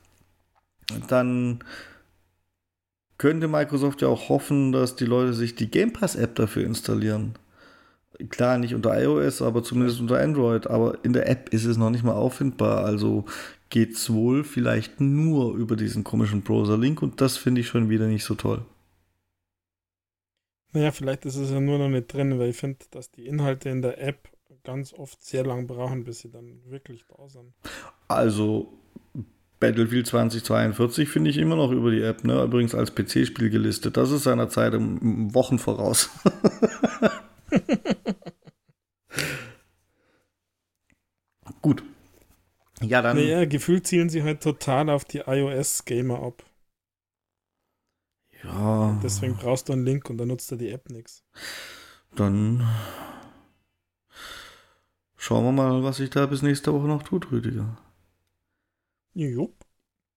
dann 1.09 1.63
könnte 3.19 3.49
Microsoft 3.49 4.03
ja 4.03 4.09
auch 4.09 4.29
hoffen, 4.29 4.73
dass 4.73 4.97
die 4.97 5.07
Leute 5.07 5.35
sich 5.35 5.55
die 5.55 5.71
Game 5.71 5.93
Pass 5.93 6.17
App 6.17 6.35
dafür 6.35 6.65
installieren. 6.65 7.35
Klar, 8.29 8.59
nicht 8.59 8.75
unter 8.75 9.01
iOS, 9.01 9.43
aber 9.43 9.63
zumindest 9.63 10.01
unter 10.01 10.21
Android. 10.21 10.67
Aber 10.69 11.05
in 11.05 11.13
der 11.13 11.29
App 11.29 11.49
ist 11.49 11.65
es 11.65 11.77
noch 11.77 11.91
nicht 11.91 12.05
mal 12.05 12.15
auffindbar. 12.15 12.85
Also 12.85 13.25
geht 13.71 13.95
es 13.95 14.13
wohl 14.13 14.45
vielleicht 14.45 15.01
nur 15.01 15.55
über 15.57 15.75
diesen 15.75 16.05
komischen 16.05 16.43
Browser-Link 16.43 17.03
und 17.03 17.21
das 17.21 17.37
finde 17.37 17.61
ich 17.61 17.67
schon 17.67 17.91
wieder 17.91 18.07
nicht 18.07 18.25
so 18.25 18.35
toll. 18.35 18.65
Naja, 20.73 20.91
vielleicht 20.91 21.25
ist 21.25 21.37
es 21.37 21.51
ja 21.51 21.61
nur 21.61 21.79
noch 21.79 21.89
nicht 21.89 22.13
drin, 22.13 22.39
weil 22.39 22.51
ich 22.51 22.57
finde, 22.57 22.85
dass 22.91 23.11
die 23.11 23.27
Inhalte 23.27 23.69
in 23.69 23.83
der 23.83 24.01
App 24.01 24.29
ganz 24.65 24.93
oft 24.93 25.23
sehr 25.23 25.45
lang 25.45 25.67
brauchen, 25.67 26.05
bis 26.05 26.21
sie 26.21 26.31
dann 26.31 26.61
wirklich 26.67 27.05
da 27.07 27.29
sind. 27.29 27.53
Also 28.09 28.73
Battlefield 29.67 30.07
2042 30.07 31.09
finde 31.09 31.31
ich 31.31 31.39
immer 31.39 31.57
noch 31.57 31.71
über 31.71 31.91
die 31.91 32.03
App, 32.03 32.25
ne? 32.25 32.43
Übrigens 32.43 32.75
als 32.75 32.95
PC-Spiel 32.95 33.51
gelistet. 33.51 33.97
Das 33.97 34.11
ist 34.11 34.25
seiner 34.25 34.49
Zeit 34.49 34.75
im 34.75 35.35
Wochen 35.35 35.59
voraus. 35.59 36.11
Gut. 41.63 41.83
Ja, 42.83 43.01
dann. 43.01 43.17
Naja, 43.17 43.45
gefühlt 43.47 43.87
zielen 43.87 44.11
sie 44.11 44.23
halt 44.23 44.43
total 44.43 44.91
auf 44.91 45.05
die 45.05 45.23
iOS-Gamer 45.27 46.23
ab. 46.23 46.45
Ja. 48.43 49.01
Deswegen 49.03 49.37
brauchst 49.37 49.69
du 49.69 49.73
einen 49.73 49.85
Link 49.85 50.11
und 50.11 50.19
dann 50.19 50.29
nutzt 50.29 50.53
er 50.53 50.59
die 50.59 50.71
App 50.71 50.91
nichts. 50.91 51.23
Dann 52.15 52.63
Schauen 55.27 55.43
wir 55.43 55.53
mal, 55.53 55.83
was 55.83 55.97
sich 55.97 56.11
da 56.11 56.27
bis 56.27 56.43
nächste 56.43 56.75
Woche 56.75 56.87
noch 56.87 57.03
tut, 57.03 57.33
Rüdiger. 57.33 57.79
Jupp, 59.15 59.65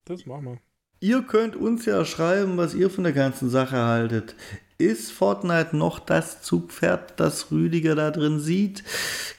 das 0.05 0.25
machen 0.25 0.45
wir. 0.45 0.57
Ihr 0.99 1.21
könnt 1.21 1.55
uns 1.55 1.85
ja 1.85 2.03
schreiben, 2.05 2.57
was 2.57 2.73
ihr 2.73 2.89
von 2.89 3.03
der 3.03 3.13
ganzen 3.13 3.51
Sache 3.51 3.77
haltet. 3.77 4.33
Ist 4.79 5.11
Fortnite 5.11 5.77
noch 5.77 5.99
das 5.99 6.41
Zugpferd, 6.41 7.19
das 7.19 7.51
Rüdiger 7.51 7.93
da 7.93 8.09
drin 8.09 8.39
sieht? 8.39 8.83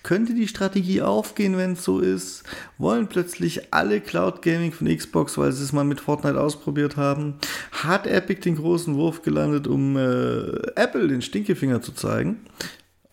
Könnte 0.05 0.35
die 0.35 0.47
Strategie 0.49 1.03
aufgehen, 1.03 1.57
wenn 1.57 1.73
es 1.73 1.83
so 1.85 1.99
ist? 1.99 2.45
Wollen 2.77 3.09
plötzlich 3.09 3.73
alle 3.73 4.01
Cloud 4.01 4.43
Gaming 4.43 4.71
von 4.73 4.87
Xbox, 4.89 5.39
weil 5.39 5.51
sie 5.51 5.65
es 5.65 5.73
mal 5.73 5.85
mit 5.85 6.01
Fortnite 6.01 6.41
ausprobiert 6.41 6.97
haben? 6.97 7.35
Hat 7.73 8.07
Epic 8.07 8.43
den 8.43 8.55
großen 8.57 8.95
Wurf 8.95 9.23
gelandet, 9.23 9.67
um 9.67 9.97
äh, 9.97 10.71
Apple 10.77 11.09
den 11.09 11.23
Stinkefinger 11.23 11.83
zu 11.83 11.91
zeigen? 11.93 12.47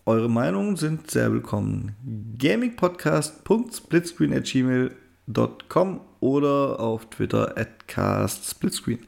Eure 0.04 0.30
Meinungen 0.30 0.76
sind 0.76 1.10
sehr 1.10 1.32
willkommen. 1.32 1.96
gamingpodcast.splitscreen.gmail 2.38 4.88
gmail.com 4.88 5.05
oder 6.20 6.80
auf 6.80 7.08
Twitter 7.10 7.56
at 7.56 7.88
castsplitscreen. 7.88 9.06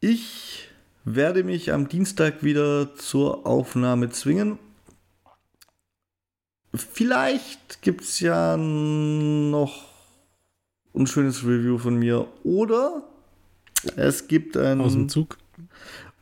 Ich 0.00 0.68
werde 1.04 1.44
mich 1.44 1.72
am 1.72 1.88
Dienstag 1.88 2.42
wieder 2.42 2.94
zur 2.94 3.46
Aufnahme 3.46 4.10
zwingen. 4.10 4.58
Vielleicht 6.74 7.82
gibt 7.82 8.02
es 8.02 8.20
ja 8.20 8.56
noch 8.56 9.84
ein 10.94 11.06
schönes 11.06 11.44
Review 11.44 11.78
von 11.78 11.96
mir. 11.96 12.26
Oder 12.42 13.02
es 13.96 14.28
gibt 14.28 14.56
ein. 14.56 14.80
Aus 14.80 14.92
dem 14.92 15.08
Zug. 15.08 15.38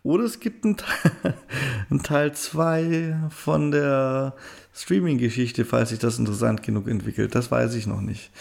Oder 0.02 0.24
es 0.24 0.40
gibt 0.40 0.64
einen 0.64 0.76
Teil 2.02 2.34
2 2.34 3.28
von 3.30 3.70
der 3.70 4.34
Streaming-Geschichte, 4.74 5.64
falls 5.64 5.90
sich 5.90 6.00
das 6.00 6.18
interessant 6.18 6.62
genug 6.62 6.88
entwickelt. 6.88 7.34
Das 7.34 7.50
weiß 7.50 7.74
ich 7.74 7.86
noch 7.86 8.00
nicht. 8.00 8.32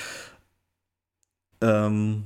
Ähm, 1.61 2.23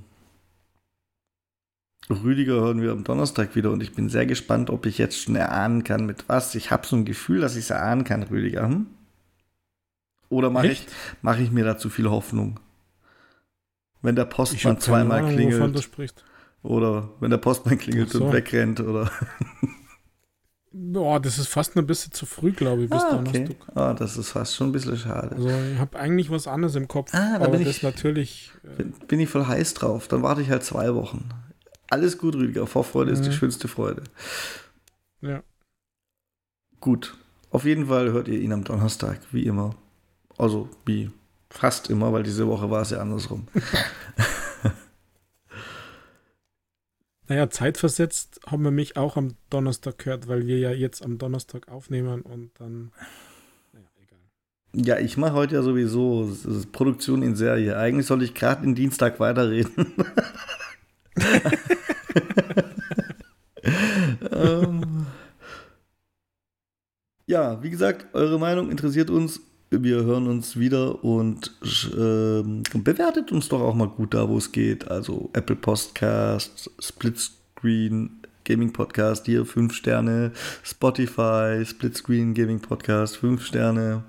Rüdiger 2.09 2.53
hören 2.53 2.81
wir 2.81 2.91
am 2.91 3.03
Donnerstag 3.03 3.55
wieder 3.55 3.71
und 3.71 3.81
ich 3.81 3.93
bin 3.93 4.09
sehr 4.09 4.25
gespannt, 4.25 4.69
ob 4.69 4.85
ich 4.85 4.97
jetzt 4.97 5.21
schon 5.21 5.35
erahnen 5.35 5.83
kann, 5.83 6.05
mit 6.05 6.29
was. 6.29 6.55
Ich 6.55 6.71
habe 6.71 6.87
so 6.87 6.95
ein 6.95 7.03
Gefühl, 7.03 7.41
dass 7.41 7.55
ich 7.55 7.65
es 7.65 7.69
erahnen 7.71 8.03
kann, 8.03 8.23
Rüdiger. 8.23 8.67
Hm? 8.67 8.87
Oder 10.29 10.49
mache 10.49 10.67
ich, 10.67 10.87
mach 11.21 11.39
ich 11.39 11.51
mir 11.51 11.65
da 11.65 11.77
zu 11.77 11.89
viel 11.89 12.09
Hoffnung? 12.09 12.59
Wenn 14.01 14.15
der 14.15 14.25
Postmann 14.25 14.79
zweimal 14.79 15.19
Ahnung, 15.19 15.33
klingelt. 15.33 15.89
Oder 16.65 17.09
wenn 17.19 17.29
der 17.29 17.37
Postmann 17.37 17.77
klingelt 17.77 18.09
so. 18.09 18.25
und 18.25 18.33
wegrennt, 18.33 18.79
oder. 18.79 19.11
Boah, 20.77 21.21
das 21.21 21.37
ist 21.37 21.47
fast 21.47 21.77
ein 21.77 21.87
bisschen 21.87 22.11
zu 22.11 22.25
früh, 22.25 22.51
glaube 22.51 22.83
ich, 22.83 22.89
bis 22.89 23.01
ah, 23.01 23.23
okay. 23.25 23.55
Ah, 23.75 23.93
das 23.93 24.17
ist 24.17 24.31
fast 24.31 24.55
schon 24.55 24.69
ein 24.69 24.71
bisschen 24.73 24.97
schade. 24.97 25.35
Also 25.35 25.47
ich 25.47 25.79
habe 25.79 25.97
eigentlich 25.97 26.29
was 26.29 26.47
anderes 26.47 26.75
im 26.75 26.89
Kopf. 26.89 27.13
Ah, 27.13 27.39
da 27.39 27.47
bin 27.47 27.61
ich, 27.61 27.81
natürlich. 27.81 28.51
Äh, 28.63 28.83
bin, 28.83 28.93
bin, 29.07 29.19
ich 29.21 29.29
voll 29.29 29.45
heiß 29.45 29.73
drauf. 29.75 30.09
Dann 30.09 30.21
warte 30.21 30.41
ich 30.41 30.49
halt 30.49 30.65
zwei 30.65 30.93
Wochen. 30.93 31.29
Alles 31.89 32.17
gut, 32.17 32.35
Rüdiger. 32.35 32.67
Vorfreude 32.67 33.11
mhm. 33.11 33.15
ist 33.15 33.23
die 33.23 33.29
mhm. 33.29 33.35
schönste 33.35 33.69
Freude. 33.69 34.03
Ja. 35.21 35.43
Gut. 36.81 37.15
Auf 37.51 37.63
jeden 37.63 37.85
Fall 37.85 38.11
hört 38.11 38.27
ihr 38.27 38.41
ihn 38.41 38.51
am 38.51 38.65
Donnerstag, 38.65 39.19
wie 39.31 39.45
immer. 39.45 39.75
Also 40.37 40.67
wie 40.85 41.09
fast 41.49 41.89
immer, 41.89 42.11
weil 42.11 42.23
diese 42.23 42.47
Woche 42.47 42.69
war 42.69 42.81
es 42.81 42.89
ja 42.89 42.99
andersrum. 42.99 43.47
naja, 47.27 47.49
zeitversetzt 47.49 48.39
haben 48.45 48.64
wir 48.64 48.72
mich 48.72 48.97
auch 48.97 49.18
am 49.18 49.35
Donnerstag 49.49 49.97
gehört, 49.99 50.27
weil 50.27 50.45
wir 50.45 50.60
ja 50.60 50.72
jetzt 50.72 51.03
am 51.03 51.18
Donnerstag 51.18 51.69
aufnehmen 51.69 52.22
und 52.22 52.52
dann. 52.60 52.91
Naja, 53.73 53.88
egal. 54.03 54.19
Ja, 54.73 54.99
ich 54.99 55.18
mache 55.18 55.34
heute 55.34 55.56
ja 55.56 55.64
sowieso 55.64 56.31
Produktion 56.72 57.23
in 57.23 57.35
Serie. 57.35 57.77
Eigentlich 57.77 58.06
sollte 58.06 58.26
ich 58.26 58.34
gerade 58.35 58.61
den 58.61 58.76
Dienstag 58.76 59.19
weiterreden. 59.19 59.93
ähm, 64.31 65.07
ja, 67.26 67.64
wie 67.64 67.69
gesagt, 67.72 68.14
eure 68.14 68.38
Meinung 68.39 68.69
interessiert 68.69 69.10
uns. 69.10 69.41
Wir 69.84 70.03
hören 70.03 70.27
uns 70.27 70.57
wieder 70.57 71.03
und 71.03 71.52
äh, 71.64 72.43
bewertet 72.77 73.31
uns 73.31 73.49
doch 73.49 73.61
auch 73.61 73.76
mal 73.76 73.88
gut 73.88 74.14
da, 74.14 74.30
wo 74.30 74.38
es 74.38 74.52
geht. 74.52 74.89
Also 74.89 75.30
Apple 75.34 75.56
Podcast, 75.56 76.72
Splitscreen, 76.80 78.22
Gaming 78.43 78.72
Podcast, 78.73 79.26
hier 79.26 79.45
5 79.45 79.73
Sterne, 79.73 80.31
Spotify, 80.64 81.64
Splitscreen 81.65 82.34
Gaming 82.34 82.60
Podcast, 82.60 83.18
5 83.18 83.45
Sterne. 83.45 84.03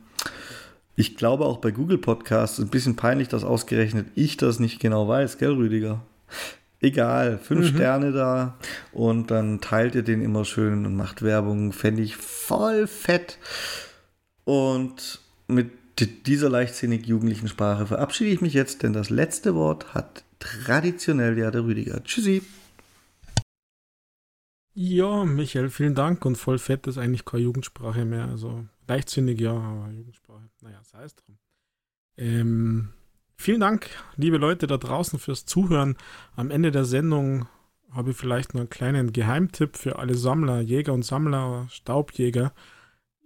Ich 0.94 1.16
glaube 1.16 1.44
auch 1.44 1.58
bei 1.58 1.70
Google 1.70 1.98
Podcasts, 1.98 2.58
ein 2.58 2.68
bisschen 2.68 2.96
peinlich, 2.96 3.28
dass 3.28 3.44
ausgerechnet 3.44 4.06
ich 4.14 4.36
das 4.36 4.60
nicht 4.60 4.80
genau 4.80 5.08
weiß, 5.08 5.38
gell, 5.38 5.52
Rüdiger? 5.52 6.02
Egal, 6.80 7.38
fünf 7.38 7.72
mhm. 7.72 7.76
Sterne 7.76 8.12
da 8.12 8.58
und 8.92 9.30
dann 9.30 9.60
teilt 9.60 9.94
ihr 9.94 10.02
den 10.02 10.22
immer 10.22 10.44
schön 10.44 10.84
und 10.84 10.94
macht 10.94 11.22
Werbung. 11.22 11.72
Fände 11.72 12.02
ich 12.02 12.16
voll 12.16 12.86
fett. 12.86 13.38
Und 14.44 15.20
mit 15.48 15.70
dieser 16.26 16.50
leichtsinnig 16.50 17.06
jugendlichen 17.06 17.48
Sprache 17.48 17.86
verabschiede 17.86 18.30
ich 18.30 18.40
mich 18.40 18.52
jetzt, 18.52 18.82
denn 18.82 18.92
das 18.92 19.10
letzte 19.10 19.54
Wort 19.54 19.94
hat 19.94 20.24
traditionell 20.38 21.38
ja 21.38 21.50
der 21.50 21.64
Rüdiger. 21.64 22.02
Tschüssi. 22.04 22.42
Ja, 24.74 25.24
Michael, 25.24 25.70
vielen 25.70 25.94
Dank. 25.94 26.24
Und 26.26 26.36
voll 26.36 26.58
fett 26.58 26.86
ist 26.86 26.98
eigentlich 26.98 27.24
keine 27.24 27.44
Jugendsprache 27.44 28.04
mehr. 28.04 28.26
Also 28.26 28.66
leichtsinnig 28.86 29.40
ja, 29.40 29.52
aber 29.52 29.90
Jugendsprache. 29.90 30.50
Naja, 30.60 30.80
sei 30.84 31.04
es 31.04 31.14
drum. 31.14 31.38
Ähm, 32.18 32.92
Vielen 33.38 33.60
Dank, 33.60 33.90
liebe 34.16 34.38
Leute 34.38 34.66
da 34.66 34.78
draußen, 34.78 35.18
fürs 35.18 35.44
Zuhören. 35.44 35.96
Am 36.34 36.50
Ende 36.50 36.70
der 36.70 36.84
Sendung 36.84 37.46
habe 37.92 38.10
ich 38.10 38.16
vielleicht 38.16 38.54
noch 38.54 38.60
einen 38.60 38.70
kleinen 38.70 39.12
Geheimtipp 39.12 39.76
für 39.76 39.98
alle 39.98 40.14
Sammler, 40.14 40.60
Jäger 40.60 40.94
und 40.94 41.04
Sammler, 41.04 41.66
Staubjäger. 41.70 42.52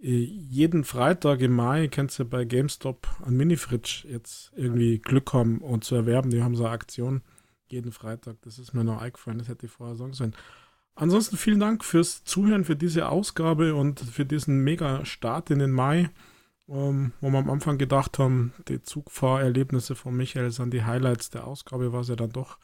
Äh, 0.02 0.24
jeden 0.24 0.84
Freitag 0.84 1.40
im 1.40 1.52
Mai 1.52 1.88
könnt 1.88 2.18
ihr 2.18 2.24
bei 2.24 2.44
GameStop 2.44 3.08
an 3.24 3.36
Minifridge 3.36 4.06
jetzt 4.08 4.52
irgendwie 4.56 4.98
Glück 4.98 5.32
haben 5.32 5.58
und 5.58 5.84
zu 5.84 5.94
erwerben. 5.94 6.30
Die 6.30 6.42
haben 6.42 6.56
so 6.56 6.64
eine 6.64 6.72
Aktion 6.72 7.22
jeden 7.68 7.92
Freitag. 7.92 8.36
Das 8.42 8.58
ist 8.58 8.74
mir 8.74 8.84
noch 8.84 9.00
eingefallen, 9.00 9.38
das 9.38 9.48
hätte 9.48 9.66
ich 9.66 9.72
vorher 9.72 9.96
sagen 9.96 10.12
sollen. 10.12 10.34
Ansonsten 10.94 11.36
vielen 11.36 11.60
Dank 11.60 11.84
fürs 11.84 12.24
Zuhören, 12.24 12.64
für 12.64 12.76
diese 12.76 13.08
Ausgabe 13.08 13.74
und 13.74 14.00
für 14.00 14.24
diesen 14.24 14.64
mega 14.64 15.04
Start 15.04 15.50
in 15.50 15.60
den 15.60 15.70
Mai 15.70 16.10
ähm, 16.70 17.12
wo 17.20 17.30
wir 17.30 17.38
am 17.38 17.50
Anfang 17.50 17.78
gedacht 17.78 18.18
haben, 18.18 18.52
die 18.68 18.80
Zugfahrerlebnisse 18.80 19.96
von 19.96 20.16
Michael 20.16 20.50
sind 20.52 20.72
die 20.72 20.84
Highlights 20.84 21.30
der 21.30 21.46
Ausgabe, 21.46 21.92
war 21.92 22.02
es 22.02 22.08
ja 22.08 22.16
dann 22.16 22.30
doch 22.30 22.58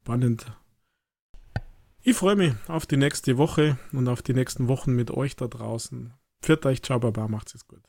spannend. 0.00 0.46
Ich 2.02 2.16
freue 2.16 2.34
mich 2.34 2.54
auf 2.66 2.86
die 2.86 2.96
nächste 2.96 3.38
Woche 3.38 3.78
und 3.92 4.08
auf 4.08 4.22
die 4.22 4.34
nächsten 4.34 4.66
Wochen 4.66 4.92
mit 4.92 5.12
euch 5.12 5.36
da 5.36 5.46
draußen. 5.46 6.12
Pfiat 6.42 6.66
euch, 6.66 6.82
ciao, 6.82 6.98
baba, 6.98 7.28
macht's 7.28 7.54
es 7.54 7.66
gut. 7.66 7.82